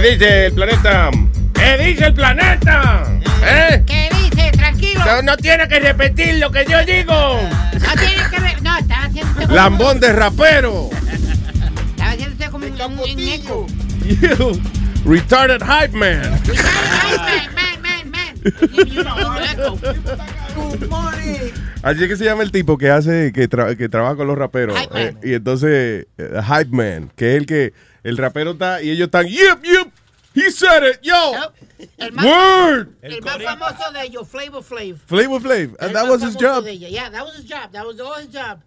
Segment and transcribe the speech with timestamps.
[0.00, 1.10] ¿Qué dice el planeta?
[1.52, 3.04] ¿Qué dice el planeta?
[3.44, 3.82] ¿Eh?
[3.86, 4.50] ¿Qué dice?
[4.52, 5.04] Tranquilo.
[5.04, 7.12] No, no tiene que repetir lo que yo digo.
[7.12, 8.62] No tiene que ver.
[8.62, 9.54] No, estaba haciendo como.
[9.54, 10.88] Lambón de rapero.
[11.90, 13.66] Estaba haciendo como un, un, eco.
[14.06, 14.58] You
[15.04, 16.40] retarded hype man.
[17.02, 18.34] Ay, man, man, man,
[18.96, 20.88] man.
[20.88, 21.52] Morning.
[21.82, 24.38] Así es que se llama el tipo que hace, que, tra- que trabaja con los
[24.38, 24.78] raperos.
[24.80, 25.02] Hype man.
[25.02, 29.06] Eh, y entonces, eh, Hype Man, que es el que el rapero está y ellos
[29.06, 29.89] están, yep, yep,
[30.34, 31.52] he said it, yo,
[31.98, 34.98] El más, word, el más famoso de ellos, Flavor Flav.
[35.06, 36.64] Flavor Flav, and El that was his job.
[36.66, 37.72] Yeah, that was his job.
[37.72, 38.60] That was all his job.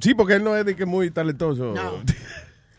[0.00, 1.74] Sí, porque él no es de que muy talentoso.
[1.74, 2.02] No.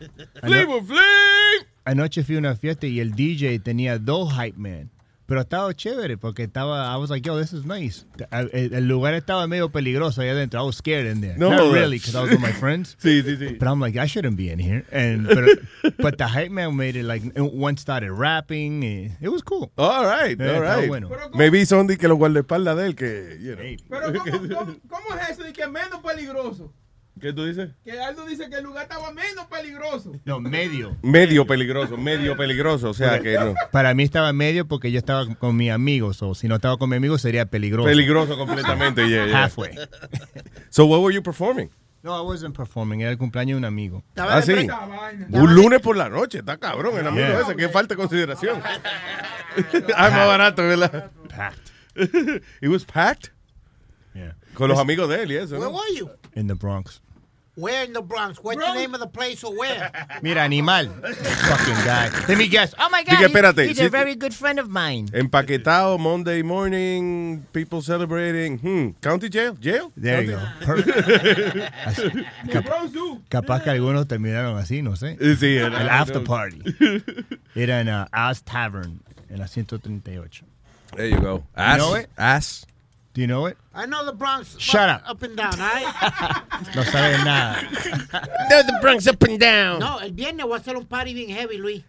[0.40, 1.66] Flavor Flav.
[1.84, 4.90] Anoche fui a una fiesta y el DJ tenía dos hype man.
[5.30, 8.04] Pero estaba chévere porque estaba, I was like, yo, this is nice.
[8.32, 10.58] El, el lugar estaba medio peligroso ahí adentro.
[10.60, 11.36] I was scared in there.
[11.38, 12.96] No, Not really, because I was with my friends.
[13.00, 13.56] Sí, sí, sí.
[13.56, 14.84] But I'm like, I shouldn't be in here.
[14.90, 18.82] And but, but the hype man made it like one started rapping.
[19.20, 19.70] It was cool.
[19.78, 20.88] All right, Eh, all right.
[20.88, 21.08] bueno.
[21.32, 23.76] Maybe son de que los guardaespaldas de él, que, you know.
[23.88, 26.72] Pero ¿cómo, cómo, cómo es eso de que es menos peligroso?
[27.20, 27.70] ¿Qué tú dices?
[27.84, 30.12] Que Aldo dice que el lugar estaba menos peligroso.
[30.24, 30.96] No, medio.
[31.02, 33.54] Medio peligroso, medio peligroso, o sea que no.
[33.70, 36.22] Para mí estaba medio porque yo estaba con mis amigos.
[36.22, 37.86] O si no estaba con mi amigos sería peligroso.
[37.88, 39.44] Peligroso completamente, yeah, yeah.
[39.44, 39.76] Halfway.
[40.70, 41.70] So what were you performing?
[42.02, 43.02] No, I wasn't performing.
[43.02, 44.02] Era el cumpleaños de un amigo.
[44.08, 44.66] Estaba Ah, sí.
[45.32, 47.40] Un lunes por la noche, está cabrón el amigo Yeah.
[47.42, 48.62] ese, que falta de consideración.
[49.96, 51.10] ah, más barato, ¿verdad?
[51.28, 51.70] Packed.
[52.62, 53.32] It was packed
[54.14, 54.34] Yeah.
[54.54, 55.56] con los amigos de él y eso.
[55.58, 55.76] Where ¿no?
[55.78, 56.08] were you?
[56.34, 57.02] In the Bronx.
[57.56, 58.38] Where in the Bronx?
[58.42, 59.90] What's the name of the place or where?
[60.22, 60.86] Mira, animal.
[60.86, 62.08] Fucking guy.
[62.28, 62.72] Let me guess.
[62.78, 63.16] Oh my God.
[63.16, 65.08] Diga, espérate, He's a very good friend of mine.
[65.08, 68.58] Empaquetado, Monday morning, people celebrating.
[68.58, 69.92] Hmm, county jail, jail.
[69.96, 70.38] There you go.
[71.84, 72.66] Así- The cap-
[73.28, 75.16] capaz que algunos terminaron así, no sé.
[75.36, 76.62] Sí, el, El after party.
[77.54, 80.44] Era en uh, As Tavern, en la 138.
[80.96, 81.44] There you go.
[81.56, 81.78] Ass.
[81.78, 82.08] know it?
[82.16, 82.64] Ass.
[83.12, 83.56] Do you know it?
[83.74, 84.56] I know the Bronx.
[84.58, 85.20] Shut up, up.
[85.22, 85.84] And down, right?
[86.76, 87.56] No sabes nada.
[88.48, 89.80] the Bronx up and down.
[89.80, 91.82] No, el viernes voy a hacer un party bien heavy, Luis.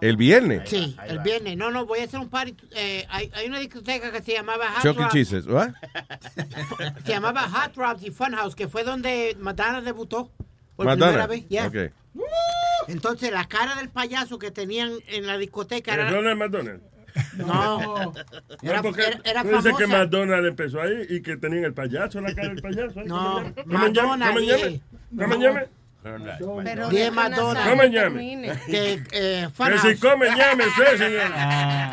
[0.00, 0.68] El viernes.
[0.68, 1.56] Sí, el viernes.
[1.56, 2.54] No, no, voy a hacer un party.
[2.76, 5.02] Eh, hay, hay una discoteca que se llamaba Hot Chuck E.
[5.02, 5.12] Rods.
[5.12, 5.70] Cheese's, what?
[7.04, 10.30] Se llamaba Hot Rods y Funhouse, que fue donde Madonna debutó
[10.76, 11.06] por Madonna.
[11.06, 11.48] primera vez.
[11.48, 11.66] Yeah.
[11.66, 11.90] Okay.
[12.86, 16.08] Entonces, la cara del payaso que tenían en la discoteca era.
[16.10, 16.82] Ronald McDonald.
[17.36, 18.12] No,
[18.62, 19.98] era, No, porque era, era tú dices que famosa.
[20.04, 23.00] McDonald empezó ahí y que tenían el payaso, la cara del payaso.
[23.00, 23.06] ahí.
[23.06, 24.16] No, ¿Cómo se llama?
[24.16, 24.66] Madonna, ¿Cómo se llama?
[24.66, 24.80] dije.
[25.16, 25.62] ¿Cómo se llama?
[26.64, 27.64] Pero deja Madonna.
[27.68, 28.58] ¿Cómo que llame?
[28.66, 31.32] Que, eh, Que si come, llame usted, señor.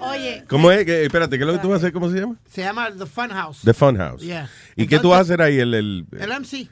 [0.00, 0.84] Oye, ¿Cómo es?
[0.84, 1.92] Que- espérate, ¿qué es lo que tú vas a hacer?
[1.92, 2.36] ¿Cómo se llama?
[2.50, 3.60] Se llama The Funhouse.
[3.64, 4.20] The Funhouse.
[4.22, 4.48] Yeah.
[4.76, 5.58] ¿Y qué tú vas a hacer ahí?
[5.58, 6.68] El, el, El MC.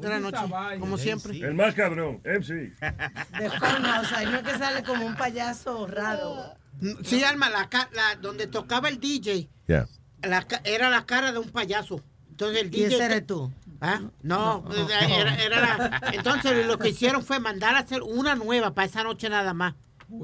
[0.00, 0.38] De la noche,
[0.78, 1.38] como siempre.
[1.38, 2.72] El más cabrón, MC.
[2.80, 6.54] de Funhouse, ahí no es que sale como un payaso raro.
[7.02, 7.68] Sí, Alma, la,
[8.20, 9.86] donde tocaba el DJ, Yeah.
[10.22, 12.02] la ca- era la cara de un payaso.
[12.30, 12.86] Entonces el ¿Y DJ.
[12.94, 13.52] ese eres tú?
[13.80, 14.00] ¿Ah?
[14.22, 18.86] No, era, era la- entonces lo que hicieron fue mandar a hacer una nueva para
[18.86, 19.74] esa noche nada más.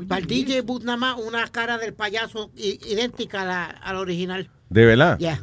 [0.08, 4.00] Para el DJ booth nada más, una cara del payaso idéntica a la, a la
[4.00, 4.48] original.
[4.70, 5.18] ¿De verdad?
[5.18, 5.40] Ya.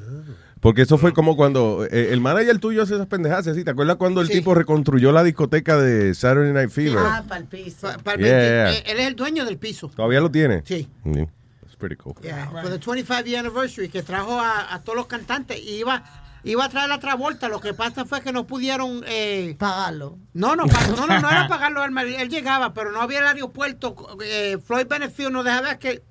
[0.62, 3.64] Porque eso fue como cuando eh, el manager tuyo hace esas pendejadas, ¿sí?
[3.64, 4.34] ¿Te acuerdas cuando el Sí.
[4.34, 7.00] tipo reconstruyó la discoteca de Saturday Night Fever?
[7.00, 7.88] Ah, para el piso.
[7.88, 8.72] Pa- para el Yeah, 20 yeah.
[8.72, 9.90] eh, Él es el dueño del piso.
[9.96, 10.62] ¿Todavía lo tiene?
[10.66, 10.88] Sí.
[11.04, 11.24] Mm,
[11.62, 12.14] That's pretty cool.
[12.22, 16.04] Yeah, for the 25 year anniversary que trajo a, a todos los cantantes y iba
[16.44, 17.50] iba a traer la otra vuelta.
[17.50, 20.18] Lo que pasa fue que no pudieron eh, Pagarlo.
[20.34, 23.96] no, no, no, no, no era pagarlo él, él llegaba, pero no había el aeropuerto.
[24.24, 26.02] Eh, Floyd Benefield no dejaba que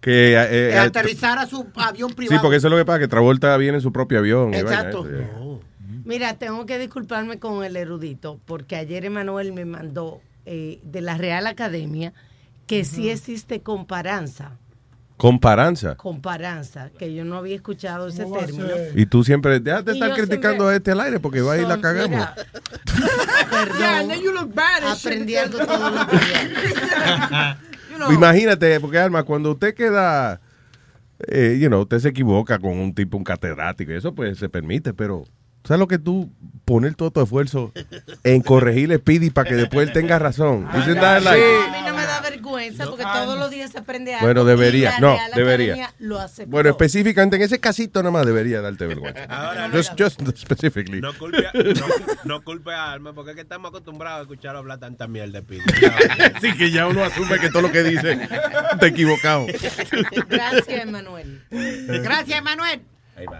[0.00, 2.40] Que, eh, eh, eh, aterrizara su avión sí, privado.
[2.42, 4.54] porque eso es lo que pasa, que Travolta viene en su propio avión.
[4.54, 5.06] y Exacto.
[6.04, 11.16] Mira, tengo que disculparme con el erudito, porque ayer Emanuel me mandó eh, de la
[11.18, 12.12] Real Academia
[12.66, 14.52] que sí existe comparanza.
[15.18, 15.96] Comparanza.
[15.96, 18.68] Comparanza, que yo no había escuchado ese ¿Cómo va a término.
[18.94, 21.66] Y tú siempre, déjate Y estar criticando siempre- a este al aire porque va y
[21.66, 22.10] la cagamos.
[22.16, 22.34] mira,
[23.78, 27.56] Yeah, and then Perdón, you look bad aprendí algo because- todos los días.
[28.08, 28.14] Diablo.
[28.16, 30.40] imagínate, porque Alma, cuando usted queda,
[31.28, 34.48] eh, you know, usted se equivoca con un tipo, un catedrático, y eso pues se
[34.48, 35.24] permite, pero
[35.64, 36.30] ¿sabes lo que tú
[36.64, 37.72] poner todo tu esfuerzo
[38.24, 40.66] en corregirle Speedy para que después él tenga razón?
[40.72, 41.42] That like-
[41.86, 42.00] No,
[42.68, 44.26] no porque todos los días se aprende algo.
[44.26, 45.94] Bueno, y debería, la no, Real debería.
[45.98, 46.18] Lo.
[46.46, 49.24] Bueno, específicamente en ese casito nada más debería darte vergüenza.
[49.28, 51.00] Ahora, just, just specifically.
[51.00, 51.86] No culpe, a, no,
[52.24, 55.42] no culpe a Alma, porque es que estamos acostumbrados a escuchar hablar tanta mierda de
[55.42, 55.62] Pidi.
[56.34, 58.18] Así que ya uno asume que todo lo que dice
[58.72, 59.46] está equivocado.
[60.28, 61.42] Gracias, Manuel.
[61.50, 62.82] Gracias, Manuel.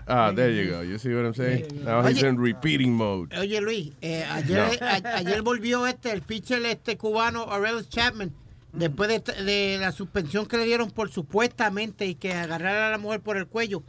[0.06, 0.82] Ah, there you go.
[0.82, 1.84] You see what I'm saying?
[1.84, 2.28] Now he's Oye.
[2.28, 3.32] in repeating mode.
[3.37, 8.32] Oye, Luis, eh, ayer, a- ayer volvió este, el pitcher este cubano, Aurelius Chapman,
[8.72, 12.99] después de, de la suspensión que le dieron por supuestamente y que agarrar a la
[12.99, 13.82] mujer por el cuello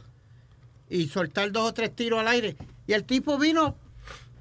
[0.90, 2.56] y soltar dos o tres tiros al aire.
[2.86, 3.76] Y el tipo vino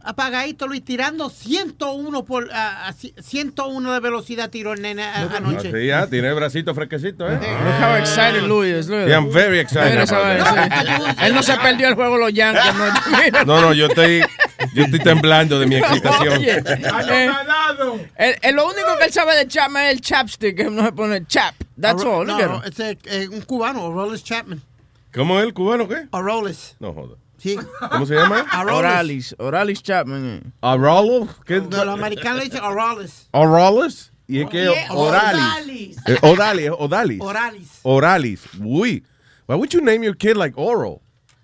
[0.03, 5.21] apagadito, Luis, tirando 101 por a, a ci- 101 de velocidad tiró el nene a-
[5.38, 5.71] anoche.
[5.71, 7.35] Sí, ya, tiene el bracito fresquecito, ¿eh?
[7.35, 8.88] Look how excited Louis is.
[8.88, 9.25] Look at Yeah, him.
[9.25, 10.09] I'm very excited.
[11.23, 12.73] Él no se perdió el juego los Yankees.
[13.45, 14.21] No, no, yo estoy,
[14.73, 16.38] yo estoy temblando de mi excitación.
[16.38, 20.63] Oye, eh, el- el- lo único que él sabe de Chapman es el chapstick, que
[20.65, 21.56] no se pone chap.
[21.79, 22.25] That's all.
[22.27, 24.62] no, no, ese, eh, un cubano, Aurelius Chapman.
[25.13, 26.07] ¿Cómo es el cubano qué?
[26.12, 26.75] Aurelius.
[26.79, 27.15] No joda.
[27.38, 27.57] Sí.
[27.91, 28.45] ¿Cómo se llama?
[28.51, 28.77] Aurelius.
[28.79, 29.35] Oralis.
[29.39, 30.41] Oralis Chapman.
[30.45, 30.51] eh.
[30.62, 31.27] Arolo.
[31.45, 31.59] ¿Qué?
[31.59, 33.27] De los americanos le dicen Aurelius.
[33.31, 34.12] Oralis.
[34.27, 35.41] Y es que Oralis.
[35.41, 35.97] Odalis.
[36.07, 36.69] Eh, Odalis.
[36.77, 37.79] Oralis.
[37.83, 38.41] Oralis.
[38.63, 39.03] Uy.
[39.47, 41.01] Why would you name your kid like Oral?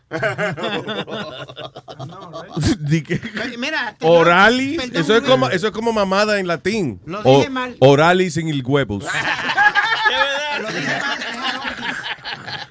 [3.58, 4.78] Mira, Oralis.
[4.78, 7.02] perdón, Eso es como, eso es como mamada en latín.
[7.06, 7.76] Lo O- dije mal.
[7.80, 9.04] Oralis en el huevos.
[10.62, 11.96] Lo dije mal, es Haroldis.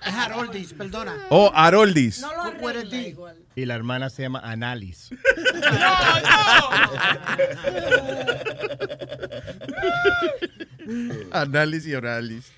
[0.06, 1.14] Es Haroldis, perdona.
[1.28, 2.20] O Aroldis.
[2.20, 2.46] No lo.
[3.54, 5.10] Y la hermana se llama Analis.
[11.32, 12.52] Análisis y Oralis.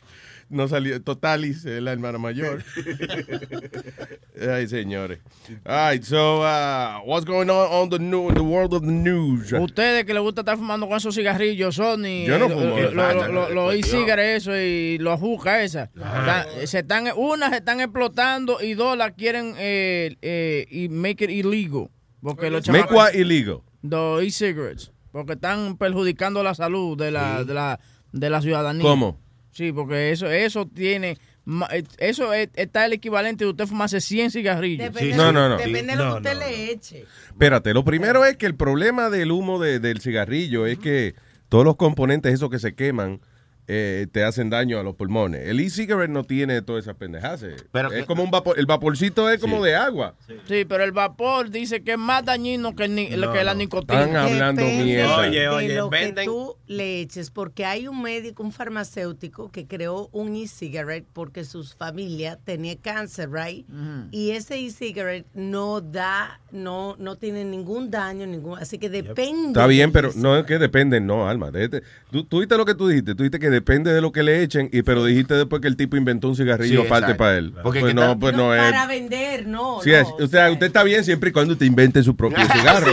[0.51, 1.01] No salió.
[1.03, 2.65] Totalis, es la hermana mayor.
[4.51, 5.19] Ay, señores.
[5.67, 8.91] All right, so, uh, what's going on on the, new, in the world of the
[8.93, 9.53] news?
[9.53, 12.25] Ustedes que les gusta estar fumando con esos cigarrillos, Sony.
[12.27, 12.79] Yo no eh, fumo.
[12.79, 15.91] eh, Los Ah, lo, lo, e-cigarettes eso y los juca esa.
[15.95, 21.25] Están- se están, una se están explotando y dos la quieren eh, eh, y make
[21.25, 21.91] it illegal.
[22.23, 23.61] Porque los Make chamacos- what illegal?
[23.83, 24.93] Los e-cigarettes.
[25.13, 27.81] Porque están perjudicando la salud de la, de la,
[28.13, 28.83] de la ciudadanía.
[28.83, 29.19] ¿Cómo?
[29.59, 31.19] Sí, porque eso, eso tiene.
[31.45, 34.85] ma- eh, Eso es- está el equivalente de usted fumarse 100 cigarrillos.
[34.95, 35.57] Depende, No, no, no.
[35.57, 37.05] Depende de lo No, que usted no, le eche.
[37.27, 41.17] Espérate, lo primero es que el problema del humo de- del cigarrillo es que
[41.49, 43.21] todos los componentes esos que se queman
[43.71, 45.47] eh, te hacen daño a los pulmones.
[45.47, 47.45] El e-cigarette no tiene todas esas pendejas.
[47.71, 50.15] Pero es que- como un vapor, el vaporcito es como de agua.
[50.49, 53.53] Sí, pero el vapor dice que es más dañino que, el ni- No, que la
[53.55, 54.05] nicotina.
[54.05, 55.17] Están hablando Depende mierda.
[55.19, 59.51] Oye, de oye, lo que venden- tú le eches, porque hay un médico, un farmacéutico
[59.51, 63.67] que creó un e-cigarette porque su familia tenía cáncer, right?
[64.11, 69.49] Y ese e-cigarette no da, no, no tiene ningún daño, ningún, así que depende.
[69.49, 71.51] Está bien, pero no es que depende, no, Alma.
[71.51, 73.15] déjate- Tú, tú dijiste lo que tú dijiste.
[73.15, 75.77] Tú dijiste que depende de lo que le echen, y pero dijiste después que el
[75.77, 77.19] tipo inventó un cigarrillo Sí, aparte exacto.
[77.25, 77.53] para él.
[77.63, 78.61] Porque pues que no, pues No, no es.
[78.63, 79.81] para vender, no.
[79.83, 82.45] Sí, no, es- o sea, usted está bien siempre y cuando te invente su propio
[82.53, 82.93] cigarro.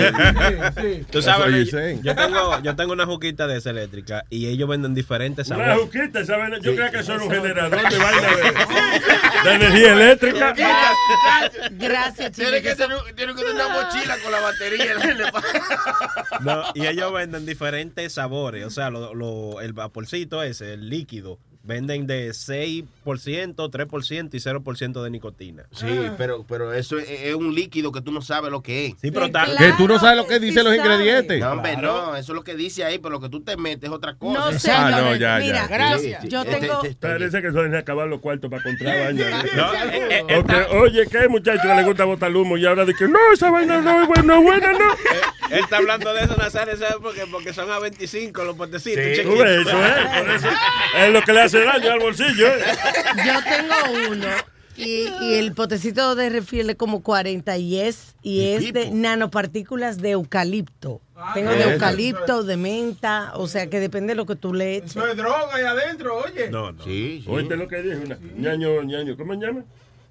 [1.11, 4.67] Tú That's what sabes, yo, tengo, yo tengo una juquita de esa eléctrica y ellos
[4.67, 5.83] venden diferentes Una sabores.
[5.85, 8.27] juquita, esa vaina, yo creo que son un generador de vaina
[9.43, 10.53] de, de energía eléctrica.
[11.71, 12.77] Gracias, Tiene que, chicos.
[12.77, 14.93] tener, tiene que tener una mochila con la batería.
[16.41, 18.65] No, y ellos venden diferentes sabores.
[18.65, 22.85] O sea, lo, lo- el vaporcito el líquido, venden de 6%,
[23.55, 25.63] 3% y 0% de nicotina.
[25.71, 28.93] Sí, pero, pero eso es, es un líquido que tú no sabes lo que es.
[29.01, 29.57] Sí, pero está- claro.
[29.57, 30.87] Que tú no sabes lo que sí dicen los sabe.
[30.93, 31.39] ingredientes.
[31.39, 33.89] No, hombre, no, eso es lo que dice ahí, pero lo que tú te metes
[33.89, 34.51] es otra cosa.
[34.51, 34.71] No sé.
[34.71, 35.67] Ah, no, ya, Mira, ya.
[35.67, 36.21] Gracias.
[36.21, 39.13] Sí, sí, Yo este- tengo- este- este- Parece que de acabar los cuartos para comprar.
[39.55, 42.57] No, eh, eh, oye, ¿qué muchacho que le gusta botar humo?
[42.57, 44.79] Y ahora de que no, esa vaina no es buena, no es buena, no.
[45.51, 47.23] él está hablando de eso, Nazario, ¿sabes por qué?
[47.31, 49.03] Porque son a 25 los potecitos.
[49.15, 49.39] Chiquitos.
[49.45, 50.47] eso es, por eso
[50.97, 52.47] es lo que le hace daño al bolsillo.
[52.47, 52.61] ¿eh?
[53.25, 54.27] Yo tengo uno
[54.77, 58.91] y, y el potecito de refil es como 40 y es, y ¿Qué es de
[58.91, 61.01] nanopartículas de eucalipto.
[61.33, 64.91] Tengo de eucalipto, de menta, o sea que depende de lo que tú le eches.
[64.97, 66.49] Eso es droga ahí adentro, oye.
[66.49, 66.83] No, no.
[66.83, 67.29] Sí, sí.
[67.29, 69.63] Oíste lo que dijo, una- ñaño, ñaño, ¿cómo se llama?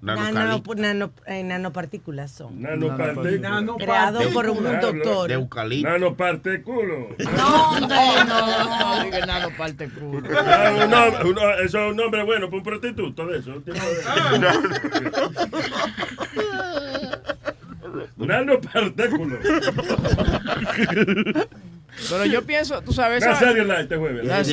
[0.05, 2.61] Nano, nano- eh, nanopartículas son.
[2.61, 3.63] Nanopartículas.
[3.77, 5.27] Creado por un doctor.
[5.27, 5.89] De eucalipto.
[5.89, 7.09] Nanopartículo.
[7.37, 7.87] No, no.
[7.87, 10.27] No diga nada, parte culo.
[10.37, 13.61] Ah, un nombre- un- eso es un nombre bueno para un prostituto de eso.
[18.17, 19.37] Nanopartículo.
[22.09, 23.21] Pero yo pienso, tú sabes.
[23.23, 24.27] esa- Nazario Light este jueves.
[24.29, 24.43] Ah.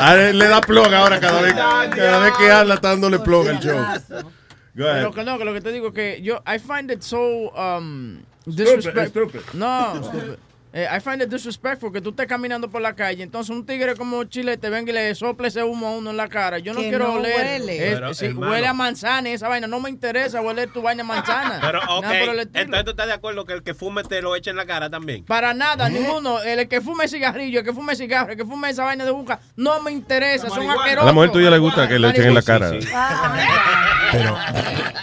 [0.00, 3.48] A él le da plug ahora cada vez, cada vez que habla está dándole plug
[3.48, 3.74] al show.
[4.76, 4.98] Go ahead.
[5.02, 7.50] Pero que no, que lo que te digo es que yo, I find it so
[7.52, 9.40] um, disrespect- stupid.
[9.52, 10.34] No, stupid.
[10.76, 13.94] Eh, I find it disrespectful que tú estés caminando por la calle, entonces un tigre
[13.94, 16.58] como Chile te venga y le sople ese humo a uno en la cara.
[16.58, 17.60] Yo no Que quiero no oler.
[17.60, 17.78] huele.
[17.94, 19.68] Pero, sí, huele a manzana y esa vaina.
[19.68, 21.58] No me interesa huele tu vaina a manzana.
[21.62, 22.60] Pero, ok, Nada por el estilo.
[22.64, 24.90] entonces tú estás de acuerdo que el que fume te lo eche en la cara
[24.90, 25.24] también.
[25.24, 25.90] Para nada, ¿Eh?
[25.92, 26.42] ninguno.
[26.42, 29.38] El que fume cigarrillo, el que fume cigarro, el que fume esa vaina de juca,
[29.54, 30.48] no me interesa.
[30.48, 31.06] Son A asquerosos.
[31.06, 32.72] la mujer tuya le gusta que le echen en la cara.
[34.12, 34.36] Pero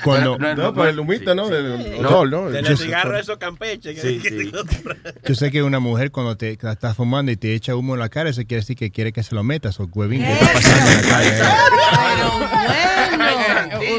[0.03, 1.47] cuando No, pues el humita, ¿no?
[1.47, 2.49] El olor, ¿no?
[2.49, 3.95] De Yo los sé- cigarros esos campeches.
[3.95, 4.51] que- Sí, que sí.
[5.25, 7.99] Yo sé que una mujer cuando te que estás fumando y te echa humo en
[7.99, 10.53] la cara, eso quiere decir que quiere que se lo metas o huevín que está
[10.53, 11.27] pasando en la cara.
[11.27, 11.41] ¿eh?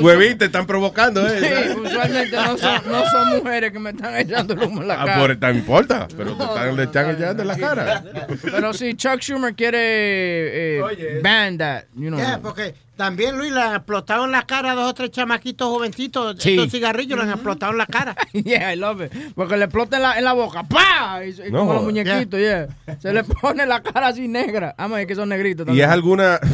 [0.00, 1.74] Huevín, te están provocando, Sí, ¿eh?
[1.82, 5.06] usualmente no son, no son mujeres que me están echando el humo en la Ah,
[5.06, 5.18] cara.
[5.20, 8.04] por no importa, pero te están, le están echando en la cara.
[8.42, 12.18] Pero si Chuck Schumer quiere eh, ban that, you know.
[12.18, 15.68] Yeah, porque también Luis le han explotado en la cara a dos o tres chamaquitos
[15.68, 16.36] jovencitos.
[16.38, 16.50] Sí.
[16.52, 18.14] Estos cigarrillos le han explotado en la cara.
[18.32, 19.12] Yeah, I love it.
[19.34, 20.62] Porque le explota en la, en la boca.
[20.64, 21.24] ¡Pah!
[21.24, 22.66] Y, y No como los muñequitos, yeah.
[23.00, 24.74] Se le pone la cara así negra.
[24.78, 25.86] Ah, es que son negritos ¿Y también.
[25.88, 26.40] es alguna...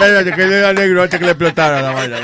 [0.00, 2.16] Espérate, que llega negro antes que le explotara la vaina.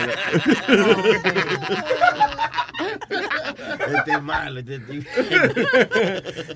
[3.08, 4.22] Este es
[4.68, 5.06] este.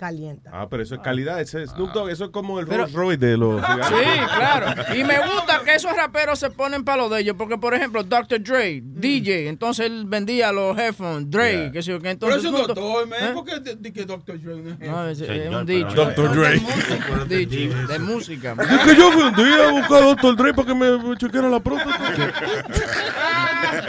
[0.00, 0.50] calienta.
[0.52, 1.38] Ah, pero eso es calidad.
[1.42, 3.86] Ese Snoop Dogg, eso es como el Pero- Rolls Royce de los cigarros.
[3.88, 4.82] Sí, claro.
[4.96, 8.02] Y me gusta que esos raperos se ponen para lo de ellos, porque por ejemplo,
[8.02, 8.42] Dr.
[8.42, 11.72] Dre, DJ, entonces él vendía los headphones, Dre, Yeah.
[11.72, 12.38] que sé yo, que Pero entonces...
[12.44, 13.18] es un Snoop Dogg- doctor, man.
[13.22, 13.30] ¿Eh?
[13.34, 15.88] ¿Por qué de, de que doctor Dre no es No, es, es Señor, un pero-
[15.88, 16.04] dicho.
[16.04, 16.34] Dr.
[16.34, 16.60] Dre.
[17.20, 18.56] Un dicho de música.
[18.58, 20.36] Es que yo fui un día a buscar a Dr.
[20.36, 22.14] Dre para que me, me chequeara la próstata.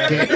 [0.07, 0.29] Qué,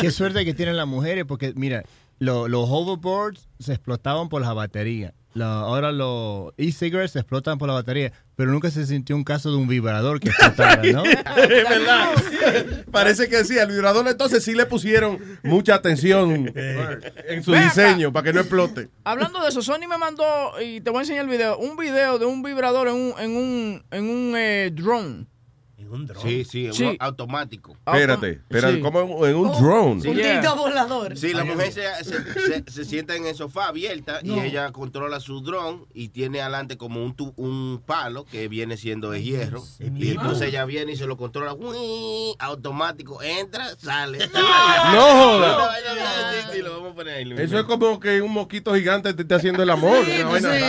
[0.00, 1.82] qué suerte que tienen las mujeres, porque mira,
[2.18, 5.14] lo- los hoverboards se explotaban por la batería.
[5.34, 9.50] La- ahora los e-cigarettes se explotan por la batería, pero nunca se sintió un caso
[9.50, 11.04] de un vibrador que explotara, ¿no?
[11.36, 12.84] es verdad.
[12.90, 17.66] Parece que sí, al vibrador entonces sí le pusieron mucha atención en su Ve acá.
[17.68, 18.88] diseño para que no explote.
[19.04, 20.24] Hablando de eso, Sony me mandó,
[20.64, 23.36] y te voy a enseñar el video, un video de un vibrador en un, en
[23.36, 25.26] un, en un eh, drone.
[25.86, 26.22] En un dron.
[26.22, 26.82] Sí, sí, Sí.
[26.84, 27.76] uno automático.
[27.86, 28.80] Espérate, espérate, Sí.
[28.80, 30.08] como en, un drone.
[30.10, 30.52] Un Yeah.
[30.54, 31.16] volador.
[31.16, 35.20] Sí, la mujer se, se, se- se sienta en el sofá abierta y ella controla
[35.20, 39.62] su dron y tiene adelante como un, tu- un palo que viene siendo de hierro.
[39.78, 42.34] Y entonces ella viene y se lo controla ¡uii!
[42.38, 43.22] automático.
[43.22, 44.18] Entra, sale.
[44.28, 45.70] No joda.
[47.38, 49.98] Eso es como que un mosquito gigante te esté haciendo el amor.
[50.04, 50.66] una vaina rara.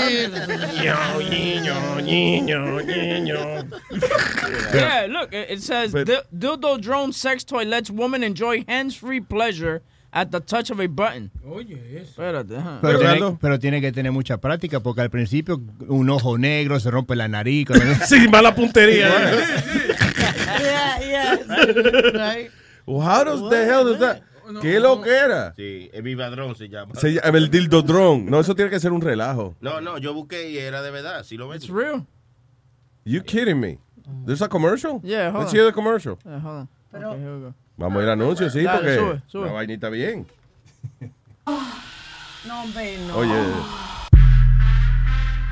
[4.74, 9.81] Yeah, look, it says But- "Dil- dildo drone sex toy lets woman enjoy hands-free pleasure
[10.11, 11.29] at the touch of a button.
[11.45, 12.11] Oye, eso.
[12.21, 12.79] Espérate, ajá.
[12.81, 16.79] Pero, Pero, tiene, pero tiene que tener mucha práctica, porque al principio un ojo negro
[16.79, 17.67] se rompe la nariz.
[18.07, 19.09] Sí, mala puntería.
[20.59, 21.35] Yeah, yeah.
[22.13, 22.51] Right.
[22.85, 24.21] Well, how does the hell does that?
[24.61, 25.53] ¿Qué lo que era?
[25.57, 26.95] Sí, el vibradrón se llama.
[26.95, 28.23] Se llama el dildo drone.
[28.31, 29.55] No, eso tiene que ser un relajo.
[29.59, 31.23] No, no, yo busqué y era de verdad.
[31.25, 31.63] Sí lo ves.
[31.63, 32.05] It's real.
[33.03, 33.77] You kidding me?
[34.25, 35.01] There's a commercial?
[35.03, 35.55] Yeah, hold Let's on.
[35.55, 36.17] hear the commercial.
[36.25, 36.67] Yeah, hold on.
[36.91, 37.53] Pero- Okay, here we go.
[37.77, 39.45] Vamos a ir al anuncio, sí, Dale, porque sube, sube.
[39.45, 40.25] la vainita bien.
[42.47, 43.17] No, hombre, no.
[43.17, 43.63] Oye.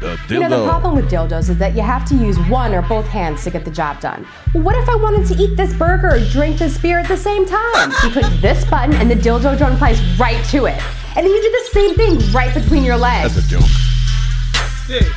[0.02, 2.82] The You know, the problem with dildos is that you have to use one or
[2.82, 4.26] both hands to get the job done.
[4.54, 7.46] What if I wanted to eat this burger or drink this beer at the same
[7.46, 7.92] time?
[8.04, 10.82] You push this button and the dildo drone applies right to it.
[11.16, 13.36] And then you do the same thing right between your legs.
[13.36, 15.16] That's a joke.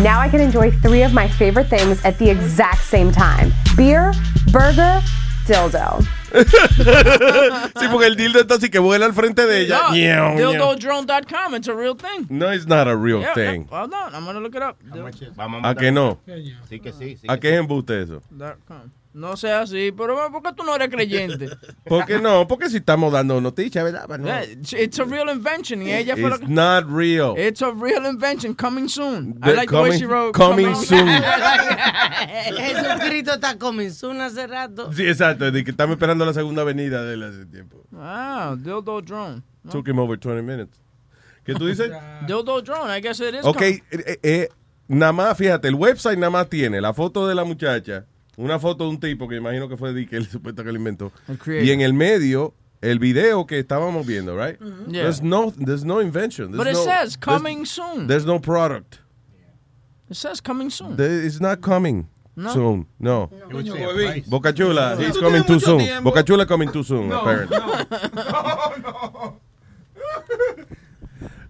[0.00, 4.12] Now I can enjoy three of my favorite things at the exact same time beer,
[4.52, 5.00] burger,
[5.46, 6.06] dildo.
[7.80, 9.80] sí, porque el dildo está así que vuela al frente de ella.
[9.90, 12.26] No, dildodrone.com, it's a real thing.
[12.28, 13.66] No, it's not a real Yeah, thing.
[13.70, 14.76] yeah, hold on, I'm gonna look it up.
[15.36, 16.20] Vamos ¿A que no?
[16.68, 17.16] Sí que sí.
[17.16, 18.22] sí ¿A qué es embuste eso?
[19.14, 21.48] No sea así, pero ¿por qué tú no eres creyente?
[21.84, 22.48] ¿Por qué no?
[22.48, 24.08] Porque si estamos dando noticias, ¿verdad?
[24.18, 24.28] No.
[24.76, 25.82] It's, a real invention.
[25.82, 26.52] Y ella fue la It's que...
[26.52, 27.38] not real.
[27.38, 29.38] It's a real invention coming soon.
[29.40, 31.06] I like the way coming- she wrote coming soon.
[32.56, 34.92] Jesucristo está coming soon hace rato.
[34.92, 35.48] Sí, exacto.
[35.52, 37.82] De que estamos esperando la segunda avenida de él hace tiempo.
[37.94, 39.42] Ah, dildo drone.
[39.62, 39.70] No.
[39.70, 40.78] Took him over 20 minutes.
[41.44, 41.90] ¿Qué tú dices?
[42.26, 43.44] Dildo drone, I guess it is.
[43.44, 43.82] Ok, coming.
[43.90, 44.48] eh, eh,
[44.88, 48.84] nada más, fíjate, el website nada más tiene la foto de la muchacha, una foto
[48.84, 51.12] de un tipo que imagino que fue Dick, el supuesto que lo inventó.
[51.46, 54.58] Y en el medio, el video que estábamos viendo, right?
[54.88, 55.02] Yeah.
[55.04, 56.50] There's no, there's no invention.
[56.52, 58.06] There's But it no- says there's- coming soon.
[58.06, 59.00] There's no product.
[60.10, 60.96] It says coming soon.
[60.96, 62.52] There- It's not coming No.
[62.52, 62.86] soon.
[62.98, 63.30] No.
[63.50, 64.24] Huevín.
[64.28, 65.78] Boca Chula, he's coming too soon.
[65.78, 66.10] tiempo.
[66.10, 67.58] Boca Chula coming too soon, No, apparently.
[67.58, 67.84] no.
[68.82, 69.40] no.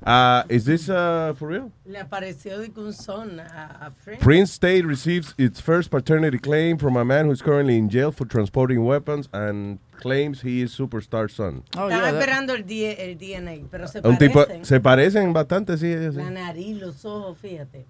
[0.06, 1.72] Uh, is this uh, for real?
[1.86, 4.22] Le apareció de un son a, a Prince.
[4.22, 8.12] Prince State receives its first paternity claim from a man who is currently in jail
[8.12, 11.62] for transporting weapons and claims he is superstar son.
[11.74, 14.64] Oh, Estaba yeah, esperando el, D- el DNA, pero se Un tipo, parecen.
[14.66, 15.94] se parecen bastante, sí.
[16.12, 17.86] La nariz, los ojos, fíjate.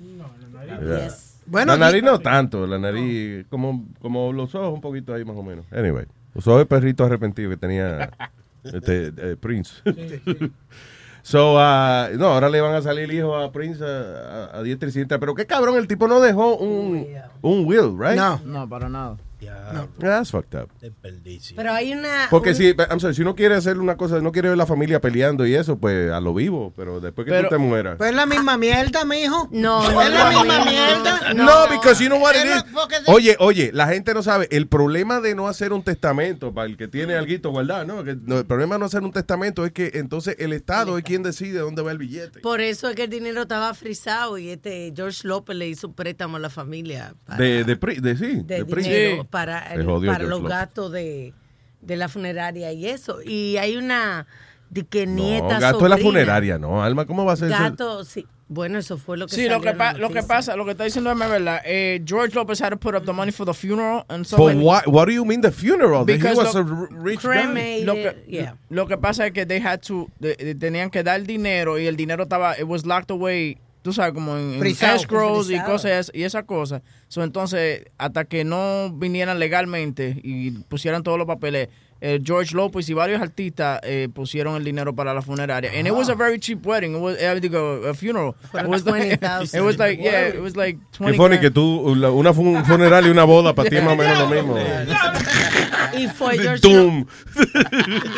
[0.00, 1.04] Yeah.
[1.04, 1.33] Yes.
[1.46, 5.24] Bueno, la nariz y- no tanto, la nariz como, como los ojos un poquito ahí
[5.24, 5.66] más o menos.
[5.72, 8.10] Anyway, los ojos de perrito arrepentido que tenía
[8.64, 9.82] este, eh, Prince.
[11.26, 13.86] So, uh, no, ahora le van a salir hijos a Prince a,
[14.52, 15.18] a, a diestra y siniestra.
[15.18, 17.06] Pero qué cabrón, el tipo no dejó un,
[17.40, 18.14] un will, right?
[18.14, 18.38] No.
[18.44, 19.16] No, para nada.
[19.44, 20.70] Ya, That's fucked up.
[21.56, 22.26] Pero hay una.
[22.30, 24.66] Porque un- si, I'm sorry, si uno quiere hacer una cosa, no quiere ver la
[24.66, 26.72] familia peleando y eso, pues a lo vivo.
[26.76, 27.96] Pero después que Pero- tú te mueras.
[27.96, 29.48] Pues es la misma mierda, mijo.
[29.52, 31.34] No, no, Es la no, misma no, mierda.
[31.34, 32.64] No, because you know what it is.
[33.06, 34.48] Oye, oye, la gente no sabe.
[34.50, 38.02] El problema de no hacer un testamento, para el que tiene algo guardado, ¿no?
[38.02, 41.22] No, El problema de no hacer un testamento es que entonces el Estado es quien
[41.22, 42.40] decide dónde va el billete.
[42.40, 45.94] Por eso es que el dinero estaba frisado y este George López le hizo un
[45.94, 48.90] préstamo a la familia para, De, de, pri- de sí, de de Prince.
[48.90, 49.28] dinero Sí.
[49.34, 50.48] Para, el- jodió para los López.
[50.56, 51.34] gastos de,
[51.80, 53.18] de la funeraria y eso.
[53.24, 54.26] Y hay una
[54.70, 56.82] de que No, nieta gasto de la sobrina, funeraria, no.
[56.84, 57.58] Alma, ¿cómo va a ser eso?
[57.60, 58.26] Gato, sí.
[58.46, 60.84] Bueno, eso fue lo que Sí, lo que, pa- lo que pasa, lo que está
[60.84, 61.60] diciendo es verdad.
[61.64, 64.54] Eh, George Lopez had to put up the money for the funeral and so For
[64.54, 66.04] what, what do you mean the funeral?
[66.04, 67.42] That he Because was lo- a rich guy.
[67.42, 68.54] Cremated, lo que, yeah.
[68.68, 71.86] lo que pasa es que they had to, de- de- tenían que dar dinero y
[71.86, 76.10] el dinero estaba, it was locked away, tú sabes, como en, en escrows y cosas
[76.14, 76.80] y esas cosas.
[77.08, 81.68] So, entonces, hasta que no vinieran legalmente y pusieran todos los papeles,
[82.00, 85.70] eh, George Lopez y varios artistas eh, pusieron el dinero para la funeraria.
[85.76, 86.94] And it was a very cheap wedding.
[86.94, 88.34] It was, eh, digo, a funeral.
[88.50, 89.58] Fueron It was like, 20,000.
[89.60, 92.40] it was like, yeah, it was like 20 Qué funny que tú, la- una fu-
[92.40, 94.56] un funeral y una boda para ti es más o menos lo mismo.
[95.96, 97.06] Y fue George Doom.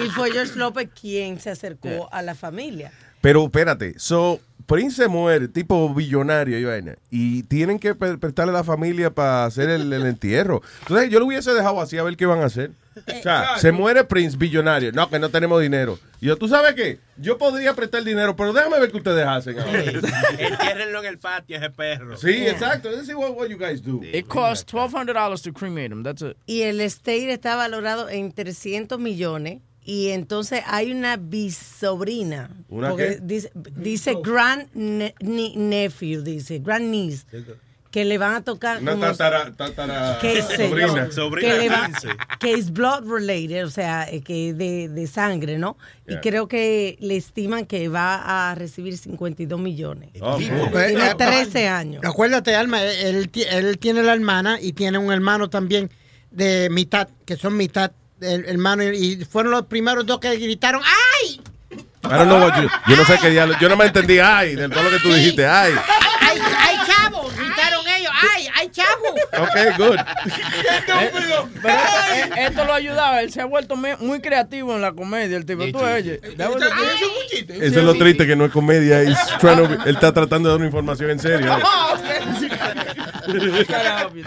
[0.06, 2.92] Y fue George López quien se acercó a la familia.
[3.20, 8.50] Pero espérate, so, Prince se muere, tipo billonario y vaina, y tienen que pre- prestarle
[8.52, 10.62] a la familia para hacer el, el entierro.
[10.80, 12.70] Entonces yo lo hubiese dejado así a ver qué van a hacer.
[12.96, 14.90] O sea, se muere Prince billonario.
[14.90, 15.98] No, que no tenemos dinero.
[16.18, 16.98] Y yo, ¿tú sabes qué?
[17.18, 19.58] Yo podría prestar dinero, pero déjame ver qué ustedes hacen.
[19.60, 19.82] ahora.
[20.38, 22.16] Entiérrenlo en el patio, ese perro.
[22.16, 22.90] Sí, exacto.
[22.90, 24.00] This is what, what you guys do.
[24.02, 26.02] It cost $1,200 to cremate him.
[26.02, 26.38] That's it.
[26.46, 29.60] Y el estate está valorado en 300 millones.
[29.88, 32.50] Y entonces hay una bisobrina.
[32.68, 33.18] ¿Una porque qué?
[33.22, 37.24] Dice, dice grand ne- nephew, dice, grand niece.
[37.92, 41.10] Que le van a tocar Una unos- tatara, tatara qué sé yo, sobrina.
[41.12, 42.08] Sobrina que, le va- 15.
[42.40, 45.78] que es blood related, o sea, eh, que de, de sangre, ¿no?
[46.06, 46.16] Yeah.
[46.16, 50.10] Y creo que le estiman que va a recibir 52 millones.
[50.20, 52.02] Oh, Tiene eh, 13 años.
[52.04, 55.88] Acuérdate, Alma, él, él tiene la hermana y tiene un hermano también
[56.30, 61.40] de mitad, que son mitad hermano, y fueron los primeros dos que gritaron ¡Ay!
[62.04, 63.56] I don't know what you- yo no sé qué diablo.
[63.60, 65.74] Yo no me entendí, ay, de todo lo que tú dijiste, ay.
[66.20, 67.28] ¡Ay, ay chavo!
[67.36, 69.06] Gritaron ellos ¡Ay, ay chavo!
[69.42, 69.96] Ok, good.
[70.86, 73.18] Pero esto, eh, esto lo ha ayudado.
[73.18, 75.36] Él se ha vuelto me- muy creativo en la comedia.
[75.36, 76.20] El tipo, tú oye.
[76.22, 79.00] eso es lo triste, que no es comedia.
[79.00, 79.16] él
[79.86, 81.58] está tratando de dar una información en serio.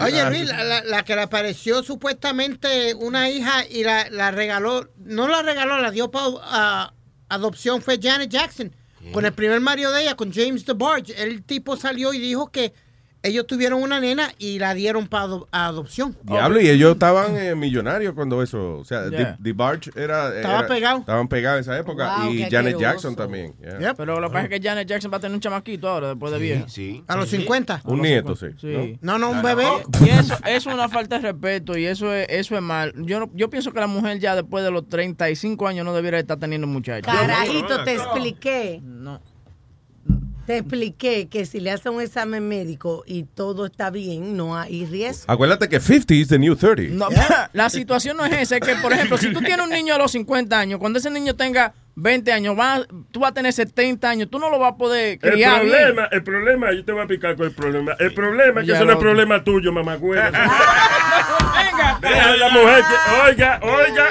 [0.00, 4.88] Oye, Luis, la, la- la que le apareció supuestamente una hija y la, la regaló,
[4.98, 6.92] no la regaló, la dio para
[7.28, 8.74] adopción fue Janet Jackson.
[9.12, 11.14] Con el primer marido de ella, con James DeBarge.
[11.22, 12.74] El tipo salió y dijo que
[13.22, 16.16] ellos tuvieron una nena y la dieron para adopción.
[16.22, 18.78] Diablo, y ellos estaban eh, millonarios cuando eso.
[18.78, 19.36] O sea, Yeah.
[19.42, 20.34] The, Barge era.
[20.34, 20.98] Estaba era- pegado.
[21.00, 22.18] Estaban pegados en esa época.
[22.22, 22.78] Wow, y Janet.
[22.78, 23.54] Jackson también.
[23.80, 23.94] yeah.
[23.94, 26.32] Pero lo que pasa es que Janet Jackson va a tener un chamaquito ahora, después
[26.32, 26.68] de vieja.
[26.68, 27.02] Sí.
[27.06, 27.82] A los 50.
[27.84, 28.46] Un nieto, sí.
[28.60, 28.98] Sí.
[29.00, 29.66] No, no, un bebé.
[30.04, 32.92] Y eso, eso es una falta de respeto y eso es, eso es mal.
[33.04, 36.18] Yo, no- yo pienso que la mujer ya después de los 35 años no debiera
[36.18, 37.12] estar teniendo muchachos.
[37.12, 38.80] Carajito, te expliqué.
[38.82, 39.20] No.
[40.46, 44.84] Te expliqué que si le hacen un examen médico y todo está bien, no hay
[44.86, 45.24] riesgo.
[45.32, 46.94] Acuérdate que 50 is the new 30.
[46.94, 47.08] No,
[47.52, 49.98] la situación no es esa, es que, por ejemplo, si tú tienes un niño a
[49.98, 54.08] los 50 años, cuando ese niño tenga 20 años, va, tú vas a tener 70
[54.08, 55.72] años, tú no lo vas a poder El criar bien.
[55.72, 57.92] problema, el problema, yo te voy a explicar con el problema.
[57.98, 59.98] El problema es que Ya eso no es problema tuyo, mamá.
[62.00, 64.06] Deja a la mujer que, oiga, oiga.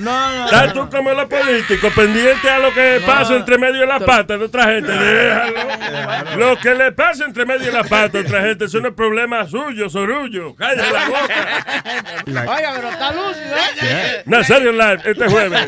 [0.00, 0.44] No, no.
[0.46, 4.38] Estás tú como los políticos, pendiente a lo que pasa entre medio de las patas
[4.38, 4.90] de otra gente.
[4.92, 6.36] Déjalo.
[6.38, 8.94] Lo que le pasa entre medio de las patas de otra gente, eso no es
[8.94, 10.54] problema suyo, sorullo.
[10.54, 12.52] Cállate la boca.
[12.56, 14.22] Oiga, pero está lúcido, ¿eh?
[14.26, 15.66] Nazario Live, este jueves,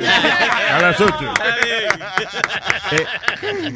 [0.72, 1.34] a las 8.
[2.92, 3.06] Eh,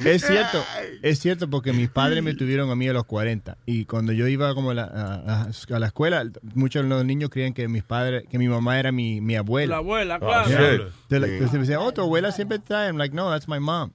[0.05, 0.65] es cierto,
[1.03, 4.27] es cierto porque mis padres me tuvieron a mí a los 40 y cuando yo
[4.29, 7.69] iba como a la, a- a- a la escuela, muchos de los niños creían que
[7.69, 9.73] mis padres, que mi mamá era mi, mi abuela.
[9.73, 10.49] La abuela, Ah, claro.
[10.49, 10.89] yeah.
[11.09, 12.87] They're like- entonces me decían, oh, tu abuela siempre trae.
[12.89, 13.91] I'm like, no, that's my mom.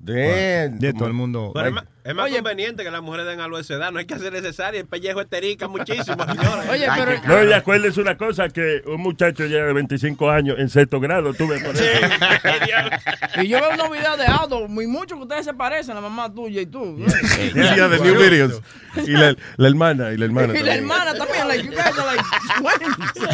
[0.00, 0.78] Damn.
[0.78, 1.50] De todo el mundo.
[1.54, 3.90] Pero es más, es más conveniente que las mujeres den algo de esa edad.
[3.90, 4.80] No hay que hacer necesario.
[4.80, 6.68] El pellejo esterica muchísimo, señores.
[6.70, 10.68] Oye, pero- No, y acuérdense una cosa, que un muchacho ya de 25 años en
[10.68, 11.84] sexto grado, tuve por eso.
[13.42, 16.32] Y yo veo unos videos de Aldo, muy mucho que ustedes se parecen, la mamá
[16.32, 16.96] tuya y tú.
[17.54, 18.60] Yeah, yeah, the new videos.
[18.96, 20.58] Y la, la hermana, y la hermana.
[20.58, 22.24] Y la hermana también, like, you guys are like
[22.58, 23.28] twins.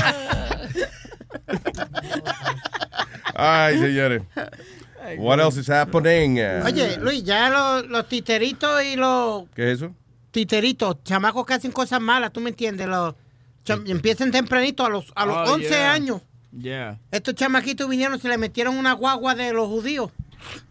[3.35, 4.23] Ay, señores.
[5.19, 6.39] What else is happening?
[6.65, 9.93] Oye, Luis, ya los, los titeritos y los ¿Qué es eso?
[10.31, 12.87] titeritos, chamacos que hacen cosas malas, ¿tú me entiendes?
[12.89, 13.15] Los
[13.65, 15.93] cham- empiezan tempranito a los, a los Oh, 11 yeah.
[15.93, 16.21] años.
[16.57, 16.99] Yeah.
[17.11, 20.11] Estos chamaquitos vinieron, se le metieron una guagua de los judíos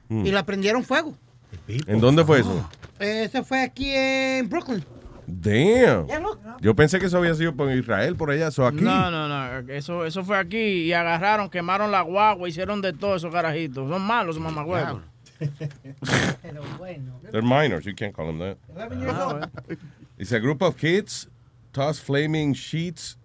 [0.10, 0.26] Mm.
[0.26, 1.16] y la prendieron fuego.
[1.68, 2.70] ¿En dónde fue eso?
[3.00, 4.84] Eh, Ese fue aquí en Brooklyn.
[5.28, 6.08] Damn.
[6.62, 8.52] Yo pensé que eso había sido por Israel, por allá.
[8.52, 8.82] So aquí.
[8.82, 9.72] No, no, no.
[9.74, 13.90] Eso, eso fue aquí y agarraron, quemaron la guagua, hicieron de todo esos carajitos.
[13.90, 15.02] Son malos, mamagüevos.
[16.42, 17.20] Pero bueno.
[17.32, 17.86] They're minors.
[17.86, 19.50] You can't call them that.
[20.18, 21.28] It's a group of kids
[21.74, 23.18] toss flaming sheets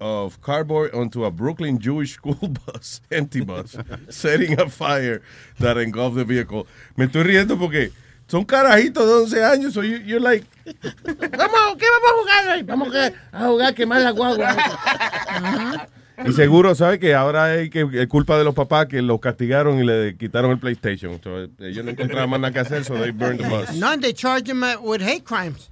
[0.00, 3.76] of cardboard onto a Brooklyn Jewish school bus, empty bus,
[4.08, 5.22] setting a fire
[5.58, 6.66] that engulfed the vehicle.
[6.96, 7.92] Me estoy riendo porque
[8.30, 9.74] son carajitos de 11 años.
[9.74, 12.62] So you, you're like, Vamos, ¿qué vamos a jugar hoy?
[12.62, 14.56] Vamos a a jugar a quemar la guagua.
[16.26, 19.80] y seguro, ¿sabe que ahora hay que es culpa de los papás que los castigaron
[19.80, 21.20] y le quitaron el PlayStation?
[21.22, 23.74] So, ellos no encontraban más nada que hacer, so they burned the bus.
[23.76, 25.69] No, they charge them with hate crimes.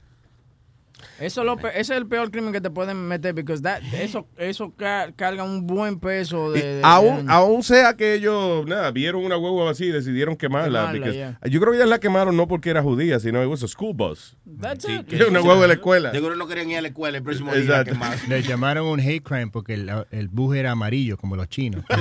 [1.20, 3.54] Eso es lo pe- ese es el peor crimen que te pueden meter, porque
[4.00, 8.90] eso, eso ca- carga un buen peso de, de- aún, aún sea que ellos nada,
[8.90, 10.92] vieron una hueva así y decidieron quemarla.
[10.92, 11.38] Quemarla, because- yeah.
[11.50, 13.94] Yo creo que ellas la quemaron no porque era judía, sino it was a school
[13.94, 14.36] bus.
[14.60, 15.06] That's Sí, it.
[15.06, 16.12] que- Era una hueva de la escuela.
[16.12, 17.96] Seguro no querían ir a la escuela el próximo día Exacto.
[18.22, 18.28] que.
[18.28, 21.84] Le llamaron un hate crime porque el, el bus era amarillo, como los chinos.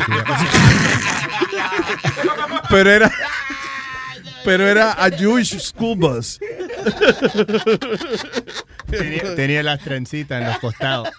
[2.69, 3.12] Pero era
[4.47, 6.39] pero era a Jewish school bus.
[8.89, 11.10] tenía, tenía las trencitas en los costados.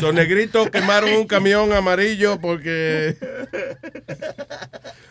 [0.00, 3.18] Los negritos quemaron un camión amarillo porque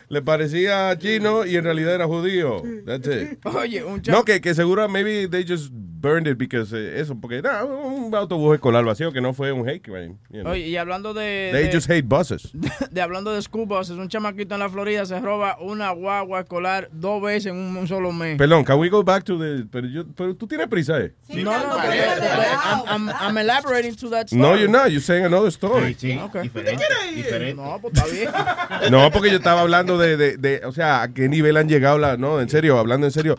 [0.10, 2.64] le parecía chino y en realidad era judío.
[2.84, 3.46] That's it.
[3.46, 7.38] Oye, un No, que, que seguro maybe they just burned it because eh, eso, porque
[7.38, 10.16] era un autobús escolar vacío que no fue un hate crime.
[10.30, 10.52] you know.
[10.54, 12.50] Oye, y hablando de, They de- just hate buses.
[12.92, 16.90] de hablando de school buses, un chamaquito en la Florida se roba una guagua escolar
[16.92, 18.38] dos veces en un, un solo mes.
[18.38, 19.66] Perdón, can we go back to the...
[19.72, 21.14] Pero, yo, pero tú tienes prisa, eh?
[21.30, 24.42] no, no, no, I'm, I'm, I'm elaborating to that story.
[24.42, 24.90] No, you're not.
[24.90, 25.96] You're saying another story.
[25.96, 26.42] Okay.
[26.44, 26.84] Diferente.
[27.16, 27.54] diferente.
[27.56, 28.30] No, pues está bien.
[28.92, 31.98] No, porque yo estaba hablando de, de, de, o sea, a qué nivel han llegado
[31.98, 33.38] las, no, en serio, hablando en serio,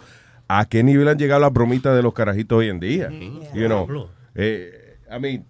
[0.59, 3.09] a qué nivel han llegado las bromitas de los carajitos hoy en día.
[3.55, 5.47] You know, eh, I mean,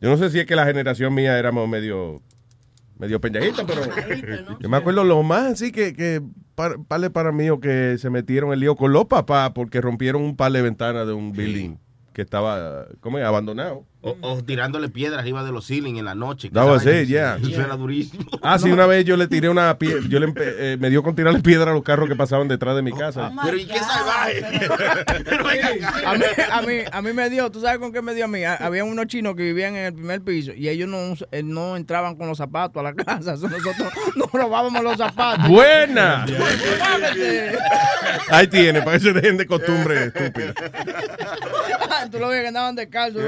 [0.00, 2.20] yo no sé si es que la generación mía éramos medio,
[2.98, 3.82] medio pendejita, pero
[4.60, 6.20] yo me acuerdo lo más así que, que
[6.54, 10.22] par, par de para mí que se metieron el lío con los papás porque rompieron
[10.22, 11.76] un par de ventanas de un building
[12.12, 13.24] que estaba, ¿cómo es?
[13.24, 13.84] Abandonado.
[14.06, 16.50] O, o tirándole piedras arriba de los ceilings en la noche.
[16.50, 17.38] That was it, yeah.
[17.42, 18.24] Eso era durísimo.
[18.42, 21.14] Ah, sí, una vez yo le tiré una piedra, yo le eh, me dio con
[21.14, 23.32] tirarle piedra a los carros que pasaban detrás de mi casa.
[23.42, 24.44] Pero ¿y qué salvaje?
[26.04, 28.28] A mí, a, mí, a mí me dio, ¿tú sabes con qué me dio a
[28.28, 28.44] mí?
[28.44, 31.76] Ha- Había unos chinos que vivían en el primer piso y ellos no, eh, no
[31.76, 33.36] entraban con los zapatos a la casa.
[33.36, 35.48] So Nosotros nos robábamos los zapatos.
[35.48, 36.26] ¡Buena!
[38.30, 40.52] Ahí tiene, para que se dejen de costumbre estúpida.
[42.10, 43.22] Tú lo ves que andaban descalzos.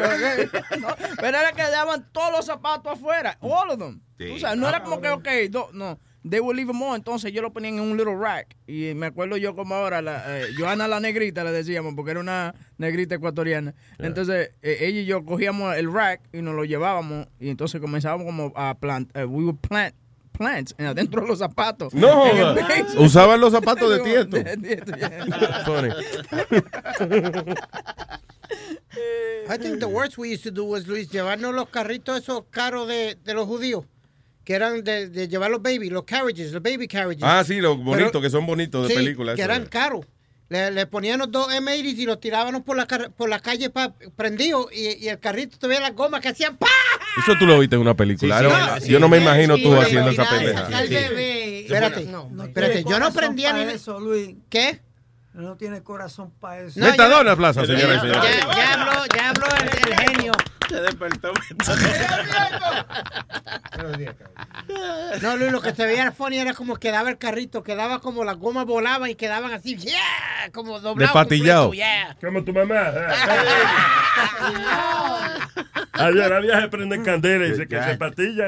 [0.81, 0.88] ¿No?
[1.20, 3.37] Pero era que daban todos los zapatos afuera.
[3.40, 4.00] All of them.
[4.18, 4.29] Sí.
[4.35, 5.98] Tú sabes, no era como que, ok, do- no.
[6.29, 6.96] They would leave them all.
[6.96, 8.57] Entonces yo lo ponían en un little rack.
[8.66, 12.20] Y me acuerdo yo como ahora, la, eh, Johanna la negrita le decíamos, porque era
[12.20, 13.74] una negrita ecuatoriana.
[13.98, 17.29] Entonces eh, ella y yo cogíamos el rack y nos lo llevábamos.
[17.38, 19.94] Y entonces comenzábamos como a plant, eh, we would plant
[20.37, 21.92] plants en adentro de los zapatos.
[21.94, 22.25] No.
[22.99, 23.99] Usaban los zapatos de.
[25.64, 25.88] Funny.
[29.49, 32.88] I think the worst we used to do was, Luis, llevarnos los carritos esos caros
[32.88, 33.85] de, de los judíos,
[34.44, 37.22] que eran de, de llevar los baby, los carriages, los baby carriages.
[37.25, 39.35] Ah, sí, los bonitos, que son bonitos de Sí, película.
[39.35, 40.07] que eran caros.
[40.48, 43.92] Le, le poníamos dos M80 y los tirábamos por la, car- por la calle pa-
[44.14, 46.68] prendidos y, y el carrito tuviera las gomas que hacían ¡pa!
[47.20, 48.38] Eso tú lo viste en una película.
[48.38, 48.88] Sí, I sí, don't- sí.
[48.92, 50.68] yo no me imagino Sí, tú sí, haciendo esa pendeja.
[50.82, 52.44] Espérate, No, no.
[52.44, 53.62] espérate, yo no prendía ni...
[53.72, 54.37] eso, Luis.
[54.48, 54.80] ¿Qué?
[55.35, 56.78] No tiene corazón para eso.
[56.80, 58.22] No, Metadona, plaza, señora y Ya, señores.
[58.40, 60.32] ya- ya habló, ya habló el, el genio.
[60.68, 61.33] Se despertó.
[65.22, 68.37] No, Luis, lo que se veía funny era como quedaba el carrito, quedaba como las
[68.37, 70.98] gomas volaban y quedaban así, yeah, como doblados.
[71.14, 71.72] Despatillado.
[71.72, 72.16] yeah.
[72.20, 72.76] Como tu mamá.
[75.92, 78.46] Ayer a viaje prenden candela y dice que se patilla.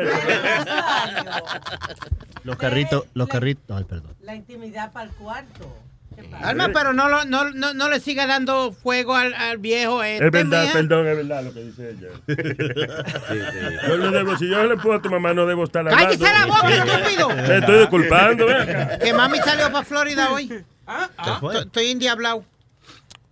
[2.45, 3.77] Los carritos, los carritos.
[3.77, 4.15] Ay, perdón.
[4.21, 5.75] La intimidad para el cuarto.
[6.43, 10.27] Alma, pero no, lo- no, no, no le siga dando fuego al, al viejo este,
[10.27, 10.73] Es verdad, mija.
[10.75, 12.09] perdón, es verdad lo que dice ella.
[13.89, 16.05] Yo no debo, si yo le puedo a tu mamá, no debo estar hablando.
[16.05, 17.29] ¡Cállese la boca, estúpido!
[17.31, 18.89] Me estoy disculpando, ven.
[19.03, 20.49] Que mami salió para Florida hoy.
[21.25, 21.59] ¿Qué fue?
[21.61, 22.45] Estoy- indiablado.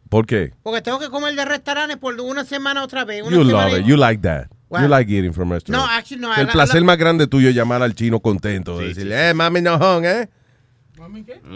[0.08, 0.52] ¿Por qué?
[0.62, 3.22] Porque tengo que comer de restaurantes por una semana otra vez.
[3.22, 3.86] Una You semana love y- it.
[3.86, 4.46] You like that.
[4.68, 4.82] Wow.
[4.82, 5.86] You like eating from restaurants.
[5.86, 6.34] No, actually, no.
[6.34, 8.78] El la- placer la- más grande tuyo es llamar al chino contento.
[8.78, 10.28] decirle, eh, mami nojón, ¿eh?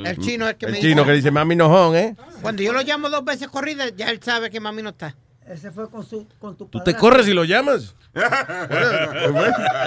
[0.04, 2.16] El chino es que El me chino dice- que dice, mami nojón, ¿eh?
[2.42, 5.14] Cuando yo lo llamo dos veces corrida, ya él sabe que mami no está.
[5.46, 7.94] Ese fue con, su, con tu ¿Tú te corres y lo llamas?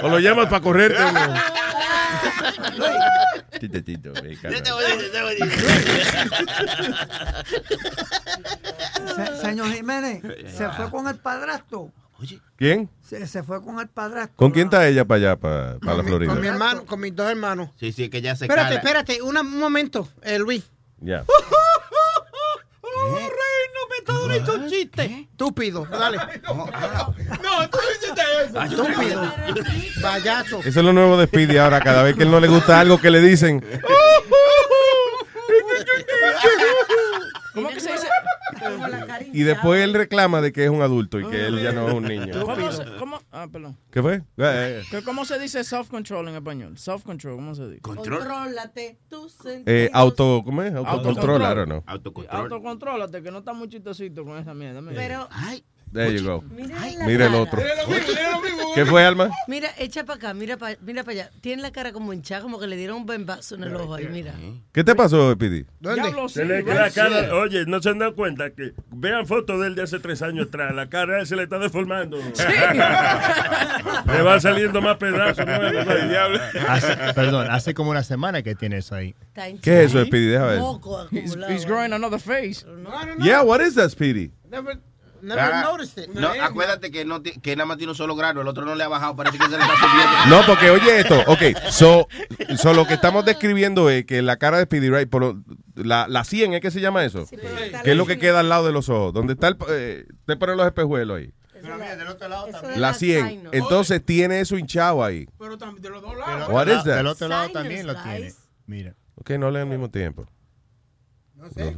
[0.02, 0.98] ¿O lo llamas para correrte?
[0.98, 1.42] Eh, carnal.
[9.16, 10.22] Se- señor Jiménez,
[10.56, 11.90] se fue con el padrastro.
[12.56, 12.88] ¿Quién?
[13.02, 14.36] Se, se fue con el padrastro.
[14.36, 16.52] ¿Con quién está ella para allá, para, para la mi- Con mi Florida?
[16.52, 17.70] hermano, con mis dos hermanos.
[17.78, 18.80] Sí, sí, que ya se Espérate, cala.
[18.80, 20.64] espérate, una- un momento, eh, Luis.
[21.00, 21.24] Ya.
[22.96, 25.26] ¡Oh, reino, me está dando un chiste!
[25.32, 26.16] Estúpido, dale.
[26.16, 28.62] No, tú hiciste eso.
[28.62, 29.34] Estúpido.
[30.00, 30.60] Payaso.
[30.60, 31.80] Eso es lo nuevo de Speedy ahora.
[31.80, 33.62] Cada vez que él no le gusta algo que le dicen,
[37.54, 38.06] ¿Cómo que se dice?
[39.32, 41.94] y después él reclama de que es un adulto y que él ya no es
[41.94, 42.44] un niño.
[42.44, 43.76] ¿Cómo se, cómo, ah, perdón.
[43.90, 44.14] ¿Qué fue?
[44.16, 46.76] Eh, eh, ¿Qué- ¿Cómo se dice self-control en español?
[46.76, 47.80] Self-control, ¿cómo se dice?
[47.80, 50.74] Contrólate tus eh, auto, ¿cómo es?
[50.74, 51.82] Autocontrol, don't know.
[51.86, 52.40] Autocontrol.
[52.42, 54.82] Autocontrólate, que no está muy chistosito con esa mierda.
[54.94, 55.28] Pero,
[55.94, 56.42] There you go.
[57.06, 57.62] mira el otro.
[58.74, 59.30] ¿Qué fue, Alma?
[59.46, 61.30] Mira, echa para acá, mira para mira pa allá.
[61.40, 64.08] Tiene la cara como hinchada, como que le dieron un bembazo en el ojo ahí,
[64.10, 64.34] mira.
[64.72, 65.64] ¿Qué te pasó, Speedy?
[65.78, 66.02] ¿Dónde?
[66.02, 69.68] Diablo, sí, Se le cara, oye, no se han dado cuenta que vean fotos de
[69.68, 72.18] él de hace tres años atrás, la cara se le está deformando.
[74.06, 75.46] le van saliendo más pedazos.
[75.46, 75.52] ¿no?
[76.68, 79.14] Hace- perdón, hace como una semana que tiene eso ahí.
[79.62, 80.26] ¿Qué es eso, Speedy?
[80.26, 80.60] Deja ver.
[81.12, 82.66] He's, growing another face.
[82.66, 83.24] No, no, no.
[83.24, 84.32] Yeah, what is that, Speedy?
[84.50, 84.80] Never,
[85.24, 86.10] never Ah, noticed it.
[86.14, 88.84] No, acuérdate que, no, que nada más tiene un solo grano, el otro no le
[88.84, 90.14] ha bajado, parece que se le está subiendo.
[90.28, 92.06] No, porque oye esto, ok, so,
[92.56, 95.42] so lo que estamos describiendo es que la cara de Speedy Right, por lo-
[95.74, 97.26] la, la 100, ¿es que se llama eso?
[97.26, 99.12] Sí, pero ¿Qué es lo que queda al lado de los ojos?
[99.12, 101.32] ¿Dónde está el, eh, te ponen los espejuelos ahí?
[101.56, 103.28] eso de La 100.
[103.28, 103.52] sinus.
[103.54, 105.26] Entonces tiene eso hinchado ahí.
[105.38, 106.48] Pero también de los dos lados.
[106.50, 106.96] What is that?
[106.96, 108.32] Del otro lado también lo tiene.
[108.66, 108.94] Mira.
[109.16, 110.26] Ok, no leen al mismo tiempo.
[111.34, 111.76] No sé.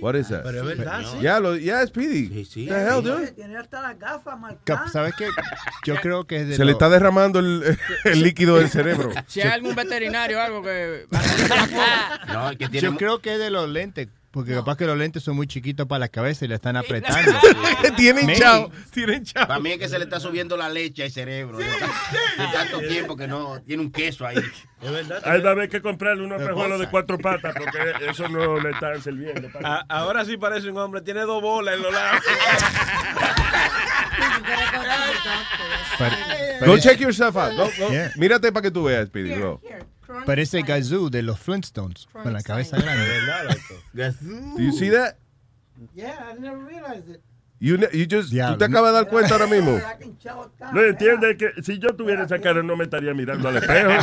[0.00, 0.42] What is that?
[0.42, 1.18] Pero es verdad, sí.
[1.20, 2.28] Ya, lo, ya, Speedy.
[2.28, 2.66] Sí, sí.
[2.66, 3.32] The hell, dude?
[3.32, 4.92] Tiene hasta las gafas Ca- marcadas.
[4.92, 5.28] ¿Sabes qué?
[5.84, 9.10] Yo creo que es de Se le está derramando el, el líquido del cerebro.
[9.26, 11.06] Si hay algún veterinario o algo que...
[12.28, 14.08] No, que tiene Yo creo que es de los lentes.
[14.30, 17.32] Porque capaz que los lentes son muy chiquitos para la cabeza y le están apretando.
[17.96, 18.34] tiene Maybe.
[18.34, 18.70] hinchado.
[18.92, 19.48] Tiene hinchado.
[19.48, 21.56] Para mí es que se le está subiendo la leche al cerebro.
[21.56, 21.72] De, de
[22.52, 24.36] tanto tiempo que no tiene un queso ahí.
[24.82, 25.22] Es verdad.
[25.24, 27.78] Hay va a haber que comprarle unos espejuelos de cuatro patas porque
[28.10, 29.48] eso no le están sirviendo.
[29.64, 32.22] A- ahora sí parece un hombre, tiene dos bolas en los lados.
[36.66, 37.54] Go check yourself out.
[37.56, 38.12] Go- go- Yeah.
[38.16, 39.34] Mírate para que tú veas, Speedy.
[40.26, 43.04] Parece Gazoo de los Flintstones, con la cabeza grande.
[43.92, 45.16] Do you see that?
[45.94, 47.20] Yeah, I never realized it.
[47.60, 48.58] You, you just, tú Diablo.
[48.58, 49.80] te acabas de dar cuenta ahora mismo.
[50.72, 53.90] No entiende que si yo tuviera esa cara no me estaría mirando al espejo.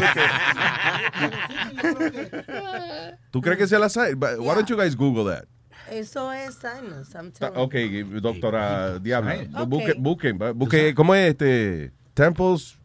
[3.31, 3.87] ¿Tú crees que sea la?
[4.15, 5.45] But Why don't you guys Google that?
[5.89, 7.75] Eso es sinus, I'm Ah, telling Ok,
[8.21, 9.31] doctora Diablo.
[9.55, 9.67] Ok.
[9.67, 11.91] Busque, busquen, va- busque, ¿cómo es este?
[12.13, 12.77] Temples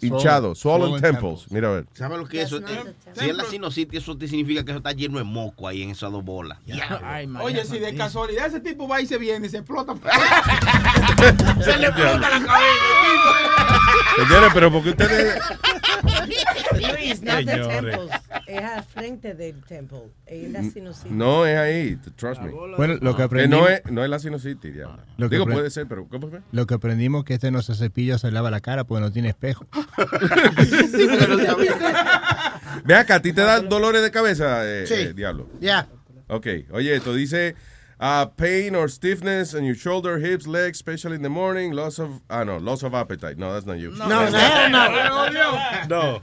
[0.00, 1.50] hinchados, swollen swollen temples.
[1.50, 1.86] Mira a ver.
[1.92, 2.58] ¿Sabes lo que es eso?
[2.58, 5.82] Eh, si es la sinusitis, eso te significa que eso está lleno de moco ahí
[5.82, 6.58] en esas dos bolas.
[7.42, 9.94] Oye, si de casualidad ese tipo va y se viene y se explota.
[11.64, 12.40] Se le explota la
[14.16, 15.38] Señores, pero porque ustedes...
[16.72, 17.98] Luis, the Señores.
[18.46, 20.10] Es al frente del temple.
[20.26, 21.10] Es la sinusitis.
[21.12, 22.50] No es ahí, trust me.
[22.50, 24.96] Bueno, lo que Que aprendí- no es, no es la sinusitis, ya.
[25.16, 26.40] Lo que Digo, puede ser, pero ¿cómo fue?
[26.52, 29.28] Lo que aprendimos que este no se cepilla, se lava la cara porque no tiene
[29.28, 29.66] espejo.
[32.84, 34.94] Ve acá, ¿a ti te da dolores de cabeza, eh, Sí.
[34.94, 35.48] eh, Diablo?
[35.60, 35.88] Yeah.
[36.28, 37.56] Ok, oye, esto dice
[38.00, 42.20] uh, pain or stiffness in your shoulder, hips, legs, especially in the morning, loss of,
[42.30, 43.36] ah, no, loss of appetite.
[43.36, 43.90] No, that's not you.
[43.92, 44.28] No, no,
[44.68, 45.60] no.
[45.88, 46.22] No.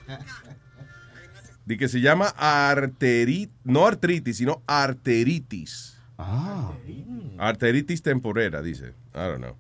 [1.67, 5.97] Di que se llama arteritis, no artritis, sino arteritis.
[6.17, 6.71] Ah.
[7.37, 8.93] Arteritis temporera, dice.
[9.13, 9.55] I don't know.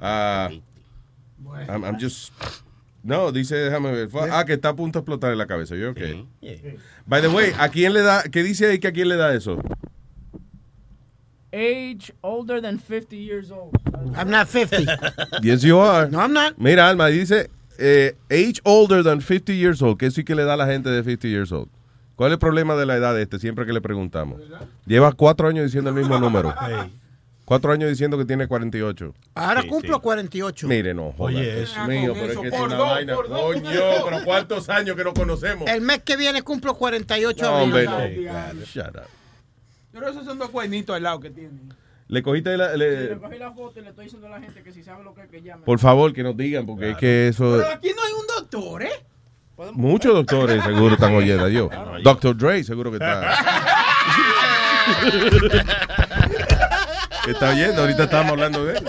[0.00, 0.48] Ah,
[1.68, 2.32] I'm, I'm just...
[3.02, 4.08] No, dice, déjame ver.
[4.30, 5.74] Ah, que está a punto de explotar en la cabeza.
[5.74, 6.00] Yo, ok.
[7.06, 9.34] By the way, ¿a quién le da, qué dice ahí que a quién le da
[9.34, 9.60] eso?
[11.52, 13.72] Age older than 50 years old.
[14.16, 14.86] I'm not 50.
[15.42, 16.08] Yes, you are.
[16.08, 16.58] No, I'm not.
[16.58, 19.98] Mira, Alma, dice eh, age older than 50 years old.
[19.98, 21.68] ¿Qué sí que le da a la gente de 50 years old?
[22.14, 23.38] ¿Cuál es el problema de la edad de este?
[23.38, 24.40] Siempre que le preguntamos.
[24.86, 26.54] Lleva cuatro años diciendo el mismo número.
[27.46, 29.12] Cuatro años diciendo que tiene 48.
[29.34, 30.68] Ahora cumplo 48.
[30.68, 31.30] Mire, no, joda.
[31.36, 31.84] Oye, eso.
[31.86, 33.12] mío, pero es que es una dos, vaina.
[33.14, 33.26] dos.
[33.26, 33.70] Coño,
[34.04, 35.68] pero ¿cuántos años que no conocemos?
[35.68, 38.26] El mes que viene cumplo 48 No, hombre, abril.
[38.26, 38.64] no.
[38.66, 39.02] Shut up.
[39.92, 41.58] Pero esos son dos cuernitos al lado que tiene.
[42.08, 42.72] Le cogiste la...
[42.72, 45.04] Sí, le- cogí la foto y le estoy diciendo a la gente que si sabe
[45.04, 45.64] lo que es que llame.
[45.64, 47.56] por favor, que nos digan, porque es que eso...
[47.58, 48.90] Pero aquí no hay un doctor, ¿eh?
[49.74, 51.46] Muchos doctores seguro están oyendo.
[51.48, 51.68] Yo.
[52.02, 52.36] Dr.
[52.36, 53.36] Dre seguro que está.
[57.24, 57.82] que está oyendo.
[57.82, 58.84] Ahorita estábamos hablando de él.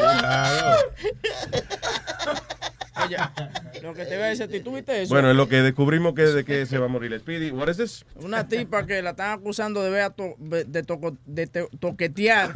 [3.82, 5.13] Lo que te iba a decir, ¿tú viste eso?
[5.13, 7.52] Bueno, es lo que descubrimos que de que se va a morir Speedy.
[7.52, 8.06] What is this?
[8.15, 12.52] Una tipa que la están acusando de, ver a to- de, toco- de te- toquetear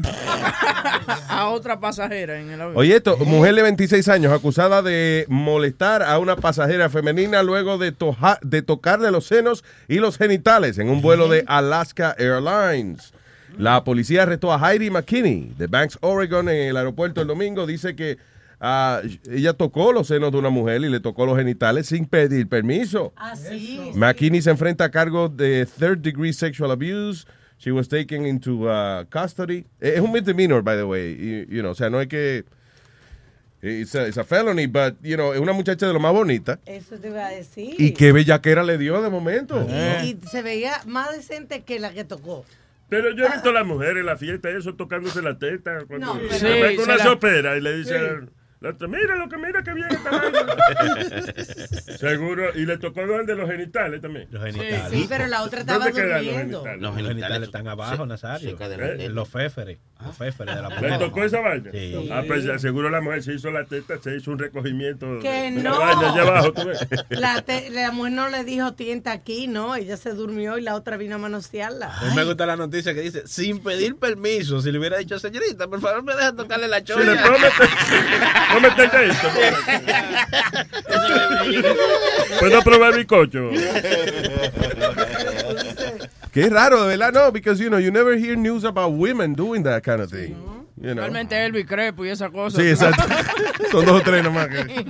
[1.30, 2.78] a otra pasajera en el avión.
[2.78, 7.92] Oye, esto, mujer de 26 años acusada de molestar a una pasajera femenina luego de,
[7.92, 13.14] toja- de tocarle los senos y los genitales en un vuelo de Alaska Airlines.
[13.58, 17.66] La policía arrestó a Heidi McKinney de Banks, Oregon, en el aeropuerto el domingo.
[17.66, 18.18] Dice que
[18.60, 22.48] ah, ella tocó los senos de una mujer y le tocó los genitales sin pedir
[22.48, 23.14] permiso.
[23.16, 23.92] Así.
[23.96, 27.26] McKinney se enfrenta a cargo de third degree sexual abuse.
[27.58, 29.66] She was taken into uh, custody.
[29.80, 31.16] Es un misdemeanor, by the way.
[31.16, 32.44] You, you know, o sea, no es que
[33.62, 36.60] it's a, it's a felony, but you know, es una muchacha de lo más bonita.
[36.66, 37.76] Eso te iba a decir.
[37.80, 39.66] Y qué bellaquera le dio de momento.
[39.70, 42.46] Y, y se veía más decente que la que tocó.
[42.90, 45.86] Pero yo he visto a las mujeres en la fiesta, eso tocándose la teta.
[45.88, 48.30] Cuando No, se pero- va Sí, con se una la- sopera y le dice, Sí.
[48.70, 51.98] Otra, mira lo que mira que bien esta vaina".
[51.98, 54.28] Seguro, y le tocó donde los genitales también.
[54.32, 54.82] Los genitales.
[54.92, 56.58] sí, pero la otra estaba ¿Dónde quedan durmiendo.
[56.58, 58.56] Los genitales, Los genitales están abajo, Nazario.
[58.58, 59.10] de Eh, teta.
[59.10, 59.78] Los féferes.
[60.06, 61.00] Los féferes de la ¿Le mujer.
[61.00, 61.72] tocó esa vaina?
[61.72, 62.10] Sí.
[62.12, 65.20] Ah, pues ya seguro la mujer se hizo la teta, se hizo un recogimiento.
[65.22, 65.80] Que de la no.
[65.80, 66.86] vaina allá abajo, ¿tú ves?
[67.10, 69.76] La, te- la mujer no le dijo tienta aquí, no.
[69.76, 71.98] Ella se durmió y la otra vino a manosearla.
[71.98, 75.18] A mí me gusta la noticia que dice, sin pedir permiso, si le hubiera dicho,
[75.20, 76.86] señorita, por favor me deja tocarle la Si
[78.60, 79.28] meter, puedo meter esto.
[82.40, 83.50] ¿Puedo probar mi cocho?
[86.32, 89.64] Qué raro, de verdad, no, because you know, you never hear news about women doing
[89.64, 90.36] that kind of thing.
[90.82, 91.04] You know.
[91.04, 92.58] Realmente Elvis Crepo y esa cosa.
[92.62, 93.04] Sí, exacto.
[93.72, 94.48] Son dos o tres nomás.
[94.50, 94.86] que-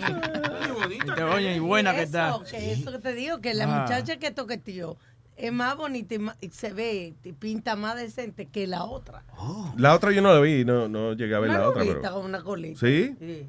[0.89, 2.30] Y te oye, y buena que está.
[2.30, 3.82] Eso, que eso que te digo, que la Ah.
[3.82, 4.97] muchacha que toqueteó
[5.38, 9.24] es más bonita y, más- y se ve, y pinta más decente que la otra.
[9.78, 12.01] La otra yo no la vi, no, no llegué a ver Una la otra, pero.
[12.14, 12.80] con una colita.
[12.80, 13.16] ¿Sí?
[13.20, 13.47] Sí.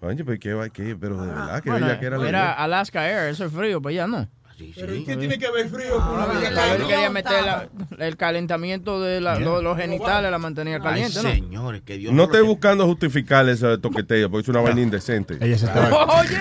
[0.00, 2.52] Oye, pues qué, va- qué- pero de verdad, qué Bueno, bella que era la era
[2.52, 4.28] Alaska Air, eso es frío, pues ya no.
[4.76, 7.68] Pero ¿y qué tiene que ver frío con la Ah, vida él quería meter la-
[8.06, 11.28] el calentamiento de la- lo- los genitales, la mantenía caliente, ¿no?
[11.30, 15.38] señores, que Dios No estoy buscando justificar ese toqueteo, porque es una vaina indecente.
[15.40, 15.66] Ella se
[16.14, 16.38] Oye,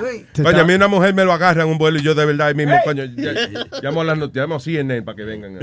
[0.00, 2.24] Luis, Coño, a mí una mujer me lo agarra en un vuelo y yo de
[2.26, 5.24] verdad ahí mismo, coño, ya- ya- llamo a las noticias, llamo a CNN para que
[5.24, 5.58] vengan.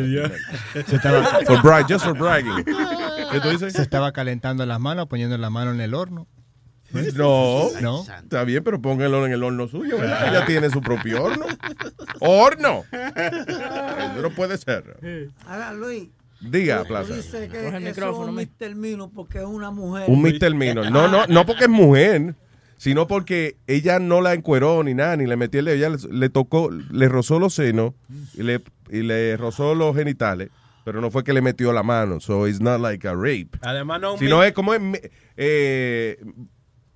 [0.85, 2.63] Se estaba, For brag, just for bragging.
[3.31, 3.73] ¿Qué tú dices?
[3.73, 6.27] se estaba calentando las manos, poniendo la mano en el horno.
[7.15, 8.01] No, No.
[8.01, 10.29] está bien, pero póngalo en el horno suyo, ¿verdad?
[10.29, 11.45] Ella tiene su propio horno.
[12.19, 12.83] ¡Horno!
[12.91, 14.97] Eso no puede ser.
[15.45, 16.09] ahora Luis.
[16.39, 17.15] Diga, Plaza.
[17.15, 18.35] dices que el es un.
[18.35, 18.75] Mr.
[18.75, 20.05] Mino porque es una mujer.
[20.07, 20.53] Un Mr.
[20.53, 20.91] Minor.
[20.91, 22.35] No, no, no porque es mujer,
[22.77, 25.75] sino porque ella no la encueró ni nada, ni le metió el dedo.
[25.75, 27.93] Ella le, le tocó, le rozó los senos
[28.35, 28.61] y le,
[28.91, 30.49] y le rozó los genitales,
[30.85, 32.19] pero no fue que le metió la mano.
[32.19, 33.49] So it's not like a rape.
[33.61, 34.81] Además, no es un Sino mi- es como es,
[35.38, 36.19] eh,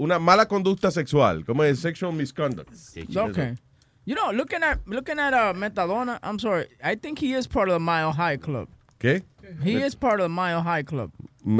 [0.01, 2.69] una mala conducta sexual, como es sexual misconduct.
[3.15, 3.55] Okay.
[4.03, 6.65] You know, looking at looking at uh, Metadona, I'm sorry.
[6.83, 8.67] I think he is part of the Mile High Club.
[8.99, 9.21] ¿Qué?
[9.63, 11.11] He is part of the Mile High Club.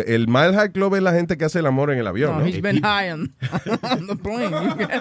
[0.08, 2.40] El Mile High Club es la gente que hace el amor en el avión, No,
[2.40, 2.46] ¿no?
[2.46, 3.34] he's been high on,
[3.84, 4.52] on the plane.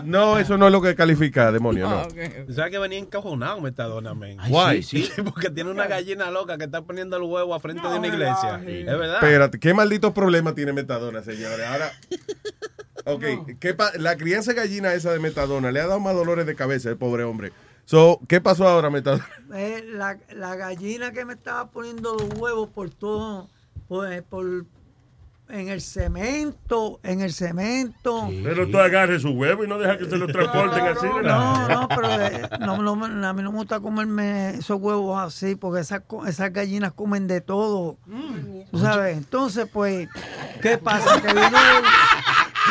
[0.05, 1.97] No, eso no es lo que califica, demonio, no.
[2.01, 2.45] Ah, okay.
[2.47, 4.39] ¿Tú ¿Sabes que venía encajonado Metadona, men?
[4.49, 4.83] Why?
[4.83, 7.99] Sí, sí, porque tiene una gallina loca que está poniendo el huevo a frente de
[7.99, 8.63] una iglesia.
[8.67, 9.15] Es verdad.
[9.17, 11.67] Espérate, ¿qué maldito problema tiene Metadona, señores?
[11.67, 11.93] Ahora,
[13.05, 13.25] ok,
[13.61, 16.55] ¿qué pa- la crianza de gallina esa de Metadona le ha dado más dolores de
[16.55, 17.53] cabeza al pobre hombre.
[17.85, 19.27] So, ¿qué pasó ahora, Metadona?
[19.55, 23.49] Eh, la, la gallina que me estaba poniendo los huevos por todo,
[23.89, 24.65] por, por-
[25.49, 28.29] en el cemento, en el cemento.
[28.45, 31.07] Pero tú agarres su huevo y no dejas que se lo transporten así.
[31.25, 35.21] No, no, pero eh, no, no me- a mí no me gusta comerme esos huevos
[35.21, 36.03] así, porque esas,
[36.53, 37.97] gallinas comen de todo.
[38.71, 39.17] ¿Tú sabes?
[39.17, 40.09] Entonces, pues,
[40.63, 41.21] ¿qué pasa?
[41.21, 41.85] Que vino el,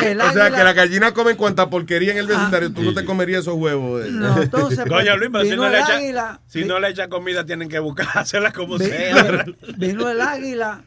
[0.04, 2.94] el O sea, águila- que la gallina come cuanta porquería en el vecindario, tú no
[2.94, 4.04] te comerías esos huevos.
[4.04, 4.08] eh.
[4.10, 6.88] No, entonces, Coño, Luis, pero si vino no, le el echa, águila, si no le
[6.88, 9.44] echa comida, tienen que buscar hacerla como Vi- sea.
[9.76, 10.82] vino el águila,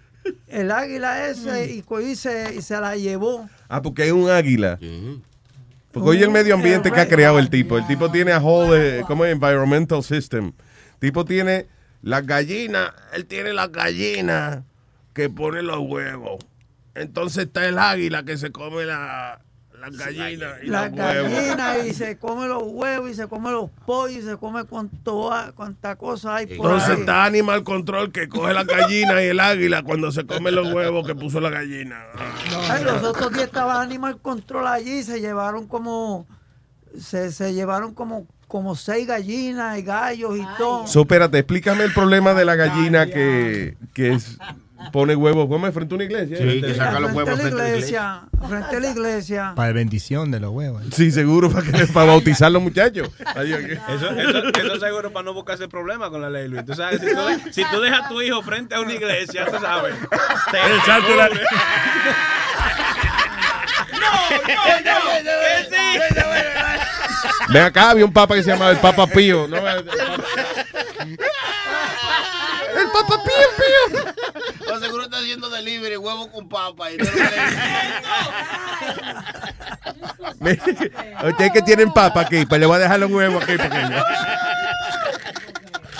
[0.48, 3.50] el águila ese, y, co- y se, y se la llevó.
[3.68, 4.80] Ah, porque es un águila.
[5.92, 7.78] Porque oye el medio ambiente que ha creado el tipo.
[7.78, 9.34] El tipo tiene a whole, ¿cómo es?
[9.34, 10.54] Environmental system.
[10.94, 11.68] El tipo tiene
[12.02, 14.60] las gallinas, él tiene las gallinas
[15.14, 16.44] que pone los huevos.
[16.96, 19.42] Entonces está el águila que se come la,
[19.80, 21.32] las gallinas y La los huevos.
[21.32, 25.32] gallina y se come los huevos y se come los pollos y se come cuanto,
[25.56, 27.00] cuanta cosa hay por Entonces ahí.
[27.00, 31.06] está Animal Control que coge la gallina y el águila cuando se come los huevos
[31.08, 31.98] que puso la gallina.
[32.70, 36.28] Ay, los otros días estaba Animal Control allí y se llevaron como
[37.00, 40.86] se, se llevaron como como seis gallinas y gallos y todo.
[40.86, 44.38] So, espérate, explícame el problema de la gallina que, que es-
[44.92, 45.48] pone huevos.
[45.48, 45.74] ¿Cómo es?
[45.74, 46.38] ¿Frente a una iglesia?
[46.38, 48.90] Sí, que saca los frente huevos a la frente a la iglesia, frente a la
[48.92, 49.54] iglesia.
[49.56, 50.84] Para bendición de los huevos.
[50.94, 53.10] Sí, seguro, para, que, para bautizar los muchachos.
[53.20, 56.66] Eso, eso, eso seguro para no buscarse problema con la ley, Luis.
[56.66, 59.46] Tú sabes, si tú, de- si tú dejas a tu hijo frente a una iglesia,
[59.46, 59.96] tú sabes.
[60.52, 60.58] te-
[61.16, 61.30] la-
[67.50, 69.48] Ven acá, había un papa que se llamaba el Papa Pío.
[69.48, 69.58] ¿no?
[72.76, 74.14] El Papa Pío, Pío.
[74.74, 76.92] O seguro está haciendo delivery, huevo con papa.
[76.92, 77.12] Y no lo
[81.30, 83.56] Ustedes que tienen papa aquí, pues le voy a dejar los huevos aquí.
[83.56, 83.70] Porque...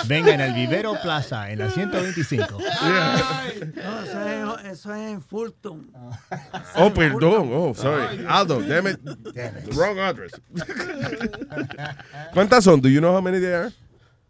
[0.08, 2.48] Venga en el Vivero Plaza, en la 125.
[2.52, 2.60] No,
[4.02, 5.92] eso, es, eso es en Fulton.
[6.76, 7.52] Oh, perdón.
[7.54, 8.26] Oh, sorry.
[8.28, 9.00] Aldo, damn it.
[9.04, 10.32] The wrong address.
[12.34, 12.82] ¿Cuántas son?
[12.82, 13.72] Do you know how many there are?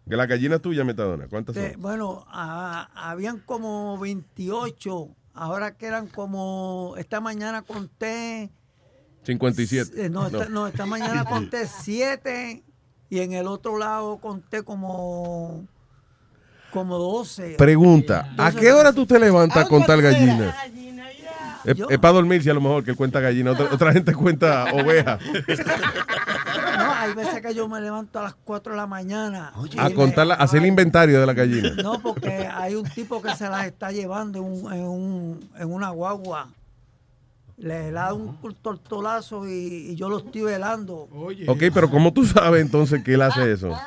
[0.09, 1.27] Que la gallina tuya, Metadona.
[1.29, 1.81] ¿Cuántas De- son?
[1.81, 5.09] bueno, ah, habían como 28.
[5.33, 6.93] Ahora que eran como.
[6.97, 8.51] Esta mañana conté.
[9.23, 10.05] 57.
[10.05, 10.49] eh, no, esta, No.
[10.49, 12.63] no, esta mañana conté 7.
[13.09, 15.65] Y en el otro lado conté como.
[16.71, 17.55] Como 12.
[17.57, 20.55] Pregunta, ¿a qué hora tú te levantas a contar gallinas?
[21.63, 23.51] Es, Yo- para dormirse a lo mejor que él cuenta gallina.
[23.51, 25.17] Otra, otra gente cuenta oveja.
[27.03, 29.51] Hay veces que yo me levanto a las 4 de la mañana.
[29.79, 31.71] A contarla, a hacer el inventario de la gallina.
[31.81, 35.71] No, porque hay un tipo que se las está llevando en, un- en, un- en
[35.73, 36.49] una guagua.
[37.57, 39.51] Le da un tortolazo y,
[39.91, 41.07] y yo lo estoy velando.
[41.47, 43.77] Ok, pero ¿cómo tú sabes entonces que él hace eso?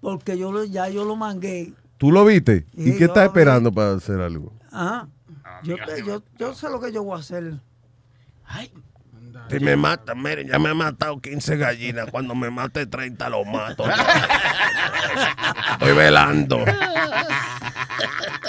[0.00, 1.74] Porque yo lo, ya yo lo mangué.
[1.98, 2.64] ¿Tú lo viste?
[2.72, 4.52] ¿Y qué yo estás esperando para hacer algo?
[4.72, 5.06] Ajá.
[5.62, 7.60] Yo, te- yo, yo sé lo que yo voy a hacer.
[9.50, 12.10] Si me mata, miren, ya me ha matado 15 gallinas.
[12.10, 13.84] Cuando me mate 30 lo mato.
[15.72, 16.58] Estoy velando.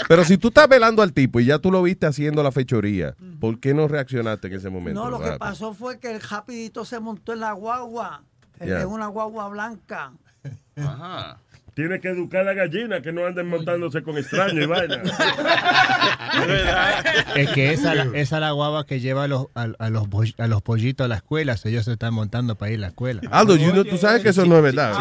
[0.07, 3.15] Pero si tú estás velando al tipo y ya tú lo viste haciendo la fechoría,
[3.39, 5.03] ¿por qué no reaccionaste en ese momento?
[5.03, 8.23] No, lo que pasó fue que el rapidito se montó en la guagua.
[8.59, 8.85] En Ya.
[8.87, 10.11] una guagua blanca.
[10.77, 11.37] Ajá.
[11.73, 15.01] Tiene que educar a la gallina que no anden montándose con extraños y vaina.
[17.35, 20.33] Es que esa, esa es la guava que lleva a los, a, a los, boll-
[20.37, 21.57] a los pollitos a la escuela.
[21.57, 23.21] so Ellos se están montando para ir a la escuela.
[23.31, 24.93] Aldo, you know- tú sabes que eso no es verdad.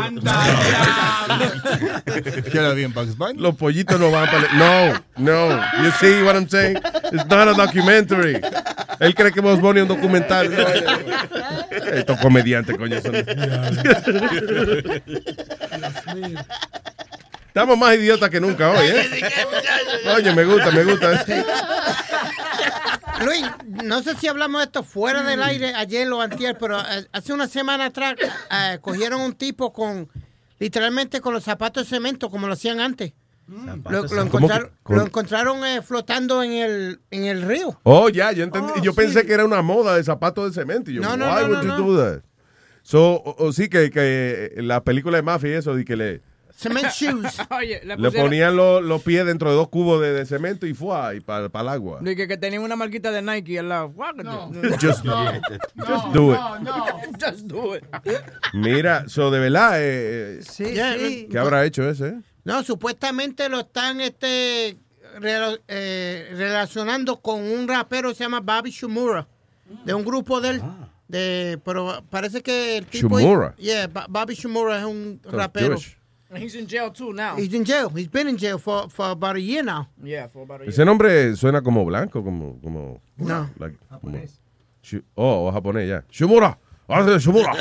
[2.53, 3.41] Yo lo vi en Bugs Bunny.
[3.41, 4.53] Los pollitos no van para...
[4.55, 5.57] No, no.
[5.85, 6.79] You see what I'm saying?
[7.13, 8.41] It's not a documentary.
[8.99, 10.53] Él cree que Bugs Bunny es un documental.
[11.93, 13.01] Estos comediantes, coño.
[13.01, 13.15] Son...
[17.49, 19.09] Estamos más idiotas que nunca hoy, ¿eh?
[20.17, 21.25] Oye, me gusta, me gusta.
[23.25, 23.43] Luis,
[23.85, 27.33] no sé si hablamos de esto fuera del aire ayer o antier, pero eh, hace
[27.33, 28.15] una semana atrás
[28.51, 30.09] eh, cogieron un tipo con,
[30.59, 33.13] literalmente con los zapatos de cemento, como lo hacían antes.
[33.49, 37.81] Lo, lo ¿Cómo encontraron, que- con- lo encontraron eh, flotando en el, en el río.
[37.83, 38.75] Oh, ya, yo entendí.
[38.81, 40.93] yo pensé que era una moda de zapatos de cemento.
[40.93, 41.93] Y yo, No, no, why no, would no, you no.
[41.95, 42.23] do that?
[42.83, 46.23] So, o, o sí que, que la película de Mafia y eso, y que le,
[46.61, 47.39] Cement shoes.
[47.51, 51.17] Oye, le, ponían los, los pies dentro de dos cubos de, de cemento y fue
[51.17, 51.99] y para el agua.
[52.03, 53.95] Dije que tenía una marquita de Nike al lado.
[54.23, 54.51] No.
[54.81, 56.41] Just, just do it.
[57.21, 57.85] Just do it.
[58.53, 61.29] Mira, so de verdad, eh, eh, Sí, sí.
[61.31, 62.17] ¿qué habrá hecho ese?
[62.45, 64.77] No, supuestamente lo están este
[65.69, 69.27] eh, relacionando con un rapero que se llama Bobby Shumura,
[69.85, 70.63] de un grupo de él.
[71.09, 73.19] De, pero parece que el tipo.
[73.19, 73.55] Shimura.
[73.57, 75.77] Yeah, Bo- Bobby Shumura es un rapero.
[75.77, 75.97] Jewish.
[76.37, 77.37] He's in jail too now.
[77.37, 77.89] He's in jail.
[77.91, 79.89] He's been in jail for, for about a year now.
[80.03, 80.71] Yeah, for about a year.
[80.71, 82.59] Ese nombre suena como blanco, como...
[82.63, 83.51] como No.
[83.59, 84.19] like, como-
[84.83, 86.05] Shu- oh, o japonés, ya.
[86.11, 86.57] Shumura.
[86.89, 87.53] Ah, Shumura.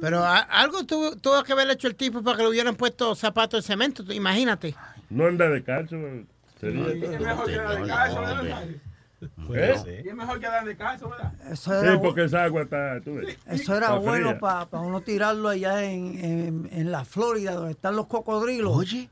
[0.00, 3.14] Pero a- algo tuvo, tuvo que haber hecho el tipo para que le hubieran puesto
[3.14, 4.04] zapatos de cemento.
[4.12, 4.74] Imagínate.
[5.10, 5.98] No anda de calcio.
[6.60, 7.50] Sería Y es mejor
[9.36, 9.88] ¿verdad?
[9.88, 10.02] ¿Eh?
[10.04, 11.32] Y es mejor que dar de calcio, ¿verdad?
[11.50, 13.00] Eso Sí, era, bu- porque esa agua está.
[13.04, 17.52] tú ves, eso era está bueno para uno tirarlo allá en, en, en la Florida,
[17.54, 18.76] donde están los cocodrilos.
[18.76, 19.08] Oye,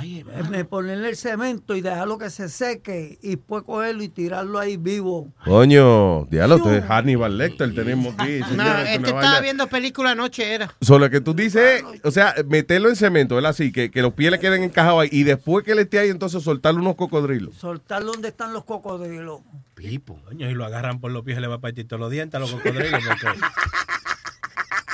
[0.00, 0.30] vivo.
[0.50, 4.76] Me ponerle el cemento y dejarlo que se seque y después cogerlo y tirarlo ahí
[4.76, 5.32] vivo.
[5.44, 8.40] Coño, diablo, este es Hannibal Lecter tenemos aquí.
[8.54, 10.74] No, este estaba viendo película anoche, era.
[10.80, 13.50] Solo que tú dices, o sea, meterlo en cemento, ¿verdad?
[13.50, 15.08] Así, que, que los pies le queden encajados ahí.
[15.12, 17.56] Y después que le esté ahí, entonces soltarle unos cocodrilos.
[17.56, 19.40] Soltarlo donde están los cocodrilos.
[20.26, 22.34] Coño, y lo agarran por los pies y le va a partir todos los dientes
[22.34, 23.00] a los cocodrilos.
[23.06, 23.40] Porque...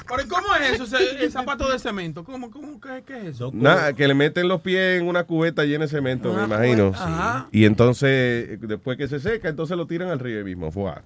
[0.09, 0.85] Pero ¿y ¿cómo es eso?
[0.85, 2.25] ese- El zapato de cemento.
[2.25, 3.51] ¿Cómo, cómo, qué, qué es eso?
[3.53, 6.89] Nada, que le meten los pies en una cubeta llena de cemento, me Una imagino.
[6.93, 7.49] cubeta, ajá.
[7.53, 10.71] Y entonces, eh, después que se seca, entonces lo tiran al río ahí mismo.
[10.71, 11.03] Fuá.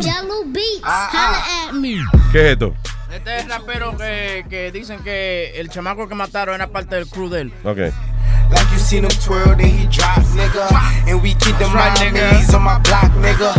[0.00, 1.96] Jello Beats, holla at me.
[2.32, 2.74] ¿Qué es esto?
[3.12, 7.28] Este es rapero que, que dicen que el chamaco que mataron era parte del crew
[7.28, 7.52] de él.
[7.64, 7.76] Ok.
[7.78, 10.68] Like you seen him twirl, then he drop, nigga.
[11.06, 12.54] And we keep them Right, nigga.
[12.54, 13.54] on my block, nigga.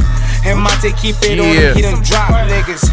[0.46, 2.84] And Monte keep it on him, he done drop niggas.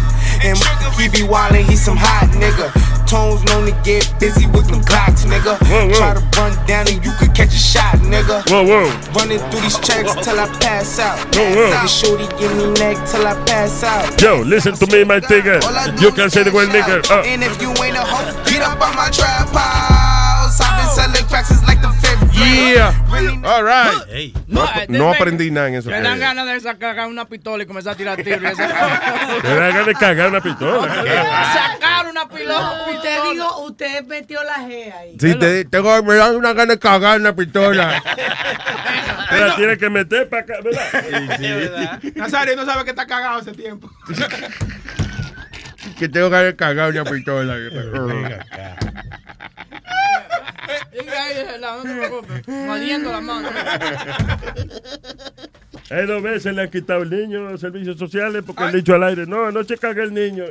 [0.43, 0.57] And
[0.97, 2.71] he be wildin', he some hot nigga.
[3.11, 5.59] Tones known to get busy with them clocks, nigga.
[5.59, 8.47] Try to run down and you could catch a shot, nigga.
[8.49, 8.87] Whoa, whoa.
[9.19, 11.19] Running through these checks till I pass out.
[11.35, 11.87] Whoa, whoa.
[11.87, 14.21] Shorty give me neck till I pass out.
[14.23, 15.59] Yo, listen to me, my nigga.
[16.01, 17.03] You can say the word nigga.
[17.11, 17.23] Uh.
[17.27, 19.51] And if you ain't a hoe, get up on my trap
[20.51, 20.61] house.
[20.61, 22.75] I've been selling cracks since like the fifth grade.
[22.75, 23.45] Yeah.
[23.45, 24.33] All right.
[24.47, 25.91] No, No, eh, no me- aprendí nada en eso.
[25.91, 28.43] Me dan ganas de sacar una pistola y comenzar a tirar tiros.
[28.43, 28.69] y esa-
[29.43, 30.95] Te da ganas de cagar una pistola.
[31.55, 32.85] sacar una pistola.
[32.95, 35.17] Usted dijo, usted metió la G ahí.
[35.21, 38.03] Sí, te, tengo, me dan una gana de cagar una pistola.
[39.31, 42.01] Te la tienes que meter para acá, ¿verdad?
[42.17, 43.89] Nazario no sabe que está cagado hace tiempo.
[45.99, 47.55] que tengo ganas de cagar una pistola.
[50.93, 52.49] Diga ahí, no te preocupes.
[52.49, 53.51] Moliendo la mano.
[55.91, 58.95] Hay dos veces le han quitado el niño a los servicios sociales porque han dicho
[58.95, 60.45] al aire, no, anoche caga el niño.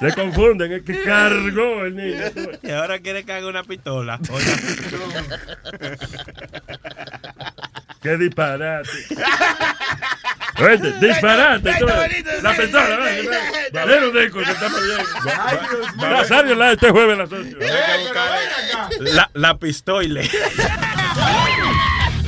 [0.00, 2.24] Se confunden, es que cargó el niño.
[2.62, 4.20] Y ahora quiere que haga una pistola.
[8.02, 8.88] Qué disparate.
[10.58, 11.72] Oye, disparate.
[11.78, 12.42] tú ves.
[12.42, 13.40] La pistola, ven, ven.
[13.72, 14.98] Valero Deco, que estamos bien.
[15.96, 17.56] Nazario la este jueves a las 8.
[19.00, 20.20] La, la pistola.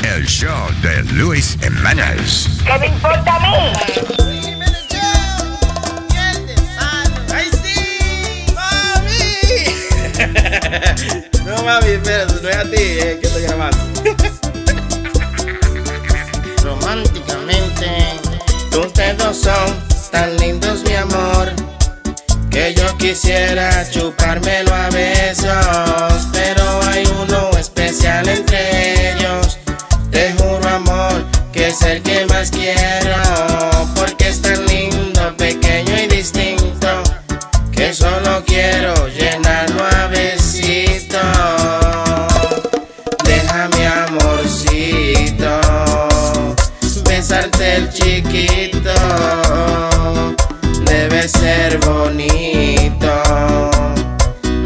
[0.04, 2.48] El show de Luis Jiménez.
[2.64, 3.72] ¿Qué me importa a mí?
[7.32, 8.46] ¡Ay, sí!
[8.54, 9.34] ¡Mami!
[11.44, 13.78] No, mami, espérate, no es a ti, eh, que estoy grabando.
[16.84, 18.20] Románticamente,
[18.70, 19.74] tus dedos son
[20.12, 21.50] tan lindos, mi amor,
[22.50, 29.58] que yo quisiera chupármelo a besos, pero hay uno especial entre ellos.
[30.10, 31.24] Te juro, amor,
[31.54, 32.83] que es el que más quiero.
[47.76, 48.94] El chiquito
[50.84, 53.12] debe ser bonito.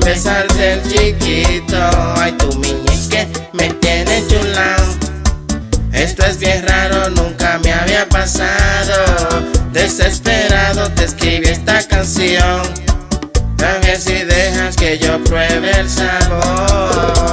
[0.04, 1.76] Besarte el chiquito,
[2.16, 4.84] ay tu miñeque me tiene chulao.
[5.92, 9.44] Esto es bien raro, nunca me había pasado.
[9.72, 12.62] Desesperado te escribí esta canción.
[13.64, 17.28] A ver si dejas que yo pruebe el sabor.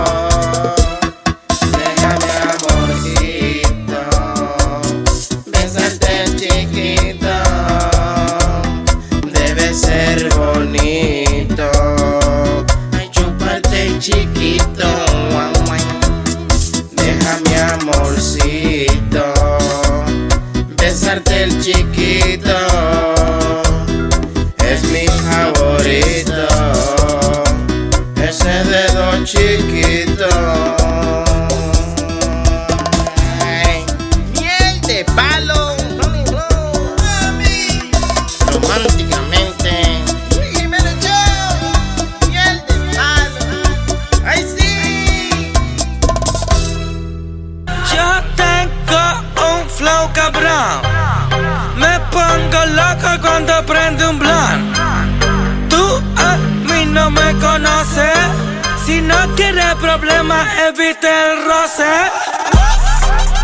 [59.95, 61.85] Quieres problemas, evite el roce.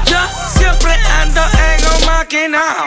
[0.06, 0.20] Yo
[0.58, 2.86] siempre ando en un maquinao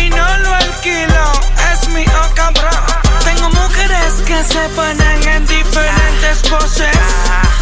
[0.00, 1.32] y no lo alquilo,
[1.72, 2.04] es mi
[2.34, 2.84] cabrón.
[3.24, 6.96] Tengo mujeres que se ponen en diferentes poses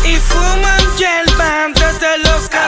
[0.04, 2.48] y fuman hierba desde los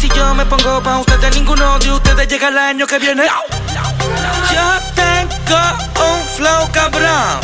[0.00, 3.24] Si yo me pongo pa' ustedes, ninguno de ustedes llega el año que viene.
[4.50, 5.60] Yo tengo
[6.08, 7.38] un flow cabrón.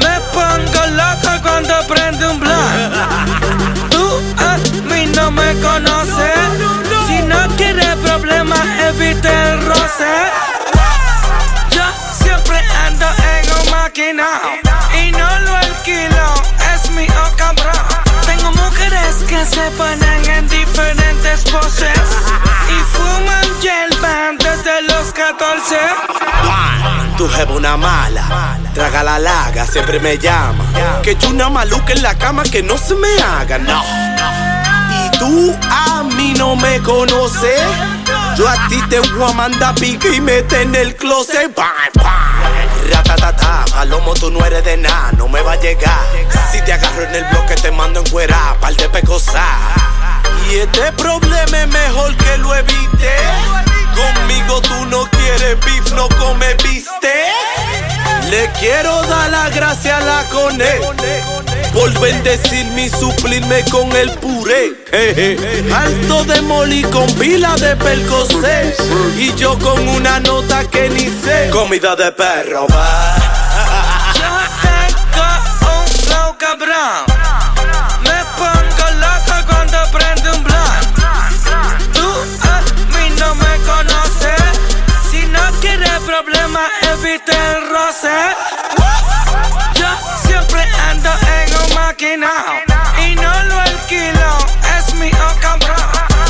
[0.00, 3.90] Me pongo loco cuando prende un blunt.
[3.90, 4.04] Tú
[4.38, 4.56] a
[4.92, 6.34] mí no me conoces.
[7.06, 10.12] Si no quieres problemas, evite el roce.
[11.70, 11.84] Yo
[12.24, 14.71] siempre ando en un maquinao
[19.44, 22.00] se ponen en diferentes poses
[22.68, 25.76] y fuman hierba desde los 14.
[27.16, 30.64] Tu jefa una mala, traga la laga, siempre me llama.
[31.02, 33.82] Que yo una maluca en la cama que no se me haga, no.
[35.04, 37.60] Y tú a mí no me conoces.
[38.36, 41.54] Yo a ti te voy a mandar pique y mete en el closet.
[41.54, 42.31] Bam, bam.
[43.12, 46.00] Ratatata, palomo, tú no eres de nada, no me va a llegar.
[46.50, 48.88] Si te agarro en el bloque, te mando en cuera, par de.
[50.48, 53.14] Y este problema es mejor que lo evite.
[53.94, 57.12] Conmigo tú no quieres beef, no come viste.
[58.30, 64.72] Le quiero dar la gracia a la cone por bendecirme y suplirme con el puré.
[65.74, 68.74] Alto de moli con pila de percocé
[69.16, 71.50] y yo con una nota que ni sé.
[71.50, 73.16] Comida de perro, va.
[74.14, 74.30] Yo
[74.62, 75.26] tengo
[75.80, 77.06] un flow cabrón.
[78.02, 80.84] Me pongo loco cuando prende un blunt.
[81.92, 82.08] Tú
[82.42, 82.60] a
[82.96, 84.42] mí no me conoces.
[85.10, 88.91] Si no quieres problemas, evite el roce.
[92.04, 94.38] Y no lo alquilo,
[94.76, 95.76] es mi oh cabrón.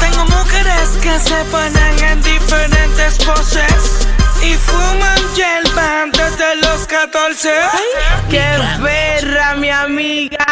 [0.00, 4.06] Tengo mujeres que se ponen en diferentes poses
[4.42, 7.54] y fuman hierba desde los 14.
[8.28, 8.44] ¡Qué
[8.82, 10.44] perra, mi amiga!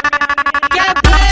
[0.71, 1.30] ¡Qué perra,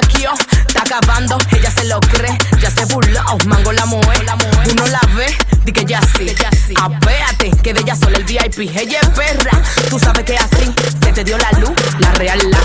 [0.00, 0.32] vaquió.
[0.66, 2.36] Está acabando, ella se lo cree.
[2.60, 4.26] Ya se burló, mango la mueve.
[4.70, 6.34] Uno la ve, di que ya sí.
[6.80, 8.58] Apéate, que de ella solo el VIP.
[8.76, 11.72] Ella es perra, tú sabes que así se te dio la luz.
[11.98, 12.58] La real la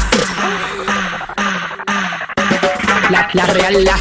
[3.09, 3.97] La, la real La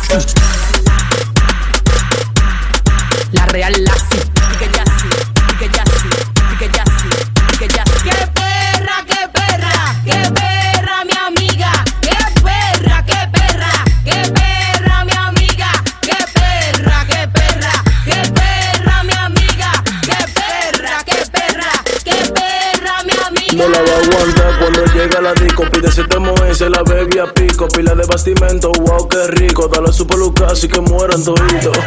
[23.62, 25.64] no la va a aguantar cuando llega la disco.
[25.70, 27.68] Pide siete moes, la bebé pico.
[27.68, 29.68] Pila de bastimento, wow, qué rico.
[29.68, 31.78] Dale su pelucazo y que mueran toditos.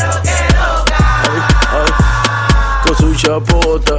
[2.84, 3.98] Con su chapota.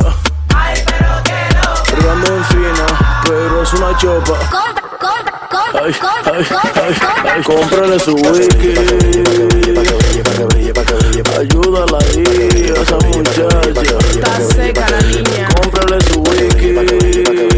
[0.55, 2.35] Ay, pero que loca.
[2.35, 2.87] en fina,
[3.25, 4.39] pero es una chopa.
[4.49, 8.75] Compra, compra, compra, ay, compra, ay, cómprale su wiki.
[11.39, 13.49] Ayúdala ahí, esa muchacha.
[14.11, 15.49] Está seca la niña.
[15.61, 17.56] Cómprale su wiki.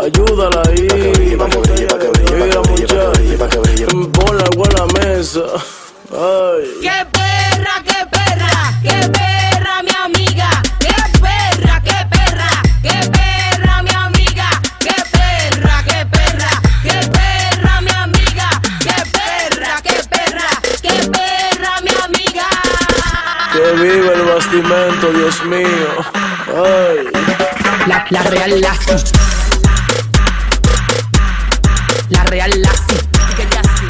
[0.00, 0.88] Ayúdala ahí.
[1.18, 3.12] Mira, muchacha.
[4.12, 5.40] Ponle algo en la mesa.
[6.10, 6.64] Ay.
[6.80, 8.72] ¡Qué perra, qué perra!
[8.82, 10.50] ¡Qué perra, mi amiga!
[10.80, 12.50] ¡Qué perra, qué perra!
[12.82, 14.48] ¡Qué perra, mi amiga!
[14.80, 16.52] ¡Qué perra, qué perra!
[16.82, 18.48] ¡Qué perra, mi amiga!
[18.80, 20.50] ¡Qué perra, qué perra!
[20.80, 22.48] ¡Qué perra, mi amiga!
[23.52, 25.90] Que viva el bastimento, Dios mío.
[26.56, 27.49] Ay.
[27.86, 28.94] La, la real Lassie.
[32.10, 32.98] La real Lassie.
[33.36, 33.86] Que ya sí,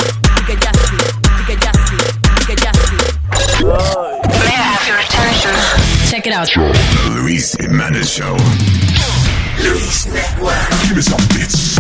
[0.47, 0.97] que ya sí,
[1.47, 1.97] que ya sí,
[2.47, 2.97] que ya sí.
[4.45, 5.55] May I have your attention?
[6.11, 6.49] Check it out.
[6.49, 8.37] The Luis Jimenez Show.
[9.63, 10.71] Luis Network.
[10.83, 11.79] Give me some bits.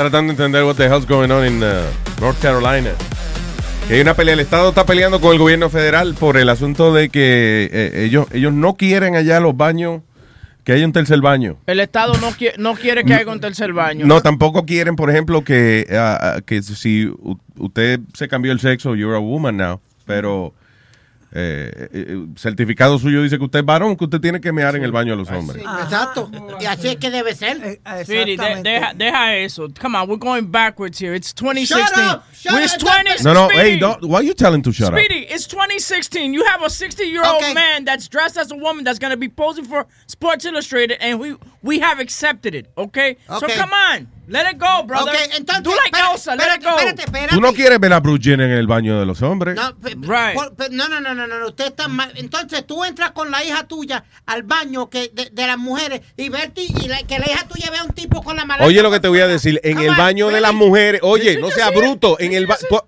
[0.00, 1.82] Tratando de entender what the hell's going on in uh,
[2.22, 2.92] North Carolina.
[3.86, 6.94] Que hay una pelea, el Estado está peleando con el gobierno federal por el asunto
[6.94, 10.00] de que eh, ellos, ellos no quieren allá los baños,
[10.64, 11.58] que haya un tercer baño.
[11.66, 14.06] El Estado no, qui- no quiere que haya un tercer baño.
[14.06, 17.12] No, tampoco quieren, por ejemplo, que, ah, que si
[17.58, 20.54] usted se cambió el sexo, you're a woman now, pero
[21.32, 24.74] eh, eh, eh, certificado suyo dice que usted es varón, que usted tiene que mear
[24.74, 25.62] en el baño de los hombres.
[25.82, 26.30] Exacto.
[26.60, 27.80] Y así es que debe ser.
[28.02, 29.68] Speedy, de- deja, deja eso.
[29.80, 31.14] Come on, we're going backwards here.
[31.14, 31.86] It's 2016.
[31.86, 32.24] Shut up!
[32.42, 32.80] Shut It's up!
[32.80, 33.62] 20 No, no, Speedy.
[33.70, 34.98] hey, don't, why are you telling to shut up?
[34.98, 36.32] Speedy, it's 2016.
[36.32, 37.52] You have a 60 year old Okay.
[37.54, 41.20] man that's dressed as a woman that's going to be posing for Sports Illustrated, and
[41.20, 42.70] we we have accepted it.
[42.78, 43.54] Okay, so Okay.
[43.56, 45.10] come on, let it go, brother.
[45.10, 46.70] Okay, entonces, do like espérate, Elsa, let it go.
[46.78, 47.34] espérate, espérate.
[47.34, 49.56] Tú no quieres ver a Bruce Jenner en el baño de los hombres.
[49.56, 52.10] No, pe- por- pe- no, no, no, no, no, usted está mal.
[52.16, 56.30] Entonces tú entras con la hija tuya al baño que de, de las mujeres y
[56.30, 58.64] verte y la- que la hija tuya vea un tipo con la mala.
[58.64, 61.50] Oye lo que te voy a decir, en el baño de las mujeres, oye, no
[61.50, 62.80] sea bruto, en el ba- tú-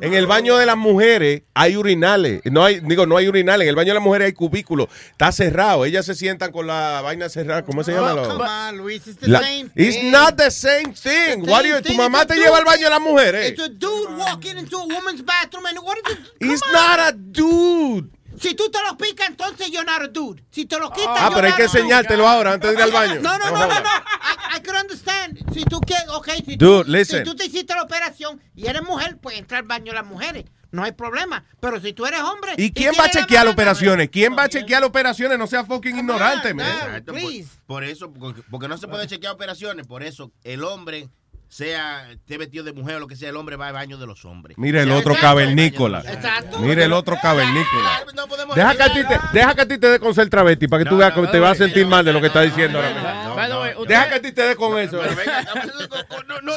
[0.00, 3.68] en el baño de las mujeres hay urinales, no hay, digo, no hay urinales, en
[3.68, 7.28] el baño de las mujeres hay cubículos, está cerrado, ellas se sientan con la vaina
[7.28, 8.14] cerrada, ¿cómo se llama?
[8.14, 10.10] Oh, Lo- come on, Luis, it's the La- same It's thing.
[10.10, 11.46] not the same thing.
[11.48, 13.00] What do you- Same tu thing, mamá it's te a lleva al baño de las
[13.00, 13.50] mujeres.
[13.50, 16.18] It's a dude walking into a woman's bathroom and what is it?
[16.40, 18.10] It's not a dude.
[18.40, 20.42] Si tú te lo picas, entonces not a dude.
[20.50, 23.20] Si te lo quitas, Ah, pero hay que enseñártelo ahora antes de ir al baño.
[23.20, 23.74] No, no, No no, no.
[23.74, 25.38] I, I could understand.
[25.52, 27.18] Si tú quieres, ok, si, Dude, tú, listen.
[27.18, 30.44] si tú te hiciste la operación y eres mujer, pues entra al baño las mujeres.
[30.72, 31.44] No hay problema.
[31.60, 32.54] Pero si tú eres hombre.
[32.56, 34.08] ¿Y quién va a chequear mala- operaciones?
[34.08, 35.36] ¿Quién va a chequear operaciones?
[35.38, 36.66] No sea fucking ignorante, man.
[36.66, 37.22] Exacto, por,
[37.66, 41.08] por eso, porque, porque no se puede chequear operaciones, por eso el hombre
[41.50, 44.06] sea esté vestido de mujer o lo que sea, el hombre va al baño de
[44.06, 44.56] los hombres.
[44.56, 46.02] Mira el otro cavernícola.
[46.60, 48.04] Mira el otro cavernícola.
[48.14, 50.68] No Deja que, a ti te, deja que a ti te dé con ser travesti
[50.68, 52.78] para que tú veas que te vas a sentir mal de lo que está diciendo
[52.78, 53.34] ahora mismo.
[53.34, 55.02] By the way, usted- Deja que a ti te dé con eso.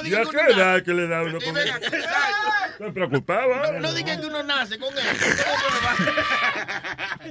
[0.03, 3.53] ¿Y a qué edad que le da uno con Estoy preocupado.
[3.53, 3.79] ahora.
[3.79, 5.03] No digan que uno nace con él.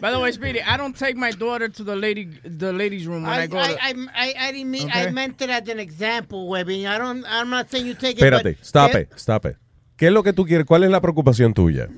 [0.00, 3.22] By the way, Speedy, I don't take my daughter to the lady the ladies' room
[3.24, 3.58] when I, I, go.
[3.58, 6.86] I, to, I, I, I didn't mean, I meant it as an example, Webby.
[6.86, 8.18] I don't, I'm not saying you take it.
[8.18, 9.56] Espérate, but stop it, stop it.
[9.96, 10.66] ¿Qué es lo que tú quieres?
[10.66, 11.88] ¿Cuál es la preocupación tuya?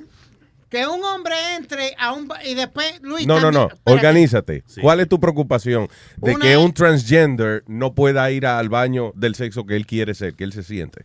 [0.69, 3.27] Que un hombre entre a un y después Luis.
[3.27, 3.69] No, no, no.
[3.69, 3.81] espérate.
[3.93, 4.65] Organízate.
[4.81, 9.13] ¿Cuál es tu preocupación de Una que es- un transgender no pueda ir al baño
[9.15, 11.05] del sexo que él quiere ser, que él se siente?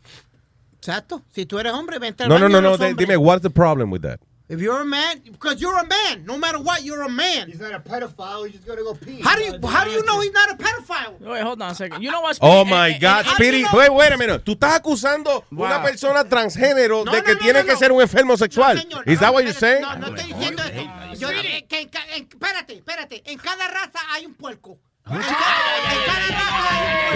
[0.78, 1.24] Exacto.
[1.32, 2.70] Si tú eres hombre, vente al No, no, baño no, de no.
[2.72, 3.08] los de- hombres.
[3.08, 4.20] Dime, what's the problem with that?
[4.50, 7.48] If you're a man, because you're a man, no matter what, you're a man.
[7.50, 8.46] He's not a pedophile.
[8.46, 9.22] He's just gonna go pee.
[9.22, 11.20] How do you how do you know he's not a pedophile?
[11.22, 12.02] Wait, hold on a second.
[12.02, 12.40] You know what?
[12.42, 12.70] Oh Speedy?
[12.72, 13.60] my Eh, eh, God, Speedy.
[13.60, 14.44] you Wait, wait a minute.
[14.44, 15.66] Tú estás acusando Wow.
[15.68, 17.78] una persona transgénero No, de que no, tiene no, que no.
[17.78, 18.80] ser un enfermo sexual.
[18.82, 19.82] señor, Is that what you're saying?
[19.84, 21.20] No, no estoy diciendo eso.
[21.20, 23.22] Yo, que en, ca- en- espérate, espérate.
[23.32, 24.80] En cada raza hay un puerco.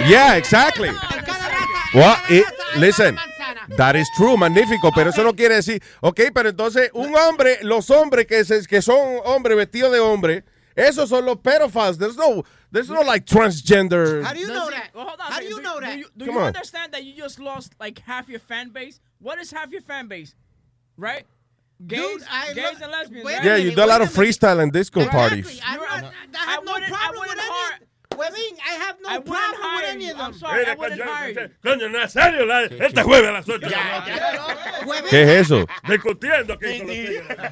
[0.08, 0.90] Yeah, exactly.
[1.94, 3.16] Well, it- listen,
[3.76, 7.88] that is true, magnífico, pero eso no quiere decir, ok, pero entonces un hombre, los
[7.90, 10.44] hombres que, se- que son hombres vestidos de hombre,
[10.76, 11.98] esos son los pedophiles.
[11.98, 12.42] There's no,
[12.72, 14.24] there's no like transgender.
[14.24, 14.90] How do you know that?
[14.92, 15.98] well, hold on How do you know do, that?
[15.98, 19.00] you, do you understand that you just lost like half your fan base?
[19.20, 20.34] What is half your fan base?
[20.96, 21.26] Right?
[21.86, 23.24] Gays, I gays and lesbians.
[23.26, 23.44] right?
[23.44, 25.60] Yeah, you do a lot of freestyle and disco parties.
[25.66, 27.48] I'm not, I have no I problem with wouldn't any.
[27.48, 27.78] har-
[28.14, 30.32] Webin, I have no I problem with any of them.
[30.54, 33.68] Mira, coño, Coño, Nazario, la- este jueves a las 8.
[35.10, 35.66] ¿Qué es eso?
[35.88, 36.78] Discutiendo aquí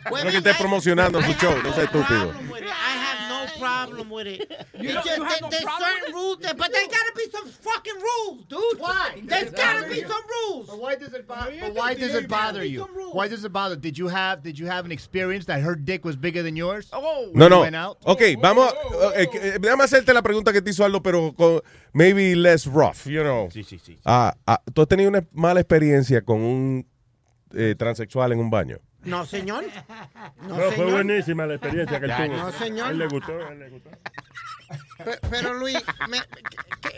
[0.09, 2.29] con los que esté promocionando su show, no sea estúpido.
[2.49, 2.69] with it.
[2.69, 3.22] I have no
[3.59, 4.41] problem with it.
[4.79, 7.31] You don't- just you that no there's problem certain rules, there, but there's gotta be
[7.31, 8.79] some fucking rules, dude.
[8.81, 9.21] Why?
[9.25, 10.67] There's gotta be some rules.
[10.69, 11.53] But why does it bother?
[11.61, 12.83] But why does it bother you?
[13.13, 13.77] Why does it bother?
[13.77, 16.89] Did you have Did you have an experience that her dick was bigger than yours?
[16.93, 17.97] Oh, No, no.
[18.05, 18.73] Ok, vamos.
[19.15, 21.61] eh, eh, déjame hacerte la pregunta que te hizo Aldo, pero con
[21.93, 23.49] maybe less rough, you know.
[23.53, 23.99] Sí, sí, sí.
[24.05, 26.87] Ah, ah, ¿Tú has tenido una mala experiencia con un
[27.55, 28.79] eh, transexual en un baño?
[29.05, 29.65] No, señor.
[30.43, 30.91] No, No, fue señor.
[30.93, 32.37] buenísima la experiencia que él tuvo.
[32.37, 32.87] No, señor.
[32.87, 33.91] A él le gustó, a él le gustó.
[35.05, 35.77] Pe- Pero Luis,
[36.09, 36.21] me-
[36.81, 36.91] ¿qué,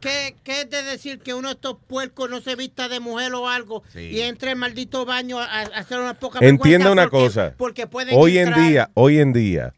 [0.00, 3.32] qué, qué es de decir que uno de estos puercos no se vista de mujer
[3.34, 4.00] o algo Sí.
[4.00, 7.54] y entre al maldito baño a, a hacer una poca Entienda una porque- cosa.
[7.56, 9.72] Porque pueden hoy en día, hoy en día,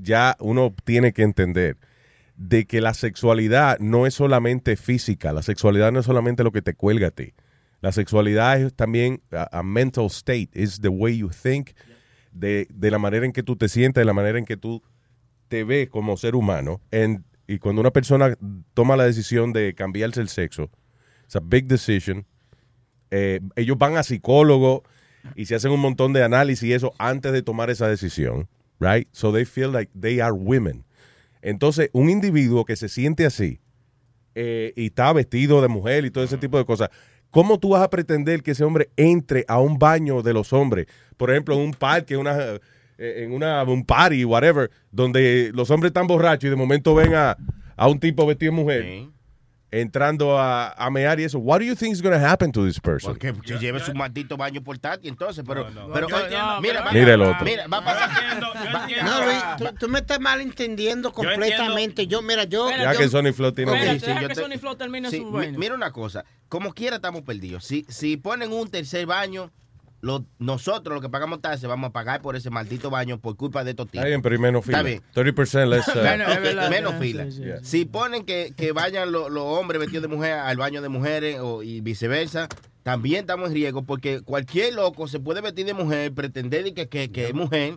[0.00, 1.76] ya uno tiene que entender
[2.36, 6.62] de que la sexualidad no es solamente física, la sexualidad no es solamente lo que
[6.62, 7.34] te cuelga a ti.
[7.80, 11.70] La sexualidad es también a, a mental state, es the way you think,
[12.32, 14.82] de, de la manera en que tú te sientes, de la manera en que tú
[15.48, 16.80] te ves como ser humano.
[16.92, 18.36] And- y cuando una persona
[18.74, 20.70] toma la decisión de cambiarse el sexo,
[21.24, 22.24] it's a big decision.
[23.10, 24.84] Eh, ellos van a psicólogo
[25.34, 29.08] y se hacen un montón de análisis y eso antes de tomar esa decisión, right?
[29.10, 30.84] So they feel like they are women.
[31.42, 33.58] Entonces, un individuo que se siente así
[34.36, 36.90] eh, y está vestido de mujer y todo ese tipo de cosas,
[37.30, 40.86] ¿cómo tú vas a pretender que ese hombre entre a un baño de los hombres?
[41.16, 42.36] Por ejemplo, en un parque, una,
[42.98, 47.14] eh, en una, un party, whatever, donde los hombres están borrachos y de momento ven
[47.14, 47.36] a,
[47.76, 49.10] a un tipo vestido de mujer
[49.72, 51.38] entrando a, a mear y eso.
[51.38, 53.12] What do you think is going to happen to this person?
[53.12, 56.92] Porque que lleve su maldito baño portátil, entonces, pero, pero Yo oye, entiendo, mira, pero-
[57.00, 57.44] Mira el otro.
[57.44, 58.40] Mira, va a pasar.
[59.04, 62.06] No, Luis, tú, tú me estás malentendiendo completamente.
[62.06, 62.68] Yo, mira, yo.
[62.70, 65.58] Ya yo- que Sony Flow tiene sí, que te- Sony Flow termine Sí, su vaina.
[65.58, 67.64] Mira una cosa, como quiera estamos perdidos.
[67.64, 69.50] Si, si ponen un tercer baño,
[70.02, 73.64] lo- nosotros los que pagamos taxes vamos a pagar por ese maldito baño por culpa
[73.64, 73.98] de estos tipos.
[73.98, 74.78] Está bien, pero hay menos fila.
[74.78, 75.02] Está bien.
[75.14, 75.88] 30% less.
[76.66, 77.26] uh, menos fila.
[77.62, 81.62] Si ponen que, que vayan los hombres vestidos de mujer al baño de mujeres o,
[81.62, 82.48] y viceversa,
[82.82, 86.88] también estamos en riesgo porque cualquier loco se puede vestir de mujer, pretender y que,
[86.88, 87.76] que, que es mujer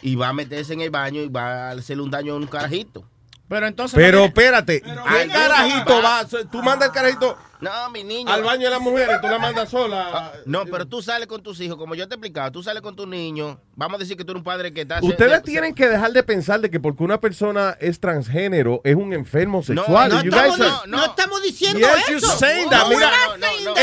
[0.00, 2.46] y va a meterse en el baño y va a hacerle un daño a un
[2.46, 3.04] carajito.
[3.48, 3.96] Pero entonces.
[3.96, 6.28] Pero no- espérate, ¿qué Ay, carajito va- va?
[6.50, 8.32] Tú mandas el carajito No, mi niño.
[8.32, 10.32] al baño de las mujeres, tú la mandas sola.
[10.46, 12.94] No, pero tú sales con tus hijos, como yo te he explicado, tú sales con
[12.96, 13.56] tus niños.
[13.76, 15.00] Vamos a decir que tú eres un padre que está.
[15.02, 19.12] Ustedes tienen que dejar de pensar de que porque una persona es transgénero es un
[19.12, 20.10] enfermo sexual.
[20.10, 21.78] no, You estamos, are- no, no estamos diciendo
[22.08, 22.38] Yes, eso.
[22.38, 22.54] that.
[22.70, 23.10] No, Mira,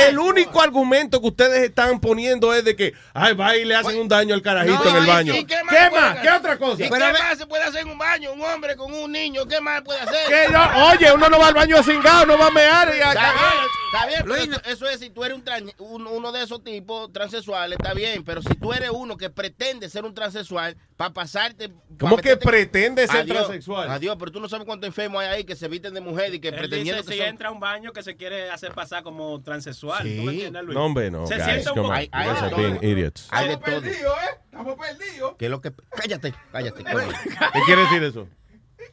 [0.07, 3.99] el único argumento que ustedes están poniendo es de que, ay, va y le hacen
[3.99, 5.33] un daño al carajito en el baño.
[5.35, 6.19] ¿Y ¿Qué más?
[6.19, 6.83] ¿Qué otra cosa?
[6.85, 8.31] ¿Y Pero qué más se puede hacer en un baño?
[8.33, 10.51] Un hombre con un niño, ¿qué más puede hacer?
[10.51, 13.60] No- oye, uno no va al baño cingado, no va a mear y a cagar.
[13.93, 16.63] Está bien, pero eso, eso es si tú eres un tran- un- uno de esos
[16.63, 21.13] tipos transexuales, está bien, pero si tú eres uno que pretende ser un transexual para
[21.13, 21.69] pasarte...
[21.69, 23.89] pa ¿Cómo que pretende ser Adiós, transexual?
[23.89, 26.39] Adiós, pero tú no sabes cuántos enfermos hay ahí que se visten de mujer y
[26.39, 27.27] que Él pretendiendo dice que si son...
[27.29, 30.03] entra a un baño que se quiere hacer pasar como transexual.
[30.03, 30.17] Sí.
[30.17, 30.75] ¿Tú me entiendes, Luis?
[30.75, 32.05] No, hombre, no, Se guys, siente un come on.
[32.05, 33.27] poco- You guys are being idiots.
[33.31, 33.65] Hay de todo.
[33.81, 34.39] Perdido, ¿eh?
[34.45, 35.35] Estamos perdidos.
[35.39, 35.71] ¿Qué es lo que...
[35.89, 36.83] Cállate, cállate.
[36.83, 38.27] ¿Qué quiere decir eso?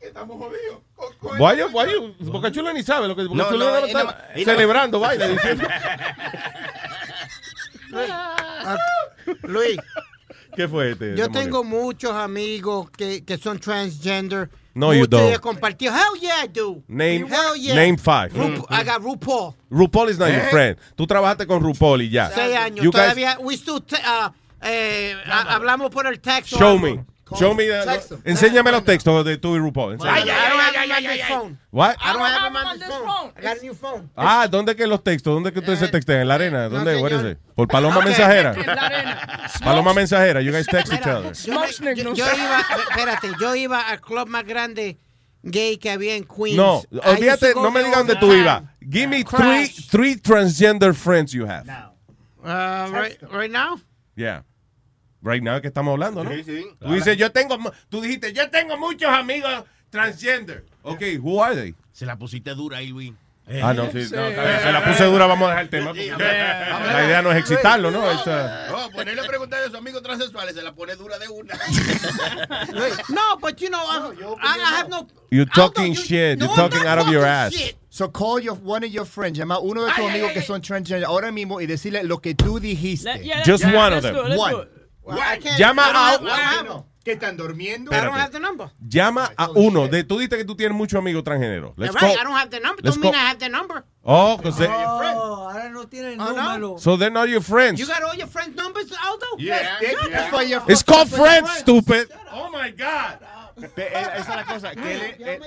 [0.00, 1.72] Estamos jodidos.
[1.72, 5.00] Why you- Boca Chula ni sabe lo que Boca No, Chula no, está no- celebrando
[5.00, 5.68] vaina diciendo.
[7.94, 8.76] Ah,
[9.42, 9.78] Luis,
[10.54, 11.10] ¿Qué fue este?
[11.16, 11.40] yo demonio?
[11.40, 14.50] tengo muchos amigos que, que son transgender.
[14.74, 15.40] No, you don't.
[15.40, 15.92] compartido.
[15.92, 16.82] Hell yeah, I do.
[16.86, 17.74] Name, Hell yeah.
[17.74, 18.30] name five.
[18.32, 19.54] Ru- I got RuPaul.
[19.70, 20.50] RuPaul is not your Eh.
[20.50, 20.76] friend.
[20.96, 22.30] Tú trabajaste con RuPaul y ya.
[22.30, 22.84] Seis años.
[22.84, 24.32] You guys- Todavía, we still ah,
[24.62, 26.56] eh, ha- hablamos por el texto.
[26.58, 27.04] show me.
[27.36, 27.64] Show me.
[27.66, 28.18] the- Texto.
[28.24, 29.94] enséñame los textos de tú y RuPaul.
[29.94, 30.20] Enséñame.
[30.20, 31.58] I don't have him on this phone.
[31.70, 31.96] What?
[32.00, 33.32] I don't have this phone.
[33.36, 34.10] I got a new phone.
[34.16, 35.34] Ah, ¿dónde que los textos?
[35.34, 36.20] ¿Dónde que ustedes se textean?
[36.22, 36.68] ¿En la arena?
[36.68, 36.96] ¿Dónde?
[37.00, 37.38] What is it?
[37.54, 38.54] ¿Por paloma mensajera?
[38.54, 39.50] En la arena.
[39.62, 40.40] Paloma mensajera.
[40.40, 41.32] You guys text each other.
[41.34, 42.60] Yo, me- yo- yo iba,
[42.90, 44.98] espérate, yo iba al club más grande
[45.42, 46.56] gay que había en Queens.
[46.56, 48.62] No, olvídate, no me digas dónde tú ibas.
[48.80, 51.64] Give me three, three transgender friends you have.
[52.42, 53.78] Uh, right, right now?
[54.16, 54.42] Yeah.
[55.22, 56.30] Right now que estamos hablando, ¿no?
[56.30, 56.66] Sí, sí.
[56.80, 57.58] Tú dices, yo tengo,
[57.88, 60.64] tú dijiste, yo tengo muchos amigos transgender.
[60.82, 61.74] Ok, who are they?
[61.92, 63.12] Se la pusiste dura ahí, Luis.
[63.62, 65.86] Ah, no, sí, no, está bien, se la puse dura, vamos a dejar el tema.
[65.86, 68.00] porque La idea no es excitarlo, ¿no?
[68.00, 71.54] Uh, No, ponerle a preguntar a sus amigos transexuales, se la pone dura de una.
[73.08, 74.12] No, but you know, I,
[74.42, 75.06] I, I have no.
[75.30, 76.38] You're talking shit.
[76.40, 77.54] You're talking out of your ass.
[77.88, 81.04] So call your, one of your friends, llama uno de tus amigos que son transgender
[81.06, 83.10] ahora mismo y decirle lo que tú dijiste.
[83.46, 84.14] Just one of them.
[84.36, 84.68] One.
[85.58, 86.84] Llama a-.
[87.04, 87.90] ¿Qué están durmiendo?
[87.90, 88.68] I don't have the number.
[88.86, 89.88] Llama a uno.
[89.88, 91.72] De, tú dices que tú tienes muchos amigos transgéneros.
[91.78, 92.82] Let's right, call- I don't have the number.
[92.84, 93.82] let's Don't mean I have the number.
[94.02, 96.42] Oh, 'cause they- Oh, ahora no tiene el Oh, no.
[96.58, 96.78] número.
[96.78, 97.80] so they're not your friends.
[97.80, 99.26] You got all your friends' numbers, Aldo?
[99.38, 100.30] Yeah, yeah.
[100.30, 102.10] Why you're It's called friends, stupid.
[102.30, 103.20] Oh my God.
[103.62, 104.74] Eh, Esa es la cosa.
[104.74, 105.40] que él- eh,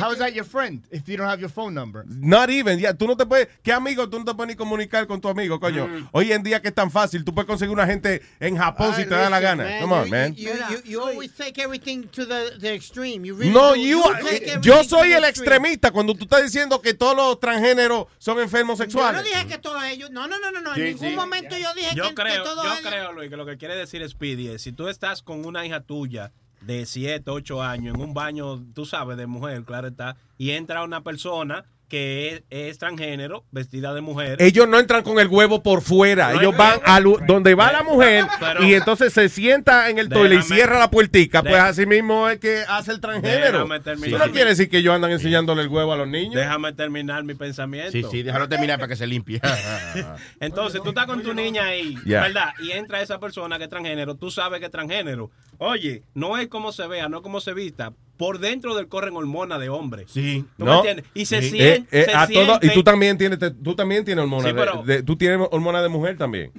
[0.00, 2.04] How is that your friend if you don't have your phone number?
[2.06, 5.06] Not even, ya, tú no te puedes, ¿qué amigo tú no te puedes ni comunicar
[5.06, 5.86] con tu amigo, coño?
[5.86, 6.08] Mm.
[6.12, 9.04] Hoy en día que es tan fácil, tú puedes conseguir una gente en Japón si
[9.04, 9.80] te da la Listen, gana.
[9.80, 10.34] Come on, you, man.
[10.34, 13.24] You, you, you always take everything to the, the extreme.
[13.26, 13.76] You really No, do.
[13.76, 18.38] you, eh, yo soy el extremista cuando tú estás diciendo que todos los transgéneros son
[18.40, 19.24] enfermos Yo no sexuales.
[19.24, 20.10] dije que todos ellos.
[20.10, 20.60] No, no, no, no.
[20.60, 20.74] no.
[20.74, 21.14] Sí, en ningún sí.
[21.16, 22.86] momento yo dije Yo que, que creo, todos yo ellos.
[22.90, 25.80] creo, Luis, que lo que quiere decir Speedy es, si tú estás con una hija
[25.80, 26.32] tuya
[26.66, 30.84] de 7, 8 años en un baño, tú sabes, de mujer, claro está, y entra
[30.84, 34.40] una persona que es, es transgénero, vestida de mujer.
[34.40, 36.32] Ellos no entran con el huevo por fuera.
[36.32, 40.08] No, Ellos van a donde va la mujer Pero- y entonces se sienta en el
[40.08, 41.42] toile y cierra la puertica.
[41.42, 43.66] Pues así mismo es que hace el transgénero.
[43.68, 46.34] Déjame Eso no quiere decir que ellos andan enseñándole el huevo a los niños.
[46.34, 47.92] Déjame terminar mi pensamiento.
[47.92, 49.40] Sí, sí, déjalo terminar para que se limpie.
[50.40, 51.96] Entonces, tú estás con tu niña ahí.
[52.04, 52.52] ¿verdad?
[52.60, 55.30] Y entra esa persona que es transgénero, tú sabes que es transgénero.
[55.58, 57.92] Oye, no es como se vea, no es como se vista.
[58.16, 60.04] Por dentro del corren hormonas de hombre.
[60.08, 60.44] Sí.
[60.56, 60.76] ¿Tú me No.
[60.78, 61.04] entiendes?
[61.14, 62.00] Y se Eh, siente.
[62.00, 64.46] eh, se a todo- y siente- tú también tienes, tú también tienes hormonas.
[64.50, 66.52] Sí, de- pero- de- tú tienes hormonas de mujer también.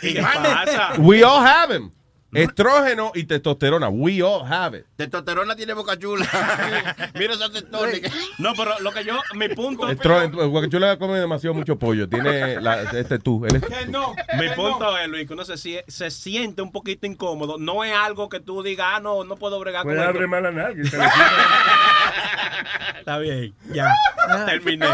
[0.00, 0.94] ¿Qué pasa?
[0.98, 1.90] We all have them.
[2.34, 3.88] Estrógeno y testosterona.
[3.88, 4.86] We all have it.
[4.96, 6.26] Testosterona tiene boca chula.
[7.14, 8.08] Mira esa testosterona.
[8.38, 9.88] No, pero lo que yo, mi punto.
[9.88, 12.08] Estrógeno, Guacachula come demasiado mucho pollo.
[12.08, 13.44] Tiene la, este tú.
[13.46, 13.88] Él es-
[14.38, 17.58] Mi punto es, Luis, que uno se, sie- se siente un poquito incómodo.
[17.58, 20.76] No es algo que tú digas, ah, no, no puedo bregar Pues con abre se
[20.76, 21.12] le quita.
[22.98, 23.92] Está bien, ya.
[24.46, 24.86] Terminé.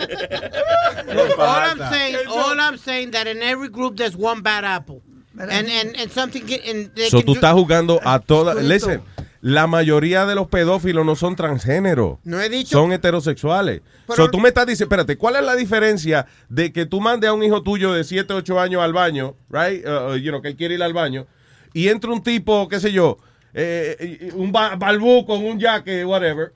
[0.00, 5.02] Look, all I'm saying, all I'm saying that in every group there's one bad apple,
[5.38, 6.44] and and and something.
[6.46, 8.56] Get, and they So can tú do- estás jugando a todas.
[8.62, 9.02] Listen,
[9.42, 12.18] la mayoría de los pedófilos no son transgéneros.
[12.24, 13.80] No he dicho- Son heterosexuales.
[14.06, 17.30] Pero- so tú me estás diciendo, espérate, ¿cuál es la diferencia de que tú mandes
[17.30, 19.84] a un hijo tuyo de 7, 8 años al baño, right?
[19.86, 21.26] Uh, you know, que él quiere ir al baño,
[21.72, 23.18] y entra un tipo, qué sé yo,
[23.54, 26.52] eh, eh, un ba- balbú con un jaque, whatever.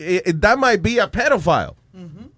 [0.00, 1.74] eh, eh, that might be a pedophile.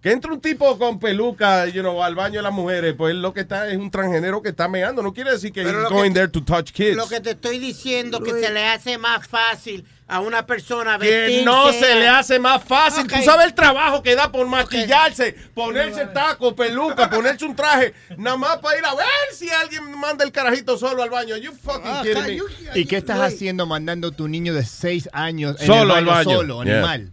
[0.00, 3.32] Que entra un tipo con peluca, you know, al baño de las mujeres, pues lo
[3.34, 5.02] que está es un transgénero que está meando.
[5.02, 6.96] No quiere decir que he's going que- there to touch kids.
[6.96, 11.08] Lo que te estoy diciendo que se le hace más fácil a una persona que
[11.08, 11.44] vestirse.
[11.44, 13.04] no se le hace más fácil.
[13.04, 13.12] Ok.
[13.18, 18.36] Tú sabes el trabajo que da por maquillarse, ponerse taco, peluca, ponerse un traje, nada
[18.36, 21.36] más para ir a ver si alguien manda el carajito solo al baño.
[21.36, 22.42] You fucking Ah, kidding
[22.72, 22.80] me?
[22.80, 26.04] ¿Y qué estás haciendo mandando a tu niño de 6 años en Solo el al
[26.06, 26.30] baño.
[26.38, 26.72] Solo, Yeah.
[26.78, 27.12] animal.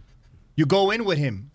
[0.56, 1.50] You go in with him.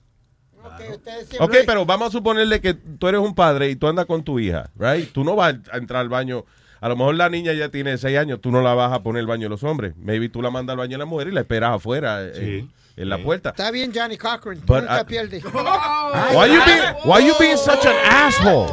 [1.40, 4.40] Ok, pero vamos a suponerle que tú eres un padre y tú andas con tu
[4.40, 5.12] hija, right?
[5.12, 6.46] Tú no vas a entrar al baño.
[6.82, 9.22] A lo mejor la niña ya tiene seis años, tú no la vas a poner
[9.22, 9.94] al baño de los hombres.
[9.98, 12.66] Maybe tú la mandas al baño de la mujer y la esperas afuera eh,
[12.98, 13.50] en, la puerta.
[13.50, 14.62] Está bien, Johnny Cochran.
[14.66, 15.40] But nunca I- pierde.
[16.34, 18.68] Why you being, why you being such an asshole?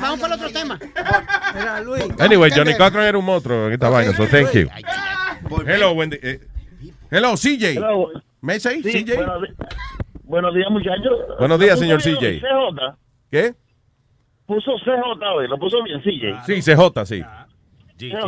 [0.00, 0.78] Vamos para el otro tema.
[1.54, 2.04] Mira, Luis.
[2.18, 4.68] Anyway, Johnny Cochran era un monstruo en esta vaina, so thank you.
[5.66, 6.18] Hello, Wendy.
[7.10, 7.76] Hello, CJ.
[7.76, 8.08] Hello.
[8.40, 9.16] ¿Me say, Sí, CJ?
[10.24, 11.18] buenos, días, muchachos.
[11.38, 12.40] Buenos días, señor CJ.
[12.40, 12.96] CJ.
[13.30, 13.54] ¿Qué?
[14.46, 16.44] Puso CJ hoy, lo puso bien, CJ.
[16.46, 17.22] Sí, CJ, sí.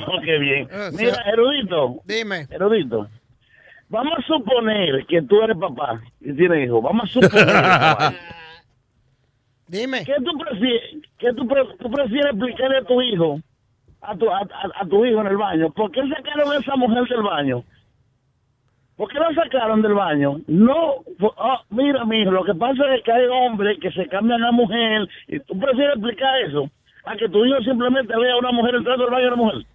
[0.06, 0.68] Oh, qué bien.
[0.72, 1.96] Ah, Mira, erudito.
[2.04, 2.46] Dime.
[2.50, 3.08] Erudito.
[3.88, 6.82] Vamos a suponer que tú eres papá y tienes hijos.
[6.82, 7.46] Vamos a suponer.
[7.52, 8.14] papá.
[9.66, 10.04] Dime.
[10.04, 10.82] ¿Qué tú prefieres,
[11.18, 13.40] qué tú, pre- tú prefieres explicarle a tu hijo,
[14.02, 15.70] a tu, a, a- a tu hijo en el baño?
[15.72, 17.64] ¿Por qué sacaron a esa mujer del baño?
[18.96, 20.40] ¿Por qué la sacaron del baño?
[20.46, 21.02] No,
[21.38, 25.08] ah, mira, mijo, lo que pasa es que hay hombres que se cambian a mujer
[25.26, 26.70] y tú prefieres explicar eso
[27.04, 29.66] a que tu hijo simplemente vea a una mujer entrando al baño de una mujer.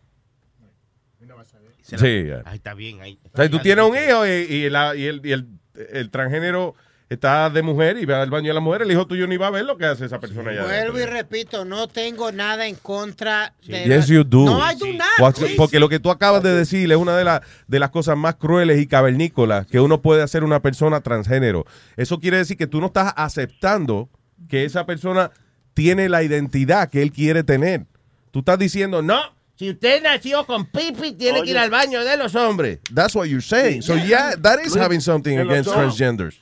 [1.81, 2.29] Sí.
[2.45, 3.17] Ahí está bien, ahí.
[3.33, 5.47] O sea, tú tienes un hijo y, y la- y el, y el,
[5.91, 6.75] el transgénero
[7.09, 9.47] está de mujer y va al baño de la mujer, el hijo tuyo ni va
[9.47, 10.63] a ver lo que hace esa persona allá.
[10.63, 13.85] Vuelvo y repito, no tengo nada en contra de.
[13.85, 14.45] Yes, you do.
[14.45, 15.37] No, I do not.
[15.57, 18.35] Porque lo que tú acabas de decir es una de, las de las cosas más
[18.35, 21.65] crueles y cavernícolas que uno puede hacer una persona transgénero.
[21.97, 24.09] Eso quiere decir que tú no estás aceptando
[24.47, 25.31] que esa persona
[25.73, 27.85] tiene la identidad que él quiere tener.
[28.31, 29.19] Tú estás diciendo, no,
[29.55, 32.79] si usted nació con pipi, tiene que ir al baño de los hombres.
[32.93, 33.81] That's what you're saying.
[33.81, 36.39] So yeah, that is having something against transgenders.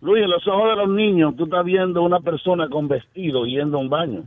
[0.00, 3.78] Luis, en los ojos de los niños, tú estás viendo una persona con vestido yendo
[3.78, 4.24] a un baño.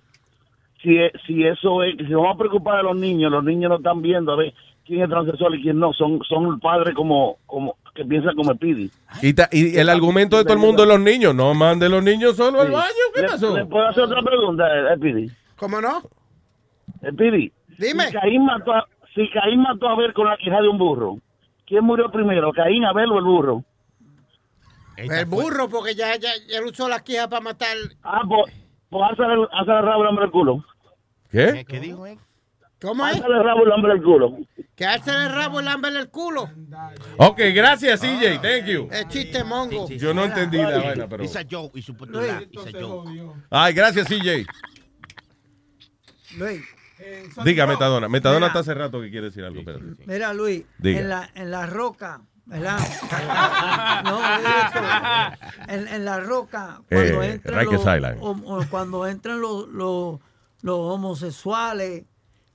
[0.81, 3.75] Si, e- si eso es, si vamos a preocupar a los niños, los niños no
[3.77, 4.53] están viendo a ver
[4.85, 5.93] quién es transexual y quién no.
[5.93, 8.89] Son son padres como como que piensan como Speedy.
[9.21, 11.35] Y, ta- y el argumento de todo el mundo es los niños.
[11.35, 12.85] No mande los niños solo al baño.
[13.13, 13.55] ¿Qué ¿Le- pasó?
[13.57, 15.27] ¿Le puedo hacer otra pregunta, eh, Speedy?
[15.57, 16.01] ¿Cómo no?
[17.07, 17.51] Speedy.
[17.77, 18.07] Dime.
[18.07, 21.17] Si Caín mató a, si Caín mató a Abel con la quija de un burro,
[21.67, 23.63] ¿quién murió primero, Caín, Abel o el burro?
[25.03, 27.75] El burro, porque ya, ya, ya él usó la quija para matar.
[28.03, 28.53] Ah, pues,
[28.89, 30.65] pues hazle, hazle el rabo el hombre el culo.
[31.31, 31.65] ¿Qué?
[31.67, 32.17] ¿Qué dijo él?
[32.81, 33.15] ¿Cómo es?
[33.15, 34.37] Hazle el rabo el hombre el culo.
[34.75, 36.49] Que alce el rabo y lámbele el culo.
[37.17, 38.39] Ok, gracias, CJ.
[38.41, 38.87] Thank you.
[38.91, 39.89] Es chiste mongo.
[39.89, 41.23] Yo no entendí la vaina, pero.
[41.23, 41.93] It's a joke, y su.
[43.49, 44.45] Ay, gracias, CJ.
[46.37, 46.61] Luis,
[47.43, 48.07] Diga, Metadona.
[48.07, 48.47] Metadona Mira.
[48.47, 49.59] está hace rato que quiere decir algo.
[49.59, 49.85] espérate.
[50.05, 50.99] mira Luis, Diga.
[50.99, 52.79] en la, en la roca, ¿verdad?
[54.03, 57.85] no, esto, en, en la roca, cuando Eh, entran, los,
[58.21, 60.19] o cuando entran los, los,
[60.61, 62.03] los homosexuales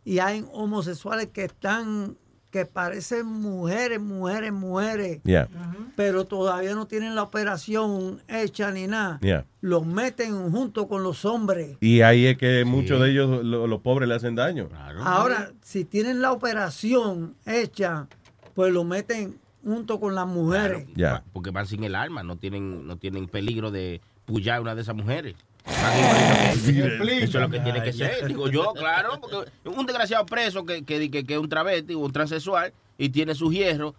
[0.05, 2.17] y hay homosexuales que están,
[2.51, 5.49] que parecen mujeres, mujeres, mujeres, Yeah.
[5.97, 9.19] pero todavía no tienen la operación hecha ni nada.
[9.23, 9.45] Yeah.
[9.61, 11.77] Los meten junto con los hombres.
[11.81, 14.69] Y ahí es que muchos de ellos, lo- los pobres, le hacen daño.
[15.05, 18.07] Ahora, si tienen la operación hecha,
[18.55, 20.87] pues lo meten junto con las mujeres.
[21.33, 24.83] Porque van sin el arma, no tienen, no tienen peligro de pullar a una de
[24.83, 25.35] esas mujeres.
[25.67, 28.27] Eso es lo que tiene que ser.
[28.27, 32.01] Digo yo, claro, porque un desgraciado preso que, que, que, que es un travesti o
[32.01, 33.95] un transexual y tiene sus hierros,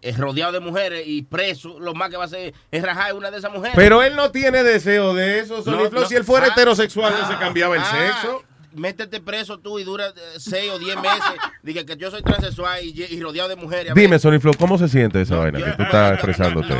[0.00, 3.14] es rodeado de mujeres y preso, lo más que va a hacer es rajar a
[3.14, 3.74] una de esas mujeres.
[3.74, 6.02] Pero él no tiene deseo de eso, Sony No, Flow.
[6.02, 6.06] no.
[6.08, 7.90] Si él fuera Ah, heterosexual, no ah, se cambiaba el ah,
[8.20, 8.42] sexo.
[8.74, 11.22] Métete preso tú y dura eh, seis o diez meses.
[11.62, 13.94] Dije que yo soy transexual y, y rodeado de mujeres.
[13.94, 16.74] Dime, Sony Flow, ¿cómo se siente esa vaina que tú estás expresándote?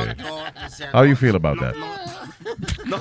[0.93, 1.75] How you feel about that?
[2.85, 3.01] No,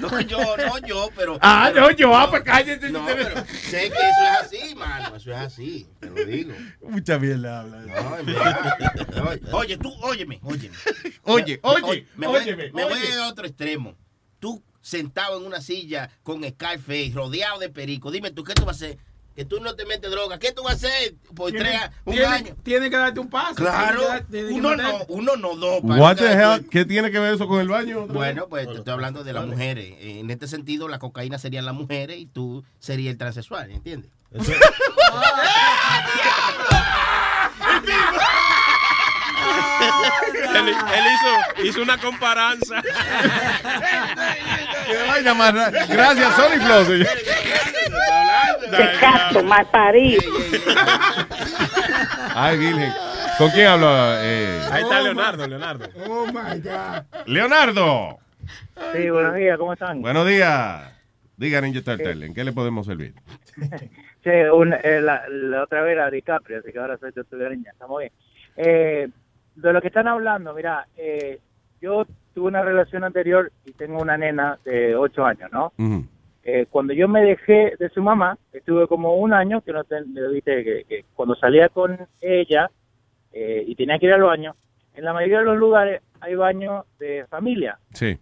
[0.00, 1.38] no, yo, no yo, pero.
[1.40, 2.90] Ah, pero- no, yo, ah, pues cállate.
[2.90, 5.16] No, pero sé que eso es así, mano.
[5.16, 6.52] Eso es así, te lo digo.
[6.82, 7.80] Mucha mierda habla.
[7.82, 8.78] No, en verdad.
[9.50, 10.76] No, Oye, tú, óyeme, óyeme.
[11.22, 13.14] Oye, oye, me voy, óyeme, me voy oye.
[13.14, 13.94] a otro extremo.
[14.40, 18.12] Tú sentado en una silla con Scarface, rodeado de perico.
[18.12, 18.98] Dime tú, ¿qué tú vas a hacer?
[19.34, 20.38] Que tú no te metes droga.
[20.38, 22.56] ¿Qué tú vas a hacer por Tiene- tres, un tiene- año?
[22.62, 23.56] Tiene que darte un paso.
[23.56, 25.80] Claro, que que uno no, uno no, dos.
[25.82, 26.66] What the hell?
[26.70, 28.06] ¿Qué tiene que ver eso con el baño?
[28.06, 29.94] Bueno, pues te estoy hablando de las mujeres.
[29.98, 34.10] En este sentido, la cocaína serían las mujeres y tú serías el transexual, ¿entiendes?
[40.58, 42.82] él, él hizo, hizo una comparanza.
[45.88, 46.84] Gracias, Sony Flow.
[46.84, 47.06] señor.
[49.00, 50.22] Caso, mal parido.
[52.34, 52.92] Ay, Virgen.
[53.38, 53.88] ¿Con quién hablo?
[54.18, 55.88] Eh, Ahí está Leonardo, Leonardo.
[56.08, 57.02] Oh my God.
[57.26, 58.18] Leonardo.
[58.94, 60.00] Sí, buenos días, ¿cómo están?
[60.02, 60.92] Buenos días.
[61.36, 63.14] Diga, Ninja Turtle, ¿en qué le podemos servir?
[64.24, 68.00] Sí, una- eh, la, la otra vez era DiCaprio, así que ahora soy tortuguereña, estamos
[68.00, 68.10] bien.
[68.56, 69.08] Eh,
[69.56, 71.40] de lo que están hablando, mira, eh,
[71.80, 75.72] yo tuve una relación anterior y tengo una nena de 8 años, ¿no?
[76.42, 80.14] Eh, cuando yo me dejé de su mamá, estuve como un año, que no ten-
[80.32, 82.70] viste, que, que cuando salía con ella
[83.32, 84.54] eh, y tenía que ir al baño,
[84.94, 88.16] en la mayoría de los lugares hay baños de familia, Sí.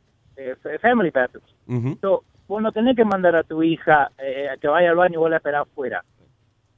[0.63, 1.55] fa- family bathrooms.
[2.01, 5.15] So, vos no tenés que mandar a tu hija eh, a que vaya al baño
[5.15, 6.03] y vos la esperás afuera.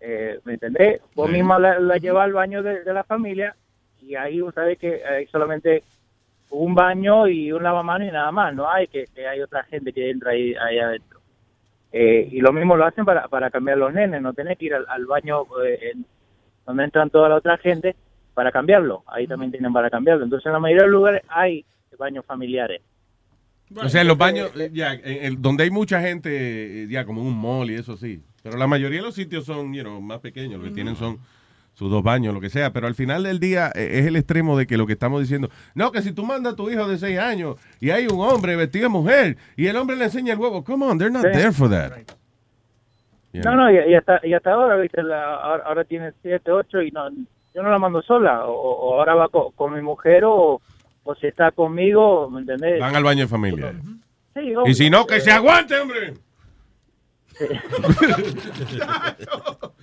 [0.01, 1.01] Eh, ¿Me entendés?
[1.15, 3.55] Vos misma la, la llevas al baño de, de la familia
[4.07, 5.83] y ahí vos sabés que hay solamente
[6.51, 8.55] un baño y un lavamanos y nada más.
[8.55, 11.21] No hay que, que hay otra gente que entra ahí, ahí adentro.
[11.93, 14.23] Eh, y lo mismo lo hacen para, para cambiar los nenes.
[14.23, 16.07] No tenés que ir al, al baño eh, en-
[16.67, 17.95] donde entran toda la otra gente
[18.35, 19.03] para cambiarlo.
[19.07, 20.25] Ahí también tienen para cambiarlo.
[20.25, 21.65] Entonces en la mayoría de los lugares hay
[21.99, 22.83] baños familiares.
[23.75, 27.05] O sea, en los baños, eh, ya, en el- donde hay mucha gente, eh, ya
[27.05, 28.23] como en un mall y eso sí.
[28.43, 30.61] Pero la mayoría de los sitios son, you know, más pequeños.
[30.61, 31.19] Lo que tienen son
[31.77, 32.73] sus dos baños, lo que sea.
[32.73, 35.49] Pero al final del día eh, es el extremo de que lo que estamos diciendo,
[35.75, 38.57] no, que si tú mandas a tu hijo de seis años y hay un hombre
[38.57, 41.33] vestido de mujer y el hombre le enseña el huevo, come on, they're not Sí.
[41.33, 41.93] there for that.
[43.33, 45.03] No, no, y, y hasta, y hasta ahora, ¿viste?
[45.03, 47.11] La- ahora, ahora tiene 7, 8 y no,
[47.55, 48.47] yo no la mando sola.
[48.47, 50.61] O, o ahora va co- con, mi mujer o,
[51.05, 52.81] o si está conmigo, ¿me entendés?
[52.81, 53.75] Van al baño de familia.
[54.33, 56.15] Sí, Y si no, que eh, se aguante, hombre.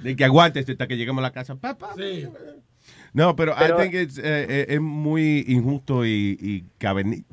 [0.02, 1.56] De que aguante hasta que lleguemos a la casa.
[1.56, 1.94] Papá.
[3.14, 7.24] No, pero, Pero- I think it's, eh, eh, es muy injusto y, y, caverní-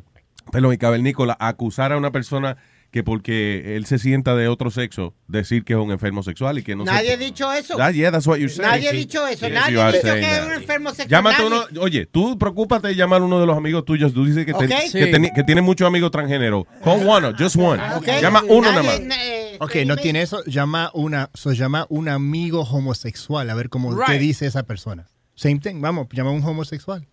[0.53, 2.57] perdón, y cavernícola acusar a una persona
[2.91, 6.63] que porque él se sienta de otro sexo, decir que es un enfermo sexual y
[6.65, 7.77] que no se- Nadie ha dicho eso.
[7.81, 8.69] Ah, yeah, that's what you're saying.
[8.69, 9.47] Nadie ha dicho eso.
[9.47, 10.47] Yes, Nadie ha dicho que es that.
[10.47, 11.09] un enfermo sexual.
[11.09, 14.13] Llámate uno, oye, tú preocúpate de llamar a uno de los amigos tuyos.
[14.13, 14.69] Tú dices que, te- Ok.
[14.69, 14.99] que, Sí.
[14.99, 16.67] teni- que tiene muchos amigos transgénero.
[16.85, 17.81] Call one, just one.
[17.95, 18.07] Ok.
[18.21, 19.17] Llama uno nada Nadie- más.
[19.61, 23.97] Eh, Ok, no tiene eso, llama una, so llama un amigo homosexual a ver cómo
[24.05, 25.07] te dice esa persona.
[25.35, 27.07] Same thing, vamos, llama a un homosexual.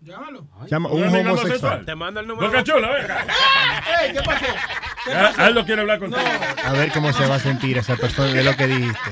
[0.00, 0.46] Llámalo.
[0.70, 1.84] Llama a ¿Un un amigo homosexual.
[1.86, 2.46] Te mando el número.
[2.48, 3.26] Boca Chula, venga.
[4.02, 4.44] Ey, ¿qué pasó?
[5.04, 6.22] ¿Qué Ah, quiere hablar contigo.
[6.64, 9.10] A ver cómo se va a sentir esa persona de lo que dijiste.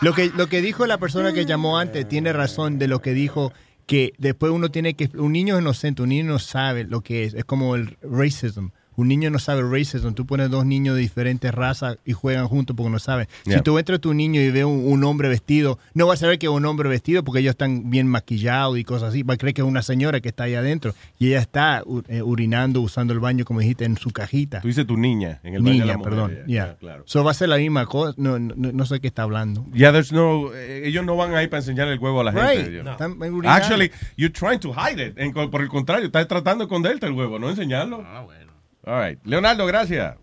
[0.00, 3.12] Lo que, lo que dijo la persona que llamó antes tiene razón de lo que
[3.12, 3.52] dijo
[3.86, 5.10] que después uno tiene que...
[5.14, 7.34] Un niño es inocente, un niño no sabe lo que es.
[7.34, 8.68] Es como el racism.
[8.96, 10.12] Un niño no sabe racism.
[10.12, 13.26] Tú pones dos niños de diferentes razas y juegan juntos porque no saben.
[13.44, 13.58] Yeah.
[13.58, 16.16] Si tú entras a tu niño y ves un, un hombre vestido, no va a
[16.16, 19.22] saber que es un hombre vestido porque ellos están bien maquillados y cosas así.
[19.22, 22.22] Va a creer que es una señora que está ahí adentro y ella está eh,
[22.22, 24.60] urinando, usando el baño, como dijiste, en su cajita.
[24.60, 26.30] Tú dices tu niña en el baño de Niña, la mujer, perdón.
[26.32, 26.66] ya, Ya.
[26.66, 27.02] ya, claro.
[27.06, 28.14] So va a ser la misma cosa.
[28.16, 29.66] No, no, no sé qué está hablando.
[29.72, 32.62] Yeah, there's no, eh, ellos no van ahí para enseñar el huevo a la gente.
[32.64, 32.72] Right.
[32.72, 32.82] yo.
[32.82, 32.92] No.
[32.92, 33.48] Están urinando.
[33.50, 35.18] Actually, you're trying to hide it.
[35.18, 38.04] En por el contrario, estás tratando de esconderte el huevo, no enseñarlo.
[38.06, 38.51] Ah, bueno.
[38.84, 39.18] All right.
[39.24, 40.16] Leonardo, gracias.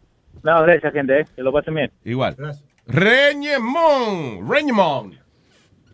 [0.44, 1.22] No, gracias, gente.
[1.22, 1.92] eh, Que lo pasen bien.
[2.04, 2.36] Igual.
[2.86, 4.50] Reñemón.
[4.50, 5.18] Reñemón.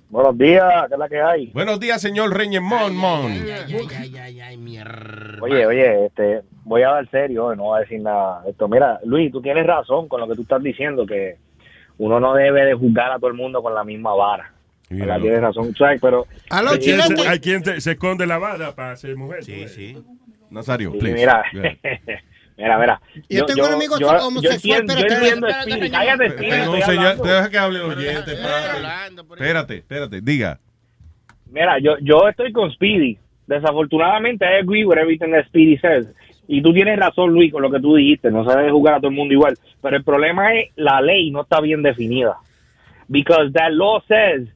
[0.09, 1.47] Buenos días, ¿qué es la que hay?
[1.47, 2.95] Buenos días, señor Reñemón.
[2.95, 3.31] Mon.
[5.41, 8.67] Oye, oye, este, voy a dar serio, no voy a decir nada de esto.
[8.67, 11.37] Mira, Luis, tú tienes razón con lo que tú estás diciendo, que
[11.97, 14.53] uno no debe de juzgar a todo el mundo con la misma vara.
[14.89, 15.19] ¿Verdad?
[15.19, 16.27] Tienes razón, Chuck, pero...
[16.51, 19.43] Hay quien, Sí, se, hay quien se esconde la vara para ser mujer.
[19.43, 19.97] Sí, sí.
[20.51, 21.15] Nazario, Sí, please.
[21.15, 21.77] mira, Yeah.
[22.57, 23.01] mira, mira.
[23.29, 25.85] Yo tengo un amigo yo, homosexual, Yo entiendo, yo espérate, entiendo espérate, Speedy.
[25.85, 28.33] espérate, Cállate, No, señor, deja que hable el oyente.
[28.33, 30.59] Espérate, espérate, espérate, diga.
[31.51, 33.17] Mira, yo, yo estoy con Speedy.
[33.47, 36.07] Desafortunadamente, I agree with everything that Speedy says.
[36.47, 38.31] Y tú tienes razón, Luis, con lo que tú dijiste.
[38.31, 39.57] No se debe jugar a todo el mundo igual.
[39.81, 42.37] Pero el problema es la ley no está bien definida.
[43.07, 44.47] Because that law says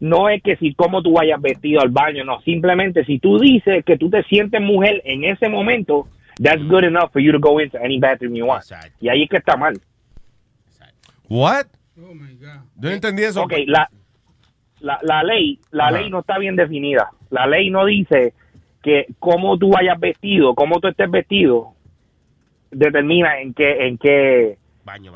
[0.00, 2.40] no es que si cómo tú vayas vestido al baño, no.
[2.42, 6.06] Simplemente si tú dices que tú te sientes mujer en ese momento,
[6.38, 8.64] that's good enough for you to go into any bathroom you want.
[9.00, 9.74] Y ahí es que está mal.
[11.28, 11.66] What?
[11.96, 12.62] Oh my God.
[12.76, 13.42] Yo no entendí eso.
[13.42, 13.90] Ok, la,
[14.80, 17.10] la, la ley, la ley no está bien definida.
[17.30, 18.32] La ley no dice
[18.82, 21.74] que cómo tú vayas vestido, cómo tú estés vestido,
[22.70, 24.58] determina en qué, en qué,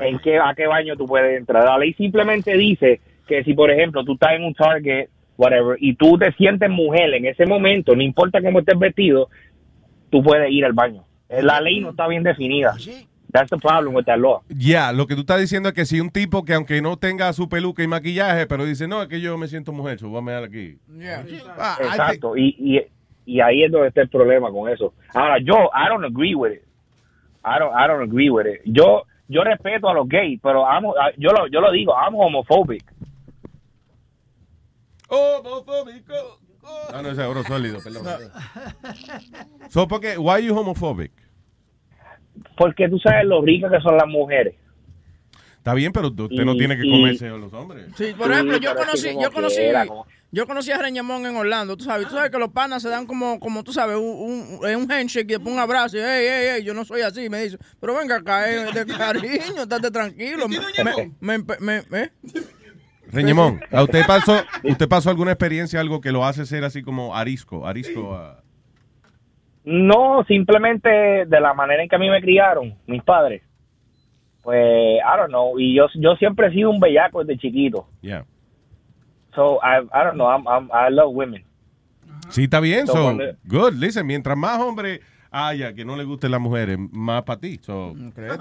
[0.01, 1.65] en qué, a qué baño tú puedes entrar.
[1.65, 5.94] La ley simplemente dice que si, por ejemplo, tú estás en un Target, whatever, y
[5.94, 9.28] tú te sientes mujer en ese momento, no importa cómo estés vestido,
[10.11, 11.05] tú puedes ir al baño.
[11.33, 12.75] Eh, La ley no está bien definida.
[13.33, 14.43] That's the problem with that law.
[14.51, 17.33] Ya, lo que tú estás diciendo es que si un tipo que aunque no tenga
[17.33, 20.31] su peluca y maquillaje, pero dice, no, es que yo me siento mujer, so voy
[20.31, 20.79] a aquí.
[21.59, 22.81] Ah, I Exacto, y, y,
[23.25, 24.93] y ahí es donde está el problema con eso.
[25.15, 26.63] Ahora, yo, I don't agree with it.
[27.43, 28.61] I don't, I don't agree with it.
[28.67, 32.85] Yo, yo respeto a los gays, pero amo, yo, lo, yo lo digo, I'm homophobic.
[35.09, 36.39] Homofóbico.
[36.93, 38.05] Ah, no, ese es oro sólido, perdón.
[39.71, 41.13] So, porque, why you homophobic?
[42.62, 44.55] Porque tú sabes lo ricas que son las mujeres.
[45.59, 47.86] Está bien, pero usted no tiene que y- comerse a los hombres.
[47.97, 51.84] Sí, por ejemplo, yo conocí, yo conocí, como- yo conocí a Reñamón en Orlando, tú
[51.84, 54.90] sabes, tú sabes que los panas se dan como, como tú sabes, un, un, un
[54.90, 57.59] handshake y después un abrazo y, hey, hey, hey, yo no soy así, me dice,
[57.80, 60.48] pero venga acá, eh, de cariño, estate tranquilo.
[60.48, 60.59] Me,
[61.20, 62.10] me, me, me- ¿eh?
[63.12, 67.14] Reñemón, ¿a usted pasó, usted pasó alguna experiencia, algo que lo hace ser así como
[67.14, 68.41] arisco, arisco a...
[69.64, 70.89] No, simplemente
[71.26, 73.43] de la manera en que a mí me criaron, mis padres.
[74.43, 77.86] Pues, I don't know, y yo, yo siempre he sido un bellaco desde chiquito.
[78.01, 78.24] Yeah.
[79.34, 81.44] So, I, I don't know, I'm, I'm, I love women.
[82.28, 84.59] Sí, está bien, So, good, listen, mientras más
[85.33, 87.95] hombres haya que no le gusten las mujeres, más para ti, so...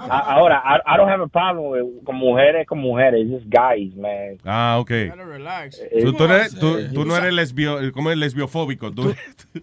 [0.08, 3.94] A- Ahora, I, I don't have a problem with- con mujeres con mujeres, just guys,
[3.96, 4.38] man.
[4.44, 4.90] Ah, ok.
[4.90, 5.76] Relax.
[6.02, 8.92] So, tú, eres- tú- tú no eres lesbio, ¿cómo es lesbiofóbico?
[8.92, 9.14] Tú,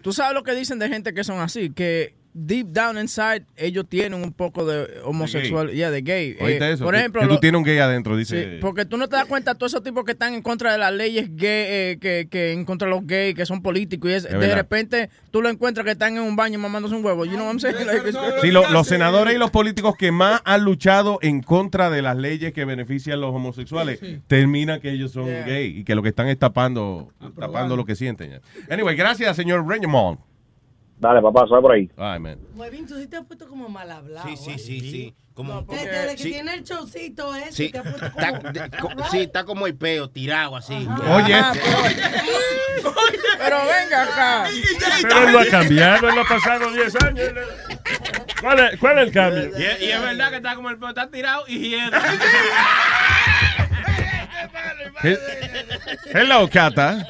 [0.02, 3.86] Tú sabes lo que dicen de gente que son así, que deep down inside ellos
[3.88, 6.36] tienen un poco de homosexual, ya de gay.
[6.40, 6.84] ¿Oíste Eh, eso?
[6.84, 8.58] Por Que- ejemplo, que tú lo- tienes un gay adentro, Sí, dice...
[8.60, 10.92] porque tú no te das cuenta todos esos tipos que están en contra de las
[10.92, 14.24] leyes gay, eh, que, que en contra de los gays, que son políticos y es-
[14.24, 14.56] Es de verdad.
[14.56, 17.24] repente tú lo encuentras que están en un baño mamándose un huevo.
[17.24, 17.86] You know what I'm saying?
[17.86, 21.90] Like, it's- Sí, lo- los senadores y los políticos que más han luchado en contra
[21.90, 25.94] de las leyes que benefician a los homosexuales, termina que ellos son gay y que
[25.94, 28.40] lo que están es tapando, tapando lo que sienten.
[28.70, 30.20] Anyway, gracias, señor Reñemont.
[31.00, 31.90] Dale, papá, suave por ahí.
[31.96, 32.38] Ay, man.
[32.54, 34.28] Huevín, tú sí te has puesto como mal hablado.
[34.28, 35.14] Sí, sí, sí, sí.
[35.32, 38.52] Como, Desde que sí, tiene el showcito ese, sí, te has puesto está, como...
[38.52, 40.74] de- co- sí, está como el peo, tirado así.
[40.74, 41.34] Oye.
[41.34, 41.52] Ah,
[43.38, 44.48] Pero venga acá.
[45.00, 47.28] Pero él lo ha cambiado, él lo ha pasado 10 años.
[48.42, 49.58] ¿Cuál es, cuál es el cambio?
[49.58, 51.74] Y, es- y es verdad que está como el peo, está tirado y.
[55.02, 55.18] He-
[56.12, 57.06] Hello, Cata.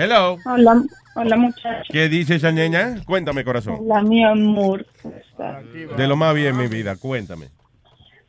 [0.00, 0.38] Hello.
[0.46, 0.80] Hola,
[1.16, 1.88] hola muchachos.
[1.90, 3.02] ¿Qué dice esa niña?
[3.04, 3.78] Cuéntame, corazón.
[3.80, 4.86] Hola mi amor.
[5.02, 5.64] ¿Cómo estás?
[5.72, 7.48] De lo más bien, mi vida, cuéntame.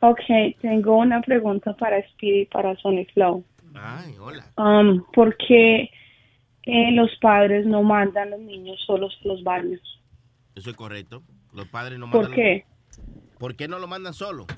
[0.00, 0.18] Ok,
[0.60, 3.44] tengo una pregunta para Speedy y para Sony Flow.
[3.72, 4.44] Ay, hola.
[4.56, 5.90] Um, ¿Por qué
[6.64, 9.80] eh, los padres no mandan a los niños solos a los baños?
[10.56, 11.22] Eso es correcto.
[11.54, 12.64] Los padres no ¿Por qué?
[13.38, 14.48] ¿Por qué no lo mandan solo?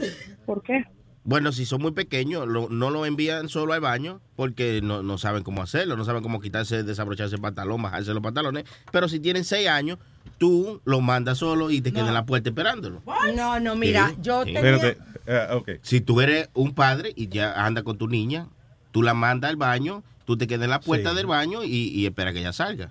[0.46, 0.86] ¿Por qué?
[1.24, 5.18] Bueno, si son muy pequeños, lo- no lo envían solo al baño porque no, no
[5.18, 8.64] saben cómo hacerlo, no saben cómo quitarse, desabrocharse el pantalón, bajarse los pantalones.
[8.90, 9.98] Pero si tienen seis años,
[10.38, 13.02] tú lo mandas solo y te quedas en la puerta esperándolo.
[13.36, 14.16] No, no, mira, Sí.
[14.22, 14.96] yo tenía...
[15.26, 18.48] Eh, Si tú eres un padre y ya anda con tu niña,
[18.90, 21.16] tú la mandas al baño, tú te quedas en la puerta Sí.
[21.16, 22.90] del baño y, y espera que ella salga.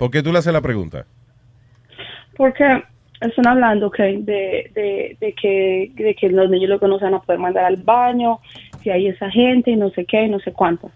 [0.00, 1.06] ¿Por qué tú le haces la pregunta?
[2.36, 2.64] Porque
[3.20, 7.04] están hablando que de, de, de que de que los niños lo que no se
[7.04, 8.38] van a poder mandar al baño,
[8.82, 10.90] si hay esa gente y no sé qué y no sé cuánto.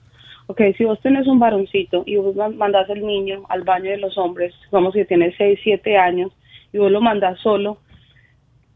[0.47, 3.97] Ok, si vos tenés un varoncito y vos man- mandás al niño al baño de
[3.99, 6.31] los hombres, vamos que tiene 6, 7 años,
[6.73, 7.79] y vos lo mandás solo,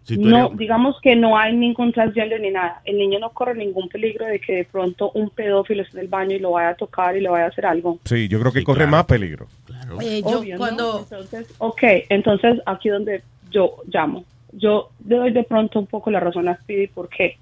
[0.04, 2.80] Si no, eres- digamos que no hay ningún transgender ni nada.
[2.84, 6.08] El niño no corre ningún peligro de que de pronto un pedófilo esté en el
[6.08, 7.98] baño y lo vaya a tocar y le vaya a hacer algo.
[8.04, 9.48] Sí, yo creo que corre más peligro.
[10.00, 10.58] Eh, yo Obvio, ¿no?
[10.58, 10.98] cuando...
[11.10, 14.24] Entonces, ok, entonces aquí donde yo llamo.
[14.52, 17.36] Yo le doy de pronto un poco la razón a Speedy porque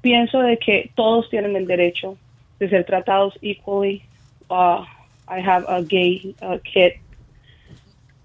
[0.00, 2.16] pienso de que todos tienen el derecho
[2.58, 4.02] de ser tratados equally.
[4.48, 4.82] Uh,
[5.28, 6.92] I have a gay uh, kid.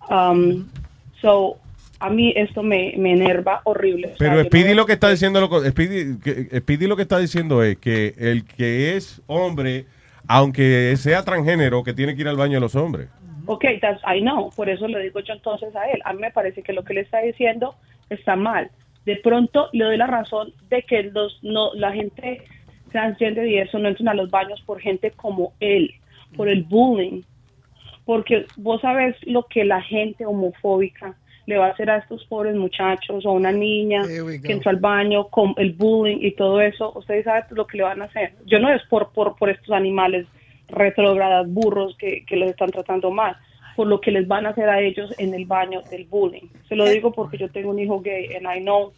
[0.09, 0.67] Um,
[1.21, 1.57] so,
[1.99, 4.07] a mí esto me, me enerva horrible.
[4.07, 7.03] O sea, Pero no Speedy lo que está diciendo lo, Speedy, que- Speedy lo que
[7.03, 9.85] está diciendo es que el que es hombre,
[10.27, 13.07] aunque sea transgénero, que tiene que ir al baño de los hombres.
[13.45, 16.01] Ok, that's, I know, por eso le digo yo entonces a él.
[16.05, 17.75] A mí me parece que lo que le está diciendo
[18.09, 18.69] está mal.
[19.05, 22.43] De pronto le doy la razón de que los, no, la gente
[22.91, 25.91] transgender y eso no entran a los baños por gente como él,
[26.35, 27.21] por el bullying.
[28.05, 31.15] Porque vos sabes lo que la gente homofóbica
[31.45, 34.03] le va a hacer a estos pobres muchachos o a una niña
[34.43, 36.91] que entró al baño con el bullying y todo eso.
[36.95, 38.33] Ustedes saben lo que le van a hacer.
[38.45, 40.25] Yo no es por, por, por estos animales
[40.67, 43.37] retrógradas, burros que, que los están tratando mal,
[43.75, 46.47] por lo que les van a hacer a ellos en el baño del bullying.
[46.67, 48.93] Se lo digo porque yo tengo un hijo gay and I know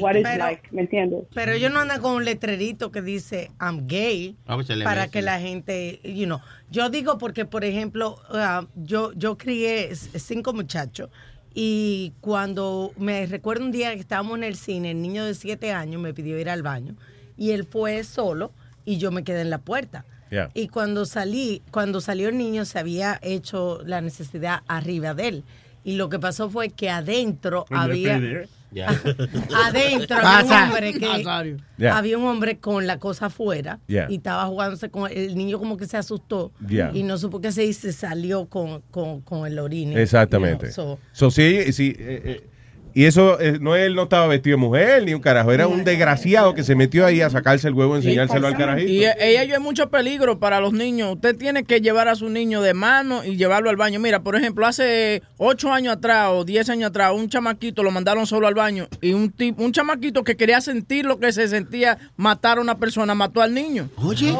[0.00, 1.24] what it's Pero- like, ¿me entiendes?
[1.34, 4.84] Pero ellos no andan con un letrerito que dice I'm gay A ver, se le
[4.84, 6.40] para que la gente, you know.
[6.70, 11.10] Yo digo porque, por ejemplo, ah, yo, yo crié cinco muchachos
[11.54, 15.72] y cuando me recuerdo un día que estábamos en el cine, el niño de siete
[15.72, 16.94] años me pidió ir al baño
[17.36, 18.52] y él fue solo
[18.84, 20.04] y yo me quedé en la puerta.
[20.30, 20.50] Yeah.
[20.54, 25.44] Y cuando salí, cuando salió el niño se había hecho la necesidad arriba de él.
[25.84, 28.18] Y lo que pasó fue que adentro había...
[28.18, 28.48] ¿eh?
[29.66, 31.24] Adentro había un hombre que.
[31.78, 31.96] Yeah.
[31.96, 34.06] había un hombre con la cosa afuera Yeah.
[34.10, 36.90] y estaba jugándose con el niño como que se asustó Yeah.
[36.92, 40.00] y no supo qué se hizo y se salió con, con, con el orine.
[40.02, 40.66] Exactamente.
[40.68, 42.46] You know, so- So, sí, sí, eh, eh,
[42.98, 45.84] y eso, eh, no él no estaba vestido de mujer ni un carajo, era un
[45.84, 48.90] desgraciado que se metió ahí a sacarse el huevo y enseñárselo al carajito.
[48.90, 51.14] Y ella hay mucho peligro para los niños.
[51.14, 54.00] Usted tiene que llevar a su niño de mano y llevarlo al baño.
[54.00, 58.26] Mira, por ejemplo, hace ocho años atrás o diez años atrás, un chamaquito lo mandaron
[58.26, 61.98] solo al baño y un tipo, un chamaquito que quería sentir lo que se sentía
[62.16, 63.88] matar a una persona, mató al niño.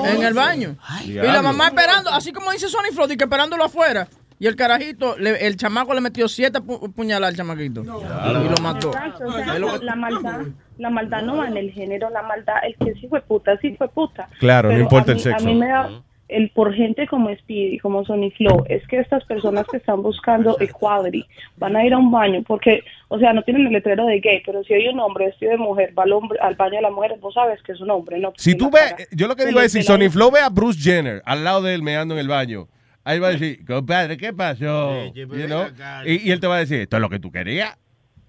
[0.05, 0.77] En el baño.
[1.05, 4.09] y la mamá esperando, así como dice Sony Floyd, que esperándolo afuera.
[4.41, 7.83] Y el carajito, le- el chamaco le metió siete pu- puñaladas al chamaquito.
[7.83, 8.89] Y lo mató.
[8.89, 10.41] Exacto, o sea, la maldad,
[10.79, 13.75] la maldad no va en el género, la maldad, el que sí fue puta, sí
[13.77, 14.29] fue puta.
[14.39, 15.45] Claro, no importa el sexo.
[15.45, 15.91] A mí me da,
[16.29, 20.57] el por gente como Speedy, como Sony Flow, es que estas personas que están buscando
[20.61, 21.25] equality
[21.57, 24.43] van a ir a un baño, porque, o sea, no tienen el letrero de gay,
[24.47, 26.91] pero si hay un hombre vestido de mujer, va al, hombre, al baño de la
[26.91, 28.35] mujer, vos sabes que es un hombre, ¿no?
[28.37, 31.23] Si tú ves, yo lo que digo es, si Sony Flow ve a Bruce Jenner
[31.25, 32.69] al lado de él meando en el baño,
[33.05, 35.13] ahí va a decir, compadre, ¿qué pasó?
[35.15, 35.67] You know?
[36.05, 37.77] y, y él te va a decir, esto es lo que tú querías.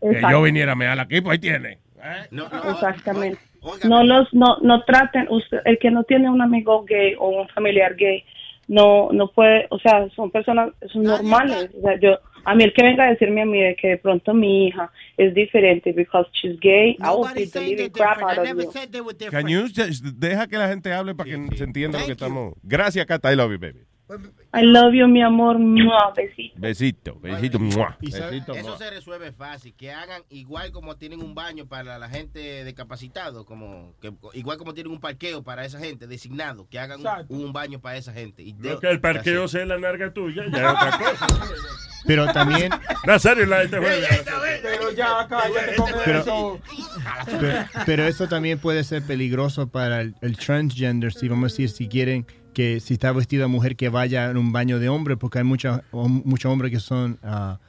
[0.01, 1.79] Que yo viniera a mear aquí, pues ahí tiene.
[2.71, 3.39] Exactamente.
[3.83, 7.47] No los, no, no traten, usted, el que no tiene un amigo gay o un
[7.49, 8.23] familiar gay,
[8.69, 11.69] no, no puede, o sea, son personas, son normales.
[11.77, 13.97] O sea, yo, a mí el que venga a decirme a mí de que de
[13.97, 18.47] pronto mi hija es diferente because she's gay, I will the living crap out of
[18.47, 19.29] you.
[19.29, 22.53] Can you just deja que la gente hable para que se entienda lo que estamos.
[22.63, 23.33] Gracias, Cata.
[23.33, 23.81] I love you, baby.
[24.51, 26.55] I love you, mi amor, Mua, besito.
[26.59, 27.59] Besito, besito.
[27.59, 27.95] mua.
[28.01, 28.55] Eso Besito.
[28.55, 28.77] mua.
[28.77, 33.93] se resuelve fácil, que hagan igual como tienen un baño para la gente discapacitada, como
[34.01, 37.79] que, igual como tienen un parqueo para esa gente designado, que hagan un, un baño
[37.79, 38.41] para esa gente.
[38.41, 41.27] Y Lo que el parqueo sea la narga tuya, ya es otra cosa.
[42.07, 42.71] Pero también,
[43.05, 44.07] Nazario, la gente juega.
[44.63, 46.59] Pero ya, cállate con Pero- eso.
[47.39, 51.69] pero, pero eso también puede ser peligroso para el, el transgender, si vamos a decir,
[51.69, 55.39] si quieren que si está vestida mujer que vaya en un baño de hombre, porque
[55.39, 57.59] hay muchos muchos hombres que son ah,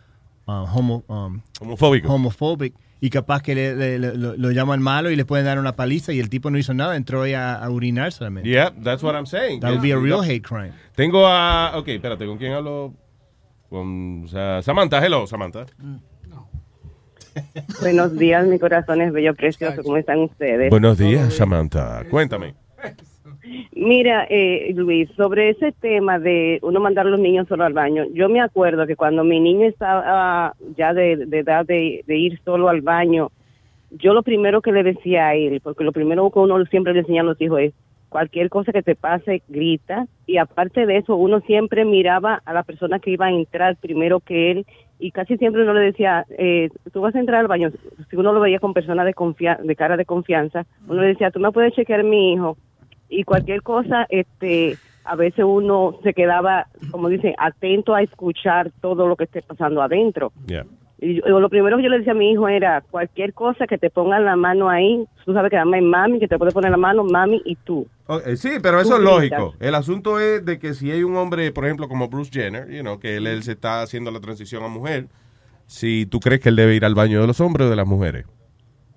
[0.47, 2.11] ah, homo, um, homofóbicos.
[2.11, 5.59] homophobic, y capaz que le- le- le- lo, lo llaman malo y le pueden dar
[5.59, 8.49] una paliza y el tipo no hizo nada, entró ahí a, a orinar solamente.
[8.49, 9.61] Yeah, that's what I'm saying.
[9.61, 10.73] That would be a real hate crime.
[10.97, 11.77] Tengo a.
[11.79, 12.95] Ok, espérate, ¿con quién hablo?
[13.69, 14.27] Con
[14.63, 15.05] Samantha.
[15.05, 15.67] Hello, Samantha.
[17.81, 19.83] Buenos días, mi corazón es bello, precioso.
[19.83, 20.69] ¿Cómo están ustedes?
[20.71, 22.03] Buenos días, Samantha.
[22.11, 22.55] Cuéntame.
[23.73, 28.05] Mira, eh, Luis, sobre ese tema de uno mandar a los niños solo al baño,
[28.13, 32.81] yo me acuerdo que cuando mi niño estaba ya de, edad de, ir solo al
[32.81, 33.31] baño,
[33.91, 37.01] yo lo primero que le decía a él, porque lo primero que uno siempre le
[37.01, 37.75] enseña a los hijos es,
[38.09, 42.65] cualquier cosa que te pase, grita, y aparte de eso, uno siempre miraba a la
[42.65, 44.67] persona que iba a entrar primero que él,
[44.99, 47.71] y casi siempre uno le decía, eh, tú vas a entrar al baño,
[48.11, 49.15] si uno lo veía con persona de,
[49.63, 52.57] de cara de confianza, uno le decía, tú me puedes chequear mi hijo,
[53.11, 59.07] y cualquier cosa, este, a veces uno se quedaba, como dicen, atento a escuchar todo
[59.09, 60.33] lo que esté pasando adentro.
[60.47, 60.65] Yeah.
[61.03, 63.79] Y yo- lo primero que yo le decía a mi hijo era, cualquier cosa que
[63.79, 66.71] te pongan la mano ahí, tú sabes que además hay mami, que te puede poner
[66.71, 67.87] la mano, mami y tú.
[68.37, 69.39] Sí, pero eso Tú es gritas.
[69.41, 69.57] lógico.
[69.61, 72.83] El asunto es de que si hay un hombre, por ejemplo, como Bruce Jenner, you
[72.83, 75.07] know, que él, él se está haciendo la transición a mujer,
[75.67, 77.87] si tú crees que él debe ir al baño de los hombres o de las
[77.87, 78.27] mujeres.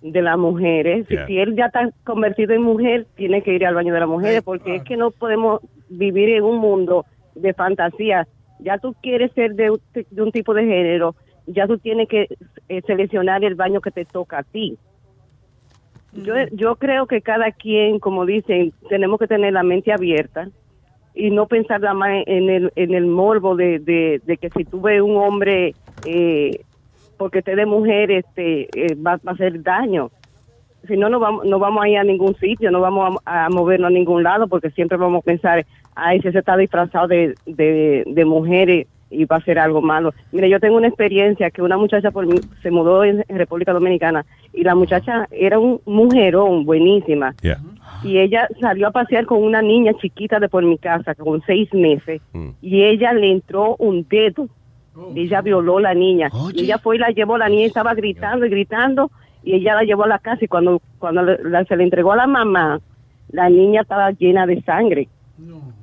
[0.03, 1.05] De las mujeres.
[1.07, 1.25] Si- Yeah.
[1.27, 4.41] Si él ya está convertido en mujer, tiene que ir al baño de las mujeres,
[4.43, 7.05] porque es que no podemos vivir en un mundo
[7.35, 8.27] de fantasía.
[8.59, 9.81] Ya tú quieres ser de, un-
[10.11, 11.15] de un tipo de género,
[11.47, 12.27] ya tú tienes que
[12.69, 14.77] eh, seleccionar el baño que te toca a ti.
[16.13, 20.47] Yo, yo creo que cada quien, como dicen, tenemos que tener la mente abierta
[21.15, 24.63] y no pensar nada más en el, en el morbo de, de, de que si
[24.63, 25.73] tú ves un hombre
[26.05, 26.61] eh,
[27.17, 30.11] porque esté de mujer este eh, va, va a hacer daño.
[30.87, 33.49] Si no no vamos no vamos a ir a ningún sitio no vamos a, a
[33.49, 35.65] movernos a ningún lado porque siempre vamos a pensar
[35.95, 40.13] ay si ese está disfrazado de, de, de mujeres y va a hacer algo malo
[40.31, 44.25] mire yo tengo una experiencia que una muchacha por mí se mudó en, República Dominicana
[44.53, 47.33] y la muchacha era un mujerón buenísima.
[47.41, 47.59] Yeah.
[48.03, 51.73] y ella salió a pasear con una niña chiquita de por mi casa con seis
[51.73, 52.21] meses
[52.61, 54.49] y ella le entró un dedo
[55.15, 56.29] ella violó a la niña.
[56.61, 59.11] Y ella fue y la llevó la niña estaba gritando y gritando
[59.43, 62.15] y ella la llevó a la casa y cuando cuando la- se le entregó a
[62.17, 62.79] la mamá
[63.31, 65.07] la niña estaba llena de sangre.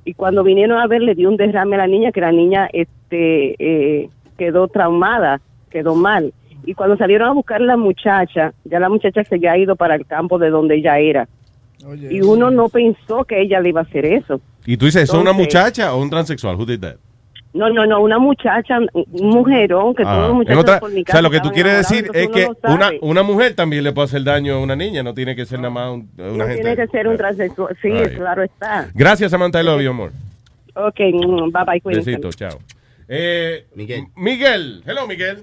[0.04, 2.68] Y cuando vinieron a ver le dio un derrame a la niña que la niña
[2.72, 4.08] este eh,
[4.38, 6.32] quedó traumada quedó mal.
[6.64, 9.94] Y cuando salieron a buscar a la muchacha ya la muchacha se había ido para
[9.96, 11.28] el campo de donde ella era.
[12.10, 14.40] Y uno no pensó que ella le iba a hacer eso.
[14.66, 16.56] Y tú dices, ¿es una muchacha o un transexual?
[16.56, 16.96] Who did that?
[17.52, 21.00] No no no una muchacha un mujerón que Ah, todos los muchachos otra- por mi
[21.00, 23.82] o casa sea, lo que tú quieres decir es que no una, una mujer también
[23.84, 26.28] le puede hacer daño a una niña, no tiene que ser nada más un- una
[26.28, 26.62] no gente.
[26.62, 28.16] tiene que ser un transexual sí Right.
[28.16, 30.12] claro está Gracias, Samantha, I love you, amor.
[30.74, 32.10] Ok, mm, bye bye, cuídense.
[32.10, 32.58] Besito, chao.
[33.08, 34.04] Eh, Miguel.
[34.14, 34.82] Miguel.
[34.86, 35.42] Hello, Miguel.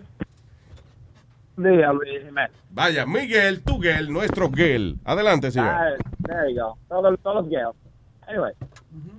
[1.58, 2.52] Jiménez.
[2.72, 4.96] Vaya, Miguel, tu Gel, nuestro Gel.
[5.04, 5.70] Adelante, señor.
[5.70, 5.90] Ah,
[6.26, 6.78] there you go.
[6.88, 7.68] Todos, todos los gays.
[8.28, 8.54] Anyway,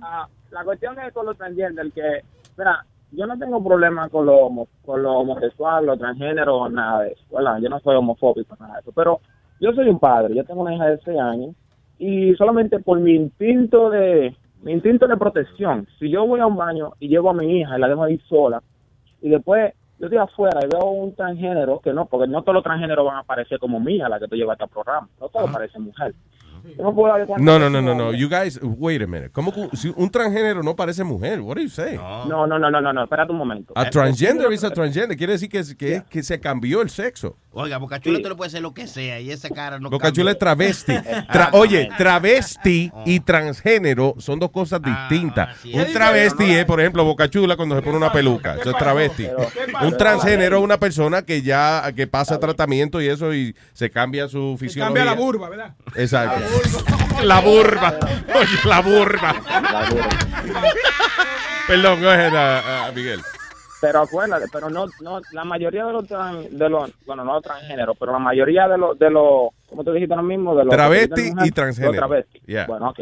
[0.01, 2.21] ah, la cuestión es con los transgender que,
[2.59, 7.13] mira, yo no tengo problema con lo, homo- con lo homosexual, lo transgénero, nada de
[7.13, 7.57] eso, ¿verdad?
[7.59, 8.91] Yo no soy homofóbico, nada de eso.
[8.93, 9.19] Pero
[9.59, 11.55] yo soy un padre, yo tengo una hija de 6 años
[11.97, 16.57] y solamente por mi instinto de mi instinto de protección, si yo voy a un
[16.57, 18.61] baño y llevo a mi hija y la dejo ahí sola
[19.21, 22.63] y después yo estoy afuera y veo un transgénero, que no, porque no todos los
[22.63, 25.49] transgéneros van a aparecer como mía, la que tú llevas a este programa, no todos
[25.51, 26.13] parecen mujer.
[26.77, 28.13] No puedo No, no, es no, no.
[28.13, 29.31] You guys, wait a minute.
[29.31, 31.41] ¿Cómo que si un transgénero no parece mujer?
[31.41, 31.97] What are you saying?
[31.97, 33.73] No, no, no, no, no, no, espérate un momento.
[33.75, 35.17] A transgender is a transgender.
[35.17, 37.37] Quiere decir que, que, que se cambió el sexo.
[37.51, 40.11] Oiga, Boca Chula, tú le puedes hacer lo que sea y esa cara no Boca
[40.11, 40.93] Chula es travesti.
[41.33, 45.57] Tra- oye, travesti y transgénero son dos cosas Ah, distintas.
[45.65, 48.55] Un travesti es, por ejemplo, Boca Chula cuando se pone una peluca.
[48.55, 49.27] Eso es travesti.
[49.81, 54.27] Un transgénero es una persona que ya que pasa tratamiento y eso y se cambia
[54.27, 54.85] su fisiología.
[54.85, 55.73] Cambia la burba, ¿verdad?
[55.95, 56.45] Exacto.
[57.23, 57.97] La burba.
[58.35, 59.35] Oye, la burba.
[61.67, 63.21] Perdón, go ahead, uh, uh, Miguel.
[63.81, 67.95] Pero acuérdate, pero no, no, la mayoría de los, tran- de los, bueno, no transgéneros,
[67.97, 71.21] pero la mayoría de los, de los, como te dijiste ahora mismo, de los Travesti
[71.21, 72.07] de mujer, y transgénero.
[72.07, 72.25] los.
[72.45, 72.65] Yeah.
[72.67, 72.99] Bueno, ok.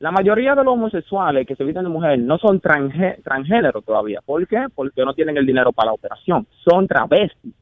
[0.00, 4.20] La mayoría de los homosexuales que se visten de mujer no son transgé- transgéneros todavía.
[4.26, 4.66] ¿Por qué?
[4.74, 6.46] Porque no tienen el dinero para la operación.
[6.64, 7.54] Son travestis.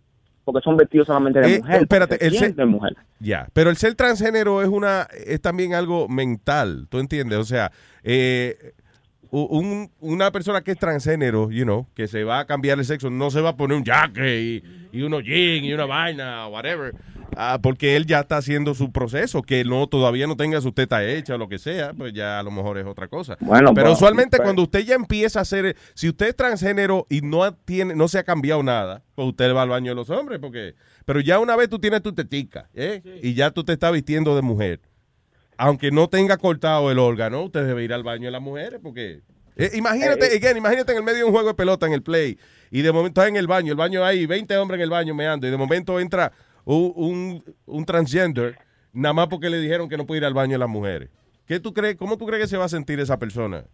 [0.42, 1.82] Porque son vestidos solamente de Eh, mujer.
[1.82, 2.96] espérate, el se se- sienten mujer.
[3.20, 7.38] Ya, pero el ser transgénero es una es también algo mental, ¿tú entiendes?
[7.38, 7.70] O sea,
[8.02, 8.72] eh,
[9.30, 13.10] un- una persona que es transgénero, you know, que se va a cambiar el sexo,
[13.10, 14.62] no se va a poner un jacket y,
[14.92, 16.94] y unos jeans y una vaina, whatever.
[17.36, 21.04] ah, porque él ya está haciendo su proceso, que no todavía no tenga su teta
[21.06, 23.36] hecha o lo que sea, pues ya a lo mejor es otra cosa.
[23.40, 27.06] Bueno, Pero pues, usualmente pues- cuando usted ya empieza a hacer, si usted es transgénero
[27.08, 30.10] y no tiene, no se ha cambiado nada, pues usted va al baño de los
[30.10, 30.74] hombres, porque,
[31.04, 33.00] pero ya una vez tú tienes tu tetica, ¿eh?
[33.22, 34.80] y ya tú te estás vistiendo de mujer,
[35.60, 39.20] aunque no tenga cortado el órgano, usted debe ir al baño de las mujeres, porque
[39.56, 40.36] eh, imagínate, Eh, eh.
[40.38, 42.38] again, imagínate en el medio de un juego de pelota en el play
[42.70, 45.14] y de momento estás en el baño, el baño hay 20 hombres en el baño
[45.14, 46.32] meando y de momento entra
[46.64, 48.56] un, un, un transgender
[48.94, 51.10] nada más porque le dijeron que no puede ir al baño de las mujeres.
[51.46, 53.64] ¿Qué tú crees, ¿Cómo tú crees que se va a sentir esa persona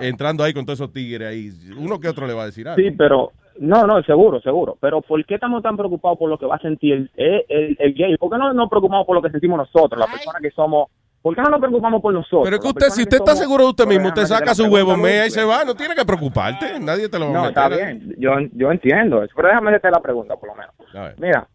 [0.00, 1.52] entrando ahí con todos esos tigres ahí?
[1.78, 2.82] Uno que otro le va a decir algo.
[2.82, 4.76] Sí, pero no, no, seguro, seguro.
[4.80, 7.94] Pero ¿por qué estamos tan preocupados por lo que va a sentir el, el, el
[7.94, 8.16] gay?
[8.16, 10.88] ¿Por qué no nos preocupamos por lo que sentimos nosotros, las personas que somos?
[11.26, 12.42] ¿Por qué no nos preocupamos por nosotros?
[12.44, 14.96] Pero es que usted, si usted está seguro de usted mismo, usted saca su huevo,
[14.96, 17.68] mea y se va, no tiene que preocuparte, nadie te lo va a No, está
[17.68, 21.18] bien, yo, yo entiendo eso, pero déjame hacerte la pregunta por lo menos.
[21.18, 21.48] Mira,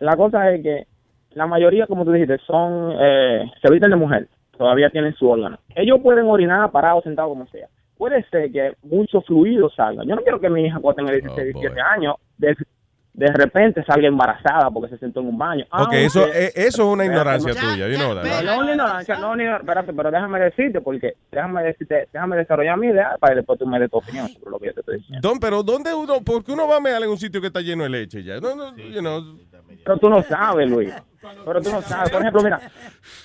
[0.00, 0.86] la cosa es que
[1.30, 4.28] la mayoría, como tú dijiste, son, eh, se visten de mujer,
[4.58, 5.58] todavía tienen su órgano.
[5.74, 7.68] Ellos pueden orinar parados, sentados, como sea.
[7.96, 10.06] Puede ser que muchos fluidos salgan.
[10.06, 12.54] Yo no quiero que mi hija cuando tenga 16, 17 años, de,
[13.18, 15.64] de repente salga embarazada porque se sentó en un baño.
[15.64, 18.44] Ok, Aunque- eso, eh, eso es una ignorancia ya, tuya, you know that, no, right?
[18.44, 22.78] no, una ignorancia, no, una ignorancia, espérate, pero déjame decirte, porque déjame decirte, déjame desarrollar
[22.78, 24.80] mi idea para que después tú me des tu opinión sobre lo que yo te
[24.80, 25.28] estoy diciendo.
[25.28, 27.60] Don, pero ¿dónde uno, por qué uno va a mear en un sitio que está
[27.60, 28.38] lleno de leche ya?
[28.38, 29.20] No, no, you know.
[29.84, 30.94] Pero tú no sabes, Luis.
[31.44, 32.10] Pero tú no sabes.
[32.10, 32.60] Por ejemplo, mira,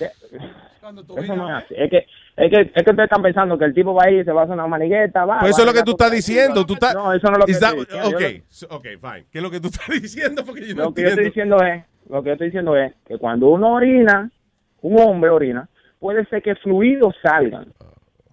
[0.00, 1.74] eso no es así.
[1.76, 4.20] Es que, es que, es que ustedes están pensando que el tipo va a ir
[4.20, 5.40] y se va a hacer una manigueta, va.
[5.40, 6.64] Pues eso va es lo que tú estás diciendo.
[6.66, 8.76] Tú estás, No, eso no es lo que estoy diciendo.
[8.76, 9.26] Ok, fine.
[9.30, 10.44] ¿Qué es lo que tú estás diciendo?
[10.44, 12.92] Porque yo no Lo que yo estoy diciendo es, lo que yo estoy diciendo es
[13.06, 14.30] que cuando uno orina,
[14.82, 15.68] un hombre orina,
[16.00, 17.72] puede ser que fluidos salgan.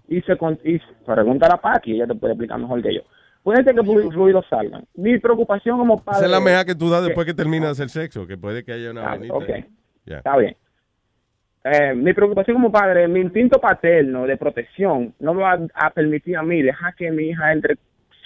[0.08, 3.02] Y se con- y pregunta a la Paqui, ella te puede explicar mejor que yo.
[3.44, 4.86] Puede ser que flu- fluidos salgan.
[4.96, 6.18] Mi preocupación como padre.
[6.18, 8.64] Esa es la mea que tú das después que terminas de hacer sexo, que puede
[8.64, 9.34] que haya una venita.
[9.34, 9.50] ok.
[10.06, 10.18] Ya.
[10.18, 10.58] Está bien.
[11.64, 16.36] Eh, mi preocupación como padre, mi instinto paterno de protección no me va a permitir
[16.36, 17.78] a mí dejar que mi hija entre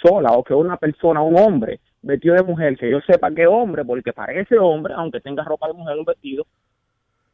[0.02, 3.84] sola o que una persona, un hombre vestido de mujer, que yo sepa que hombre,
[3.84, 6.46] porque parece hombre, aunque tenga ropa de mujer, un vestido,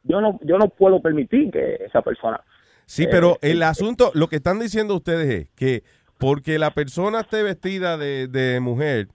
[0.02, 2.40] yo no, yo no puedo permitir que esa persona.
[2.86, 5.84] Sí, Eh, pero el asunto, lo que están diciendo ustedes es que
[6.18, 9.08] porque la persona esté vestida de, de mujer,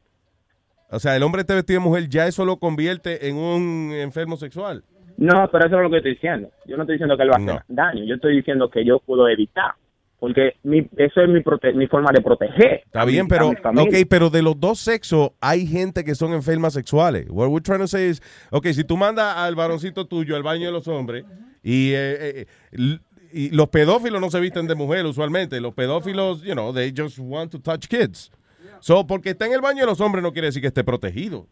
[0.90, 4.38] o sea, el hombre esté vestido de mujer, ya eso lo convierte en un enfermo
[4.38, 4.84] sexual.
[5.18, 6.50] No, pero eso es lo que estoy diciendo.
[6.66, 7.76] Yo no estoy diciendo que él va a hacer No.
[7.76, 9.72] daño, yo estoy diciendo que yo puedo evitar,
[10.20, 12.82] porque mi, eso es mi, prote- mi forma de proteger.
[12.86, 14.00] Está mi- bien, pero, mi familia.
[14.02, 17.26] ok, pero de los dos sexos hay gente que son enfermas sexuales.
[17.30, 18.22] What we're trying to say is,
[18.52, 21.26] ok, si tú mandas al varoncito tuyo al baño de los hombres
[21.64, 23.00] y, eh, eh, l-
[23.34, 27.18] y los pedófilos no se visten de mujer usualmente, los pedófilos, you know, they just
[27.20, 28.32] want to touch kids.
[28.80, 31.48] So, porque está en el baño de los hombres no quiere decir que esté protegido.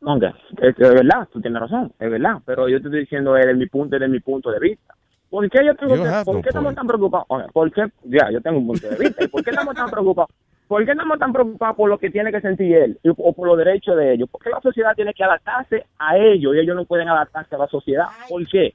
[0.00, 3.54] Ok, es, es verdad, tú tienes razón, es verdad, pero yo te estoy diciendo desde
[3.54, 4.94] mi punto, desde mi punto de vista.
[5.28, 7.26] ¿Por qué yo tengo que, por no qué estamos tan preocupados?
[7.52, 7.84] ¿Por qué?
[8.04, 9.24] Ya, yo tengo un punto de vista.
[9.24, 10.30] ¿Y ¿Por qué estamos tan preocupados?
[10.68, 13.58] ¿Por qué estamos tan preocupados por lo que tiene que sentir él o por los
[13.58, 14.28] derechos de ellos?
[14.30, 17.58] ¿Por qué la sociedad tiene que adaptarse a ellos y ellos no pueden adaptarse a
[17.58, 18.06] la sociedad?
[18.28, 18.74] ¿Por qué?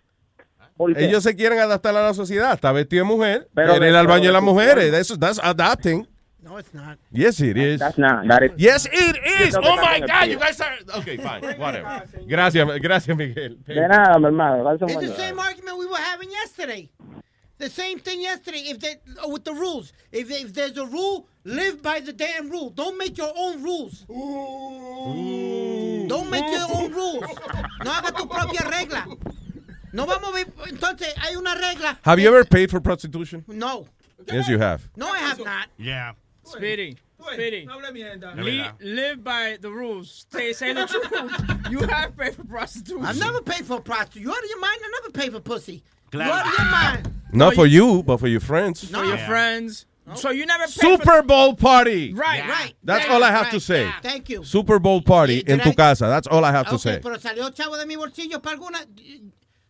[0.76, 1.06] ¿Por qué?
[1.06, 2.54] Ellos se quieren adaptar a la sociedad.
[2.54, 4.94] Está vestido de mujer, Pero quiere ir de- al baño de las mujeres.
[4.94, 6.08] Eso, that's adapting.
[6.44, 6.98] No, it's not.
[7.12, 7.80] Yes, it is.
[7.80, 8.28] That's not.
[8.28, 9.54] That is- Yes, it Yo is.
[9.56, 10.30] tengo que Oh my God, tío.
[10.32, 10.76] you guys are.
[10.98, 12.04] Okay, fine, whatever.
[12.28, 13.58] Gracias, gracias, Miguel.
[13.66, 14.64] De nada, mi hermano.
[14.64, 15.18] Gracias, It's the hermano.
[15.24, 16.90] same argument we were having yesterday.
[17.60, 18.60] The same thing yesterday.
[18.72, 22.50] If they uh, with the rules, if if there's a rule, live by the damn
[22.50, 22.70] rule.
[22.72, 24.04] Don't make your own rules.
[26.08, 27.24] Don't make your own rules.
[27.86, 29.06] No haga tu propia regla.
[29.94, 30.46] No vamos a ver.
[30.68, 31.98] Entonces hay una regla.
[32.04, 33.46] Have you ever paid for prostitution?
[33.48, 33.86] No.
[34.32, 34.90] Yes, you have.
[34.98, 35.68] No, I have not.
[35.78, 36.14] Yeah.
[36.44, 36.98] Speedy,
[37.34, 37.66] Speedy.
[37.66, 38.36] No hable mierda.
[38.44, 40.26] Li- live by the rules.
[40.32, 41.50] Say, say the truth.
[41.72, 43.06] You have paid for prostitution.
[43.06, 44.24] I've never paid for prostitution.
[44.28, 44.80] You out of your mind?
[44.84, 45.82] I never paid for pussy.
[46.12, 46.28] Claro.
[46.30, 47.14] You out of your mind?
[47.32, 48.84] Not for you, but for your friends.
[48.90, 49.86] For your friends.
[50.16, 52.14] So you never paid Super Bowl party.
[52.14, 52.74] Right, right.
[52.84, 53.84] That's Right, all I have right, to say.
[53.86, 54.00] yeah.
[54.02, 54.44] Thank you.
[54.44, 56.06] Super Bowl party in did tu casa.
[56.08, 57.00] That's all I have to Ok, say.
[57.02, 58.80] pero salió chavo de mi bolsillo para alguna.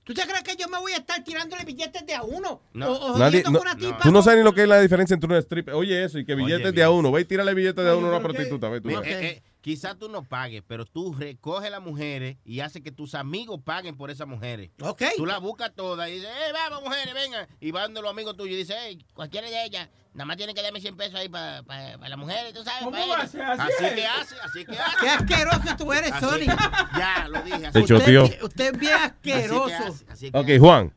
[0.04, 2.62] ¿Tú te crees que yo me voy a estar tirándole billetes de a uno?
[2.74, 2.92] No.
[2.92, 4.68] O, o Nadie, jodiendo no- con una tipa tú no sabes ni lo que es
[4.68, 5.70] la diferencia entre un strip.
[5.74, 7.12] Oye, eso y que billetes de a uno.
[7.12, 8.68] Ve y tírale billetes de a uno a una prostituta.
[8.70, 8.90] Ve tú.
[8.90, 13.16] Eh, eh, quizás tú no pagues, pero tú recoges las mujeres y haces que tus
[13.16, 14.70] amigos paguen por esas mujeres.
[14.82, 15.02] Ok.
[15.16, 17.48] Tú las buscas todas y dices, eh, vamos mujeres, vengan.
[17.62, 20.54] Y van de los amigos tuyos y dices, hey, cualquiera de ellas, nada más tiene
[20.54, 21.62] que darme 100 pesos ahí para
[21.98, 22.84] las mujeres, tú sabes.
[22.84, 23.32] ¿Cómo pa' va a ellas".
[23.32, 23.42] ser?
[23.44, 23.94] Así Así es.
[23.94, 24.98] que hace, así que hace.
[25.00, 26.56] Qué asqueroso tú eres, Así- Sony.
[26.98, 27.86] Ya, lo dije.
[27.88, 28.24] Choteó.
[28.26, 29.66] Usted, usted es bien asqueroso.
[29.76, 30.94] Así que hace, así que Ok, Juan.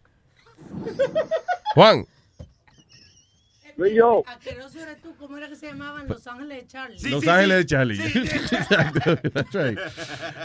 [1.75, 2.07] Juan.
[3.95, 4.23] Yo.
[4.27, 7.11] Asqueroso eres tú, ¿cómo era que se llamaban Los Ángeles de Charlie?
[7.11, 7.99] Los Ángeles de Charlie.
[8.15, 9.17] Exacto.
[9.33, 9.79] That's right.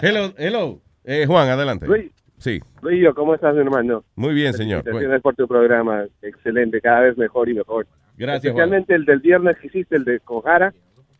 [0.01, 0.81] Hello, hello.
[1.03, 1.87] Eh, Juan, adelante.
[1.87, 2.11] Luis.
[2.37, 2.59] Sí.
[2.81, 4.03] Luis, ¿cómo estás, hermano?
[4.15, 4.83] Muy bien, señor.
[4.83, 6.05] Felicitaciones por tu programa.
[6.21, 7.87] Excelente, cada vez mejor y mejor.
[8.17, 8.63] Gracias, Juan.
[8.73, 10.73] Especialmente el del viernes que hiciste, el de con Jara.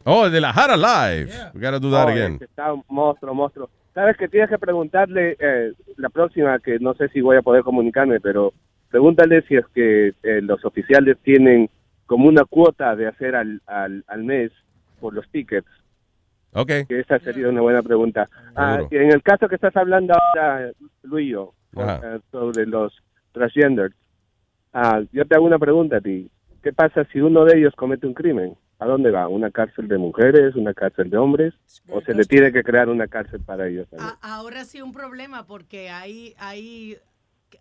[0.04, 1.32] Oh, el de la Jara Live.
[1.54, 2.36] We gotta do that Oh, again.
[2.36, 3.70] ese Está un monstruo, monstruo.
[3.94, 7.62] Sabes que tienes que preguntarle eh, la próxima, que no sé si voy a poder
[7.64, 8.54] comunicarme, pero
[8.90, 11.70] pregúntale si es que eh, los oficiales tienen
[12.12, 14.52] como una cuota de hacer al, al, al mes
[15.00, 15.70] por los tickets.
[16.52, 16.68] Ok.
[16.90, 18.30] Que esa sería una buena pregunta.
[18.54, 20.72] Ah, en el caso que estás hablando ahora,
[21.04, 21.34] Luis,
[21.78, 22.02] Ajá.
[22.04, 22.94] eh, sobre los
[23.32, 23.96] transgenders,
[24.74, 26.30] ah, yo te hago una pregunta a ti.
[26.62, 28.58] ¿Qué pasa si uno de ellos comete un crimen?
[28.80, 29.30] ¿A dónde va?
[29.30, 30.54] ¿Una cárcel de mujeres?
[30.58, 31.54] ¿Una cárcel de hombres?
[31.88, 33.88] ¿O se le tiene que crear una cárcel para ellos?
[33.90, 34.10] también?
[34.22, 36.98] A- ahora sí un problema porque hay, hay,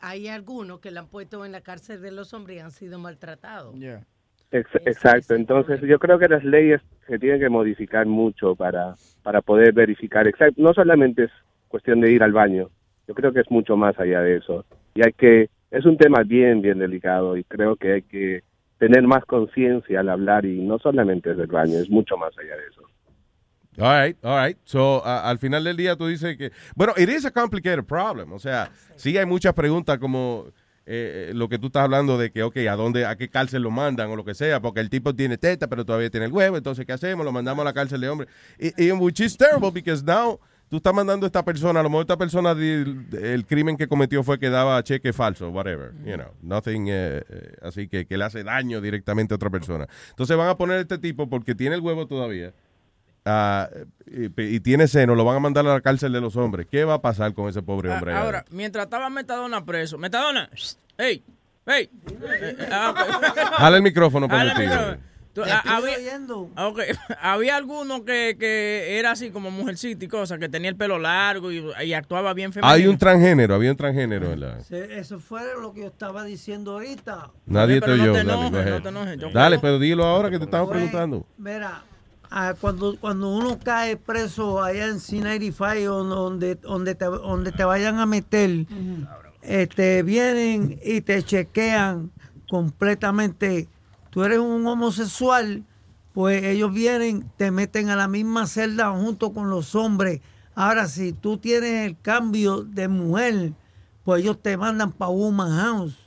[0.00, 2.98] hay algunos que le han puesto en la cárcel de los hombres y han sido
[2.98, 3.76] maltratados.
[3.80, 4.04] Ex-
[4.52, 5.34] exacto.
[5.34, 10.26] Entonces, yo creo que las leyes se tienen que modificar mucho para, para poder verificar.
[10.26, 10.60] Exacto.
[10.60, 11.30] No solamente es
[11.68, 12.68] cuestión de ir al baño.
[13.06, 14.64] Yo creo que es mucho más allá de eso.
[14.94, 18.42] Y hay que, es un tema bien, bien delicado y creo que hay que
[18.78, 22.56] tener más conciencia al hablar y no solamente es del baño, es mucho más allá
[22.56, 22.82] de eso.
[23.78, 24.58] All right, all right.
[24.64, 28.32] So, a- al final del día tú dices que, bueno, it is a complicated problem.
[28.32, 30.46] O sea, sí hay muchas preguntas como
[30.86, 33.62] eh, eh, lo que tú estás hablando de que, ok, ¿a dónde, a qué cárcel
[33.62, 34.60] lo mandan o lo que sea?
[34.60, 36.56] Porque el tipo tiene teta, pero todavía tiene el huevo.
[36.56, 37.24] Entonces, ¿qué hacemos?
[37.24, 38.28] Lo mandamos a la cárcel de hombre.
[38.58, 40.38] Y, y which is terrible because now
[40.68, 42.84] tú estás mandando a esta persona, a lo mejor esta persona, di-
[43.20, 47.52] el crimen que cometió fue que daba cheque falso, whatever, you know, nothing, eh, eh,
[47.62, 49.88] así que, que le hace daño directamente a otra persona.
[50.10, 52.52] Entonces van a poner a este tipo porque tiene el huevo todavía
[53.24, 53.68] ah,
[54.06, 56.66] y, y tiene seno, lo van a mandar a la cárcel de los hombres.
[56.70, 58.12] ¿Qué va a pasar con ese pobre hombre?
[58.12, 59.98] Ah, Ahora, mientras estaba Metadona preso.
[59.98, 60.48] Metadona,
[60.98, 61.22] hey,
[61.66, 61.90] hey.
[62.22, 62.94] Eh, ah.
[63.58, 64.98] Jala el micrófono para el.
[65.32, 65.94] Tú, ah, había,
[66.56, 66.80] ah, ok.
[67.20, 71.52] había alguno que, que era así como mujercita y cosas, que tenía el pelo largo
[71.52, 72.74] y, y actuaba bien femenino.
[72.74, 74.58] Hay un transgénero, había un transgénero en la...
[74.70, 77.30] Eso fue lo que yo estaba diciendo ahorita.
[77.46, 78.12] Nadie te pero no oyó.
[78.12, 80.74] te dale, enojes, no te enojes, yo Dale, pero dilo ahora que te estaba Pues,
[80.78, 81.24] preguntando.
[81.38, 81.84] Mira,
[82.30, 87.64] ah, cuando, cuando uno cae preso allá en C95 o donde, donde, te, donde te
[87.64, 88.66] vayan a meter,
[89.42, 92.10] este, vienen y te chequean
[92.48, 93.68] completamente.
[94.10, 95.64] Tú eres un homosexual,
[96.12, 100.20] pues ellos vienen, te meten a la misma celda junto con los hombres.
[100.54, 103.52] Ahora, si tú tienes el cambio de mujer,
[104.04, 105.99] pues ellos te mandan para Woman House.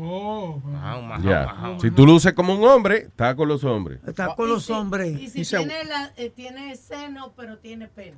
[0.00, 0.62] Oh,
[1.22, 1.76] Ya.
[1.80, 4.00] Si tú luces como un hombre, está con los hombres.
[4.06, 5.18] Está con los hombres.
[5.18, 8.16] Y si tiene, la, eh, tiene seno, pero tiene pene.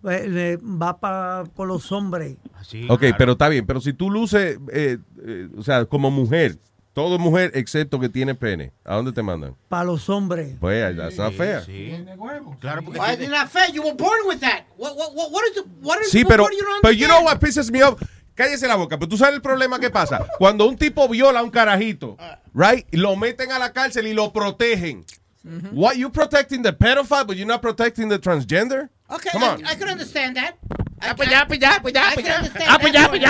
[0.00, 2.36] Pues, le va para con los hombres.
[2.88, 3.66] ok, pero está bien.
[3.66, 6.58] Pero si tú luces, eh, eh, o sea, como mujer,
[6.92, 9.56] todo mujer excepto que tiene pene, ¿a dónde te mandan?
[9.68, 10.56] Para los hombres.
[10.60, 11.62] Pues, that's not fair.
[12.60, 13.72] Claro, porque Why is it not fair?
[13.72, 14.64] You were born with that.
[14.76, 17.08] What, what, what, what is the, what is, Sí, pero, what do you pero you
[17.08, 18.00] know what pisses me off?
[18.36, 20.26] Cállese la boca, pero tú sabes el problema que pasa.
[20.38, 22.16] Cuando un tipo viola a un carajito,
[22.54, 25.04] right, y lo meten a la cárcel y lo protegen.
[25.72, 28.90] What you protecting the pedophile, but you're not protecting the transgender?
[29.08, 29.64] Okay, Come on.
[29.64, 30.56] I, I could understand that.
[31.00, 33.22] Ah, pues ya, pues ya, pues ya, pues can Ah, pues pues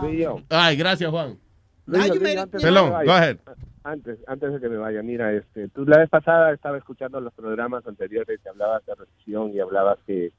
[0.00, 1.38] pues Ay, gracias, Juan.
[1.86, 3.38] Perdón, go ahead.
[3.82, 7.32] Antes, antes de que me vaya, mira, este, tú la vez pasada estaba escuchando los
[7.34, 10.32] programas anteriores que hablabas de recesión y hablabas que,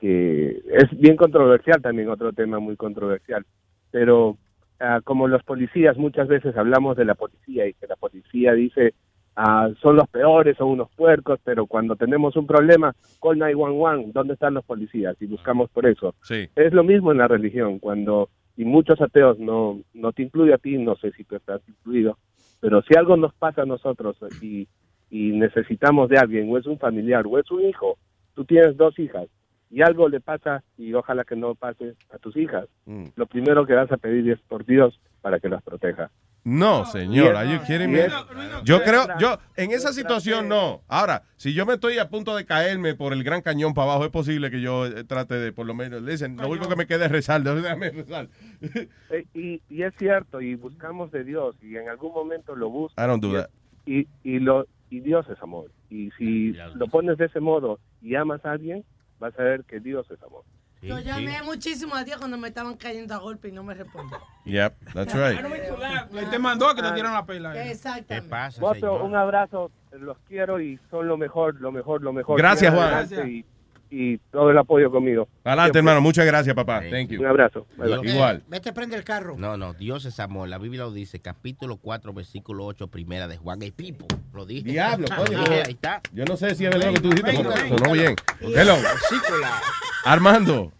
[0.00, 3.44] que es bien controversial también, otro tema muy controversial,
[3.90, 4.38] pero
[4.80, 8.94] ah, como los policías muchas veces hablamos de la policía y que la policía dice
[9.36, 14.34] ah, son los peores, son unos puercos, pero cuando tenemos un problema, call 911, ¿dónde
[14.34, 15.20] están los policías?
[15.20, 16.14] Y buscamos por eso.
[16.22, 16.48] Sí.
[16.56, 20.58] Es lo mismo en la religión, cuando, y muchos ateos, no, no te incluye a
[20.58, 22.16] ti, no sé si tú estás incluido,
[22.60, 24.66] pero si algo nos pasa a nosotros y,
[25.10, 27.98] y necesitamos de alguien, o es un familiar, o es un hijo,
[28.34, 29.26] tú tienes dos hijas,
[29.70, 33.06] y algo le pasa, y ojalá que no pase a tus hijas, Mm.
[33.16, 36.10] lo primero que vas a pedir es por Dios para que las proteja.
[36.42, 38.08] No, señor, are you kidding me?
[38.64, 40.80] Yo creo, yo, en esa situación no.
[40.88, 44.06] Ahora, si yo me estoy a punto de caerme por el gran cañón para abajo,
[44.06, 46.86] es posible que yo eh, trate de, por lo menos, dicen, lo único que me
[46.86, 48.28] queda es rezar, déjame rezar.
[49.10, 53.04] Eh, y, y es cierto, y buscamos de Dios, y en algún momento lo buscas.
[53.04, 53.50] I don't do y, that.
[53.84, 55.70] Y, y, lo, y Dios es amor.
[55.90, 58.82] Y si lo pones de ese modo y amas a alguien,
[59.20, 60.42] vas a ver que Dios es amor.
[60.82, 64.18] Yo llamé muchísimo a Dios cuando me estaban cayendo a golpe y no me respondió.
[64.46, 65.38] Yep, that's right.
[66.10, 67.70] Le te mandó a que te dieran la pela.
[67.70, 68.34] Exactamente.
[68.60, 72.38] Mozo, un abrazo, los quiero y son lo mejor, lo mejor, lo mejor.
[72.38, 73.28] Gracias, Juan.
[73.28, 73.44] Y,
[73.90, 75.28] y todo el apoyo conmigo.
[75.44, 76.00] Adelante, hermano.
[76.00, 76.80] Muchas gracias, papá.
[76.90, 77.20] Thank you.
[77.20, 77.66] Un abrazo.
[77.76, 78.04] Dios-.
[78.06, 78.42] Igual.
[78.48, 79.34] Vete, prende el carro.
[79.36, 80.48] No, no, Dios es amor.
[80.48, 84.06] La Biblia lo dice, capítulo 4, versículo 8, primera de Juan y Pipo.
[84.32, 84.70] Lo dije.
[84.70, 85.38] Diablo, coño.
[85.40, 86.00] Ahí está.
[86.12, 88.14] Yo no sé si es verdad lo que tú dijiste, pero sonó bien.
[88.40, 88.76] Hello.
[90.04, 90.72] Armando.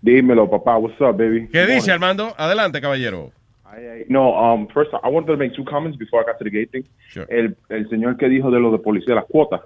[0.00, 0.78] Dímelo, papá.
[0.78, 1.48] What's up, baby?
[1.52, 2.34] ¿Qué dice Armando?
[2.36, 3.30] Adelante, caballero.
[3.64, 6.50] Ay, No, um, first, I wanted to make two comments before I got to the
[6.50, 6.84] gay thing.
[7.28, 9.60] El, el señor que dijo de lo de policía, las cuotas.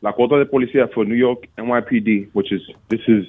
[0.00, 3.24] La cuota de policía for New York NYPD, which is, this is,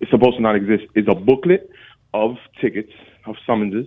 [0.00, 1.70] it's supposed to not exist, is a booklet
[2.12, 2.92] of tickets,
[3.26, 3.86] of summonses.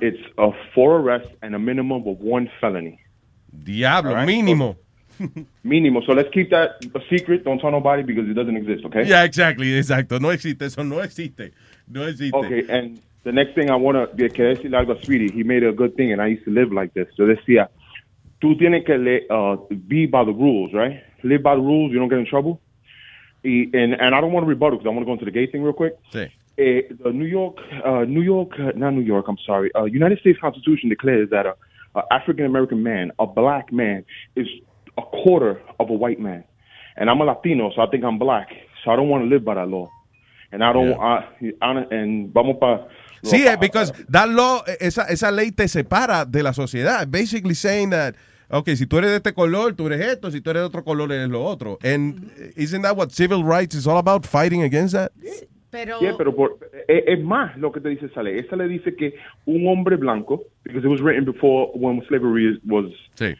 [0.00, 3.00] It's a four arrests and a minimum of one felony.
[3.64, 4.28] Diablo, All right?
[4.28, 4.76] mínimo.
[5.64, 6.02] Minimum.
[6.06, 7.44] So let's keep that a secret.
[7.44, 9.04] Don't tell nobody because it doesn't exist, okay?
[9.04, 10.18] Yeah, exactly, exacto.
[10.20, 11.52] No existe, eso no existe.
[11.88, 12.34] No existe.
[12.34, 15.30] Okay, and the next thing I want to que decirle algo a Sweetie.
[15.32, 17.08] He made a good thing, and I used to live like this.
[17.16, 17.68] So decía,
[18.40, 21.02] tú tienes que le, uh, be by the rules, right?
[21.22, 21.92] Live by the rules.
[21.92, 22.60] You don't get in trouble.
[23.42, 25.46] And and I don't want to rebuttal because I want to go into the gay
[25.46, 25.94] thing real quick.
[26.12, 26.30] Sí.
[26.58, 29.26] Eh, the New York, uh, New York, uh, not New York.
[29.28, 29.70] I'm sorry.
[29.74, 31.54] Uh, United States Constitution declares that a,
[31.94, 34.04] a African American man, a black man,
[34.36, 34.46] is
[34.98, 36.44] a quarter of a white man.
[36.96, 38.48] And I'm a Latino, so I think I'm black.
[38.84, 39.88] So I don't want to live by that law.
[40.52, 41.00] And I don't.
[41.00, 41.28] I,
[41.62, 42.88] I, and vamos para.
[43.22, 47.10] Sí, eh, because that law, esa, esa ley te separa de la sociedad.
[47.10, 48.16] Basically saying that,
[48.50, 50.84] okay, si tú eres de este color, tú eres esto, si tú eres de otro
[50.84, 51.78] color, eres lo otro.
[51.82, 55.12] And isn't that what civil rights is all about, fighting against that?
[55.70, 56.58] Pero, Yeah, pero por,
[56.88, 58.38] es, es más lo que te dice esa ley.
[58.40, 59.14] Esa ley dice que
[59.46, 62.86] un hombre blanco, because it was written before when slavery was.
[63.14, 63.36] Sí.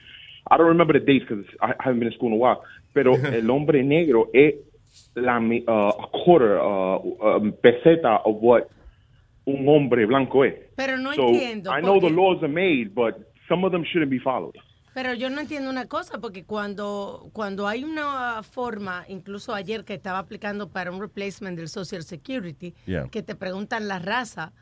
[0.49, 2.63] I don't remember the dates because I haven't been in school in a while.
[2.95, 4.55] Pero el hombre negro es
[5.17, 6.99] la mi- uh, a quarter, uh,
[7.37, 8.69] um, peseta of what
[9.47, 10.55] un hombre blanco es.
[10.77, 13.17] Pero no so entiendo, I know the porque- laws are made, but
[13.49, 14.55] some of them shouldn't be followed.
[14.93, 19.95] Pero yo no entiendo una cosa, porque cuando, cuando hay una forma, incluso ayer que
[19.95, 23.09] estaba aplicando para un replacement del Social Security, Yeah.
[23.09, 24.53] que te preguntan la raza,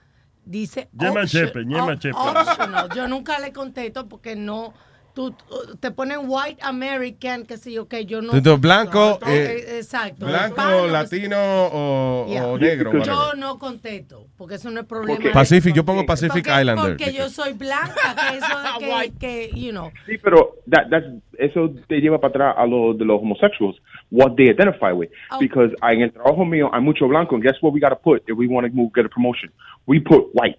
[0.44, 2.16] dice Ñema option- chepe, ñema op- chepe.
[2.16, 2.88] optional.
[2.94, 4.74] Yo nunca le contesto porque no,
[5.18, 8.34] tú tú- te ponen white American, que sí, ok, yo no.
[8.34, 10.26] Entonces, blanco, Ok, eh, exacto.
[10.26, 12.46] Blanco, Hispano, latino o, Yeah.
[12.46, 12.92] o negro.
[12.92, 13.36] Yo whatever.
[13.38, 15.18] no contesto, porque eso no es problema.
[15.18, 16.96] de- Pacific, yo pongo Pacific porque, Islander.
[16.96, 19.90] Porque yo soy blanca, que eso de que, que, you know.
[20.06, 23.76] Sí, pero that, that's, eso te lleva para atrás a lo de los homosexuals,
[24.12, 25.08] what they identify with.
[25.32, 25.38] Oh.
[25.40, 28.22] Because en el trabajo mío hay mucho blanco, and guess what we got to put
[28.28, 29.50] if we want to move, get a promotion?
[29.86, 30.56] We put white.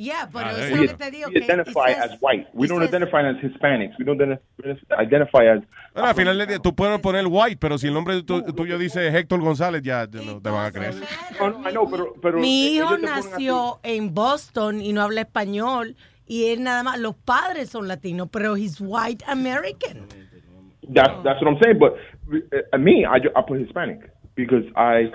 [0.00, 1.28] Yeah, pero Ah, eso es you lo que te digo.
[1.34, 2.46] We identify says- as white.
[2.54, 3.98] We don't says- identify as Hispanics.
[3.98, 4.40] We don't ident-
[4.96, 5.62] identify as.
[5.92, 8.78] Bueno, al final del día, tú puedes poner white, pero si el nombre tu- tuyo
[8.78, 10.94] dice Héctor González, ya no te van a creer.
[11.40, 15.96] No, no, I know, pero, pero Mi hijo nació en Boston y no habla español
[16.26, 20.06] y él nada más, los padres son latinos, pero he's white American.
[20.94, 21.78] That's that's what I'm saying.
[21.78, 21.94] But
[22.30, 23.98] uh, me, I, I put Hispanic
[24.36, 25.10] because I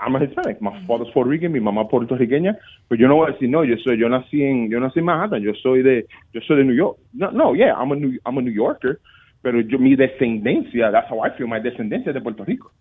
[0.00, 0.60] I'm a Hispanic.
[0.60, 2.56] My father's Puerto Rican, mi mamá puertorriqueña.
[2.88, 3.64] Pero yo no voy a decir no.
[3.64, 5.42] Yo soy yo nací en yo nací en Manhattan.
[5.42, 6.98] Yo soy de yo soy de New York.
[7.12, 9.00] No, no, yeah, I'm a New I'm a New Yorker.
[9.42, 11.48] Pero yo mi descendencia, that's how I feel.
[11.48, 12.72] My descendencia es de Puerto Rico.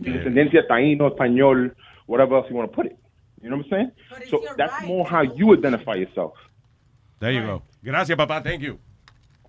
[0.00, 1.74] Mi descendencia taíno, español,
[2.06, 2.96] whatever else you want to put it.
[3.42, 4.28] You know what I'm saying?
[4.30, 6.34] So that's more how you identify yourself.
[7.20, 7.62] There you go.
[7.82, 8.42] Gracias, papá.
[8.42, 8.78] Thank you.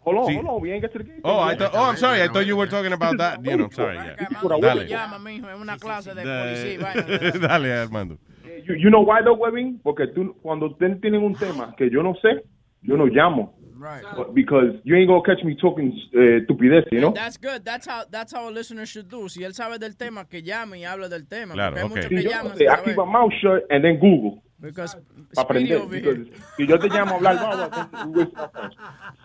[0.07, 0.35] Hold on, Sí.
[0.35, 0.61] hold on.
[0.61, 1.21] We ain't get to the game.
[1.23, 2.21] Oh, I thought, oh, I'm sorry.
[2.21, 3.43] I thought you were talking about that.
[3.43, 3.95] You know, sorry.
[3.97, 4.15] Yeah.
[4.61, 4.87] Dale.
[4.87, 6.73] Llama, mijo, es una clase de Da- policía.
[6.73, 7.39] y vaina.
[7.47, 8.17] Dale, Armando.
[8.65, 9.79] You, you know why though, Webin?
[9.83, 12.43] Porque tú, cuando ustedes tienen un tema que yo no sé,
[12.81, 13.53] yo no llamo.
[13.79, 14.03] Right.
[14.15, 17.11] But- Because you ain't gonna catch me talking eh, estupidez, you know?
[17.13, 17.63] That's good.
[17.63, 19.29] That's how that's how a listener should do.
[19.29, 21.53] Si él sabe del tema, que llame y hable del tema.
[21.53, 21.89] Claro, hay okay.
[21.95, 22.47] muchos Si que yo llaman.
[22.53, 24.41] no sé, sin I keep my mouth shut and then Google.
[24.59, 24.95] Because
[25.35, 25.87] Para aprender.
[25.87, 28.31] Because si yo te llamo a hablar, time.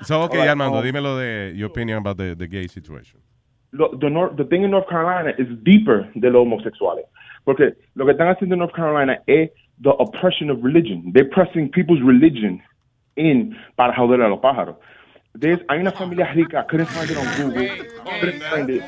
[0.02, 3.20] So, okay, right, Armando, um, dímelo de your opinion about the, the gay situation.
[3.72, 7.04] lo- the, North, the thing in North Carolina is deeper de los homosexuales.
[7.44, 9.50] Porque lo que están haciendo en North Carolina es
[9.80, 11.12] the oppression of religion.
[11.14, 12.62] They're pressing people's religion
[13.16, 14.76] in para joder a los pájaros.
[15.34, 17.62] There's, hay una familia rica, I couldn't find it on Google.
[17.64, 18.82] I couldn't find it.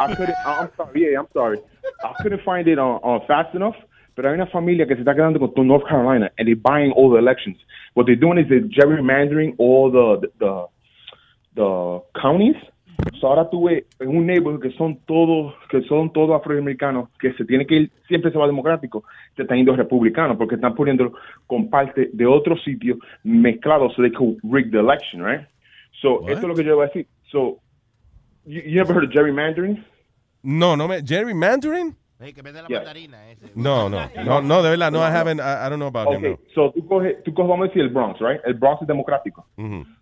[0.00, 1.60] I couldn't, I'm sorry, yeah, I'm sorry.
[2.02, 3.76] I couldn't find it on, on fast enough.
[4.20, 7.10] Pero hay una familia que se está quedando con North Carolina and they're buying all
[7.10, 7.56] the elections.
[7.94, 10.66] What they're doing is they're gerrymandering all the, the,
[11.54, 12.56] the counties.
[13.18, 17.46] So ahora tuve en un neighborhood que son todos, que son todos afroamericanos, que se
[17.46, 19.04] tiene que ir, siempre se va democrático,
[19.36, 21.14] se está yendo republicano, porque están poniendo
[21.46, 25.46] con parte de otro sitio mezclado so they can rig the election, right?
[26.02, 27.06] So, esto es lo que yo voy a decir.
[27.32, 27.58] So,
[28.44, 29.82] you, you ever heard of gerrymandering?
[30.42, 31.00] No, no me.
[32.68, 32.80] Yeah.
[33.54, 36.18] No, no, no, no, de verdad, no, I haven't, I, I don't know about him.
[36.18, 38.40] Okay, so tú coges, tú coges, vamos a decir el Bronx, right?
[38.44, 39.46] El Bronx es democrático.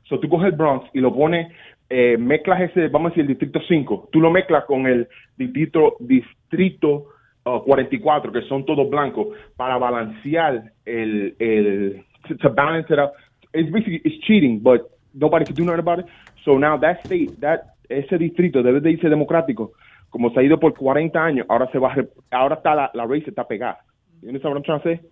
[0.09, 1.47] So tú coges el Bronx y lo pones,
[1.89, 5.97] eh, mezclas ese, vamos a decir el distrito 5, tú lo mezclas con el distrito,
[6.01, 7.07] distrito
[7.45, 13.13] uh, 44, que son todos blancos, para balancear el, el, to, to balance it out.
[13.55, 16.07] It's basically, it's cheating, but nobody can do nothing about it.
[16.45, 19.73] So now that state, that, ese distrito debe de irse democrático,
[20.11, 22.05] como se ha ido por 40 años, ahora se va a
[22.37, 23.79] ahora está la, la race está pegada.
[24.23, 25.09] You understand what I'm trying to say?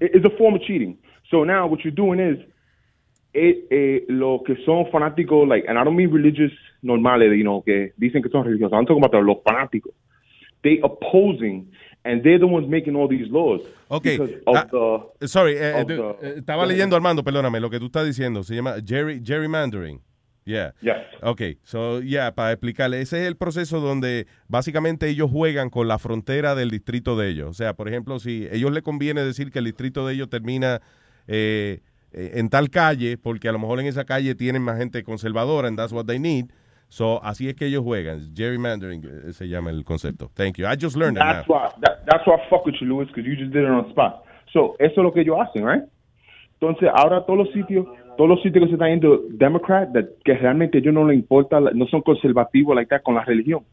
[0.00, 0.98] It- It's a form of cheating.
[1.30, 2.38] So now what you're doing is
[3.34, 6.52] eh, eh, lo que son fanáticos, like, and I don't mean religious
[6.82, 8.72] normales, you know, que dicen que son religiosos.
[8.78, 9.92] I'm talking about los fanáticos.
[10.62, 11.70] They opposing,
[12.04, 13.60] and they're the ones making all these laws.
[13.88, 14.02] Ok.
[14.04, 14.66] Because of Ah,
[15.20, 18.42] the, Sorry, eh, of eh, the- estaba leyendo Armando, perdóname, lo que tú estás diciendo.
[18.42, 20.00] Se llama Jerry, gerrymandering.
[20.46, 20.72] Yeah.
[20.80, 20.96] Yes.
[21.22, 25.98] Ok, so, yeah, para explicarle, ese es el proceso donde básicamente ellos juegan con la
[25.98, 27.50] frontera del distrito de ellos.
[27.50, 30.80] O sea, por ejemplo, si ellos le conviene decir que el distrito de ellos termina
[31.26, 31.80] eh,
[32.12, 35.66] eh, en tal calle, porque a lo mejor en esa calle tienen más gente conservadora,
[35.66, 36.46] and that's what they need.
[36.88, 38.32] So, así es que ellos juegan.
[38.36, 40.30] Gerrymandering eh, se llama el concepto.
[40.34, 40.66] Thank you.
[40.66, 41.54] I just learned that That's now.
[41.56, 43.82] why that, that's why I fuck with you, Luis, because you just did it on
[43.82, 44.22] the spot.
[44.52, 45.82] So, eso es lo que ellos hacen, right?
[46.60, 47.84] Entonces, ahora todos los sitios,
[48.16, 51.60] todos los sitios que se están yendo Democrat, that, que realmente ellos no les importa,
[51.60, 53.64] no son conservativos like that con la religión.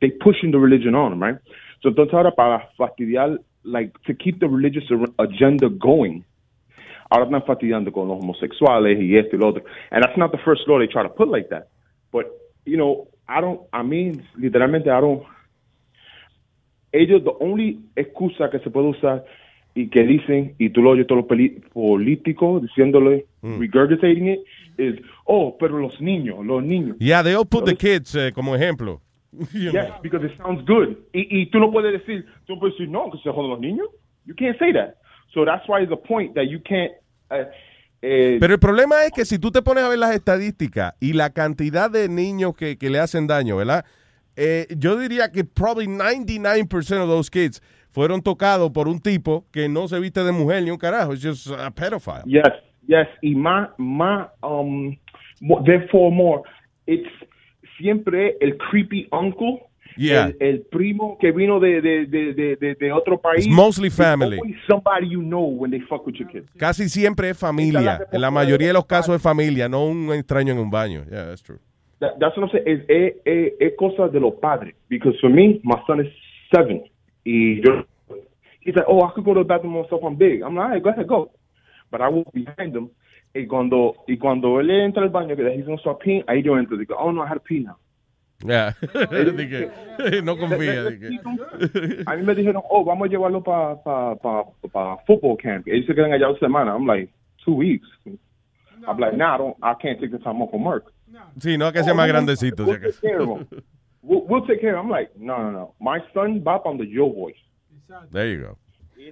[0.00, 1.38] They pushing the religion on right?
[1.82, 4.84] So, entonces ahora para fastidiar, like, to keep the religious
[5.18, 6.22] agenda going,
[7.10, 9.64] ahora están fastidiando con los homosexuales y esto y lo otro.
[9.90, 11.68] And that's not the first law they try to put like that.
[12.12, 12.26] But,
[12.64, 15.22] you know, I don't, I mean, literalmente, I don't,
[16.92, 19.24] ellos, the only excusa que se puede usar
[19.76, 21.40] y que dicen, y tú lo oyes todos los
[21.72, 24.40] políticos diciéndole, regurgitating it,
[24.78, 24.94] is,
[25.26, 26.96] oh, pero los niños, los niños.
[26.98, 29.02] Yeah, they all put the kids eh, como ejemplo.
[29.52, 30.96] Yes, because it sounds good.
[31.12, 33.60] Y, y tú no puedes decir, tú no puedes decir, no, que se jodan los
[33.60, 33.86] niños.
[34.24, 34.94] You can't say that.
[35.34, 36.92] So that's why the point that you can't,
[37.30, 37.44] uh,
[38.00, 41.12] eh, Pero el problema es que si tú te pones a ver las estadísticas y
[41.12, 43.84] la cantidad de niños que, que le hacen daño, ¿verdad?
[44.36, 47.60] Eh, yo diría que probably 99% of those kids
[47.96, 51.14] fueron tocados por un tipo que no se viste de mujer ni un carajo.
[51.14, 52.24] It's just a pedophile.
[52.26, 52.52] Yes,
[52.86, 53.08] yes.
[53.22, 54.94] Y más, más, um,
[55.64, 56.42] therefore more,
[56.86, 57.08] it's
[57.78, 59.62] siempre el creepy uncle,
[59.96, 60.26] Yeah.
[60.26, 63.46] el, el primo que vino de, de, de, de, otro país.
[63.46, 64.38] It's mostly family.
[64.68, 66.50] somebody you know when they fuck with your kids.
[66.58, 68.06] Casi siempre es familia.
[68.12, 71.02] En la mayoría de los casos es familia, no un extraño en un baño.
[71.10, 71.60] Yeah, that's true.
[72.00, 72.66] That, that's what I'm saying.
[72.66, 74.74] Es, es, es, es cosa de los padres.
[74.90, 76.12] Because for me, my son is
[76.54, 76.84] seven.
[77.26, 77.84] Y yo,
[78.60, 80.02] he's like, oh, I could go to the bathroom myself.
[80.04, 80.42] I'm big.
[80.42, 81.30] I'm like, all right, go ahead, go.
[81.90, 82.90] But I walk behind him.
[83.34, 86.42] Y cuando, y cuando él entra al baño, que he's going to start peeing, ahí
[86.44, 86.76] yo entro.
[86.78, 87.76] Digo, oh, no, I had to pee now.
[88.44, 88.72] Yeah.
[89.98, 90.86] Que- no confía.
[92.06, 95.66] A mí me dijeron, oh, vamos a llevarlo para pa, pa, pa football camp.
[95.68, 96.74] Ellos se quedan allá una semana.
[96.74, 97.10] I'm like,
[97.44, 97.86] two weeks.
[98.86, 100.92] I'm like, nah, I, don't, I can't take the time off from work.
[101.40, 102.64] Sí, no que sea Oh, más no, grandecito.
[102.66, 102.70] si
[104.06, 104.46] We'll acaso.
[104.46, 104.88] take care of him.
[104.88, 105.10] We'll, take care.
[105.10, 105.74] I'm like, no, no, no.
[105.80, 107.34] My son va para donde yo voy.
[108.12, 108.58] There you go.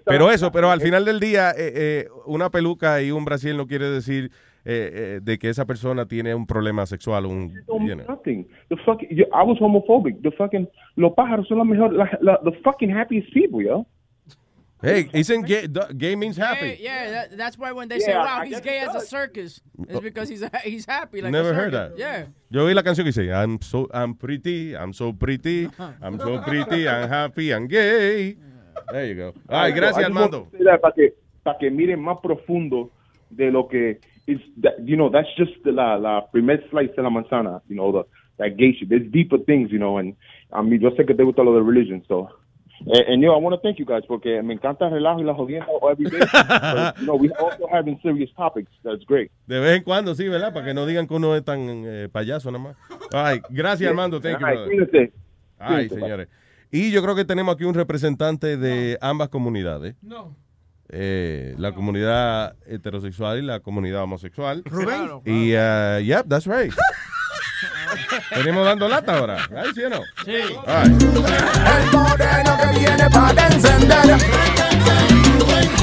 [0.05, 3.66] Pero eso, pero al final del día, eh, eh, una peluca y un brasil no
[3.66, 4.31] quiere decir
[4.65, 7.27] eh, eh, de que esa persona tiene un problema sexual.
[7.27, 8.07] Un, you know.
[8.09, 8.47] nothing.
[8.69, 10.21] The fucking, yo- I was homophobic.
[10.23, 13.87] The fucking, los pájaros son la mejor, la, la, the fucking happiest people, yo.
[14.85, 15.66] Hey, isn't gay,
[15.97, 16.77] gay means happy?
[16.81, 18.94] Yeah, that, that's why when they Yeah, say, I "Wow, he's guess gay it as
[18.94, 19.09] a does.
[19.09, 20.01] circus," it's oh.
[20.01, 21.23] because he's he's happy.
[21.23, 21.97] Like Never a heard circus.
[21.97, 21.98] that.
[21.98, 22.27] Yeah.
[22.51, 25.70] Yo oí la canción que dice, I'm so, I'm pretty, I'm so pretty,
[26.02, 28.36] I'm so pretty, I'm happy, I'm gay.
[28.93, 29.35] There you go.
[29.48, 30.44] Ay, gracias, I just want Armando.
[30.52, 31.12] to say that Para que,
[31.44, 32.90] para que miren más profundo
[33.31, 37.02] de lo que is that, you know, that's just the, la, la primer slice de
[37.02, 38.05] la manzana, you know, the,
[38.39, 38.89] that gay shit.
[38.89, 40.15] There's deeper things, you know, and
[40.52, 42.28] I mean, yo sé que te gusta lo de religion, so.
[42.80, 45.24] And, and yo, I want to thank you guys porque me encanta el relajo y
[45.24, 46.18] la jodienda every day.
[46.32, 48.70] but, you know, we also having serious topics.
[48.82, 49.30] That's great.
[49.46, 50.52] De vez en cuando, sí, ¿verdad?
[50.52, 52.76] Para que no digan que uno es tan eh, payaso nada más.
[53.12, 54.20] Ay, gracias, Armando.
[54.20, 55.12] Thank you, brother.
[55.59, 56.28] Ay, señores.
[56.70, 59.94] Y yo creo que tenemos aquí un representante de ambas comunidades.
[60.02, 60.36] No.
[60.88, 64.62] Eh, la comunidad heterosexual y la comunidad homosexual.
[64.64, 64.86] Rubén.
[64.86, 66.72] Claro, Y, uh, yep, that's right.
[68.37, 69.37] Venimos dando lata ahora.
[69.57, 70.01] Ay, ¿sí o no?
[70.25, 70.33] Sí.
[70.33, 74.19] El moreno que viene para encender.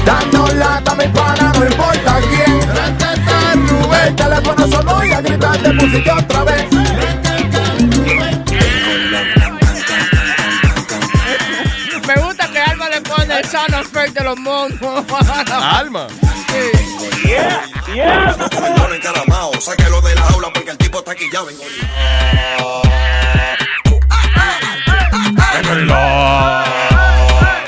[0.04, 2.60] Dando lata, mi pana, no importa quién.
[4.06, 6.64] El teléfono sonó y a gritar te pusiste otra vez.
[12.06, 14.78] Me gusta que Alma le pone el sound effect de los monos.
[15.50, 16.06] Alma.
[17.24, 18.42] Yeah, yeah.
[19.62, 21.62] Sáquelo de la jaula porque el tipo está aquí ya vengo.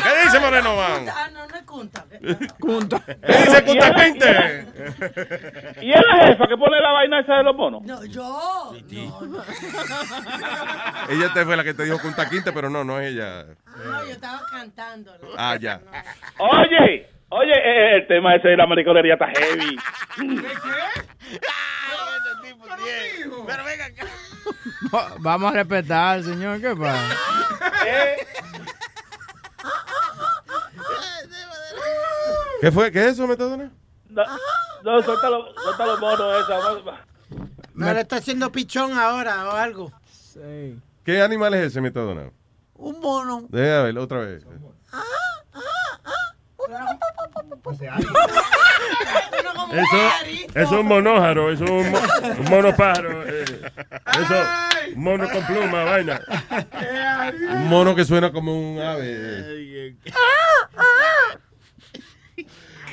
[0.03, 1.09] ¿Qué dice Moreno Man?
[1.09, 2.05] Ah, no, no es Kunta.
[2.59, 3.01] Kunta.
[3.05, 4.67] ¿Qué dice Kunta Quinte?
[5.83, 7.83] ¿Y es la jefa que pone la vaina esa de los monos?
[7.85, 8.73] No, yo.
[11.11, 13.45] Ella te fue la que te dijo Kunta Quinte, pero no, no es ella.
[13.85, 15.13] No, yo estaba cantando.
[15.37, 15.81] Ah, ya.
[16.39, 19.77] Oye, oye, eh, el tema ese de la mariconería está heavy.
[23.47, 24.07] Pero venga acá.
[24.95, 26.61] Va- Vamos a respetar, señor.
[26.61, 27.17] ¿Qué pasa?
[32.61, 32.91] ¿Qué fue?
[32.91, 33.71] ¿Qué es eso, Metadona?
[34.09, 34.23] No,
[34.85, 36.59] no suéltalo, suéltalo mono esa.
[37.75, 39.93] No le está haciendo pichón ahora o algo.
[41.05, 42.31] ¿Qué animal es ese, Metadona?
[42.75, 43.47] Un mono.
[43.51, 44.43] Déjame ver, otra vez.
[44.43, 44.49] Eso,
[49.73, 51.99] eso es un monójaro, eso es un, mo-
[52.39, 53.23] un monopájaro.
[53.27, 54.35] eh, eso,
[54.97, 56.21] un mono con pluma, vaina.
[57.55, 59.97] Un mono que suena como un ave.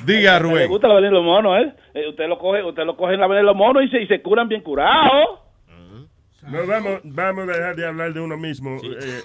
[0.05, 0.67] Diga, Le Rubén.
[0.67, 1.73] gusta la venir los monos, ¿eh?
[1.93, 4.07] Eh, Usted lo coge, usted lo coge en la venir los monos y se, y
[4.07, 5.39] se curan bien curados.
[6.47, 8.77] No, vamos, vamos a dejar de hablar de uno mismo.
[8.83, 9.21] eh,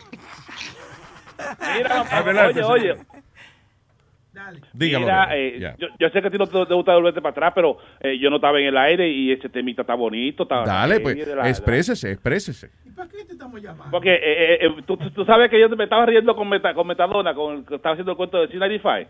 [1.77, 2.99] Mira, Adelante, oye, señor.
[2.99, 3.16] oye.
[4.73, 5.05] Dígame.
[5.05, 7.53] Mira, eh, yo, yo sé que a ti no te, te gusta volverte para atrás,
[7.55, 10.45] pero eh, yo no estaba en el aire y ese temita está bonito.
[10.45, 12.71] Está Dale, pues, la- exprésese, exprésese.
[13.91, 16.87] Porque eh, eh, eh, tú, tú sabes que yo me estaba riendo con, Meta- con
[16.87, 19.07] Metadona, con, que estaba haciendo el cuento de C95.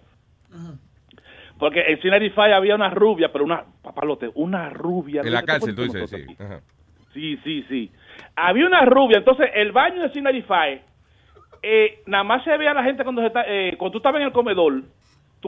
[1.59, 5.23] Porque en C95 había una rubia, pero una, papalote, una rubia.
[5.23, 6.37] En la cárcel, tú dices, sí.
[6.45, 6.61] Ajá.
[7.15, 7.91] Sí, sí, sí.
[8.35, 10.81] Había una rubia, entonces el baño de C95,
[11.63, 14.21] eh, nada más se veía a la gente cuando, se está, eh, cuando tú estabas
[14.21, 14.83] en el comedor,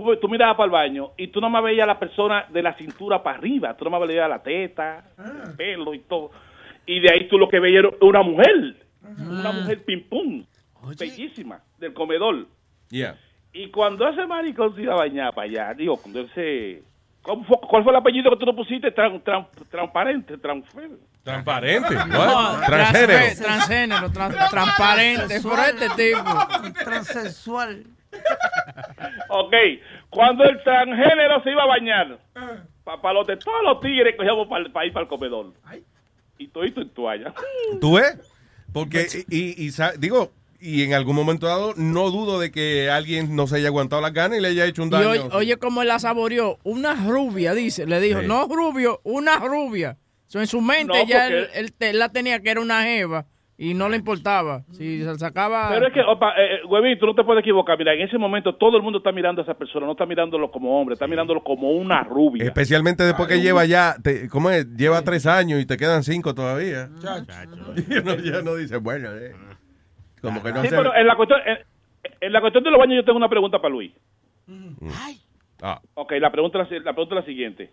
[0.03, 2.63] tú, tú mirabas para el baño y tú no más veías a la persona de
[2.63, 5.05] la cintura para arriba, tú no más veías la teta,
[5.49, 6.31] el pelo y todo.
[6.87, 8.77] Y de ahí tú lo que veías era una mujer,
[9.19, 10.45] una mujer pim pum,
[10.99, 12.47] bellísima, del comedor.
[12.91, 13.17] Yeah.
[13.53, 16.83] Y cuando ese maricón se iba a bañar para allá, digo, cuando ese...
[17.23, 18.95] ¿cómo fue- ¿Cuál fue el apellido que tú no pusiste?
[18.95, 20.91] Tran- tran- transparente, transfer.
[21.23, 21.95] Transparente.
[22.09, 22.61] No?
[22.67, 23.19] Transgénero.
[23.43, 25.41] Transgénero, tran- transparente.
[25.43, 26.83] Por este tipo.
[26.85, 27.85] Transexual.
[29.31, 29.53] Ok,
[30.11, 32.19] cuando el transgénero se iba a bañar,
[32.85, 35.53] papalote, todos los tigres cogíamos para ir para el comedor.
[36.39, 37.35] Y todito en toalla.
[37.81, 38.17] ¿Tú ves?
[38.73, 40.31] Porque, y, y sa- digo,
[40.61, 44.13] y en algún momento dado, no dudo de que alguien no se haya aguantado las
[44.13, 45.09] ganas y le haya hecho un Y daño.
[45.11, 46.59] oye, oye cómo él la saboreó.
[46.65, 47.87] Una rubia, dice.
[47.87, 48.27] Le dijo, Sí.
[48.27, 49.97] no rubio, una rubia.
[50.27, 52.61] So, en su mente No, ya porque- él, él te- él la tenía que era
[52.61, 53.27] una jeva
[53.61, 54.63] y no le importaba.
[54.71, 55.71] Si se sacaba...
[55.71, 57.77] Pero es que, opa, eh, eh, huevín, tú no te puedes equivocar.
[57.77, 60.49] Mira, en ese momento todo el mundo está mirando a esa persona, no está mirándolo
[60.51, 62.45] como hombre, está mirándolo como una rubia.
[62.45, 64.65] Especialmente después que lleva ya, te- ¿cómo es?
[64.77, 66.89] Lleva tres años y te quedan cinco todavía.
[67.89, 69.33] Y uno ya no dice, bueno, eh,
[70.23, 70.77] como que no Sí, se...
[70.77, 71.59] pero en la, cuestión, en,
[72.21, 73.93] en la cuestión de los baños yo tengo una pregunta para Luis.
[75.63, 77.71] Ah, Ok, la pregunta, la pregunta es la siguiente.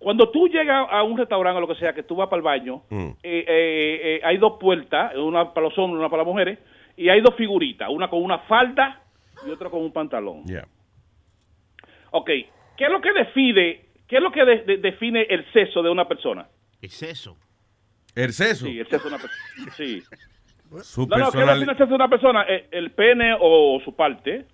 [0.00, 2.42] Cuando tú llegas a un restaurante o lo que sea, que tú vas para el
[2.42, 3.08] baño, mm.
[3.22, 6.58] eh, eh, eh, hay dos puertas, una para los hombres, una para las mujeres,
[6.96, 9.02] y hay dos figuritas, una con una falda
[9.46, 10.44] y otra con un pantalón.
[10.46, 10.66] Yeah.
[12.12, 12.26] Ok,
[12.76, 15.90] ¿qué es lo que define, qué es lo que de- de- define el sexo de
[15.90, 16.48] una persona?
[16.80, 17.36] El sexo.
[18.14, 18.64] El seso.
[18.66, 19.72] Sí, el sexo de una persona.
[19.76, 20.02] Sí.
[20.82, 22.42] Su No, no, ¿qué define el sexo de una persona?
[22.70, 24.46] El pene o su parte.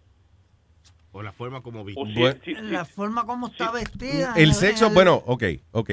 [1.18, 1.94] O la forma como vi.
[1.97, 2.38] O si- Bueno.
[2.44, 4.34] si- si- La forma como está vestida.
[4.36, 5.90] El sexo, bueno, ok, ok.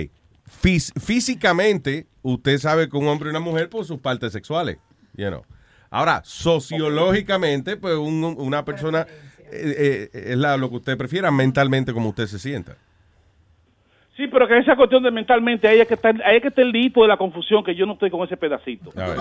[0.61, 4.77] Fis- físicamente, usted sabe que un hombre y una mujer por sus partes sexuales,
[5.15, 5.45] you know.
[5.89, 9.07] Ahora, sociológicamente, pues un- una persona
[9.55, 12.75] eh, eh, es la- lo que usted prefiera mentalmente como usted se sienta.
[14.17, 16.61] Sí, pero que esa cuestión de mentalmente, ahí es que está, ahí es que está
[16.63, 18.91] el hito de la confusión, que yo no estoy con ese pedacito.
[18.99, 19.17] A ver.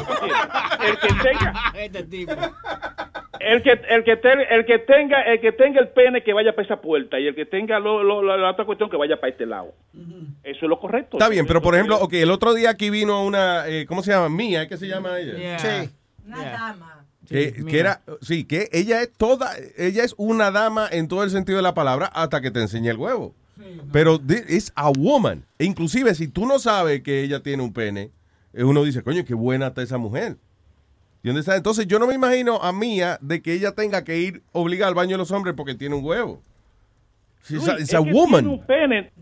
[0.86, 2.32] El que tenga, Este tipo.
[3.44, 6.52] El que, el que, te- el que tenga, el que tenga el pene que vaya
[6.54, 9.16] para esa puerta y el que tenga lo- lo- la, la otra cuestión que vaya
[9.20, 9.72] para este lado.
[10.42, 11.16] Eso es lo correcto.
[11.18, 14.10] Está bien, pero por ejemplo, ok, el otro día aquí vino una, eh, ¿cómo se
[14.12, 14.28] llama?
[14.28, 15.34] Mía, ¿qué se llama ella?
[15.36, 15.58] Yeah.
[15.58, 15.90] Sí.
[16.26, 16.98] Una dama.
[17.28, 21.22] Que, Sí, que era, sí, que ella es toda, ella es una dama en todo
[21.22, 23.34] el sentido de la palabra hasta que te enseñe el huevo.
[23.92, 25.44] Pero es a woman.
[25.58, 28.10] E inclusive si tú no sabes que ella tiene un pene,
[28.52, 30.36] eh, uno dice, coño, qué buena está esa mujer.
[31.22, 31.56] ¿Y dónde está?
[31.56, 34.94] Entonces yo no me imagino a Mía de que ella tenga que ir obligada al
[34.94, 36.42] baño de los hombres porque tiene un huevo.
[37.48, 38.44] She's a, it's es a woman.
[38.44, 39.12] Tiene un pene.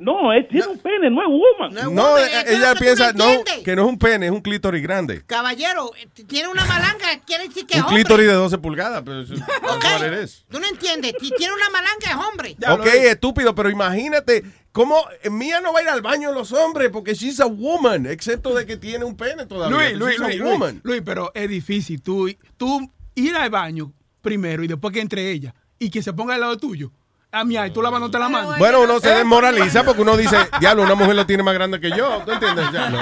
[0.00, 1.72] No, él tiene un pene, no es woman.
[1.72, 4.82] No es No, woman, ella piensa no que no es un pene, es un clítoris
[4.82, 5.24] grande.
[5.24, 8.02] Caballero, eh, tiene una malanga, quiere decir que es Un hombre.
[8.02, 9.80] clítoris de 12 pulgadas, pero eso Ok.
[9.80, 10.44] that's what it is.
[10.50, 12.56] Tú no entiendes, si tiene una malanga es hombre.
[12.70, 14.96] Ok, estúpido, pero imagínate cómo
[15.30, 18.66] Mía no va a ir al baño los hombres porque she's a woman, excepto de
[18.66, 19.76] que tiene un pene todavía.
[19.76, 20.70] Luis, She's Luis, a Luis, woman.
[20.74, 25.30] Luis, Luis, pero es difícil tú, tú ir al baño primero y después que entre
[25.30, 26.92] ella y que se ponga al lado tuyo.
[27.32, 28.54] A mí, y tú lavándote la mano.
[28.58, 31.90] Bueno, uno se desmoraliza porque uno dice, diablo, una mujer lo tiene más grande que
[31.90, 32.22] yo.
[32.24, 32.66] ¿Tú entiendes?
[32.72, 32.98] Ya, no.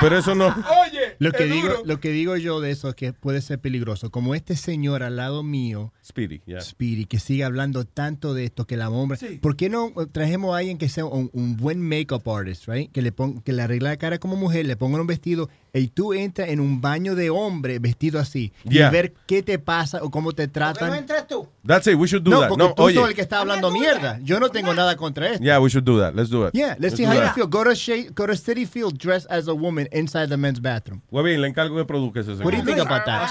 [0.00, 0.46] Pero eso no.
[0.46, 1.82] Oye, Lo que, es digo, duro.
[1.84, 4.10] lo que digo yo de eso es que puede ser peligroso.
[4.10, 6.40] Como este señor al lado mío, Speedy.
[6.60, 9.18] Speedy, que sigue hablando tanto de esto, que la hombre...
[9.18, 9.38] Sí.
[9.42, 12.92] ¿Por qué no trajemos a alguien que sea un, un buen makeup artist, right?
[12.92, 15.48] Que le, pon, que le arregle la cara como mujer, le ponga un vestido,
[15.78, 18.88] y tú entras en un baño de hombre vestido así Yeah.
[18.88, 20.94] y ver qué te pasa o cómo te tratan.
[20.94, 21.48] entres tú?
[21.66, 21.94] That's it.
[21.96, 22.48] We should do no, that.
[22.48, 22.94] porque No, tú oye.
[22.94, 24.18] sos el que está hablando mierda.
[24.22, 25.42] Yo no tengo nada contra esto.
[25.44, 26.14] Yeah, we should do that.
[26.14, 26.54] Let's do it.
[26.54, 27.34] Yeah, let's see do how you that.
[27.34, 27.46] feel.
[27.48, 27.70] Go to,
[28.14, 31.00] go to City Field dressed as a woman inside the men's bathroom.
[31.10, 33.28] Huevín, le encargo que produzca ese What do you think about that?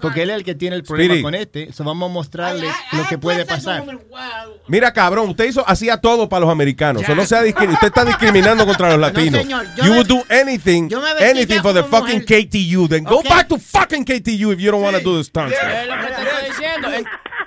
[0.00, 1.22] Porque él es el que tiene el problema Speedy.
[1.22, 3.84] con este, so vamos a mostrarle lo que puede pasar.
[4.68, 7.02] Mira, cabrón, usted hizo, hacía todo para los americanos.
[7.08, 9.40] O no sea usted está discriminando contra los latinos.
[9.42, 12.48] señor, yo you me- would do anything, yo me anything for the como fucking mujer.
[12.48, 12.88] KTU.
[12.88, 15.54] Then go back to fucking KTU if you don't want to do the stunts.
[15.56, 16.88] Es lo que te estoy diciendo.
[16.90, 17.04] Él,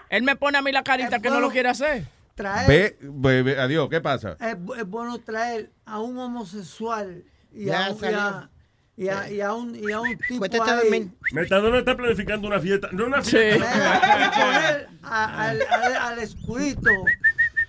[0.09, 2.03] él me pone a mí la carita que no lo quiere hacer.
[2.35, 4.37] Traer, Ve, ve, ve, adiós, ¿qué pasa?
[4.39, 8.49] es, bu- es bueno traer a un homosexual y, Ya a, un- y, a,
[8.95, 11.11] y, a, y a un, y a un tipo Cuéntate ahí.
[11.31, 12.89] Metadona está planificando una fiesta.
[12.91, 13.31] No una Sí.
[13.31, 13.57] fiesta.
[13.57, 16.91] y poner a- al, al, al escudito,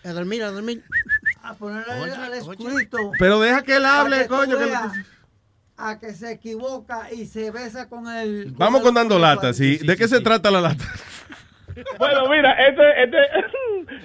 [0.04, 0.84] A dormir, a dormir.
[1.42, 3.12] a poner al, al escudito.
[3.18, 4.58] Pero deja que él hable, que coño.
[4.58, 4.70] que-
[5.78, 8.52] a que se equivoca y se besa con el.
[8.56, 9.78] Vamos con dando lata, ¿sí?
[9.78, 10.84] ¿De qué se trata la lata?
[11.96, 13.18] Bueno, mira, este, este,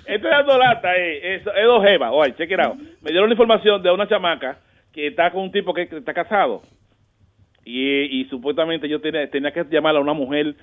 [0.13, 2.11] este dando lata eh, es, es dos jevas.
[2.13, 2.77] Oye, check it out.
[3.01, 4.59] Me dieron la información de una chamaca
[4.91, 6.61] que está con un tipo que, que está casado.
[7.65, 10.55] Y, y supuestamente yo tenía, tenía que llamar a una mujer,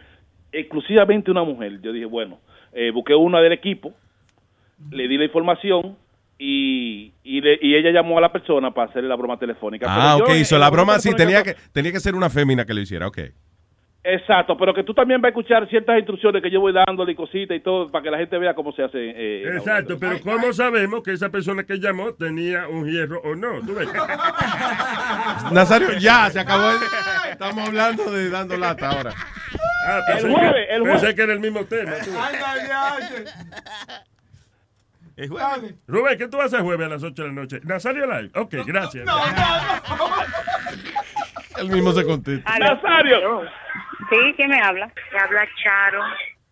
[0.53, 1.81] exclusivamente una mujer.
[1.81, 2.39] Yo dije, bueno,
[2.73, 3.93] eh, busqué una del equipo,
[4.93, 5.97] le di la información
[6.43, 9.87] y, y, le- y ella llamó a la persona para hacerle la broma telefónica.
[9.89, 12.65] Ah, Pero ok, hizo la broma sí, telefónica tenía que, tenía que ser una fémina
[12.65, 13.19] que lo hiciera, ok.
[14.03, 17.15] Exacto, pero que tú también vas a escuchar ciertas instrucciones que yo voy dándole y
[17.15, 18.97] cositas y todo para que la gente vea cómo se hace.
[18.99, 23.61] eh, Exacto, pero ¿cómo sabemos que esa persona que llamó tenía un hierro o no?
[23.61, 23.87] ¿Tú ves?
[25.53, 26.71] Nazario, ya, se acabó.
[26.71, 29.13] el- Estamos hablando de dando lata ahora.
[29.87, 31.15] Ah, El pensé, jueves, que, el pensé jueves.
[31.15, 31.93] que era el mismo tema.
[32.03, 32.11] tú
[35.87, 37.61] Rubén, ¿qué tú vas a hacer jueves a las 8 de la noche?
[37.65, 38.31] Nazario Live.
[38.35, 39.07] Ok, gracias.
[41.59, 42.59] El mismo se contesta.
[42.59, 43.43] Nazario.
[44.09, 44.91] Sí, ¿quién me habla?
[45.13, 46.03] Me habla Charo.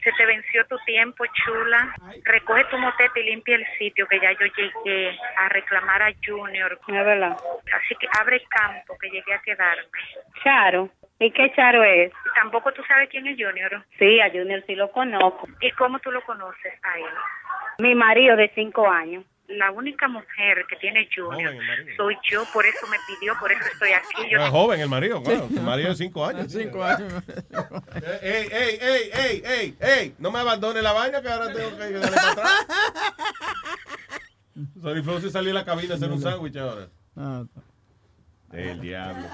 [0.03, 1.95] Se te venció tu tiempo, chula.
[2.24, 6.78] Recoge tu motete y limpia el sitio que ya yo llegué a reclamar a Junior.
[6.86, 7.36] Es verdad.
[7.74, 9.85] Así que abre campo que llegué a quedarme.
[10.45, 10.90] Charo.
[11.19, 12.12] ¿Y qué Charo es?
[12.36, 13.85] Tampoco tú sabes quién es Junior.
[13.99, 15.49] Sí, a Junior sí lo conozco.
[15.61, 17.05] ¿Y cómo tú lo conoces a él?
[17.80, 19.24] Mi marido de cinco años.
[19.46, 21.55] La única mujer que tiene Junior
[21.96, 24.28] soy yo, por eso me pidió, por eso estoy aquí.
[24.30, 25.48] Yo Es joven el marido, claro.
[25.48, 26.52] El marido de cinco años.
[26.52, 27.10] Cinco años.
[28.20, 31.90] Ey, ey, ey, ey, ey, ey, no me abandone la vaina que ahora tengo que
[31.92, 32.66] darle para atrás.
[34.82, 36.88] Sony Flow se salió de la cabina a hacer un sándwich ahora.
[38.52, 39.24] El diablo.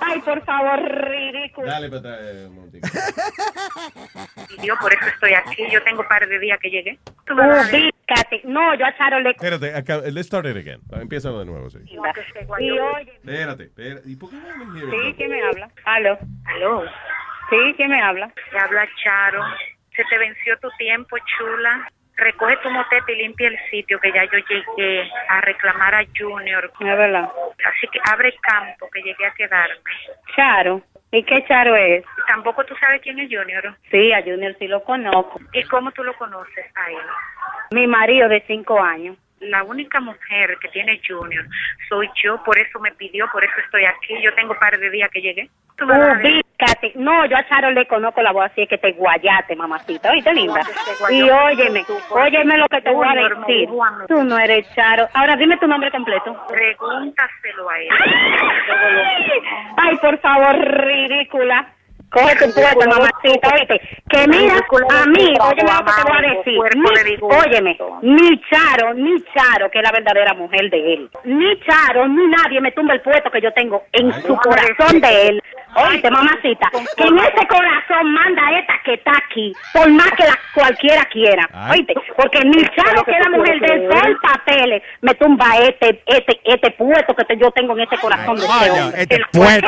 [0.00, 1.66] Ay, por favor, ridículo.
[1.68, 2.88] Dale para atrás, eh, Montico.
[4.48, 5.64] pidió, por eso estoy aquí.
[5.70, 6.98] Yo tengo un par de días que llegué.
[7.26, 8.42] Tú me vas a decir- Ubícate.
[8.44, 9.30] No, yo a Charo le...
[9.30, 10.80] Espérate, acá, let's start it again.
[10.92, 11.78] Empieza de nuevo, sí.
[11.86, 13.12] Y oye...
[13.12, 14.02] Espérate, espérate.
[14.10, 15.70] ¿Y por qué no me Sí, ¿quién me habla?
[15.84, 16.18] Aló.
[16.46, 16.84] Aló.
[17.50, 18.30] Sí, ¿quién me habla?
[18.50, 19.42] Te habla Charo.
[19.96, 21.90] Se te venció tu tiempo, chula.
[22.16, 26.70] Recoge tu motete y limpia el sitio que ya yo llegué a reclamar a Junior.
[26.80, 27.28] Es verdad.
[27.66, 29.90] Así que abre campo que llegué a quedarme.
[30.36, 30.82] Charo.
[31.10, 32.04] ¿Y qué Charo es?
[32.26, 33.76] Tampoco tú sabes quién es Junior.
[33.90, 35.40] Sí, a Junior sí lo conozco.
[35.52, 37.06] ¿Y cómo tú lo conoces a él?
[37.70, 39.16] Mi marido de cinco años.
[39.40, 41.44] La única mujer que tiene Junior
[41.88, 44.20] soy yo, por eso me pidió, por eso estoy aquí.
[44.22, 45.50] Yo tengo un par de días que llegué.
[45.82, 46.92] Ubícate.
[46.94, 50.12] No, yo a Charo le conozco la voz, así es que te guayate, mamacita.
[50.12, 50.62] Oíste, linda.
[51.10, 53.68] Y óyeme, óyeme lo que te voy a decir.
[54.08, 55.08] Tú no eres Charo.
[55.14, 56.36] Ahora dime tu nombre completo.
[56.48, 57.88] Pregúntaselo a él.
[59.76, 61.73] Ay, por favor, ridícula.
[62.14, 63.80] Coge tu puesto, mamacita, oíste.
[64.08, 66.58] Que mira, a mí, óyeme lo que te voy a decir.
[66.76, 71.10] Ni- óyeme, ni Charo, ni Charo, que es la verdadera mujer de él.
[71.24, 75.28] Ni Charo, ni nadie me tumba el puesto que yo tengo en su corazón de
[75.28, 75.42] él.
[75.76, 80.38] Oíste, mamacita, que en ese corazón manda esta que está aquí, por más que la
[80.54, 81.48] cualquiera quiera.
[81.72, 86.00] Oíste, porque ni Charo, que es la mujer de él, por papeles, me tumba este,
[86.06, 89.02] este, este puesto que yo tengo en ese corazón de hombre.
[89.02, 89.66] este El puesto.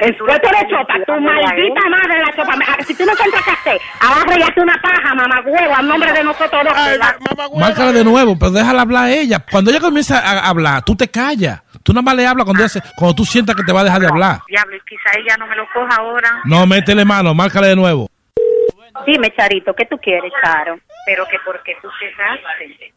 [0.00, 2.84] El puesto de chopa, tu maldita madre la chopa.
[2.84, 6.24] Si tú no encuentras hacer, agarra y hazte una paja, mamá huevo, a nombre de
[6.24, 7.58] nosotros dos.
[7.58, 9.44] Márcala de nuevo, pero déjala hablar a ella.
[9.50, 11.62] Cuando ella comienza a hablar, tú te callas.
[11.82, 12.64] Tú nada más le hablas cuando,
[12.96, 14.40] cuando tú sientas que te va a dejar de hablar.
[14.48, 16.40] Diablo, y quizá ella no me lo coja ahora.
[16.44, 18.08] No, métele mano, márcale de nuevo.
[19.06, 20.78] Dime, Charito, ¿qué tú quieres, Charo?
[21.06, 22.92] Pero que porque tú cerraste.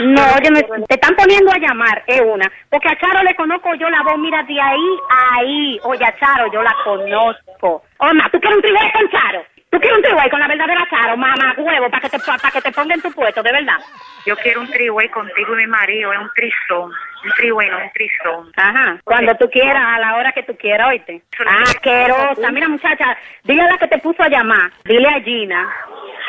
[0.00, 2.50] No, oye, me- te están poniendo a llamar, es una.
[2.70, 5.80] Porque a Charo le conozco yo la voz, mira, de ahí a ahí.
[5.82, 7.82] Oye, a Charo yo la conozco.
[7.98, 9.44] Oma, ¿tú quieres un trilero con Charo?
[9.70, 12.60] ¿Tú quieres un triway con la verdadera Charo, mamá, huevo, para que te para que
[12.62, 13.76] te ponga en tu puesto, de verdad?
[14.24, 16.90] Yo quiero un triway contigo y mi marido, es un trisón.
[17.24, 18.52] Un triway, no un trisón.
[18.56, 21.20] Ajá, cuando tú quieras, a la hora que tú quieras, oíste.
[21.64, 22.50] Asquerosa.
[22.50, 25.68] Mira, muchacha, dile a la que te puso a llamar, dile a Gina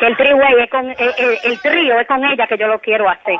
[0.00, 3.36] que el triway es con, el trío es con ella que yo lo quiero hacer.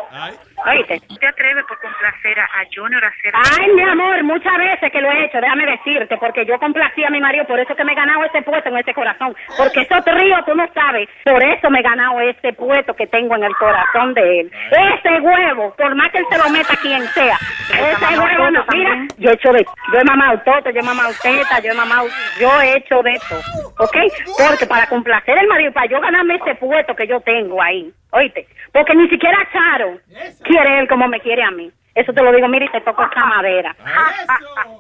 [0.67, 1.01] Oíste.
[1.19, 5.01] ¿Te atreves por complacer a, a Junior a hacer Ay, mi amor, muchas veces que
[5.01, 7.93] lo he hecho, déjame decirte, porque yo complací a mi marido, por eso que me
[7.93, 9.35] he ganado ese puesto en ese corazón.
[9.57, 13.35] Porque esos tríos, tú no sabes, por eso me he ganado ese puesto que tengo
[13.37, 14.53] en el corazón de él.
[14.71, 17.39] Ese huevo, por más que él se lo meta a quien sea,
[17.73, 21.13] ese huevo, no, mira, yo he hecho de, yo he mamado toto, yo he mamado
[21.23, 22.07] teta, yo he mamado,
[22.39, 23.41] yo he hecho de todo,
[23.79, 23.97] ¿ok?
[24.49, 28.47] Porque para complacer el marido, para yo ganarme ese puesto que yo tengo ahí, oíste,
[28.73, 29.99] porque ni siquiera Charo
[30.51, 31.71] quiere él como me quiere a mí.
[31.95, 33.75] Eso te lo digo, mira, y te toco esta madera.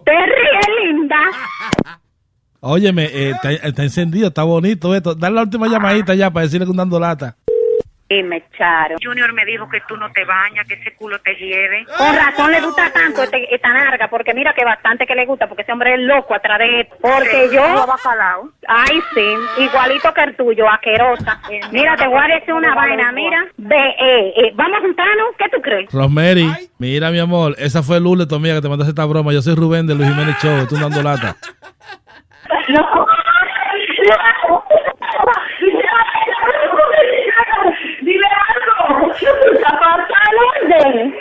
[0.04, 1.16] Te ríes, linda.
[2.60, 5.14] Óyeme, eh, está, está encendido, está bonito esto.
[5.14, 7.36] Dale la última llamadita ya para decirle que un dando lata.
[8.10, 8.96] Dime, Charo.
[9.00, 11.86] Junior me dijo que tú no te bañas, que ese culo te lleve.
[11.96, 15.46] Con razón le gusta tanto este- esta narga, porque mira que bastante que le gusta,
[15.46, 16.88] porque ese hombre es loco atrás de él.
[17.00, 17.62] Porque Sí, yo...
[17.62, 18.48] como bacalao.
[18.66, 21.40] Ay, sí, igualito que el tuyo, asquerosa.
[21.70, 23.44] Mira, te voy a decir una vaina, mira.
[23.56, 25.92] Ve, eh, eh, vamos a juntarnos, ¿qué tú crees?
[25.92, 29.32] Rosemary, mira mi amor, esa fue Lule, tu amiga, que te mandaste esta broma.
[29.32, 31.36] Yo soy Rubén de Luis Jiménez Show, tú dando lata.
[32.68, 32.80] No.
[34.10, 34.64] Algo.
[39.66, 41.14] Aparta el orden.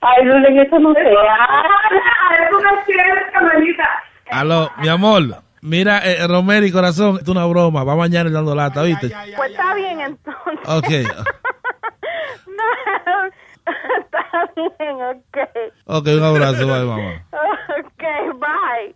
[0.00, 1.64] Ay, Lule, eso no se habla.
[1.90, 3.88] Es cierto, manita.
[4.30, 5.22] Aló, mi amor,
[5.62, 7.84] mira, eh, Rosemary, corazón, esto es una broma.
[7.84, 9.10] Va mañana dando lata, ¿viste?
[9.36, 10.68] Pues está bien entonces.
[10.68, 10.88] Ok,
[14.44, 15.36] está bien, ok.
[15.86, 17.24] ok, un abrazo, bye, mamá.
[17.78, 18.02] Ok,
[18.38, 18.94] bye.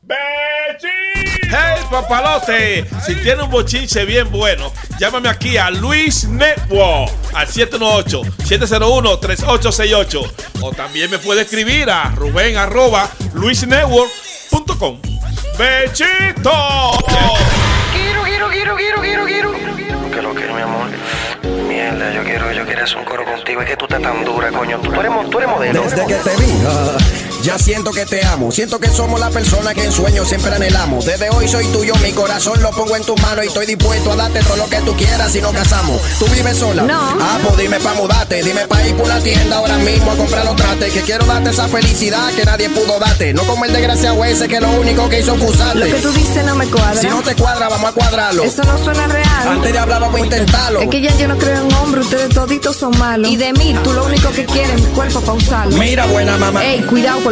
[1.51, 2.87] ¡Hey, papalote!
[3.05, 10.33] Si tiene un bochinche bien bueno, llámame aquí a Luis Network al 718-701-3868.
[10.63, 14.99] O también me puede escribir a Rubén arroba luisnetwork.com.
[15.59, 16.51] ¡Bechito!
[17.93, 19.53] Quiero, quiero, quiero, quiero, quiero, quiero.
[20.11, 20.89] Que lo quiero, mi amor.
[21.83, 23.61] Mierda, yo quiero, yo quiero hacer un coro contigo.
[23.61, 24.79] Es que tú estás tan dura, coño.
[24.79, 25.83] Tú eres, tú eres modelo.
[25.83, 26.97] Desde que te vi, ah,
[27.43, 28.53] ya siento que te amo.
[28.53, 31.05] Siento que somos la persona que en sueños siempre anhelamos.
[31.05, 34.17] Desde hoy soy tuyo, mi corazón lo pongo en tus manos y estoy dispuesto a
[34.17, 36.01] darte todo lo que tú quieras si nos casamos.
[36.19, 36.83] ¿Tú vives sola?
[36.85, 37.01] No.
[37.21, 38.43] Ah, pues dime pa' mudarte.
[38.43, 40.93] Dime pa' ir por la tienda ahora mismo a comprar los trates.
[40.93, 43.35] Que quiero darte esa felicidad que nadie pudo darte.
[43.35, 45.79] No como el desgraciado ese que lo único que hizo fue usarte.
[45.79, 47.01] Lo que tú dices no me cuadra.
[47.01, 48.45] Si no te cuadra, vamos a cuadrarlo.
[48.45, 49.49] Eso no suena real.
[49.49, 50.81] Antes de hablar, vamos a intentarlo.
[50.81, 53.29] Es que ya yo no creo en hombres, ustedes toditos son malos.
[53.29, 55.77] Y de mí, tú lo único que quieres es mi cuerpo para usarlo.
[55.77, 56.65] Mira, buena mamá.
[56.65, 57.32] Ey, cuidado con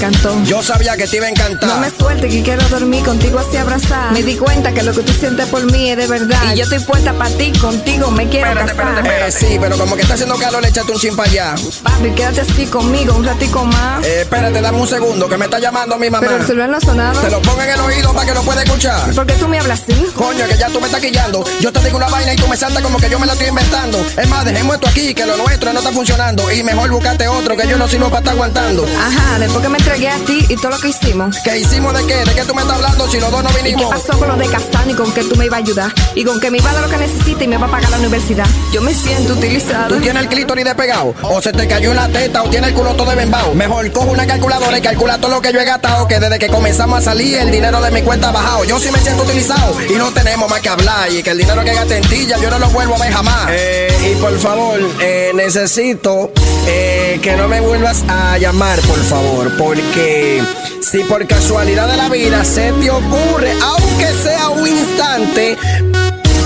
[0.00, 0.42] encantó.
[0.44, 1.68] Yo sabía que te iba a encantar.
[1.68, 4.12] No me suelte que quiero dormir contigo así abrazar.
[4.12, 6.38] Me di cuenta que lo que tú sientes por mí es de verdad.
[6.54, 9.06] Y yo estoy puesta para ti, contigo me quiero casar.
[9.06, 11.54] Eh, sí, pero como que está haciendo calor, échate un chin para allá.
[11.82, 14.04] Papi, quédate así conmigo un ratico más.
[14.06, 16.26] Eh, espérate, dame un segundo, que me está llamando mi mamá.
[16.26, 17.20] Pero el celular no ha sonado.
[17.20, 19.14] Te lo pongo en el oído para que lo pueda escuchar.
[19.14, 20.06] ¿Por qué tú me hablas así?
[20.14, 21.44] Coño, que ya tú me estás quillando.
[21.60, 23.48] Yo te digo una vaina y tú me saltas como que yo me la estoy
[23.48, 24.04] inventando.
[24.16, 26.50] Es más, dejemos esto aquí, que lo nuestro no está funcionando.
[26.50, 28.86] Y mejor buscate otro, que yo no sirvo para estar aguantando.
[28.98, 31.36] Ajá, después que me entregué a ti y todo lo que hicimos.
[31.42, 32.14] ¿Qué hicimos de qué?
[32.24, 33.90] ¿De qué tú me estás hablando si los dos no ¿Y qué vinimos?
[33.90, 35.92] pasó con lo de Castano y con que tú me ibas a ayudar?
[36.14, 37.90] Y con que me iba a dar lo que necesita y me va a pagar
[37.90, 38.46] la universidad.
[38.72, 39.88] Yo me siento utilizada.
[39.88, 41.12] ¿Tú tienes el clítoris despegado?
[41.22, 42.42] ¿O se te cayó en la teta?
[42.44, 43.52] ¿O tienes el culo todo bembao?
[43.54, 46.06] Mejor cojo una calculadora y calcula todo lo que yo he gastado.
[46.06, 48.64] Que desde que comenzamos a salir el dinero de mi cuenta ha bajado.
[48.64, 51.10] Yo sí me siento utilizado y no tenemos más que hablar.
[51.12, 53.12] Y que el dinero que gasté en ti ya yo no lo vuelvo a ver
[53.12, 53.48] jamás.
[53.50, 56.30] Eh, y por favor, eh, necesito
[56.68, 59.50] eh, que no me vuelvas a llamar, por favor.
[59.80, 60.42] Porque
[60.82, 65.56] si por casualidad de la vida se te ocurre, aunque sea un instante,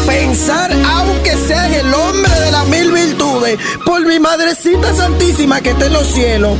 [0.06, 5.70] pensar, aunque sea en el hombre de las mil virtudes, por mi madrecita santísima que
[5.70, 6.56] está en los cielos.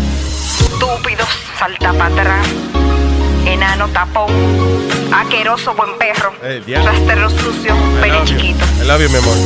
[0.61, 1.25] Estúpido,
[1.59, 2.47] salta para atrás.
[3.47, 4.33] Enano tapón.
[5.13, 6.33] Aqueroso buen perro.
[6.43, 8.37] Rastrero sucio, I pene love you.
[8.37, 8.65] chiquito.
[8.85, 9.37] Love you, mi amor.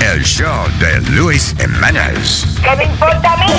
[0.00, 2.46] El show de Luis Jiménez.
[2.62, 3.52] ¿Qué me importa a mí?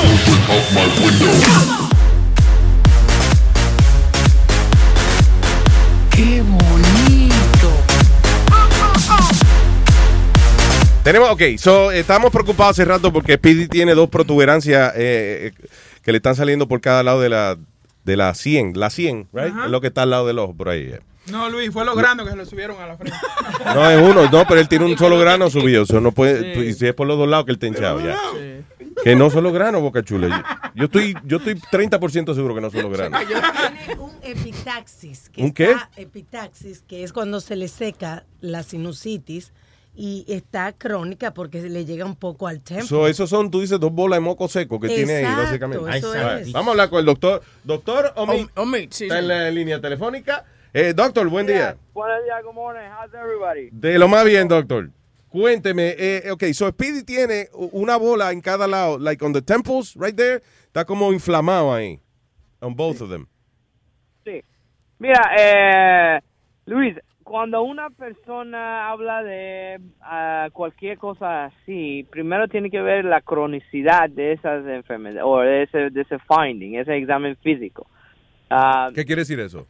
[6.12, 7.72] ¡Qué bonito!
[11.04, 15.68] Tenemos, ok, so, estamos preocupados hace rato porque Speedy tiene dos protuberancias eh, eh,
[16.04, 17.56] que le están saliendo por cada lado de la,
[18.04, 19.54] de la 100, la 100, right?
[19.66, 20.82] Es lo que está al lado del ojo, por ahí.
[20.92, 21.00] eh.
[21.32, 23.18] No, Luis, fue los granos que se lo subieron a la frente.
[23.76, 26.74] No, es uno, no, pero él tiene un solo grano subido, so no puede, y
[26.74, 28.18] si es por los dos lados que él está hinchado ya.
[29.04, 30.72] Que no solo granos, Boca Chula.
[30.74, 33.22] Yo, yo estoy, yo estoy 30% seguro que no solo granos.
[33.28, 35.30] Tiene un epitaxis.
[35.30, 35.72] Que ¿Un qué?
[35.72, 39.52] está- epitaxis, que es cuando se le seca la sinusitis
[39.96, 42.86] y está crónica porque se le llega un poco al tempo.
[42.86, 45.98] So, esos son, tú dices, dos bolas de moco seco que tiene ahí, Exacto, básicamente.
[45.98, 46.52] eso es.
[46.52, 47.44] Vamos a hablar con el doctor.
[47.64, 50.46] Doctor Omi, Omi, está en la línea telefónica.
[50.74, 51.78] Eh, doctor, buen día.
[51.94, 52.90] Buenos días, good morning.
[52.90, 53.70] How's everybody?
[53.72, 54.90] De lo más bien, doctor.
[55.30, 59.96] Cuénteme, eh, ok, so Speedy tiene una bola en cada lado, like on the temples,
[59.96, 62.00] right there, está como inflamado ahí,
[62.62, 63.28] on both of them.
[64.24, 64.42] Sí.
[65.00, 66.20] Mira, eh,
[66.66, 73.22] Luis, cuando una persona habla de ah, cualquier cosa así, primero tiene que ver la
[73.22, 77.88] cronicidad de esas enfermedades, o de ese, de ese finding, ese examen físico.
[78.50, 79.68] Ah, ¿Qué quiere decir eso?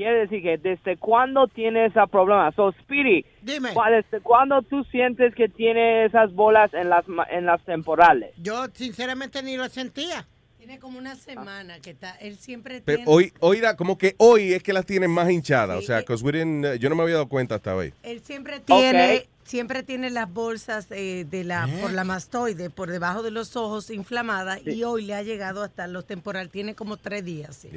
[0.00, 2.50] Quiere decir que desde cuándo tiene ese problema.
[2.52, 3.74] So, Speedy, Dime.
[3.74, 8.32] ¿cuál- ¿desde cuándo tú sientes que tiene esas bolas en las, ma- en las temporales?
[8.38, 10.26] Yo sinceramente ni lo sentía.
[10.56, 14.14] Tiene como una semana que está, él siempre Pero tiene, hoy, hoy era como que
[14.18, 16.96] hoy es que las tienen más hinchadas, o sea, 'cause we didn't, uh, yo no
[16.96, 17.92] me había dado cuenta hasta hoy.
[18.02, 19.24] él siempre tiene, Ok.
[19.44, 23.90] siempre tiene las bolsas eh, de la, por la mastoide, por debajo de los ojos
[23.90, 27.56] inflamadas y hoy le ha llegado hasta los temporal, tiene como tres días.
[27.56, 27.70] sí.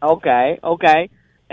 [0.00, 0.26] Ok,
[0.62, 0.84] ok.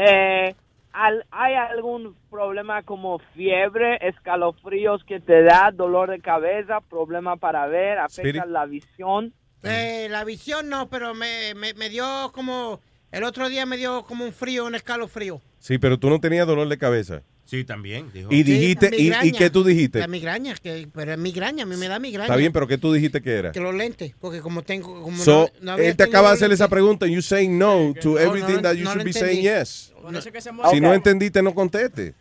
[0.03, 0.55] Eh,
[0.93, 7.67] al- ¿Hay algún problema como fiebre, escalofríos que te da, dolor de cabeza, problema para
[7.67, 8.45] ver, afecta Spirit.
[8.45, 9.33] la visión?
[9.63, 12.79] Eh, la visión no, pero me, me, me dio como...
[13.11, 15.41] El otro día me dio como un frío, un escalofrío.
[15.59, 17.21] Sí, pero tú no tenías dolor de cabeza.
[17.51, 18.09] Sí, también.
[18.13, 18.29] Dijo.
[18.31, 19.25] Y dijiste, y, migraña.
[19.25, 19.99] y qué tú dijiste?
[19.99, 22.27] La migraña, que, pero es migraña, a mí me da migraña.
[22.27, 23.51] Está bien, pero ¿qué tú dijiste que era?
[23.51, 25.01] Que los lentes, porque como tengo...
[25.01, 27.59] Como So, no- no había él te acaba de hacer esa pregunta and you saying
[27.59, 29.19] no to No, everything no, that you no should be entendí.
[29.19, 29.93] saying yes.
[30.21, 30.31] Se
[30.71, 32.13] Si no entendiste, no conteste.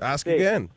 [0.00, 0.32] Ask Sí.
[0.32, 0.70] again.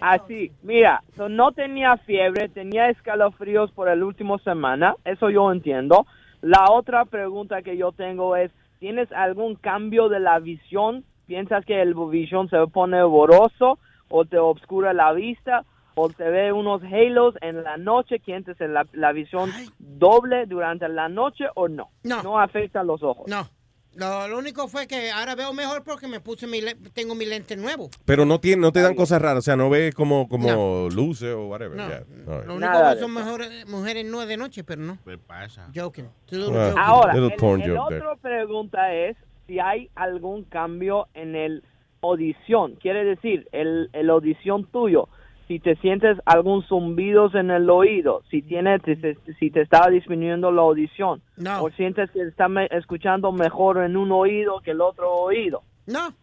[0.00, 6.06] Así, mira, so no tenía fiebre, tenía escalofríos por el último semana, eso yo entiendo.
[6.42, 11.04] La otra pregunta que yo tengo es, ¿tienes algún cambio de la visión?
[11.32, 13.78] ¿Piensas que el visión se pone borroso
[14.10, 15.64] o te obscura la vista
[15.94, 18.20] o te ve unos halos en la noche?
[18.22, 21.88] ¿Sientes la, la visión doble durante la noche o no?
[22.02, 22.22] No.
[22.22, 23.28] No afecta los ojos.
[23.28, 23.48] No.
[23.94, 26.60] Lo, lo único fue que ahora veo mejor porque me puse mi
[26.92, 27.88] tengo mi lente nuevo.
[28.04, 31.32] Pero no, tiene, no te dan cosas raras, o sea, no ves como, como luces
[31.34, 31.78] o whatever.
[31.78, 31.88] No.
[31.88, 32.00] yeah.
[32.00, 32.46] Right.
[32.46, 34.98] Lo único Nada que son mejores, mujeres no de noche, pero no.
[35.02, 35.70] ¿Qué pasa?
[35.74, 36.10] Joking.
[36.54, 37.78] Ah, Ahora, little el, el there.
[37.78, 39.16] otro pregunta es
[39.52, 41.62] si hay algún cambio en el
[42.00, 42.76] audición.
[42.76, 45.08] Quiere decir, el, el audición tuyo,
[45.46, 49.90] si te sientes algún zumbidos en el oído, si tiene, si, se- si te está
[49.90, 51.64] disminuyendo la audición, No.
[51.64, 55.62] o sientes que está me- escuchando mejor en un oído que el otro oído.
[55.86, 56.14] No.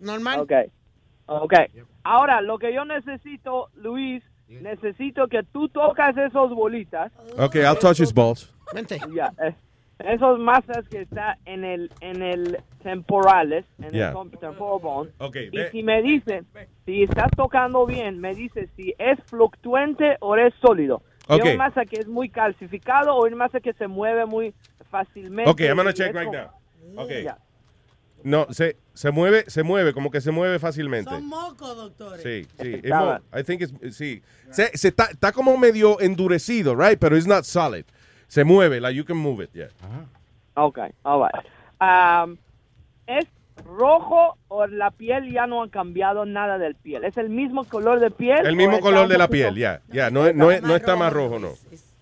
[0.00, 0.40] Normal.
[0.40, 0.52] Ok,
[1.26, 1.54] ok.
[2.02, 7.12] Ahora, lo que yo necesito, Luis, necesito que tú tocas esos bolitas.
[7.38, 8.50] Okay, I'll touch his balls.
[8.74, 8.98] Vente.
[9.14, 9.54] Ya, eh,
[10.04, 14.08] esos masas que está en el en el temporales, en Yeah.
[14.10, 15.10] el temporal bone.
[15.18, 16.46] Ok, y ve- si me dicen,
[16.86, 21.02] si estás tocando bien, me dice si es fluctuante o es sólido.
[21.26, 21.44] Si Ok.
[21.44, 24.52] Es un masa que es muy calcificado o es masa que se mueve muy
[24.90, 25.50] fácilmente.
[25.50, 26.50] Okay, I'm gonna check right now.
[27.04, 27.24] Okay.
[27.24, 27.38] Ya.
[28.22, 31.10] No, se, se mueve, se mueve, como que se mueve fácilmente.
[31.10, 32.22] Son mocos, doctores.
[32.22, 32.82] Sí, sí.
[32.84, 34.22] I think it's, sí.
[34.50, 36.98] Se, se está, está como medio endurecido, right?
[36.98, 37.84] Pero it's not solid.
[38.30, 39.66] Se mueve, like you can move it, yeah.
[40.54, 41.44] Ok, all right.
[41.80, 42.36] Um,
[43.08, 43.26] ¿Es
[43.66, 47.02] rojo o la piel ya no ha cambiado nada del piel?
[47.04, 48.46] ¿Es el mismo color de piel?
[48.46, 49.80] El mismo color de la poquito- piel, ya.
[49.88, 51.48] Ya, no, es- no, es- no está más rojo, no.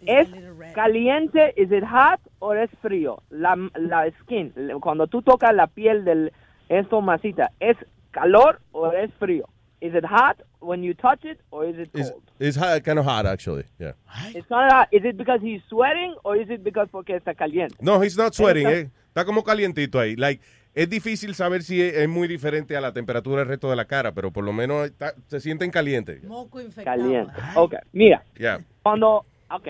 [0.04, 0.28] ¿Es
[0.74, 1.54] caliente?
[1.56, 3.22] ¿Es it hot o es frío?
[3.30, 6.30] La, la skin, cuando tú tocas la piel del
[6.68, 7.78] esto masita, ¿es
[8.10, 9.48] calor o es frío?
[9.80, 12.22] ¿Is it hot when you touch it or is it It's, cold?
[12.40, 13.92] it's hot, kind of hot, actually, yeah.
[14.34, 14.88] It's not hot.
[14.90, 17.76] Is it because he's sweating or is it because porque está caliente?
[17.80, 18.90] No, he's not sweating, Está- eh.
[19.14, 20.16] Está como calientito ahí.
[20.16, 20.42] Like,
[20.74, 23.84] es difícil saber si es, es muy diferente a la temperatura del resto de la
[23.84, 26.22] cara, pero por lo menos está- se sienten calientes.
[26.24, 26.98] Moco infectado.
[27.00, 27.32] Caliente.
[27.54, 28.58] Ok, mira, Yeah.
[28.82, 29.68] cuando, ok,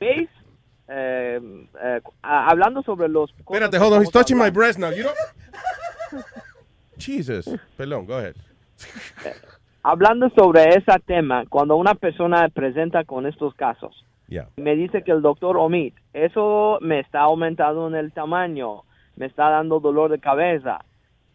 [0.00, 0.28] ¿veis?
[0.88, 1.38] Eh,
[1.82, 3.30] eh, hablando sobre los...
[3.38, 4.02] Espérate, hold on.
[4.02, 4.90] He's touching my breast now.
[4.90, 5.16] You don't...
[6.98, 7.46] Jesus.
[7.76, 8.34] Perdón, go ahead.
[9.82, 14.46] hablando sobre ese tema, cuando una persona presenta con estos casos, Yeah.
[14.56, 18.82] me dice que el doctor omit, eso me está aumentando en el tamaño,
[19.16, 20.84] me está dando dolor de cabeza.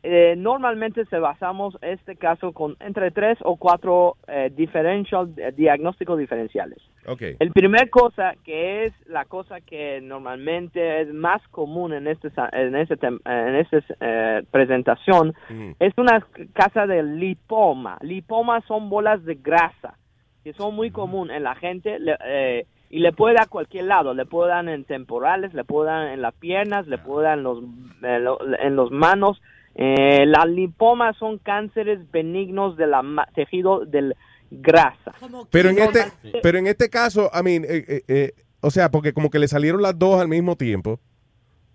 [0.07, 6.19] Eh, normalmente se basamos este caso con entre tres o cuatro eh, differential, eh, diagnósticos
[6.19, 6.77] diferenciales.
[7.07, 7.21] Ok.
[7.39, 12.75] El primer cosa que es la cosa que normalmente es más común en este en
[12.75, 15.33] este tem- en esta eh, presentación
[15.79, 16.23] es una
[16.53, 17.97] casa de lipoma.
[18.01, 19.97] Lipomas son bolas de grasa
[20.43, 23.85] que son muy común en la gente le- eh, y le puede dar a cualquier
[23.85, 24.13] lado.
[24.13, 27.43] Le puede dar en temporales, le puede dar en las piernas, le puede dar en
[27.43, 27.63] los
[28.03, 29.41] en, lo- en los manos.
[29.75, 32.91] Eh, las lipomas son cánceres benignos del
[33.33, 34.15] tejido del
[34.49, 35.13] grasa.
[35.49, 35.99] Pero en este,
[36.41, 38.31] pero en este caso, I mean, eh, eh, eh,
[38.61, 40.99] o sea, porque como que le salieron las dos al mismo tiempo,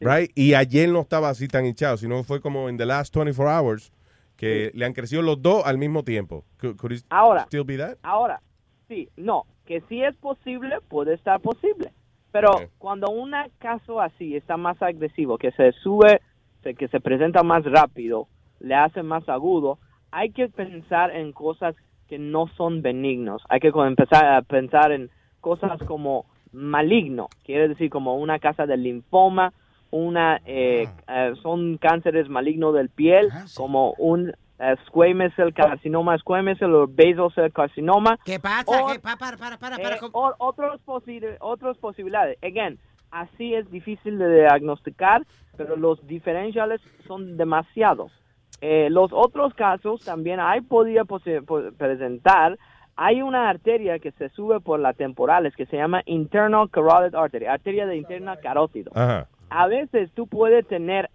[0.00, 0.30] right?
[0.34, 3.92] Y ayer no estaba así tan hinchado, sino fue como en the last 24 hours
[4.36, 6.44] que le han crecido los dos al mismo tiempo.
[6.58, 7.98] Could, could it Ahora, still be that?
[8.02, 8.40] ahora,
[8.88, 11.92] sí, no, que sí es posible, puede estar posible.
[12.32, 16.20] Pero cuando un caso así está más agresivo, que se sube,
[16.62, 18.28] que se presenta más rápido,
[18.60, 19.78] le hace más agudo,
[20.10, 21.74] hay que pensar en cosas
[22.08, 23.42] que no son benignos.
[23.48, 25.10] Hay que empezar a pensar en
[25.40, 29.52] cosas como maligno, quiere decir como una casa de linfoma,
[29.90, 36.58] una eh, eh, son cánceres malignos del piel, como un eh, squamous cell carcinoma, squamous
[36.58, 38.18] cell o basal cell carcinoma.
[38.24, 38.82] ¿Qué pasa?
[38.82, 39.00] O- ¿Qué?
[39.00, 39.94] Pa- para, para, para, para.
[39.96, 42.36] eh, otros, posi- otros posibilidades.
[42.42, 42.78] Again,
[43.10, 45.26] así es difícil de diagnosticar,
[45.56, 48.12] pero los diferenciales son demasiados.
[48.60, 52.58] Eh, los otros casos también hay podía presentar.
[52.96, 57.46] Hay una arteria que se sube por las temporales que se llama internal carotid artery,
[57.46, 58.90] arteria de interna carótido.
[58.94, 59.26] Ajá.
[59.48, 61.08] A veces tú puedes tener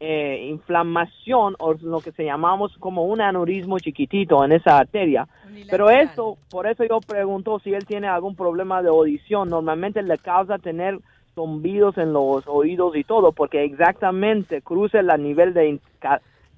[0.00, 5.28] eh, inflamación o lo que se llamamos como un aneurismo chiquitito en esa arteria.
[5.70, 9.48] Pero eso, por eso yo pregunto si él tiene algún problema de audición.
[9.48, 10.98] Normalmente le causa tener
[11.36, 15.78] zumbidos en los oídos y todo, porque exactamente cruza el nivel de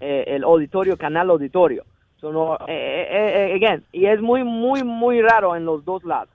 [0.01, 1.85] eh, el auditorio, canal auditorio.
[2.21, 6.05] So, no, eh, eh, eh, again, y es muy, muy, muy raro en los dos
[6.05, 6.31] lados.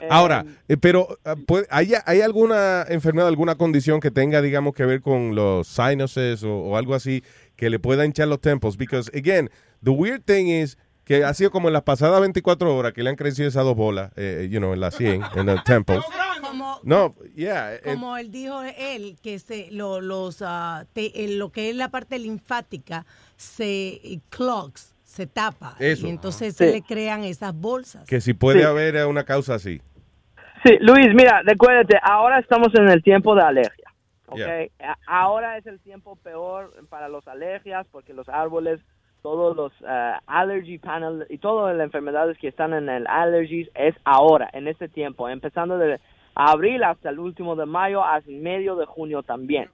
[0.00, 1.34] Eh, Ahora, eh, pero ah,
[1.70, 6.56] ¿hay, ¿hay alguna enfermedad, alguna condición que tenga, digamos, que ver con los sinuses o,
[6.56, 7.22] o algo así
[7.56, 8.78] que le pueda hinchar los tempos?
[8.78, 9.50] Because, again,
[9.82, 13.10] the weird thing is que ha sido como en las pasadas 24 horas que le
[13.10, 16.04] han crecido esas dos bolas, eh, you know, en la 100, en los tempos.
[16.40, 17.74] Como, No, yeah.
[17.74, 20.38] eh, como él dijo él, que se, lo, los,
[20.92, 23.04] te- eh, lo que es la parte linfática
[23.36, 25.76] se eh, clogs, se tapa.
[25.78, 26.06] Eso.
[26.06, 26.64] Y entonces Sí.
[26.64, 28.06] se le crean esas bolsas.
[28.06, 28.64] que si puede Sí.
[28.66, 29.80] haber eh, una causa así.
[30.64, 33.92] Sí, Luis, mira, recuérdate, ahora estamos en el tiempo de alergia.
[34.26, 34.36] ¿ok?
[34.36, 34.66] Yeah.
[34.80, 38.80] A- Ahora es el tiempo peor para los alergias porque los árboles,
[39.24, 43.94] todos los eh, allergy panel y todas las enfermedades que están en el allergies es
[44.04, 45.98] ahora, en este tiempo, empezando de
[46.34, 49.70] abril hasta el último de mayo, hasta el medio de junio también.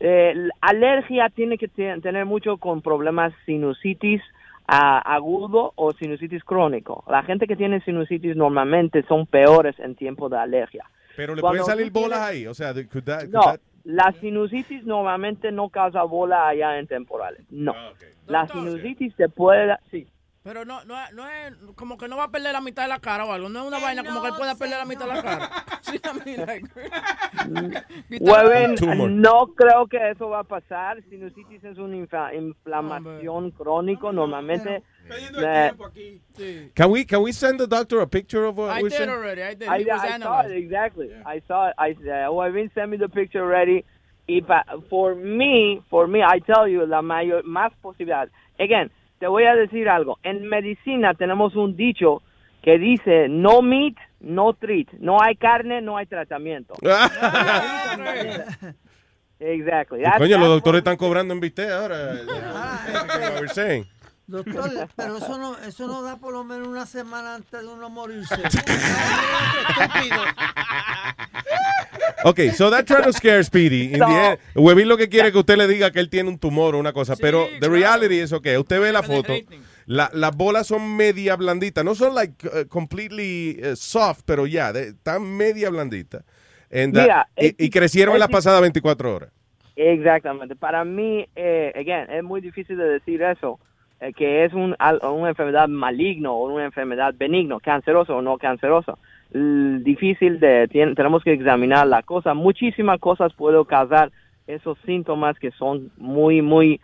[0.00, 4.22] Eh, la alergia tiene que te- tener mucho con problemas sinusitis
[4.66, 7.04] ah, agudo o sinusitis crónico.
[7.06, 10.86] La gente que tiene sinusitis normalmente son peores en tiempo de alergia.
[11.14, 12.46] Pero le Cuando pueden salir bolas tienes- ahí.
[12.46, 16.86] O sea, could that- could No, that- la sinusitis normalmente no causa bola allá en
[16.86, 17.44] temporales.
[17.50, 17.72] No.
[17.76, 17.92] Ah,
[18.26, 19.76] La sinusitis se puede...
[19.90, 20.08] Sí.
[20.42, 22.98] Pero no, no, no es como que no va a perder la mitad de la
[22.98, 23.48] cara o algo.
[23.48, 25.50] No es una vaina como que él pueda perder la mitad de la cara.
[25.84, 26.00] Sí,
[29.10, 31.02] no creo que eso va a pasar.
[31.04, 31.96] Sinusitis es una
[32.32, 34.12] inflamación crónico.
[34.12, 34.82] Normalmente...
[35.10, 35.70] eh,
[36.74, 39.10] Can we, can we send the doctor a picture of what I we're did saying?
[39.10, 39.42] already.
[39.42, 39.68] I did.
[39.68, 41.10] I, He was I saw it exactly.
[41.26, 41.74] I saw it.
[41.78, 41.94] I
[42.26, 43.84] uh, Wavin sent me the picture already.
[44.26, 48.28] Y pa- for me, for me, I tell you, la mayor, más posibilidad.
[48.58, 48.90] Again,
[49.20, 50.18] te voy a decir algo.
[50.22, 52.22] En medicina tenemos un dicho
[52.62, 54.90] que dice no meat, no treat.
[54.98, 56.72] No hay carne, no hay tratamiento.
[59.40, 60.00] exactly.
[60.02, 62.14] That's- Coño, los doctores están cobrando en viste ahora.
[62.26, 63.84] What we're saying.
[64.26, 67.90] Doctor, pero eso no, eso no da por lo menos una semana antes de uno
[67.90, 68.36] morirse.
[72.26, 73.92] Ok, so that's trying to scare Speedy.
[73.92, 74.38] In the end,
[74.86, 76.94] lo que quiere es que usted le diga que él tiene un tumor o una
[76.94, 79.34] cosa, pero the reality es, ok, usted ve la foto,
[79.84, 84.70] la- las bolas son media blanditas, no son like uh, completely uh, soft, pero ya,
[84.70, 86.24] están media blanditas.
[86.70, 89.30] Mira, y, es- y crecieron en las pasadas 24 horas.
[89.76, 90.56] Exactamente.
[90.56, 93.60] Para mí, eh, again, es muy difícil de decir eso,
[94.12, 98.98] que es un, una enfermedad maligno o una enfermedad benigno, canceroso o no canceroso.
[99.32, 102.34] L- difícil de, tien- tenemos que examinar la cosa.
[102.34, 104.10] Muchísimas cosas pueden causar
[104.46, 106.80] esos síntomas que son muy, muy,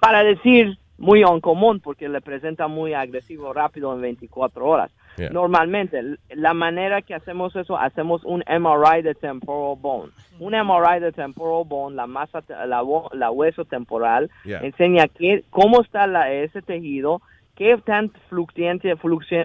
[0.00, 4.90] para decir muy incomún porque le presenta muy agresivo rápido en 24 horas.
[5.18, 5.30] Yeah.
[5.30, 6.00] Normalmente,
[6.30, 10.12] la manera que hacemos eso, hacemos un MRI de temporal bone.
[10.38, 12.82] Un MRI de temporal bone, la masa, la,
[13.12, 14.60] la hueso temporal, Yeah.
[14.60, 17.20] enseña qué, cómo está la, ese tejido,
[17.56, 18.94] qué tan fluctuante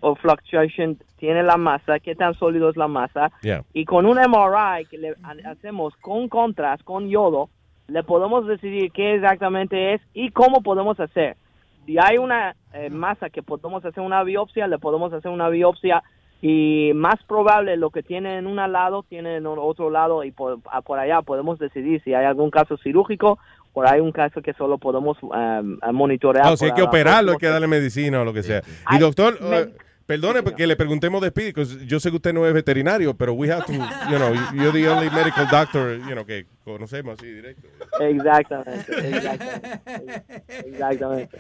[0.02, 3.64] o fluctuation tiene la masa, qué tan sólido es la masa, Yeah.
[3.74, 7.50] y con un MRI que le ha- hacemos con contrast, con yodo,
[7.88, 11.36] le podemos decidir qué exactamente es y cómo podemos hacer.
[11.86, 16.02] Si hay una eh, masa que podemos hacer una biopsia, le podemos hacer una biopsia
[16.42, 20.60] y más probable lo que tiene en un lado tiene en otro lado y por,
[20.72, 23.40] a- por allá podemos decidir si hay algún caso cirúrgico
[23.74, 26.46] o hay un caso que solo podemos um, monitorear.
[26.46, 28.62] No, si hay por que operarlo, hay que darle medicina o lo que sea.
[28.92, 29.74] Y doctor, eh,
[30.06, 31.54] perdone porque le preguntemos de Speedy,
[31.86, 34.88] yo sé que usted no es veterinario, pero we have to, you know, you're the
[34.88, 37.68] only medical doctor, you know, que conocemos así directo.
[38.00, 40.44] Exactamente, exactamente.
[40.68, 41.38] exactamente.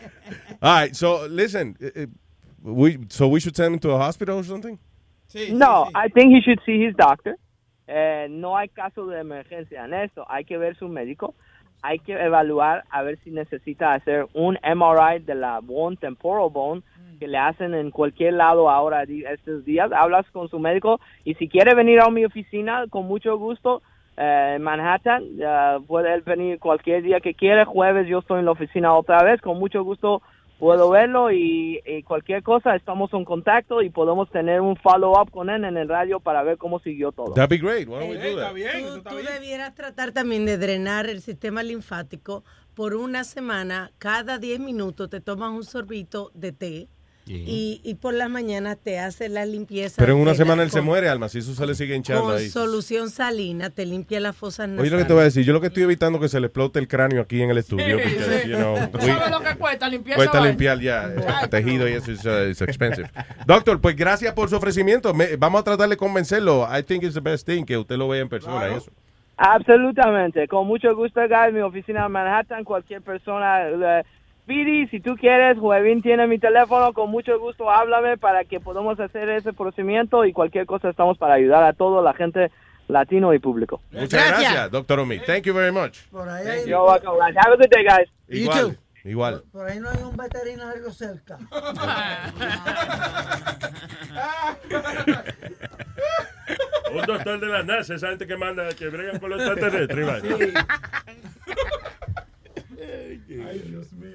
[0.61, 2.07] All right, so listen, eh, eh,
[2.61, 4.79] we, so we should send him to a hospital or something?
[5.51, 7.37] no, I think he should see his doctor.
[7.87, 10.25] Eh, no hay caso de emergencia en esto.
[10.29, 11.35] Hay que ver su médico.
[11.81, 16.81] Hay que evaluar a ver si necesita hacer un MRI de la bone, temporal bone,
[17.23, 19.89] que le hacen en cualquier lado ahora di- estos días.
[19.93, 23.81] Hablas con su médico y si quiere venir a mi oficina, con mucho gusto,
[24.17, 27.63] eh, en Manhattan, eh, puede él venir cualquier día que quiera.
[27.65, 29.39] Jueves yo estoy en la oficina otra vez.
[29.39, 30.21] Con mucho gusto
[30.59, 35.49] puedo verlo y, y cualquier cosa estamos en contacto y podemos tener un follow-up con
[35.49, 37.33] él en el radio para ver cómo siguió todo.
[37.33, 37.87] That'd be great.
[37.87, 38.53] Why don't we do that?
[38.53, 42.43] Tú, tú debieras tratar también de drenar el sistema linfático
[42.75, 43.91] por una semana.
[43.97, 46.87] Cada 10 minutos te tomas un sorbito de té
[47.25, 49.95] y, y por las mañanas te haces la limpieza.
[49.97, 52.23] Pero en una semana él se con- muere, Alma, si eso se le sigue hinchando
[52.23, 52.49] Con ahí.
[52.49, 54.91] solución salina te limpia las fosas Oye nasales.
[54.91, 56.47] lo que te voy a decir, yo lo que estoy evitando es que se le
[56.47, 57.97] explote el cráneo aquí en el estudio.
[57.97, 58.49] Sí, porque, sí.
[58.49, 61.03] you know, ¿Tú we- sabes lo que cuesta limpiar Cuesta limpiar ya
[61.43, 62.25] el tejido y eso es
[62.59, 63.09] uh, expensive.
[63.47, 65.13] Doctor, pues gracias por su ofrecimiento.
[65.13, 66.67] Me- vamos a tratar de convencerlo.
[66.77, 68.91] I think it's the best thing que usted lo vea en persona y eso.
[69.37, 71.53] Absolutamente, con mucho gusto, guys.
[71.53, 73.67] Mi oficina en Manhattan, cualquier persona.
[73.69, 74.03] eh,
[74.43, 76.91] Speedy, si tú quieres, Juevín tiene mi teléfono.
[76.93, 81.35] Con mucho gusto, háblame para que podamos hacer ese procedimiento y cualquier cosa estamos para
[81.35, 82.51] ayudar a toda la gente
[82.89, 83.81] latino y público.
[83.91, 85.19] Muchas gracias, doctor Omi.
[85.19, 85.99] Thank you very much.
[86.11, 87.35] Por ahí, You're welcome, guys.
[87.37, 88.09] Have a good day, guys.
[88.27, 89.43] Igual, igual.
[89.53, 91.37] por ahí no hay un veterinario cerca.
[96.93, 100.05] Un doctor de la NASA, esa gente que manda, que bregan con los extraterrestres.
[100.05, 100.67] vaya.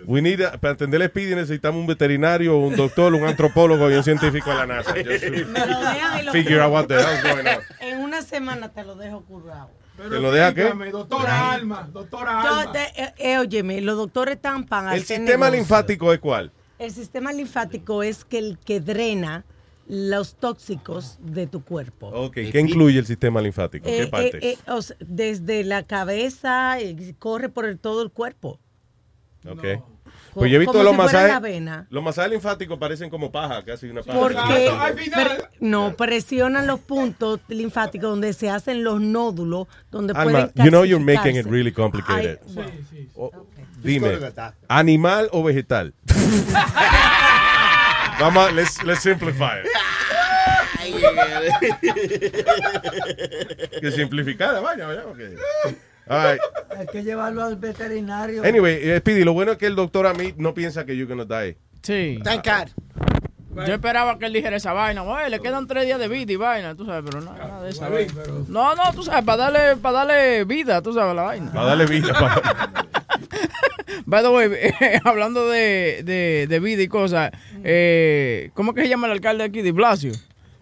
[0.07, 3.95] We need a- para atender el Speedy necesitamos un veterinario, un doctor, un antropólogo y
[3.95, 4.95] un científico de la NASA.
[5.05, 7.63] Just to Me lo dejan y lo figure out what the hell's going on.
[7.81, 9.71] En una semana te lo dejo curado.
[9.97, 10.73] ¿Te lo deja qué?
[10.93, 12.73] Doctora Alma, doctora Alma.
[12.97, 15.57] Eh, eh, óyeme, los doctores tampan ¿El sistema negocio.
[15.57, 16.53] linfático es cuál?
[16.79, 19.45] El sistema linfático es que el que drena
[19.89, 22.09] los tóxicos de tu cuerpo.
[22.09, 23.87] Ok, ¿qué incluye el sistema linfático?
[23.87, 24.37] ¿Qué Eh, parte?
[24.39, 28.59] eh, eh, o sea, desde la cabeza eh, corre por el- todo el cuerpo.
[29.49, 29.65] Ok.
[30.35, 31.63] Pues yo he visto los si masajes.
[31.91, 34.19] Los masajes linfáticos parecen como paja, casi una paja.
[34.19, 34.71] Porque
[35.13, 40.71] pre- no presionan los puntos linfáticos donde se hacen los nódulos, donde Alma, pueden you
[40.71, 42.39] know you're making it really complicated.
[42.57, 43.33] Ay, O-
[43.83, 44.11] Dime,
[44.69, 45.95] ¿animal o vegetal?
[48.21, 49.67] Vamos, let's, let's simplify it.
[53.81, 55.07] Que simplificada, vaya, vaya.
[55.07, 55.35] okay.
[56.09, 56.41] All right.
[56.77, 58.43] Hay que llevarlo al veterinario.
[58.45, 61.13] Anyway, eh, Speedy, lo bueno es que el doctor a mí no piensa que you're
[61.13, 61.57] gonna die.
[61.83, 62.19] Sí.
[62.25, 62.69] Thank God.
[63.67, 65.03] Yo esperaba que él dijera esa vaina.
[65.03, 67.71] Oye, le quedan tres días de vida y vaina, tú sabes, pero nada, nada de
[67.71, 68.13] esa vaina.
[68.49, 71.53] No, no, tú sabes, para darle, para darle vida, tú sabes, la vaina.
[71.53, 72.13] Para darle vida.
[72.13, 72.87] para-
[74.07, 77.31] By the way, eh, hablando de, de, de vida y cosas,
[77.65, 80.13] eh, ¿cómo que se llama el alcalde aquí de Blasio?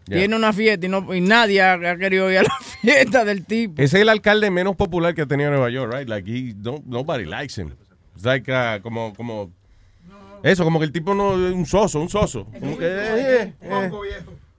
[0.06, 0.18] Yeah.
[0.18, 3.44] Tiene una fiesta y, no, y nadie ha, ha querido ir a la fiesta del
[3.44, 3.82] tipo.
[3.82, 6.08] Ese es el alcalde menos popular que ha tenido Nueva York, right?
[6.08, 7.72] Like, he, don't, nobody likes him.
[8.14, 9.50] It's like, uh, como, como,
[10.42, 12.46] eso, como que el tipo no es un soso, un soso.
[12.60, 13.90] Como que, eh, eh,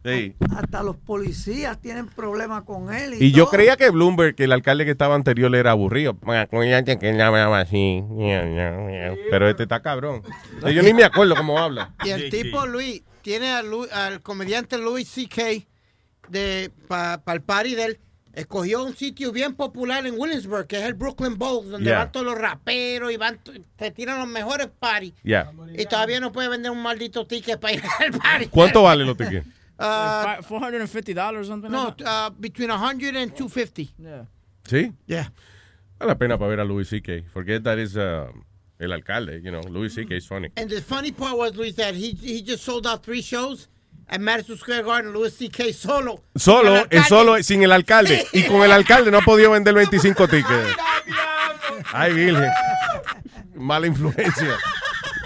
[0.07, 0.35] sí.
[0.55, 3.15] Hasta los policías tienen problemas con él.
[3.19, 6.15] Y yo creía que Bloomberg, que el alcalde que estaba anterior era aburrido.
[9.29, 10.21] Pero este está cabrón.
[10.73, 11.93] Yo ni me acuerdo cómo habla.
[12.03, 15.65] Y el tipo, Luis, tiene al, al comediante Louis C.K.
[16.29, 17.99] de para el party de él.
[18.33, 21.97] Escogió un sitio bien popular en Williamsburg, que es el Brooklyn Bowl, donde Yeah.
[21.97, 23.39] van todos los raperos y van,
[23.75, 25.15] te tiran los mejores parties.
[25.23, 25.51] Yeah.
[25.75, 28.45] Y todavía no puede vender un maldito ticket para ir al party.
[28.49, 29.47] ¿Cuánto vale los tickets?
[29.79, 32.07] Uh, $450 something no, like that?
[32.07, 33.91] uh, between 100 and 250.
[33.99, 34.25] Yeah.
[34.63, 34.93] ¿Sí?
[35.05, 35.29] Yeah.
[35.99, 37.23] Vale la pena para ver a Louis C.K.
[37.33, 38.27] Forget that is, uh,
[38.79, 40.15] El alcalde, you know, Louis C.K.
[40.17, 40.49] is funny.
[40.55, 43.67] And the funny part was, Luis, that he, he just sold out three shows
[44.07, 45.71] at Madison Square Garden, Louis C.K.
[45.71, 46.21] solo.
[46.35, 47.07] Solo, El alcalde.
[47.07, 48.25] solo, sin el alcalde.
[48.33, 50.75] Y con el alcalde no ha podido vender 25 tickets.
[51.91, 52.49] Ay, Virgen.
[53.55, 54.57] Mala influencia.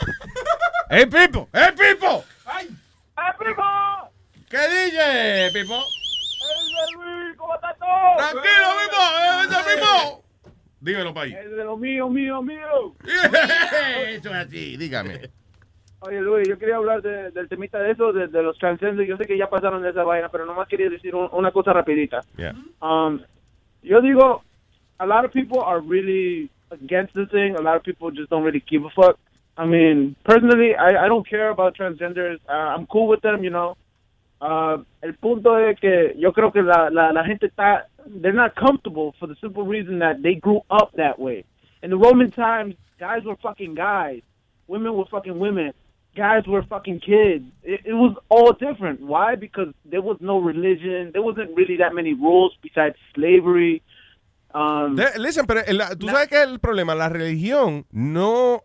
[0.90, 1.50] ¡Ey, Pipo!
[1.54, 2.24] ¡Ey, Pipo!
[2.46, 2.68] ¡Ay,
[3.40, 3.64] Pipo!
[4.52, 5.76] ¿Qué dice, Pipo?
[6.96, 8.18] Luis, ¿cómo está todo?
[8.18, 9.02] Tranquilo, Pipo.
[9.18, 10.24] ¡Eh, ese Pipo!
[10.82, 11.36] Dímelo, país.
[11.36, 12.94] Es de lo mío, mío, mío.
[14.10, 15.30] Eso es así, dígame.
[16.02, 19.08] Oye, Luis, yo quería hablar de- del temita de eso, de, de los transgéneros.
[19.08, 21.74] Yo sé que ya pasaron de esa vaina, pero nomás quería decir un- una cosa
[21.74, 22.22] rapidita.
[22.38, 22.56] Yeah.
[22.82, 23.22] Um,
[23.84, 24.42] yo digo,
[24.98, 27.56] a lot of people are really against the thing.
[27.56, 29.20] A lot of people just don't really give a fuck.
[29.58, 32.40] I mean, personally, I, I don't care about transgenders.
[32.50, 33.78] Uh, I'm cool with them, you know.
[34.42, 38.56] Uh, el punto es que yo creo que la, la, la gente está, they're not
[38.56, 41.46] comfortable for the simple reason that they grew up that way.
[41.84, 44.24] In the Roman times, guys were fucking guys.
[44.68, 45.74] Women were fucking women.
[46.16, 47.46] Guys were fucking kids.
[47.64, 49.02] It, it was all different.
[49.02, 49.36] Why?
[49.36, 51.12] Because there was no religion.
[51.14, 53.84] There wasn't really that many rules besides slavery.
[54.54, 58.64] Um, listen, pero el- tú sabes que el problema, la religión no...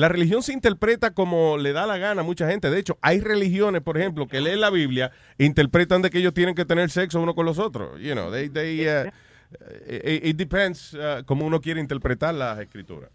[0.00, 2.70] La religión se interpreta como le da la gana a mucha gente.
[2.70, 6.54] De hecho, hay religiones, por ejemplo, que leen la Biblia, interpretan de que ellos tienen
[6.54, 8.00] que tener sexo uno con los otros.
[8.00, 9.10] You know, they, they, uh,
[9.86, 13.10] it, it depends uh, cómo uno quiere interpretar las escrituras.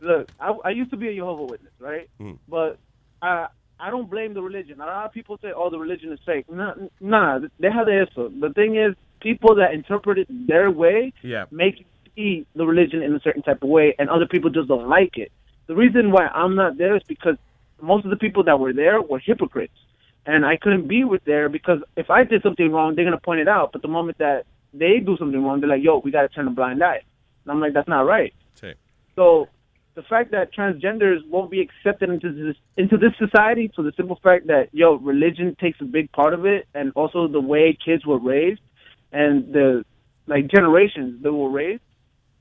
[0.00, 2.10] look, I, I used to be a Jehovah Witness, right?
[2.20, 2.38] Mm.
[2.46, 2.78] But
[3.22, 3.46] I
[3.80, 4.82] I don't blame the religion.
[4.82, 8.30] A lot of people say, "Oh, the religion is fake." Nah, nah, deja de eso.
[8.38, 11.46] The thing is, people that interpret it their way Yeah.
[11.50, 14.68] make you see the religion in a certain type of way, and other people just
[14.68, 15.32] don't like it.
[15.66, 17.36] The reason why I'm not there is because
[17.80, 19.76] most of the people that were there were hypocrites,
[20.24, 23.40] and I couldn't be with there because if I did something wrong, they're gonna point
[23.40, 23.72] it out.
[23.72, 26.50] But the moment that they do something wrong, they're like, "Yo, we gotta turn a
[26.50, 27.02] blind eye,"
[27.44, 28.32] and I'm like, "That's not right."
[29.14, 29.48] So
[29.94, 34.16] the fact that transgenders won't be accepted into this into this society, so the simple
[34.22, 38.04] fact that yo religion takes a big part of it, and also the way kids
[38.06, 38.60] were raised,
[39.12, 39.84] and the
[40.26, 41.82] like generations that were raised,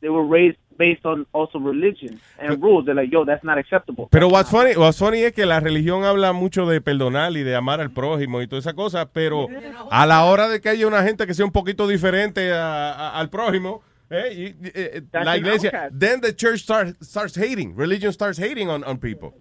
[0.02, 2.85] they were raised based on also religion and rules.
[2.85, 4.07] They're like, yo, that's not acceptable.
[4.11, 7.56] Pero what's funny, what's funny es que la religión habla mucho de perdonar y de
[7.56, 9.47] amar al prójimo y toda esa cosa, pero
[9.89, 13.19] a la hora de que haya una gente que sea un poquito diferente a- a-
[13.19, 18.11] al prójimo, eh, y- eh, That's la iglesia, then the church start, starts hating, religion
[18.11, 19.34] starts hating on, on people.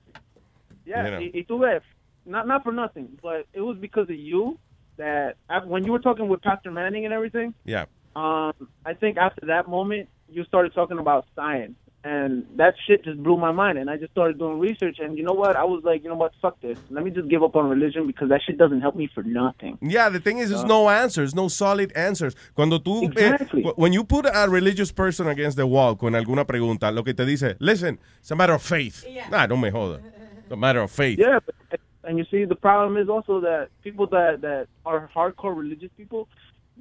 [0.86, 1.20] Yeah, You know.
[1.20, 1.82] y, y tú ves,
[2.26, 4.58] not not for nothing, but it was because of you
[4.96, 5.34] that
[5.66, 7.54] when you were talking with Pastor Manning and everything.
[7.64, 7.86] Yeah.
[8.14, 8.52] Um,
[8.86, 13.36] I think after that moment, you started talking about science, and that shit just blew
[13.36, 13.78] my mind.
[13.78, 15.56] And I just started doing research, and you know what?
[15.56, 16.32] I was like, you know what?
[16.42, 16.78] Fuck this.
[16.90, 19.78] Let me just give up on religion because that shit doesn't help me for nothing.
[19.80, 22.34] Yeah, the thing is, there's no answers, no solid answers.
[22.54, 23.62] Cuando tú, eh, Exactly.
[23.76, 27.24] when you put a religious person against the wall con alguna pregunta, lo que te
[27.24, 29.04] dice, listen, it's a matter of faith.
[29.30, 30.00] Nah, no me joda.
[30.42, 31.18] It's a matter of faith.
[31.18, 31.54] Yeah, but,
[32.06, 36.28] and you see, the problem is also that people that that are hardcore religious people,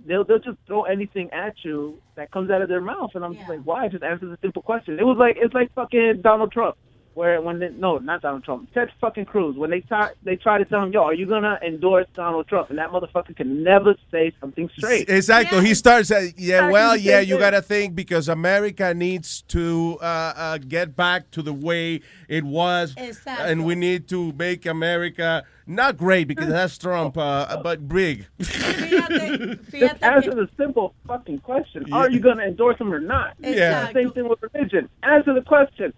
[0.06, 3.36] they'll they'll just throw anything at you that comes out of their mouth, and I'm
[3.36, 3.88] just like, why?
[3.88, 5.00] Just answer the simple question.
[5.00, 6.78] It was like it's like fucking Donald Trump,
[7.14, 10.58] where when they, no, not Donald Trump, Ted fucking Cruz, when they try they try
[10.58, 12.70] to tell him, yo, are you gonna endorse Donald Trump?
[12.70, 15.08] And that motherfucker can never say something straight.
[15.08, 15.64] Exacto.
[15.64, 17.40] He starts, uh, yeah, Starts well, yeah, you this.
[17.40, 22.44] got to think because America needs to uh, uh, get back to the way it
[22.44, 22.96] was.
[22.96, 23.46] Exacto.
[23.46, 28.28] And we need to make America not great because that's Trump, uh, but big.
[28.40, 31.92] Just answer the simple fucking question.
[31.94, 33.36] Are you gonna endorse him or not?
[33.40, 33.92] Yeah.
[33.94, 34.90] Same thing with religion.
[35.04, 35.94] Answer the question.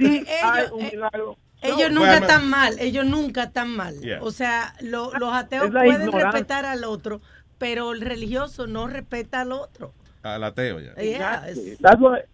[0.00, 1.36] Sí, hay un eh, milagro.
[1.62, 3.94] ellos nunca Bueno, están mal, ellos nunca están mal.
[4.00, 4.22] Yeah.
[4.22, 6.30] O sea, lo- los ateos pueden ignorancia.
[6.30, 7.20] respetar al otro,
[7.58, 9.92] pero el religioso no respeta al otro.
[10.22, 10.94] Al ateo ya.
[10.96, 11.76] Yeah, Exactly.
[11.80, 12.24] That's what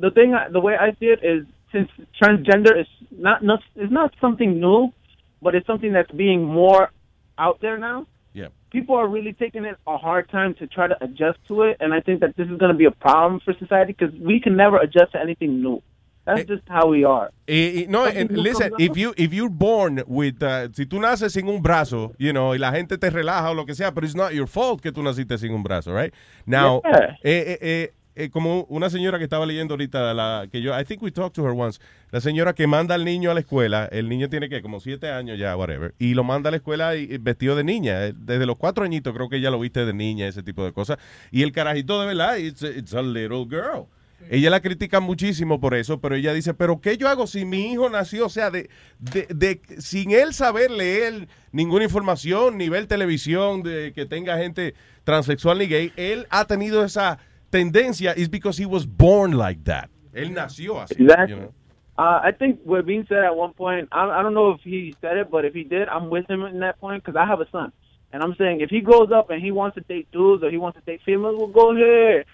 [0.00, 0.32] the thing.
[0.52, 1.88] The way I see it is, since
[2.20, 4.92] transgender is not not is not something new,
[5.40, 6.90] but it's something that's being more
[7.38, 8.06] out there now.
[8.34, 8.48] Yeah.
[8.70, 11.92] People are really taking it a hard time to try to adjust to it, and
[11.92, 14.56] I think that this is going to be a problem for society because we can
[14.56, 15.82] never adjust to anything new.
[16.24, 17.30] That's just how we are.
[17.48, 21.00] Y, y no, and new listen, if you if you're born with, uh, si tú
[21.00, 23.92] naces sin un brazo, you know, y la gente te relaja o lo que sea,
[23.92, 26.14] pero it's not your fault que tú naciste sin un brazo, right?
[26.46, 27.16] Now, Yeah.
[27.24, 30.84] eh, eh, eh, eh, como una señora que estaba leyendo ahorita, la que yo, I
[30.84, 33.88] think we talked to her once, la señora que manda al niño a la escuela,
[33.90, 36.94] el niño tiene que como siete años ya, whatever, y lo manda a la escuela
[36.94, 39.84] y, y vestido de niña, eh, desde los cuatro añitos creo que ella lo viste
[39.86, 40.98] de niña, ese tipo de cosas,
[41.30, 43.88] y el carajito de verdad, it's, it's a little girl.
[44.30, 47.72] Ella la critica muchísimo por eso, pero ella dice, pero ¿qué yo hago si mi
[47.72, 52.86] hijo nació, o sea, de, de, de- sin él saber leer ninguna información, ni ver
[52.86, 57.18] televisión, de que tenga gente transexual ni gay, él ha tenido esa
[57.50, 59.90] tendencia, is because he was born like that.
[60.12, 60.94] Él nació así.
[61.02, 61.34] Exactly.
[61.34, 61.52] you know.
[61.98, 64.94] Uh, I think what Bean said at one point, I, I don't know if he
[65.02, 67.40] said it, but if he did, I'm with him in that point because I have
[67.40, 67.70] a son.
[68.12, 70.56] And I'm saying if he grows up and he wants to date dudes or he
[70.58, 72.24] wants to date females, well, go ahead.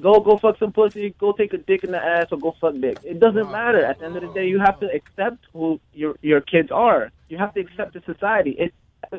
[0.00, 2.74] Go go fuck some pussy, go take a dick in the ass or go fuck
[2.80, 2.98] dick.
[3.04, 3.84] It doesn't matter.
[3.84, 7.10] At the end of the day, you have to accept who your your kids are.
[7.28, 8.54] You have to accept the society.
[8.58, 8.74] It's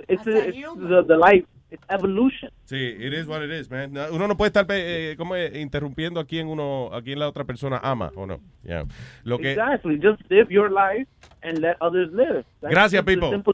[0.07, 1.45] it's, it's the, the life.
[1.71, 2.49] It's evolution.
[2.65, 3.93] Sí, it is what it is, man.
[3.93, 7.27] No, Uno no puede estar eh, como eh, interrumpiendo a quien uno, a quien la
[7.27, 8.39] otra persona ama o no.
[8.63, 8.85] Yeah.
[9.23, 9.99] Lo que, Exactly.
[10.01, 11.07] Just live your life
[11.43, 12.43] and let others live.
[12.61, 13.29] That's Gracias, people.
[13.29, 13.53] simple-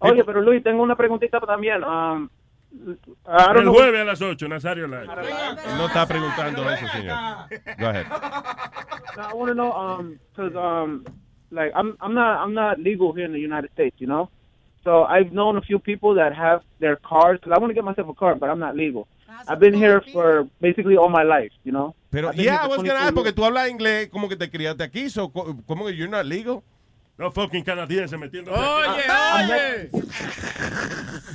[0.00, 1.82] Oye, pero Luis, tengo una preguntita también.
[1.82, 2.28] Um,
[2.72, 5.06] El jueves a las 8, Nazario Live.
[5.76, 7.16] no está preguntando eso, señor.
[7.78, 8.06] Go ahead.
[9.16, 11.04] No, I want to know, um, because um,
[11.50, 14.28] like I'm I'm not I'm not legal here in the United States, you know.
[14.84, 17.84] So I've known a few people that have their cars because I want to get
[17.84, 19.08] myself a car, but I'm not legal.
[19.48, 21.94] I've been here for basically all my life, you know.
[22.10, 24.82] Pero, yeah, I was gonna 24 ask, porque tú hablas inglés como que te criaste
[24.84, 26.62] aquí, so, co- ¿cómo que you're not legal?
[27.18, 28.52] No fucking canadiense metiendo.
[28.52, 29.88] Oye, I'm oye.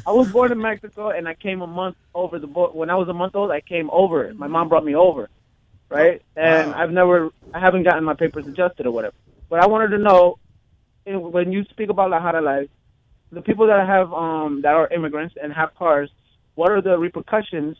[0.05, 2.73] I was born in Mexico, and I came a month over the boat.
[2.73, 4.33] When I was a month old, I came over.
[4.33, 5.29] My mom brought me over,
[5.89, 6.21] right?
[6.35, 9.15] And I've never, I haven't gotten my papers adjusted or whatever.
[9.49, 10.39] But I wanted to know,
[11.05, 12.69] eh, when you speak about La Jara life,
[13.31, 16.09] the people that have, um, that are immigrants and have cars,
[16.55, 17.75] what are the repercussions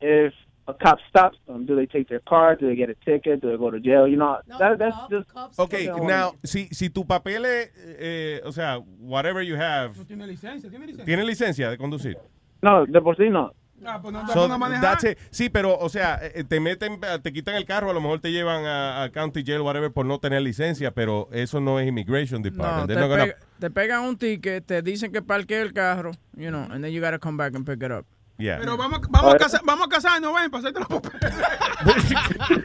[0.00, 0.32] if
[0.66, 1.66] a cop stops them?
[1.66, 2.56] Do they take their car?
[2.56, 3.40] Do they get a ticket?
[3.40, 4.06] Do they go to jail?
[4.06, 5.28] You know, that, that's just.
[5.58, 9.56] Okay, something I wanna now, si, si tu papel es, eh, o sea, whatever you
[9.56, 11.04] have, Tiene licencia, tiene licencia.
[11.04, 12.16] ¿tiene licencia de conducir?
[12.62, 13.52] No, de por sí no.
[13.84, 15.20] Ah, pues no te So.
[15.30, 18.30] Sí, pero, o sea, eh, te meten, te quitan el carro, a lo mejor te
[18.30, 22.42] llevan a, a county jail, whatever, por no tener licencia, pero eso no es immigration
[22.42, 22.88] No, department.
[22.88, 26.12] te, They're not gonna- pega- te pegan un ticket, te dicen que parque el carro,
[26.36, 28.04] you know, and then you gotta come back and pick it up.
[28.40, 28.58] Yeah.
[28.58, 31.36] Pero vamos, vamos, a casar, vamos a casarnos, ven, para hacerte los papeles.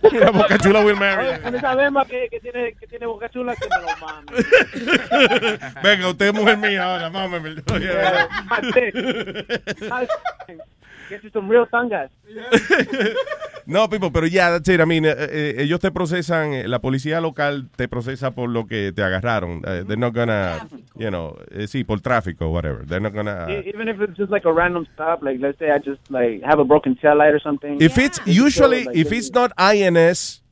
[0.11, 1.27] Mira, Boca Chula will marry.
[1.27, 4.31] Oye, con esa bemba que, que tiene que tiene boca chula que me lo mame.
[5.83, 7.55] Venga, usted es mujer mía ahora, mámeme.
[11.09, 11.17] Yeah.
[11.17, 12.09] Get you some real tangas.
[13.67, 14.79] No, Pipo, pero ya, that's it.
[14.79, 18.67] I mean, eh, eh, ellos te procesan, eh, la policía local te procesa por lo
[18.67, 19.63] que te agarraron.
[19.65, 22.85] Eh, they're not gonna, you know, eh, sí, por tráfico, whatever.
[22.85, 23.47] They're not gonna...
[23.65, 26.59] Even if it's just like a random stop, like let's say I just like have
[26.59, 27.81] a broken tail light or something.
[27.81, 30.43] If it's usually, if it's not INS,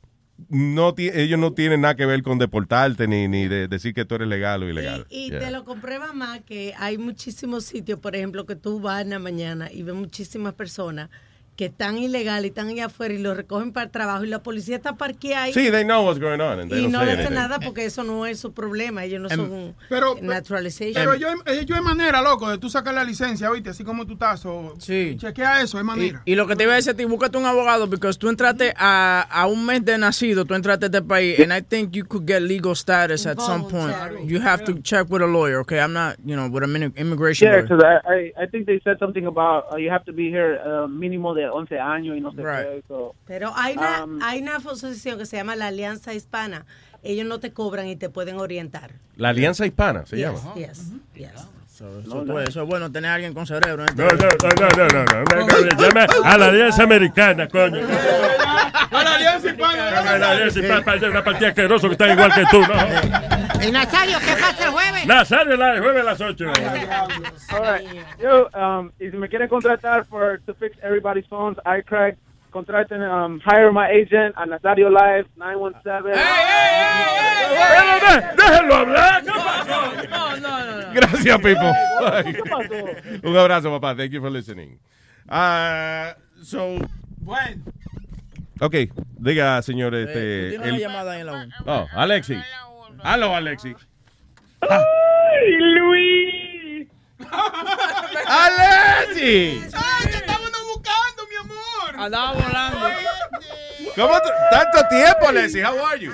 [0.50, 4.16] no ellos no tienen nada que ver con deportarte ni, ni de decir que tú
[4.16, 5.06] eres legal o ilegal.
[5.10, 5.40] Y Yeah.
[5.40, 9.20] te lo comprueba más que hay muchísimos sitios, por ejemplo, que tú vas en la
[9.20, 11.10] mañana y ves muchísimas personas
[11.56, 14.42] que están ilegales y están allá afuera y lo recogen para el trabajo y la
[14.42, 15.54] policía está parqueada ahí.
[15.54, 17.34] Sí, they know what's going on and they y don't no anything.
[17.34, 19.04] nada porque eso no es su problema.
[19.04, 20.94] Ellos no Em, son pero- naturalization.
[20.96, 23.70] Pero yo, eh, yo hay manera, loco, de tú sacar la licencia, ¿viste?
[23.70, 24.46] Así como tú estás.
[24.46, 25.16] o- Sí.
[25.20, 26.22] Chequea eso, hay Y, manera.
[26.26, 29.22] y lo que te iba a decir ti, búscate un abogado, porque tú entraste a,
[29.30, 32.26] a un mes de nacido, tú entraste a este país, and I think you could
[32.28, 33.96] get legal status at some point.
[34.26, 35.80] You have to check with a lawyer, okay?
[35.80, 37.68] I'm not, you know, with an immi- immigration Yeah, lawyer.
[37.68, 40.60] because I, I I think they said something about uh, you have to be here
[40.66, 42.68] uh, mínimo de de 11 años y no sé right.
[42.68, 42.84] qué.
[42.88, 46.66] So, Pero hay una, um, hay una asociación que se llama la Alianza Hispana.
[47.04, 48.92] Ellos no te cobran y te pueden orientar.
[49.18, 50.54] La Alianza Hispana se yes, llama.
[50.56, 51.18] Yes, uh -huh.
[51.18, 51.48] yes.
[51.74, 52.40] Eso, no, puede, no.
[52.42, 53.84] eso, es bueno tener a alguien con cerebro.
[53.84, 53.88] ¿eh?
[53.96, 55.82] No, no, no, no, no, no.
[55.82, 57.82] Llame a la alianza americana, coño.
[58.94, 59.88] A la alianza hispana.
[59.88, 63.53] A la alianza hispana, una partida asqueroso que está igual que tú, ¿no?
[63.68, 65.06] ¿Y Nazario qué pasa el jueves?
[65.06, 66.46] Nazario Live, jueves a las 8.
[67.52, 67.88] all right.
[68.22, 72.18] Yo, um, y si me quieren contratar for to fix everybody's phones, I crack.
[72.52, 76.14] Contraten, um, hire my agent a Nazario Live 917.
[78.38, 80.08] Déjenlo hablar, ¿qué pasó?
[80.10, 80.82] No, no, no.
[80.88, 80.94] no.
[80.94, 81.74] Gracias, Pipo.
[82.24, 83.28] ¿Qué pasó?
[83.28, 83.96] Un abrazo, papá.
[83.96, 84.80] Thank you for listening.
[85.28, 86.76] Ah, so,
[87.18, 87.64] Bueno.
[88.60, 88.76] ok,
[89.18, 90.56] diga, señor, Eh, este...
[90.70, 91.56] el- llamada en la 1.
[91.66, 92.38] Oh, Alexi.
[93.04, 93.76] Aló, Alexi.
[94.62, 96.88] ¡Ay, Luis!
[98.28, 99.62] ¡Alexi!
[99.76, 101.96] ¡Ay, te estábamos buscando, mi amor!
[102.02, 102.88] Andaba volando.
[103.96, 104.14] ¿Cómo
[104.50, 105.62] tanto tiempo, Alexi?
[105.62, 106.14] How are you?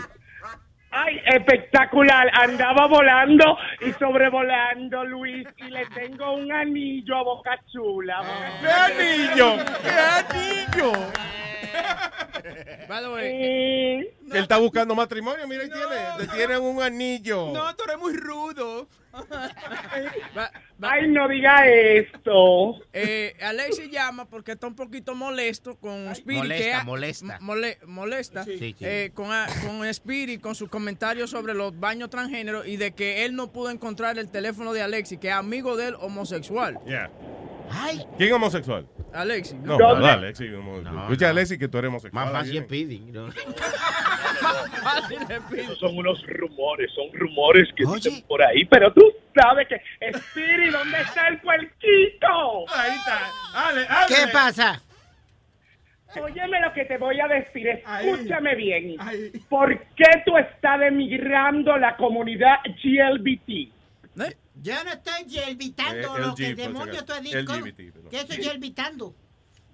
[0.92, 2.27] ¡Ay, espectacular!
[2.34, 8.24] Andaba volando y sobrevolando, Luis, y le tengo un anillo a Boca Chula.
[8.61, 9.58] ¿Qué anillo?
[9.84, 10.92] ¿Qué anillo?
[12.88, 13.99] By the way,
[14.31, 16.17] Él está buscando matrimonio, mira, ahí tiene.
[16.19, 17.51] Le tienen un anillo.
[17.51, 18.88] No, tú eres muy rudo.
[19.31, 19.49] Va-
[20.38, 22.75] va- ¡Ay, no diga esto!
[22.93, 26.43] eh, Alexi llama porque está un poquito molesto con Spirit.
[26.43, 27.38] molesta, que ha- molesta.
[27.41, 28.75] mole- molesta Sí, sí.
[28.81, 29.27] eh, con,
[29.65, 33.69] con Spirit, con sus comentarios sobre los baños transgénero y de que él no pudo
[33.72, 36.80] encontrar el teléfono de Alexi, que es amigo de él homosexual.
[36.85, 37.09] Yeah.
[38.17, 38.88] ¿Quién es homosexual?
[39.14, 39.56] Alexi.
[39.56, 39.99] No, ¿no?
[39.99, 40.45] no, Alexi.
[40.45, 41.03] es homosexual.
[41.03, 42.25] Escucha, Alexi, que tú eres homosexual.
[42.25, 43.11] Más fácil.
[43.14, 43.30] ¿no?
[45.56, 49.01] Esos son unos rumores, son rumores que dicen por ahí, pero tú
[49.35, 49.81] sabes que,
[50.17, 52.65] Spiri, ¿dónde está el puerquito?
[52.73, 53.19] Ahí está.
[53.53, 54.81] Ale, ¿Qué pasa?
[56.19, 58.95] Óyeme lo que te voy a decir, escúchame bien.
[59.47, 63.71] ¿Por qué tú estás demigrando la comunidad GLBT?
[64.61, 67.53] Yo no estoy gelbitando Eh, lo que el demonio estoy diciendo.
[67.59, 69.15] LGBT, ¿Qué es eso gelbitando?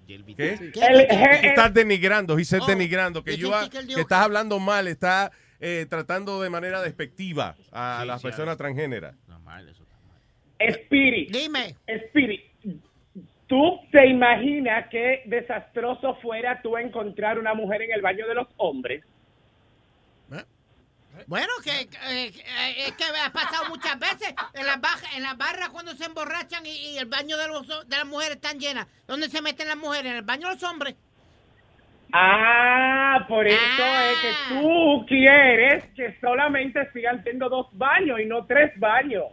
[0.06, 0.22] ¿Qué?
[0.36, 0.70] ¿Qué?
[0.86, 5.32] El- Tú estás denigrando, dice Oh, denigrando, que, yo que que estás hablando mal, estás
[5.58, 9.16] eh, tratando de manera despectiva a Sí, las sí, personas transgéneras.
[10.58, 11.26] Spiri.
[11.26, 11.74] Dime.
[12.08, 12.50] Spiri,
[13.46, 18.48] ¿tú te imaginas qué desastroso fuera tú encontrar una mujer en el baño de los
[18.56, 19.04] hombres?
[21.26, 25.22] Bueno, que, que, eh, eh, es que ha pasado muchas veces en las, baja- en
[25.22, 28.60] las barras cuando se emborrachan y, y el baño de, los, de las mujeres están
[28.60, 28.86] llenas.
[29.06, 30.10] ¿Dónde se meten las mujeres?
[30.12, 30.94] ¿En el baño de los hombres?
[32.12, 38.44] Ah, por eso es que tú quieres que solamente sigan siendo dos baños y no
[38.44, 39.24] tres baños.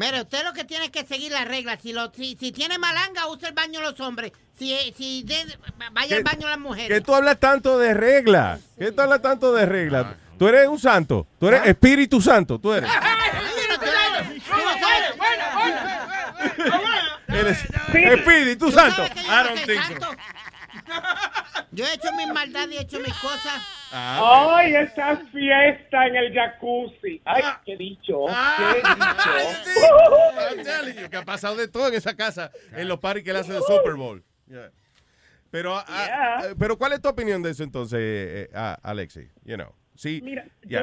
[0.00, 1.78] Mire, usted lo que tiene es que seguir las reglas.
[1.82, 4.32] Si, lo, si, si tiene malanga, usa el baño los hombres.
[4.58, 5.58] Si, eh, si de-
[5.92, 6.88] vaya al ¿Qué- baño las mujeres.
[6.88, 8.60] ¿Qué tú hablas tanto de reglas?
[8.78, 10.06] ¿Qué tú hablas tanto de reglas?
[10.38, 12.90] Tú eres un santo, tú eres Espíritu Santo, tú eres.
[17.28, 17.58] Eres
[17.92, 19.02] Espíritu Santo.
[19.04, 20.10] I don't think so.
[21.72, 23.62] Yo he hecho mis maldades y he hecho mis cosas.
[23.92, 27.20] Ah, Ay, esa fiesta en el jacuzzi.
[27.24, 28.90] Ay, qué dicho, qué dicho.
[30.38, 33.32] I'm telling you, que ha pasado de todo en esa casa, en los parties que
[33.32, 34.22] le hacen de Super Bowl.
[34.48, 34.70] Yeah.
[35.50, 39.28] Pero, ah, ah, pero ¿cuál es tu opinión de eso entonces, eh, eh, ah, Alexi?
[39.44, 40.20] You know, sí.
[40.22, 40.80] Mira, yo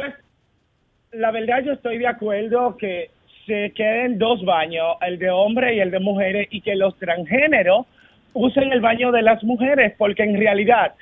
[1.12, 3.12] la verdad yo estoy de acuerdo que
[3.46, 7.86] se queden dos baños, el de hombres y el de mujeres, y que los transgéneros
[8.34, 10.94] usen el baño de las mujeres, porque en realidad,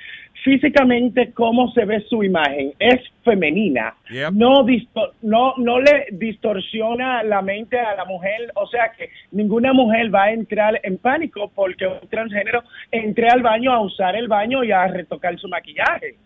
[0.44, 3.94] físicamente, cómo se ve su imagen es femenina.
[4.10, 4.32] Yep.
[4.32, 9.72] No, disto- no, no le distorsiona la mente a la mujer, o sea que ninguna
[9.72, 14.28] mujer va a entrar en pánico porque un transgénero entre al baño a usar el
[14.28, 16.16] baño y a retocar su maquillaje.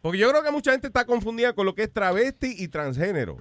[0.00, 3.38] Porque yo creo que mucha gente está confundida con lo que es travesti y transgénero.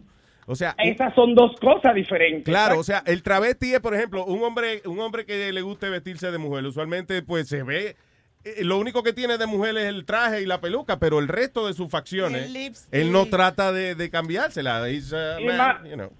[0.47, 2.43] O sea, Esas son dos cosas diferentes.
[2.45, 5.89] Claro, o sea, el travesti es, por ejemplo, un hombre, un hombre que le guste
[5.89, 6.63] vestirse de mujer.
[6.65, 7.95] Usualmente, pues se ve.
[8.43, 11.27] eh, Lo único que tiene de mujer es el traje y la peluca, pero el
[11.27, 14.87] resto de sus El facciones, él no trata de, de cambiársela.
[14.87, 16.11] He's a Y man, ma- you know.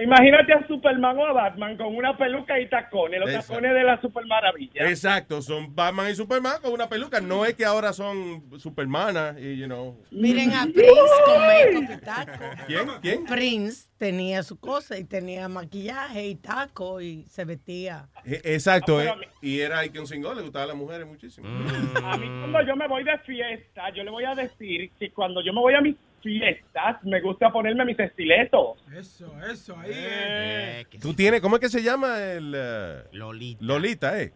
[0.00, 3.48] Imagínate a Superman o a Batman con una peluca y tacones, los Exacto.
[3.54, 4.88] tacones de la Super Maravilla.
[4.88, 7.20] Exacto, son Batman y Superman con una peluca.
[7.20, 10.00] No es que ahora son Supermanas y, you know.
[10.10, 10.92] Miren a Prince
[11.24, 12.44] con make-up y taco.
[12.66, 12.88] ¿Quién?
[13.02, 13.24] ¿Quién?
[13.26, 18.08] Prince tenía su cosa y tenía maquillaje y taco y se vestía.
[18.24, 21.48] Eh, Exacto, Ah, eh, mí- y era Icon Single, le gustaba a las mujeres muchísimo.
[22.04, 25.42] A mí cuando yo me voy de fiesta, yo le voy a decir que cuando
[25.42, 28.78] yo me voy a mis fiestas, me gusta ponerme mis estiletos.
[28.96, 30.84] Eso, eso, ahí.
[31.00, 33.64] Tú tienes, ¿cómo es que se llama el eh, Lolita?
[33.64, 34.32] Lolita, eh.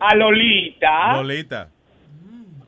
[0.00, 1.12] A Lolita.
[1.14, 1.68] Lolita.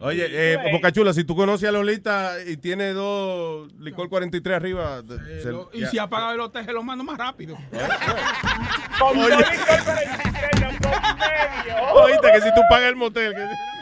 [0.02, 5.02] Oye, eh, Boca Chula, si tú conoces a Lolita y tiene dos licor 43 arriba,
[5.06, 5.86] te- se- Y ya.
[5.88, 7.54] si ha pagado el hotel, se lo mando más rápido.
[8.98, 9.28] Con Oye.
[9.30, 11.92] dos licor 43 en dos medios.
[12.02, 13.34] Oíste que si tú pagas el motel.
[13.34, 13.79] que-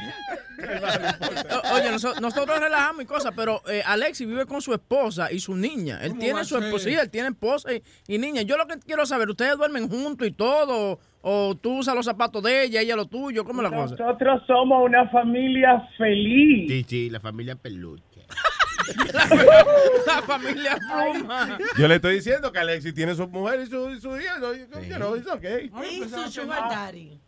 [1.73, 5.55] Oye, noso- nosotros relajamos y cosas, pero eh, Alexi vive con su esposa y su
[5.57, 6.01] niña.
[6.03, 8.43] Él ¿Cómo va tiene su esposa, sí, él tiene esposa y, y niña.
[8.43, 10.99] Yo lo que quiero saber, ¿ustedes duermen juntos y todo?
[11.21, 13.45] ¿O tú usas los zapatos de ella, ella los tuyos?
[13.45, 13.97] ¿Cómo es la cosa?
[13.99, 16.69] Nosotros somos una familia feliz.
[16.71, 18.03] Sí, sí, la familia peluche.
[20.07, 21.59] La familia Pluma.
[21.77, 24.39] Yo le estoy diciendo que Alexi tiene su mujer y su, y su hija.
[24.39, 24.55] ¿no?
[24.55, 25.71] You know, it's okay.
[25.91, 27.21] Y su sugar daddy.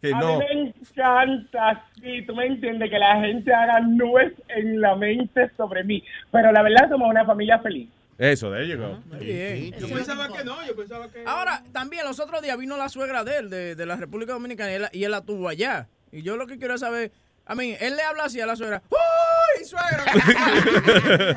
[0.00, 0.38] Que a no.
[0.38, 5.50] mí me encanta, sí, tú me entiendes, que la gente haga nubes en la mente
[5.56, 6.02] sobre mí.
[6.32, 7.88] Pero la verdad somos una familia feliz.
[8.18, 8.98] Eso, de llegó.
[9.20, 9.72] Bien.
[9.78, 11.22] Yo pensaba que no, yo pensaba que.
[11.26, 14.72] Ahora, también los otros días vino la suegra de él, de, de la República Dominicana,
[14.72, 15.88] y él, y él la tuvo allá.
[16.12, 17.12] Y yo lo que quiero saber,
[17.44, 18.82] a mí, él le habla así a la suegra.
[18.90, 20.04] ¡Uy, suegra!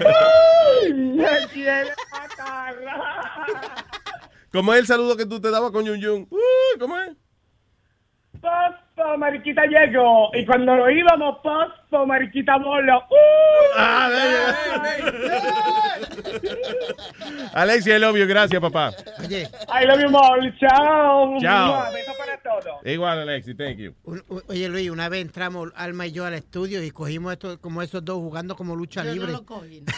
[0.81, 2.75] ¡Ay, me quiere matar!
[4.51, 6.27] ¿Cómo es el saludo que tú te dabas con Yun Yun?
[6.29, 7.11] Uy, ¿Cómo es?
[8.41, 10.29] Pospo, Mariquita llegó.
[10.33, 11.37] Y cuando lo íbamos,
[11.89, 12.99] Pospo, Mariquita voló.
[12.99, 13.15] ¡Uh!
[13.77, 14.09] Ah,
[17.53, 18.25] Alexi, I love you.
[18.27, 18.91] Gracias, papá.
[19.29, 20.53] I love you, more.
[20.59, 21.37] Chao.
[21.41, 21.91] Chao.
[21.93, 22.63] Beso para todos.
[22.63, 22.79] todo.
[22.91, 23.95] Igual, Alexi, thank you.
[24.47, 28.03] Oye, Luis, una vez entramos Alma y yo al estudio y cogimos esto, como esos
[28.05, 29.31] dos jugando como lucha Yo no libre.
[29.33, 29.83] lo cogí.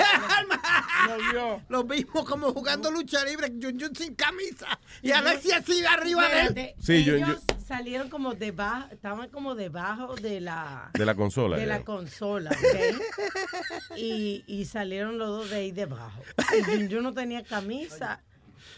[1.70, 4.68] Los vimos como jugando lucha libre, Jun Jun sin camisa.
[5.02, 6.48] Y Alexi así arriba de él.
[6.48, 11.58] Espérate, Sí, yo- ellos salieron como debajo, estaban como debajo de la De la consola.
[11.58, 11.68] de ya.
[11.82, 13.98] La consola, ¿ok?
[13.98, 16.22] y, y salieron los dos de ahí debajo.
[16.58, 18.22] Y Jun Jun no tenía camisa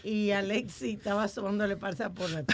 [0.04, 2.44] y Alexi estaba sobándole parza por la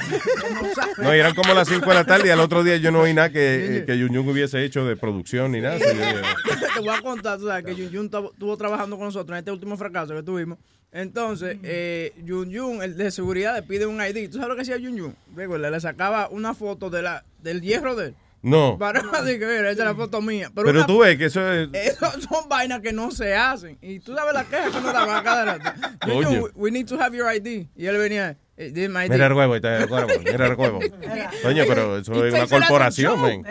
[0.98, 3.00] No, y eran como las 5 de la tarde y al otro día yo no
[3.00, 5.78] oí nada que, eh, que Yun Yun hubiese hecho de producción ni nada.
[5.78, 6.22] Yo dije,
[6.74, 9.50] Te voy a contar, tú sabes que Yun Yun estuvo trabajando con nosotros en este
[9.50, 10.58] último fracaso que tuvimos.
[10.92, 14.30] Entonces, eh, Yun Yun, el de seguridad, le pide un ID.
[14.30, 15.16] ¿Tú sabes lo que hacía Yun Yun?
[15.36, 18.14] Le sacaba una foto de la, del hierro de él.
[18.42, 18.78] No.
[18.78, 20.50] Para que, mira, esa es la foto mía.
[20.54, 21.68] Pero, Pero una- tú ves que eso es...
[21.74, 23.76] Eso son vainas que no se hacen.
[23.82, 25.70] Y tú sabes la queja que nos daban a cada rato.
[26.06, 26.30] Coño.
[26.44, 27.66] we- we need to have your ID.
[27.76, 28.72] Y él venía, eh.
[28.74, 30.80] Mira el huevo, el mira el huevo.
[31.42, 33.42] Coño, pero eso es una corporación, man.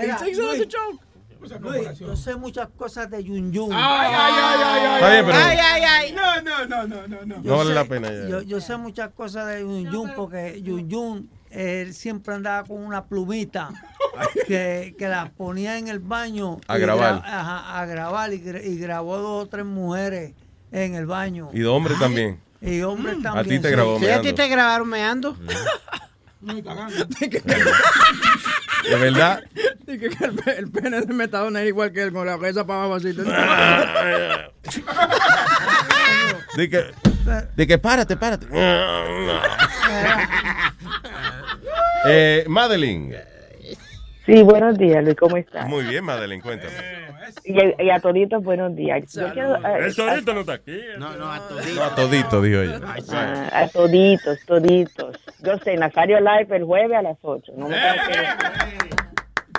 [2.00, 3.72] Yo sé muchas cosas de Yun Yun.
[3.72, 6.12] Ay, ay, ay, ay, Está bien, pero- Ay, ay, ay.
[6.12, 7.38] No, no, no, no, no, no.
[7.42, 8.42] No vale la pena ya.
[8.42, 13.06] Yo sé muchas cosas de Yun Yun porque Yun Yun él siempre andaba con una
[13.06, 13.70] plumita
[14.48, 17.22] que, que la ponía en el baño A grabar.
[17.22, 20.34] gra- ajá, a grabar y, gra- y grabó dos o tres mujeres
[20.72, 22.40] en el baño Y de hombre también.
[22.62, 23.48] y hombres A también.
[23.48, 23.74] ti te sí.
[23.76, 25.36] grabó Sí, a ti te grabaron meando.
[26.64, 27.06] Cagando.
[28.90, 29.44] De verdad.
[29.86, 32.80] Y que el, el pene de Metadona era igual que él, con la cabeza para
[32.84, 33.12] abajo así.
[36.56, 36.86] De que,
[37.58, 38.48] de que párate, párate.
[42.08, 43.16] Eh, Madeline.
[44.26, 45.68] Sí, buenos días, Luis, ¿cómo estás?
[45.68, 46.74] Muy bien, Madeline, cuéntame.
[47.46, 48.00] Y, a- y a
[48.44, 49.12] buenos días.
[49.14, 50.80] Yo quiero, eh, El torito no está aquí.
[51.00, 51.40] No, no, a
[51.76, 52.80] No, a todito, dijo ella.
[53.12, 55.18] ah, a toditos, toditos.
[55.44, 57.54] Yo sé, Nazario Live el jueves a las 8.
[57.56, 57.94] No me tengo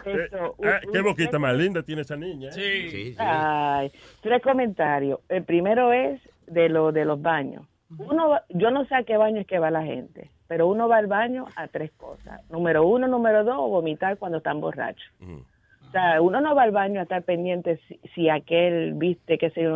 [0.04, 0.10] que
[0.58, 2.50] un- Ah, qué un- boquita más linda tiene esa niña.
[2.52, 3.14] Sí.
[3.18, 3.90] Ay,
[4.22, 5.20] tres comentarios.
[5.28, 7.66] El primero es de lo de los baños.
[7.98, 10.96] Uno, yo no sé a qué baño es que va la gente, pero uno va
[10.96, 12.40] al baño a tres cosas.
[12.50, 15.08] Número uno, número dos, vomitar cuando están borrachos.
[15.20, 19.50] O sea, uno no va al baño a estar pendiente si, si aquel viste que
[19.50, 19.68] se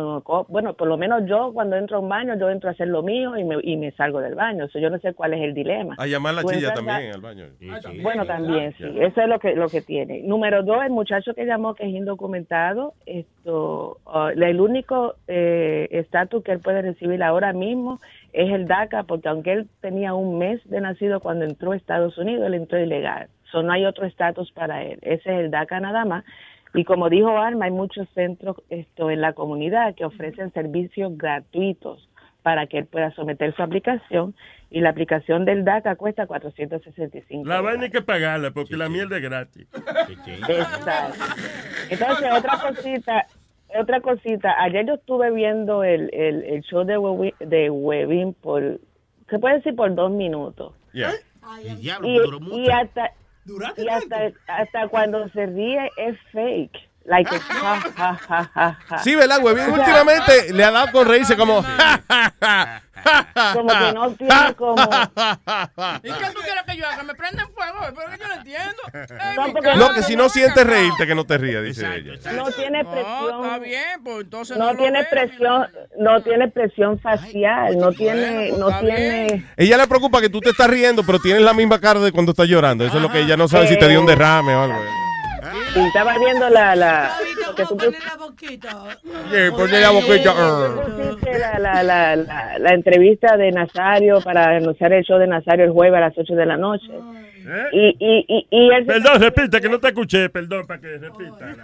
[0.47, 3.03] bueno, por lo menos yo cuando entro a un baño, yo entro a hacer lo
[3.03, 4.65] mío y me, y me salgo del baño.
[4.65, 5.95] O sea, yo no sé cuál es el dilema.
[5.97, 7.45] A llamar la chilla también al baño.
[8.01, 8.83] bueno, también, sí.
[8.83, 10.23] Eso es lo que lo que tiene.
[10.23, 16.43] Número dos, el muchacho que llamó que es indocumentado, esto, ah, el único eh, estatus
[16.43, 17.99] que él puede recibir ahora mismo
[18.35, 22.17] es el DACA, porque aunque él tenía un mes de nacido cuando entró a Estados
[22.17, 23.29] Unidos, él entró ilegal.
[23.49, 24.99] So, no hay otro estatus para él.
[25.03, 26.25] Ese es el DACA nada más.
[26.73, 32.09] Y como dijo Alma, hay muchos centros esto en la comunidad que ofrecen servicios gratuitos
[32.43, 34.35] para que él pueda someter su aplicación
[34.69, 37.47] y la aplicación del DACA cuesta 465.
[37.47, 39.65] La vaina hay que pagarla porque la mierda es gratis.
[40.27, 41.23] Exacto.
[41.89, 43.25] Entonces, otra cosita,
[43.79, 44.55] otra cosita.
[44.61, 48.79] Ayer yo estuve viendo el, el, el show de, Webin, de Webin por,
[49.29, 50.73] se puede decir por dos minutos.
[50.93, 51.13] Yeah.
[51.79, 52.73] Diablo, Y, duró y mucho.
[52.73, 53.11] hasta,
[53.77, 56.77] y hasta, hasta cuando se ríe es fake.
[57.05, 58.97] Like, it's ja, ja, ja, ja, ja.
[58.99, 61.63] Sí, ¿verdad, sea, Últimamente le ha dado con reírse como...
[63.53, 64.75] Como que no tiene como...
[64.81, 67.03] ¿Y qué tú quieres que yo haga?
[67.03, 67.79] ¿Me prenden fuego?
[67.95, 68.81] Pero que yo no entiendo.
[68.93, 72.13] Ey, No, cara, No, que si no sientes reírte, que no te rías, dice ella.
[72.33, 73.43] No tiene No, presión.
[73.45, 75.09] está bien, pues entonces no no tiene veo.
[75.09, 75.67] presión,
[75.99, 79.45] no tiene presión facial, no tiene, pues no tiene.
[79.57, 82.31] Ella le preocupa que tú te estás riendo, pero tienes la misma cara de cuando
[82.31, 82.85] estás llorando.
[82.85, 84.79] Eso es lo que ella no sabe si te dio un derrame o algo.
[85.75, 87.17] Y estaba viendo la, la,
[87.55, 88.97] que tú Poner la boquita.
[89.31, 90.33] Yeah, ponle la boquita.
[90.85, 95.65] pusiste la, la, la, la, la entrevista de Nazario para anunciar el show de Nazario
[95.65, 96.91] el jueves a las 8 de la noche.
[97.71, 100.29] Y, y, y, y él, Perdón, repite, que no te escuché.
[100.29, 101.55] Perdón, para que repita.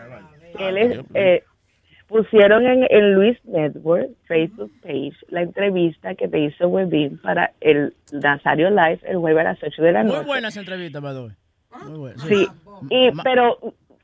[0.59, 1.43] él es, eh,
[2.07, 7.95] pusieron en el Luis Network Facebook page la entrevista que te hizo Webin para el
[8.11, 10.25] Nazario Live el jueves a las 8 de la Muy noche.
[10.27, 11.31] buena esa entrevista, Bado.
[11.87, 12.23] Muy buena.
[12.25, 12.47] Sí,
[12.89, 13.57] y, pero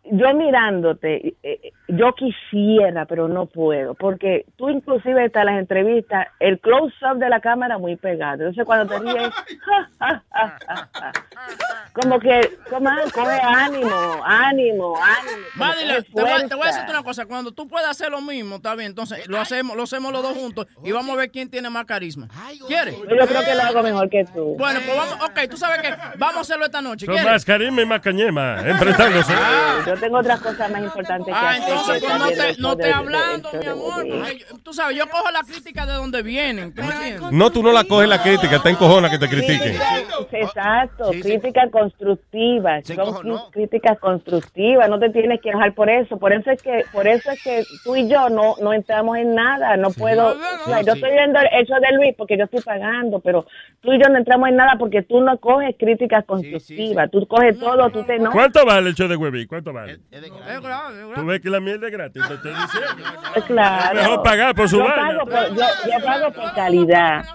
[0.09, 6.27] yo mirándote, eh, yo quisiera, pero no puedo, porque tú inclusive estás en las entrevistas,
[6.39, 8.43] el close-up de la cámara muy pegado.
[8.43, 11.11] Entonces cuando te ríes, ja, ja, ja, ja, ja.
[11.93, 15.43] como que, como, coge ánimo, ánimo, ánimo.
[15.57, 17.25] coge te voy, a- te voy a decirte una cosa.
[17.25, 18.89] Cuando tú puedas hacer lo mismo, está bien.
[18.89, 21.85] Entonces lo hacemos, lo hacemos los dos juntos y vamos a ver quién tiene más
[21.85, 22.27] carisma.
[22.67, 22.95] ¿Quieres?
[22.97, 24.55] Yo creo que lo hago mejor que tú.
[24.57, 27.05] Bueno, pues vamos, ok, tú sabes que vamos a hacerlo esta noche.
[27.05, 27.31] Son ¿Quieres?
[27.31, 29.33] más carisma y más cañema, enfrentándose.
[29.85, 31.76] Yo tengo otras cosas más importantes que Ah, hacer.
[31.79, 34.05] Entonces pues, no te, no hablando, mi amor.
[34.63, 36.73] Tú sabes, yo cojo la crítica de donde vienen.
[37.31, 39.75] No, tú no la coges la crítica, está en cojona que te critiquen.
[40.31, 46.33] Exacto, crítica constructiva, son cri- críticas constructivas, no te tienes que enojar por eso, por
[46.33, 49.77] eso es que, por eso es que tú y yo no, no entramos en nada,
[49.77, 53.19] no puedo, o sea, yo estoy viendo el show de Luis porque yo estoy pagando,
[53.19, 53.45] pero
[53.81, 57.57] tú y yo no entramos en nada porque tú no coges críticas constructivas, tú coges
[57.59, 58.33] todo, tú te enojas.
[58.33, 59.47] ¿Cuánto vale el show de Huevín?
[59.47, 59.99] ¿Cuánto vale?
[60.11, 60.31] Es es
[61.15, 63.03] Tú ves que la mierda es gratis, te estoy diciendo.
[63.47, 63.99] Claro.
[63.99, 65.07] Es mejor pagar por su yo vaina.
[65.07, 67.25] pago por, yo, yo pago por calidad.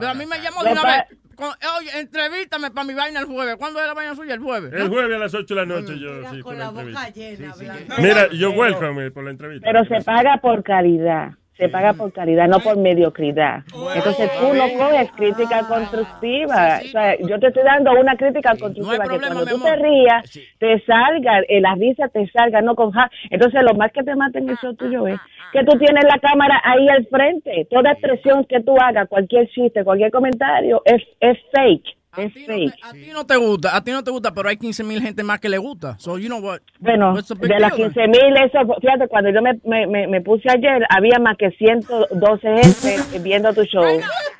[0.00, 1.02] Pero a mí me llamó Yo de una vez.
[1.36, 3.56] con- oye, entrevístame para mi vaina el jueves.
[3.56, 4.34] ¿Cuándo es la vaina suya?
[4.34, 4.72] El jueves.
[4.72, 4.88] El ¿no?
[4.90, 7.10] jueves a las 8 de la noche yo sí, por la entrevista.
[7.10, 7.54] llena,
[7.98, 9.68] Mira, yo welcome por la entrevista.
[9.70, 13.62] Pero se paga por calidad, se paga por calidad, no por mediocridad.
[13.94, 16.80] Entonces tú no coges crítica constructiva.
[16.84, 20.22] O sea, yo te estoy dando una crítica constructiva que cuando tú te rías,
[20.58, 23.10] te salga, eh, la risa te salga, no con ja.
[23.30, 25.18] Entonces lo más que te mata en el show tuyo es
[25.52, 27.66] que tú tienes la cámara ahí al frente.
[27.70, 31.95] Toda expresión que tú hagas, cualquier chiste, cualquier comentario, es, es fake.
[32.16, 32.74] Es fake.
[32.82, 35.22] A ti no te gusta, a ti no te gusta, pero hay 15 mil gente
[35.22, 35.98] más que le gusta.
[35.98, 36.60] So, you know what?
[36.80, 37.92] Bueno, de las deal?
[37.92, 41.50] 15 mil, eso, fíjate, cuando yo me, me, me, me puse ayer, había más que
[41.50, 43.84] 112 gente viendo tu show.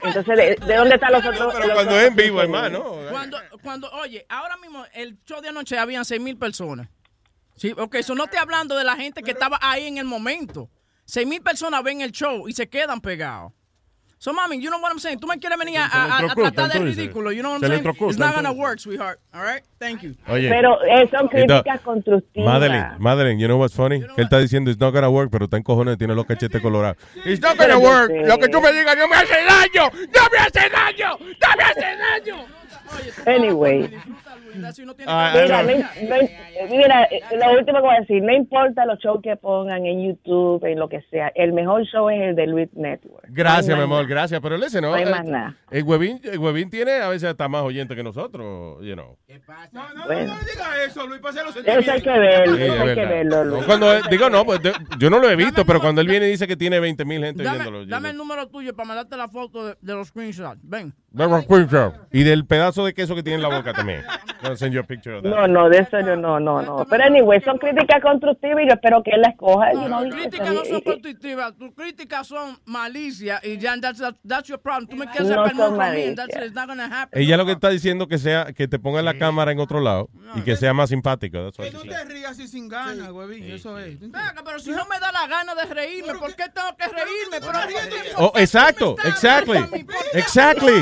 [0.03, 1.55] Entonces, ¿de, de dónde están los otros?
[1.55, 2.43] Pero los cuando otros es en vivo, 15.000?
[2.43, 2.85] hermano.
[3.11, 6.89] Cuando, cuando, oye, ahora mismo el show de anoche habían 6 mil personas.
[7.55, 10.69] Sí, ok, eso no estoy hablando de la gente que estaba ahí en el momento.
[11.07, 13.53] 6 mil personas ven el show y se quedan pegados.
[14.19, 15.19] So, mami, you know what I'm saying?
[15.21, 17.33] Tú me quieres venir a, a- a tratar de ridículo.
[17.35, 17.85] You know what I'm saying?
[18.09, 19.21] It's not gonna work, sweetheart.
[19.35, 19.63] All right?
[19.79, 20.15] Thank you.
[20.27, 20.49] Oye.
[20.49, 22.47] Pero eh, son críticas constructivas.
[22.51, 24.01] Madeline, Madeline, you know what's funny?
[24.01, 26.25] que él está diciendo it's not gonna work, pero está en cojones y tiene los
[26.25, 26.97] cachetes colorados.
[27.27, 28.11] It's not gonna work.
[28.11, 29.91] Lo que tú me digas no me hace daño.
[29.93, 31.19] No me hace daño.
[31.21, 32.47] No me hace daño.
[33.27, 33.91] Anyway.
[35.07, 38.85] Ah, Mira, ah, no, no- mira, eh, lo último que voy a decir, no importa
[38.87, 42.37] los shows que pongan en YouTube, en lo que sea, el mejor show es el
[42.37, 43.27] de Luis Network.
[43.29, 44.41] Gracias, No mi amor, gracias.
[44.41, 44.89] Pero ese no.
[44.89, 45.57] No hay eh, más nada.
[45.71, 49.17] El huevín, el huevín tiene a veces hasta más oyente que nosotros, you know.
[50.07, 50.35] Bueno.
[50.51, 53.45] Diga eso, Luis, pase los Eso hay que verlo, Sí, eso es hay que verlo,
[53.45, 53.65] No, Luis.
[53.65, 56.31] cuando digo, no, pues de- yo no lo he visto, pero cuando él viene y
[56.31, 57.79] dice que tiene 20 mil gente viéndolo.
[57.81, 60.61] Dame, dame el número tuyo para mandarte la foto de, de los screenshots.
[60.63, 60.95] Ven.
[62.13, 64.03] Y del pedazo de queso que tiene en la boca también.
[64.43, 65.31] I'll send you a picture of that.
[65.31, 66.87] No, no, de eso yo no, no, no.
[66.89, 69.73] Pero anyway, son críticas constructivas y yo espero que él la escoja.
[69.73, 74.03] No, y- críticas no y- son y- constructivas, tus críticas son malicia y ya that's,
[74.27, 74.87] that's your problem.
[74.89, 76.15] Tú me quieres No hacer son malicia.
[76.15, 77.21] that's it's not gonna happen.
[77.21, 80.09] Ella lo que está diciendo que sea que te ponga la cámara en otro lado
[80.35, 81.39] y que sea más simpático.
[81.39, 83.99] what No te rías así sin ganas, huevín, eso es.
[84.01, 87.41] Venga, pero si no me da la gana de reírme, ¿por qué tengo que reírme?
[87.41, 87.57] Pero
[88.19, 89.59] Oh, exacto, exactly,
[90.13, 90.73] exactly.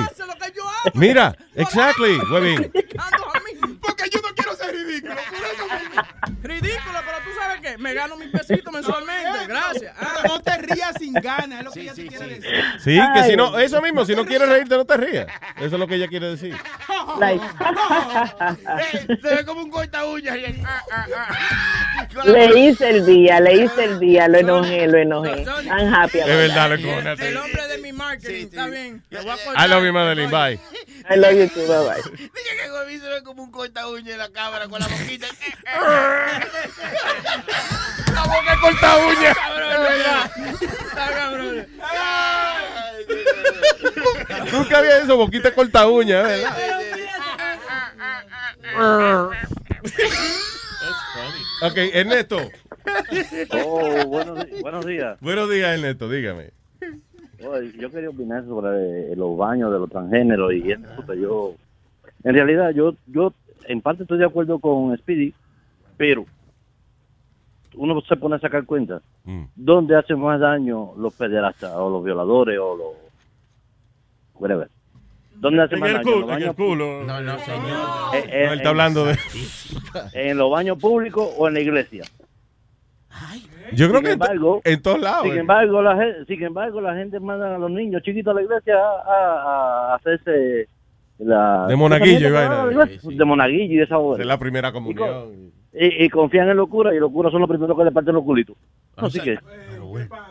[0.94, 2.70] Mira, exactly, huevín.
[3.80, 5.14] Porque yo no quiero ser ridículo.
[6.42, 9.94] Ridículo, pero tú sabes qué, me gano mis pesitos mensualmente, gracias.
[9.98, 12.64] Pero no te rías sin ganas, es lo que ella te quiere decir.
[12.80, 15.26] Sí, que si no, eso mismo, si no quieres reírte, no te rías.
[15.56, 16.54] Eso es lo que ella quiere decir.
[19.22, 20.36] Se ve como un corta uñas.
[22.24, 25.44] Le hice el día, le hice el día, lo enojé, lo enojé.
[25.64, 27.28] I'm happy Es verdad, lo encojonaste.
[27.28, 29.02] El hombre de mi marketing, está bien.
[29.10, 30.30] Lo voy a I love you, Madeline.
[30.30, 30.60] Bye.
[31.10, 32.02] I love you too, bye bye.
[32.16, 32.30] Dije
[32.62, 35.26] que Huevín se ve como un corta uñas en la cámara con la boquita.
[38.14, 39.34] La boca corta uña.
[44.52, 46.56] Nunca había eso, boquita corta uña, ¿verdad?
[51.62, 52.38] ok, Ernesto.
[53.50, 55.18] Oh, buenos, días.
[55.20, 56.52] Buenos días, Ernesto, dígame.
[57.78, 61.56] Yo quería opinar sobre eh, los baños de los transgéneros y eso, yo,
[62.24, 63.32] en realidad, yo, yo
[63.66, 65.32] en parte estoy de acuerdo con Speedy,
[65.96, 66.24] pero
[67.76, 69.00] uno se pone a sacar cuenta.
[69.24, 69.44] Mm.
[69.54, 72.86] ¿Dónde hacen más daño los pederastas o los violadores o los...
[74.34, 74.68] whatever?
[75.36, 76.04] ¿Dónde hacen En más el daño?
[76.04, 77.04] culo, ¿En los en el baños culo.
[77.04, 78.14] No, no, señor.
[78.14, 79.18] Eh, eh, No, él está hablando de-
[80.12, 82.04] ¿En los baños públicos o en la iglesia?
[83.72, 85.22] Yo creo Sin que en embargo, en todos lados.
[85.24, 85.40] Sin eh.
[85.40, 88.74] embargo, la gente, sin embargo, la gente manda a los niños chiquitos a la iglesia
[88.76, 90.68] a, a- a hacerse
[91.18, 92.64] la De monaguillo y esa vaina.
[92.66, 94.20] mierda, de monaguillo y de esa boda.
[94.20, 95.52] Es la primera comunión.
[95.72, 98.14] Y, y confían en los curas y los curas son los primeros que le parten
[98.14, 98.56] los culitos.
[98.96, 99.38] Así que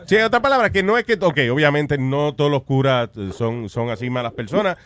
[0.06, 3.68] Sí, en otras palabras, que no es que, ok, obviamente no todos los curas son,
[3.68, 4.76] son así malas personas,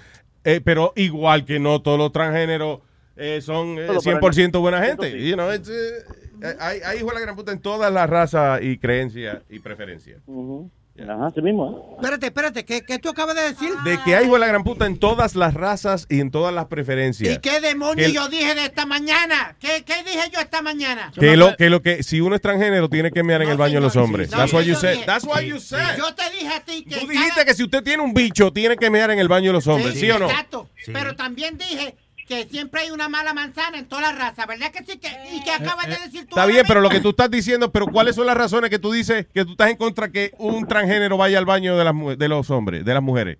[0.44, 2.80] eh, pero igual que no todos los transgéneros
[3.16, 5.10] eh, son eh, Todo, pero 100% buena gente.
[5.28, 8.62] You know, it's, eh, hay, hay hijo de la gran puta en todas las razas
[8.62, 10.20] y creencias y preferencias.
[10.26, 10.70] Ujú.
[11.00, 11.70] Ajá, así mismo.
[11.70, 11.94] ¿eh?
[11.96, 13.70] Espérate, espérate, ¿qué, qué tú acabas de decir?
[13.84, 16.52] De que hay hijo de la gran puta en todas las razas y en todas
[16.54, 17.34] las preferencias.
[17.34, 19.56] ¿Y qué demonio Que- yo dije de esta mañana?
[19.60, 21.12] ¿Qué, qué dije yo esta mañana?
[21.18, 23.74] Que lo, que lo que si uno es transgénero tiene que mear en el baño
[23.74, 24.30] de los hombres.
[24.30, 25.04] No, That's what you dije- said.
[25.06, 25.96] That's what you said.
[25.98, 26.96] Yo te dije a ti que.
[27.00, 29.52] Tú dijiste que si usted tiene un bicho tiene que mear en el baño de
[29.54, 30.26] los hombres, ¿sí, o no?
[30.28, 30.68] Exacto.
[30.86, 31.94] Pero también dije
[32.28, 34.98] que siempre hay una mala manzana en toda la raza, ¿verdad que sí?
[34.98, 36.28] Que, y que acabas de decir tú.
[36.36, 38.92] Está bien, pero lo que tú estás diciendo, pero ¿cuáles son las razones que tú
[38.92, 42.28] dices que tú estás en contra que un transgénero vaya al baño de, las, de
[42.28, 43.38] los hombres, de las mujeres?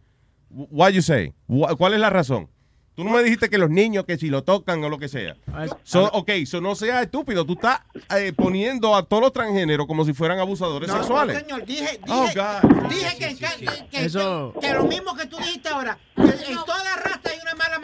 [0.51, 1.35] What you say?
[1.47, 2.49] ¿Cuál es la razón?
[2.95, 5.37] Tú no me dijiste que los niños, que si lo tocan o lo que sea.
[5.85, 7.45] So, ok, so no seas estúpido.
[7.45, 7.83] Tú estás
[8.17, 11.39] eh, poniendo a todos los transgéneros como si fueran abusadores No, no, sexuales.
[11.39, 12.89] señor, dije, dije, Oh, God.
[12.89, 16.97] dije que, que- que- Eso- que lo mismo que tú dijiste ahora, que en toda
[16.97, 17.31] raza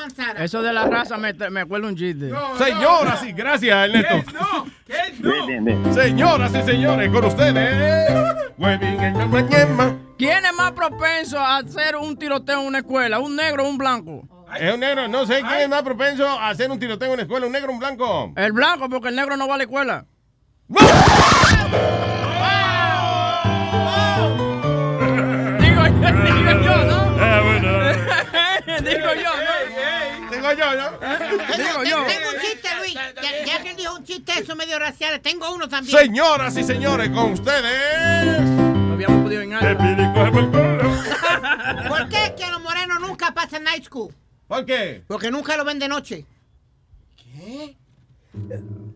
[0.05, 0.45] manzana.
[0.45, 2.31] Eso de la raza me, me acuerdo un chiste.
[2.59, 4.23] Señora, sí, gracias, Ernesto.
[4.87, 5.95] Bien, bien, bien.
[5.95, 8.13] Señoras y señores, con ustedes.
[10.19, 13.19] ¿Quién es más propenso a hacer un tiroteo en una escuela?
[13.19, 14.29] ¿Un negro o un blanco?
[14.59, 17.23] Es un negro, no sé quién es más propenso a hacer un tiroteo en una
[17.23, 18.33] escuela, un negro o un blanco.
[18.37, 20.07] El blanco, porque el negro no va a la escuela.
[20.69, 20.85] digo,
[25.87, 26.99] yo, digo yo, ¿no?
[27.21, 27.41] Ah,
[28.81, 29.44] digo yo, ¿no?
[30.45, 30.91] Digo yo, ¿no?
[31.57, 32.05] Digo yo.
[32.05, 32.93] Tengo un chiste, Luis.
[32.93, 33.15] Ya,
[33.47, 35.19] ya que él dijo un chiste, eso medio racial.
[35.21, 35.99] Tengo uno también.
[35.99, 38.43] Señoras y señores, con ustedes.
[38.43, 39.55] No habíamos podido en
[41.89, 44.15] ¿Por qué es que los morenos nunca pasan night school?
[44.47, 45.03] ¿Por qué?
[45.07, 46.27] Porque nunca lo ven de noche.
[47.17, 47.75] ¿Qué?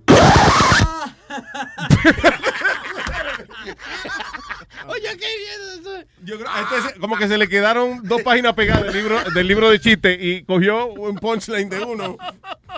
[4.89, 6.05] Oye, qué bien eso.
[6.25, 9.23] Yo creo- a este se- como que se le quedaron dos páginas pegadas del libro,
[9.35, 12.17] del libro de chiste y cogió un punchline de uno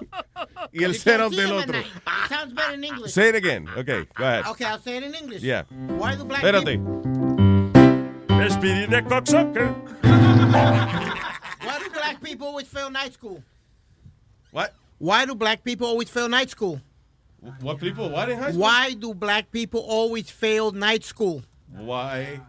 [0.72, 1.78] y el setup del otro.
[2.28, 3.12] Sounds better in English.
[3.12, 3.68] Say it again.
[3.76, 4.46] Okay, go ahead.
[4.46, 5.42] Okay, I'll say it in English.
[5.42, 5.64] Yeah.
[5.98, 6.78] Why do black Espérate.
[6.78, 9.68] people, Speedy de cocksucker.
[10.02, 13.42] why do black people always fail night school?
[14.50, 14.72] What?
[14.98, 16.80] Why do black people always fail night school?
[17.60, 18.08] What people?
[18.10, 18.60] What in high school?
[18.62, 21.42] Why do black people always fail night school?
[21.72, 22.40] Why?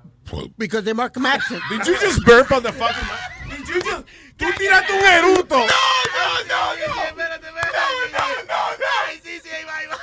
[0.58, 1.62] Because they mark them absent.
[1.70, 3.58] Did you just burp on the fucking mic?
[3.58, 4.06] Did you just...
[4.38, 5.58] Tú tiraste un eruto.
[5.58, 7.04] No, no, no, no.
[7.04, 7.78] Espérate, espérate.
[7.78, 8.92] No, no, no, no.
[9.22, 9.96] Sí, sí, ahí va, ahí va.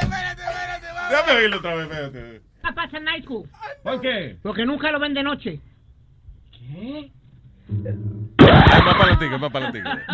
[0.00, 1.10] Espérate, espérate, vamos.
[1.10, 2.42] Déjame oírlo otra vez, espérate.
[2.62, 3.48] Nunca pasa night school.
[3.82, 4.38] ¿Por qué?
[4.42, 5.60] Porque nunca lo ven de noche.
[6.52, 7.10] ¿Qué?
[7.68, 10.06] Es más para la tica, es más para la tica.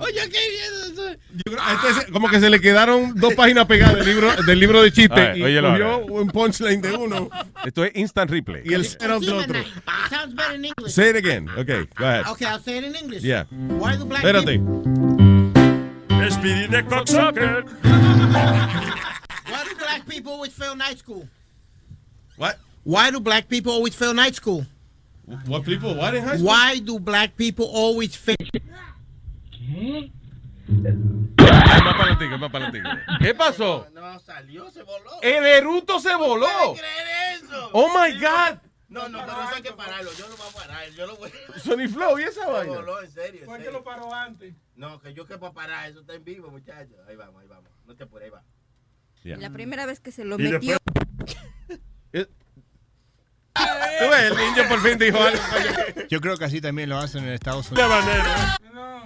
[0.00, 1.16] Oye, qué bien eso.
[1.34, 4.58] Yo creo- a este como que se le quedaron dos páginas pegadas del libro, del
[4.58, 7.28] libro de chiste Ay, y óyelo cogió un punchline de uno.
[7.64, 8.62] Esto es instant replay.
[8.64, 9.62] Y el setup del otro.
[10.10, 10.92] Sounds better in English.
[10.92, 11.48] Say it again.
[11.50, 12.26] Okay, go ahead.
[12.28, 13.22] Okay, I'll say it in English.
[13.22, 13.44] Yeah.
[13.50, 14.58] Why do black Espérate.
[14.58, 17.64] people, Speedy de cocksucker.
[17.84, 21.28] why do black people always fail night school?
[22.36, 22.58] What?
[22.84, 24.66] Why do black people always fail night school?
[25.26, 25.94] What people?
[25.94, 26.46] What in high school?
[26.46, 28.36] Why do black people always fail?
[30.66, 32.72] Es más para más para.
[33.20, 33.86] ¿Qué pasó?
[33.92, 35.10] No, salió, se voló.
[35.22, 36.46] El eruto se voló.
[36.74, 37.70] creer eso?
[37.72, 38.58] Oh my God.
[38.88, 40.10] No, no, pero eso hay que pararlo.
[40.16, 40.90] Yo lo voy a parar.
[40.90, 41.30] Yo lo voy
[41.62, 42.74] Sony Flow, ¿y esa Se vaina?
[42.74, 43.44] voló, en serio.
[43.44, 44.54] ¿Por qué lo paró antes?
[44.76, 45.90] No, que yo que para parar.
[45.90, 46.96] Eso está en vivo, muchachos.
[47.08, 47.70] Ahí vamos, ahí vamos.
[47.86, 48.44] No te apures, ahí va.
[49.38, 50.76] La primera vez que se lo Y metió.
[53.54, 55.40] Tú ves, el niño por fin dijo algo.
[56.08, 57.88] Yo creo que así también lo hacen en Estados Unidos.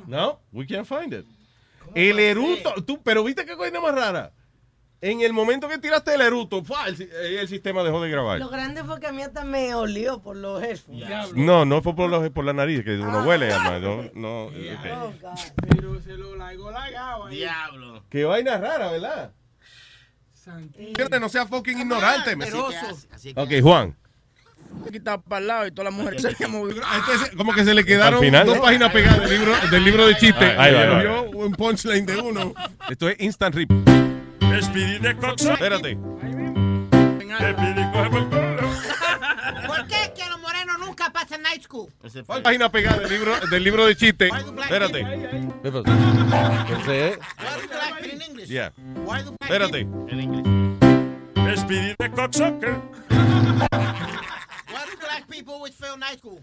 [0.06, 1.26] No, we can't find it.
[1.94, 4.32] El eruto, tú, pero viste qué cosa más rara.
[5.00, 6.88] En el momento que tiraste el eruto, ¡fua!
[6.88, 8.40] el, si- eh, el sistema dejó de grabar.
[8.40, 11.08] Lo grande fue que a mí hasta me olió por los headphones.
[11.34, 13.80] No, no fue por, los- por la nariz, que uno huele, además.
[13.80, 15.38] No, no, ok.
[15.70, 17.36] Pero se lo lagó lagado ahí.
[17.36, 18.02] Diablo.
[18.10, 19.32] Qué vaina rara, ¿verdad?
[20.96, 22.34] Fíjate, no sea fucking ignorante.
[22.34, 22.46] me-
[23.36, 23.96] Ok, Juan.
[24.90, 26.30] Quitado para el lado y todas las mujeres se.
[26.30, 26.46] Este
[27.36, 28.62] Como que se le quedaron Al final, dos ¿no?
[28.62, 30.44] páginas pegadas del libro, del libro de chiste.
[30.58, 32.54] Ahí va, ahí cogió un punchline de uno.
[32.88, 33.70] Esto es instant rip.
[34.40, 35.96] Espérate.
[37.92, 38.28] Por el culo.
[39.66, 41.88] ¿Por qué es que los morenos nunca pasan night school?
[42.26, 44.28] ¿Cuál página pegada del libro, del libro de chiste?
[44.62, 44.98] Espérate.
[45.62, 45.84] ¿Qué pasó?
[46.80, 48.48] Ese es- Why do black people in English?
[48.48, 48.72] Yeah.
[49.04, 49.86] Why do black Espérate.
[51.56, 52.10] Speedy de
[55.38, 56.42] people always fail night school?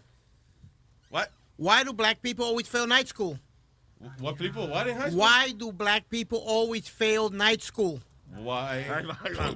[1.10, 1.30] What?
[1.58, 3.38] Why do black people always fail night school?
[4.20, 4.68] What people?
[4.68, 5.20] What in high school?
[5.20, 8.00] Why do black people always fail night school?
[8.38, 8.86] Why?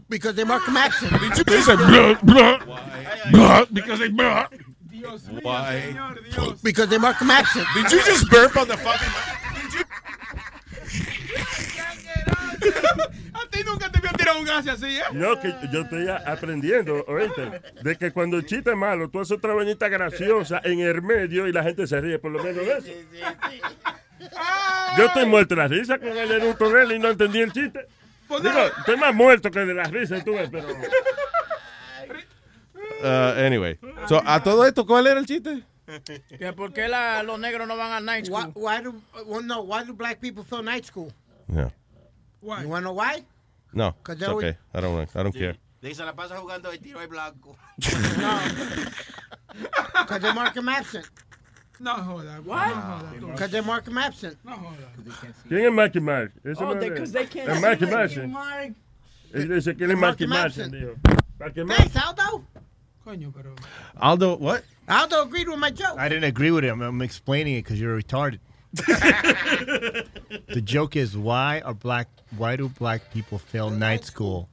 [0.10, 1.12] Because they mark them absent.
[1.46, 3.30] They say blah, blah, Why?
[3.32, 4.48] blah, because they blah.
[5.42, 5.96] Why?
[6.62, 7.66] Because they mark them absent.
[7.74, 9.10] Did you just burp on the fucking
[13.34, 13.64] A ti
[14.52, 15.04] hace así, ¿eh?
[15.14, 19.20] No, que yo estoy a- aprendiendo, oíste, de que cuando el chiste es malo, tú
[19.20, 22.66] haces otra vainita graciosa en el medio y la gente se ríe, por lo menos
[22.66, 22.92] de eso.
[24.98, 27.52] Yo estoy muerto de la risa con el eructo de él y no entendí el
[27.54, 27.88] chiste.
[28.30, 30.68] Digo, estoy más muerto que de la risa, tú ves, pero...
[33.02, 33.80] Uh, anyway.
[34.08, 35.64] So, a todo esto, ¿cuál era el chiste?
[36.38, 38.54] Que ¿Por qué la- los negros no van a night Why, school?
[38.56, 38.94] why do
[39.26, 39.62] well, no?
[39.62, 41.12] Why do black people feel night school?
[41.48, 41.72] Yeah.
[42.42, 43.24] You wanna know why?
[43.74, 44.58] No, Cause it's they would- okay.
[44.74, 45.56] I don't, I don't care.
[45.82, 47.56] De ahí se la pasa jugando de tiro al blanco.
[49.94, 51.06] Because they mark him absent.
[51.80, 52.42] No joda.
[52.44, 53.22] What?
[53.22, 53.28] No.
[53.28, 54.38] Because they mark him absent.
[54.44, 54.88] No joda.
[55.48, 56.32] ¿Quién es Marky Mark?
[56.46, 58.28] Oh, no they- 'cause they can't es see Marky Marky eh.
[58.28, 58.74] Mark.
[59.34, 60.72] Él dice que él es Marky Marky Mark, Mark.
[60.72, 60.96] dijo.
[61.40, 61.78] Marky Mark.
[61.80, 62.44] Thanks, Aldo.
[63.06, 63.56] Coño, pero.
[64.02, 64.64] Aldo, what?
[64.88, 65.98] Aldo agreed with my joke.
[65.98, 66.70] I didn't agree with it.
[66.70, 68.40] I'm, I'm explaining it because you're retarded.
[68.74, 72.08] the joke is why are black
[72.38, 74.48] why do black people fail night school?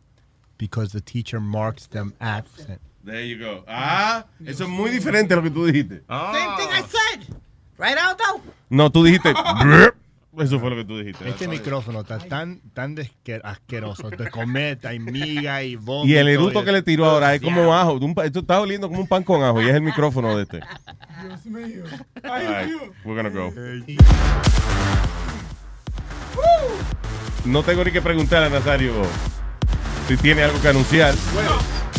[0.58, 2.80] Because the teacher marks them absent.
[3.04, 3.62] There you go.
[3.68, 6.02] Ah, eso es muy diferente a lo que tú dijiste.
[6.08, 7.36] Same thing I said.
[7.78, 8.40] Right, Aldo?
[8.70, 9.32] No, tú dijiste.
[10.38, 11.28] Eso fue lo que tú dijiste.
[11.28, 12.94] Este micrófono está tan, tan
[13.42, 14.10] asqueroso.
[14.10, 16.12] De cometa y miga y vómito.
[16.12, 17.98] Y el eruto que le tiró ahora es como ajo.
[18.22, 20.60] Esto está oliendo como un pan con ajo y es el micrófono de este.
[21.22, 21.84] Dios mío.
[22.22, 22.82] Ay, right, Dios.
[23.04, 23.52] we're gonna go.
[27.44, 28.92] No tengo ni que preguntar a Nazario
[30.08, 31.14] si tiene algo que anunciar.
[31.32, 31.50] Bueno,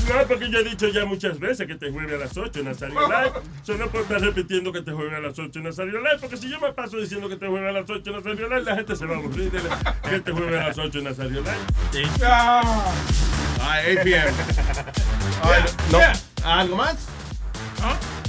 [0.10, 2.66] no, porque yo he dicho ya muchas veces que te juegue a las 8 en
[2.66, 3.32] Nazario Live.
[3.66, 6.38] Yo no puedo estar repitiendo que te juegue a las 8 en Nazario Live, porque
[6.38, 8.76] si yo me paso diciendo que te juegue a las 8 en Nazario Live, la
[8.76, 11.42] gente se va a aburrir de la- que te juegue a las 8 en Nazario
[11.42, 12.08] Live.
[12.26, 12.94] Ah.
[13.62, 14.32] Ay, 8 p.m.
[15.44, 16.00] Ay, no,
[16.50, 17.08] ¿Algo más?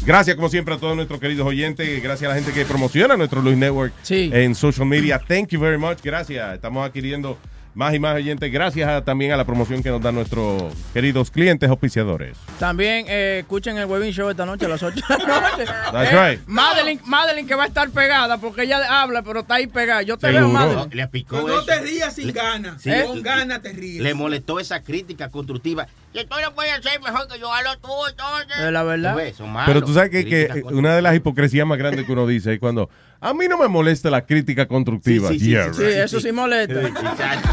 [0.04, 2.02] Gracias, como siempre, a todos nuestros queridos oyentes.
[2.02, 5.18] Gracias a la gente que promociona nuestro Luis Network en social media.
[5.18, 5.98] Thank you very much.
[6.02, 6.54] Gracias.
[6.54, 7.36] Estamos adquiriendo
[7.78, 8.50] más y más oyentes.
[8.50, 12.36] Gracias a- también a la promoción que nos dan nuestros queridos clientes auspiciadores.
[12.58, 15.64] También eh, escuchen el Webin Show esta noche a las 8 de la noche.
[15.92, 16.40] That's Eh, right.
[16.48, 20.02] Madeline, Madeline que va a estar pegada porque ella habla, pero está ahí pegada.
[20.02, 20.48] Yo te veo.
[20.48, 20.90] Madeline.
[20.92, 21.66] Le picó no eso.
[21.66, 22.82] te rías sin ganas.
[22.82, 22.90] Sí.
[23.06, 24.02] Con ganas te ríes.
[24.02, 25.86] Le molestó esa crítica constructiva.
[26.14, 28.58] Y tú no puedes ser mejor que yo, hazlo tú, entonces.
[28.58, 29.14] Es la verdad.
[29.40, 29.62] Malos.
[29.66, 32.58] Pero tú sabes que, que una de las hipocresías más grandes que uno dice es
[32.60, 32.88] cuando
[33.20, 35.28] a mí no me molesta la crítica constructiva.
[35.28, 35.96] Sí, sí, Yeah, sí, right.
[35.98, 36.80] eso sí molesta.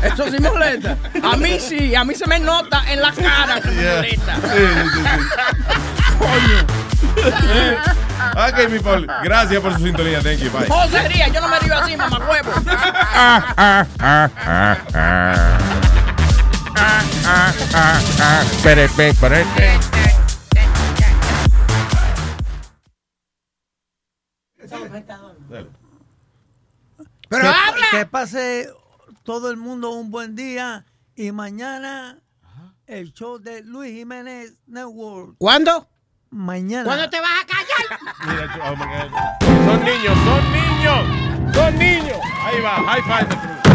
[0.04, 0.98] Eso sí molesta.
[1.24, 4.36] A mí sí, a mí se me nota en la cara que me molesta.
[8.36, 10.20] Ok, people, gracias por su sintonía.
[10.22, 10.50] Thank you.
[10.52, 10.68] Bye.
[10.68, 12.52] José ría, yo no me río así, mamá huevo.
[17.28, 19.12] Ah, ah, ah, pere, pe.
[27.28, 27.88] Pero habla.
[27.92, 28.70] Que pase
[29.24, 32.20] todo el mundo un buen día y mañana
[32.86, 35.36] el show de Luis Jiménez Network.
[35.40, 35.90] ¿Cuándo?
[36.30, 36.84] Mañana.
[36.84, 38.00] ¿Cuándo te vas a callar?
[38.28, 39.66] Mira, oh.
[39.66, 42.20] Son niños, son niños, son niños.
[42.44, 43.75] Ahí va, high five.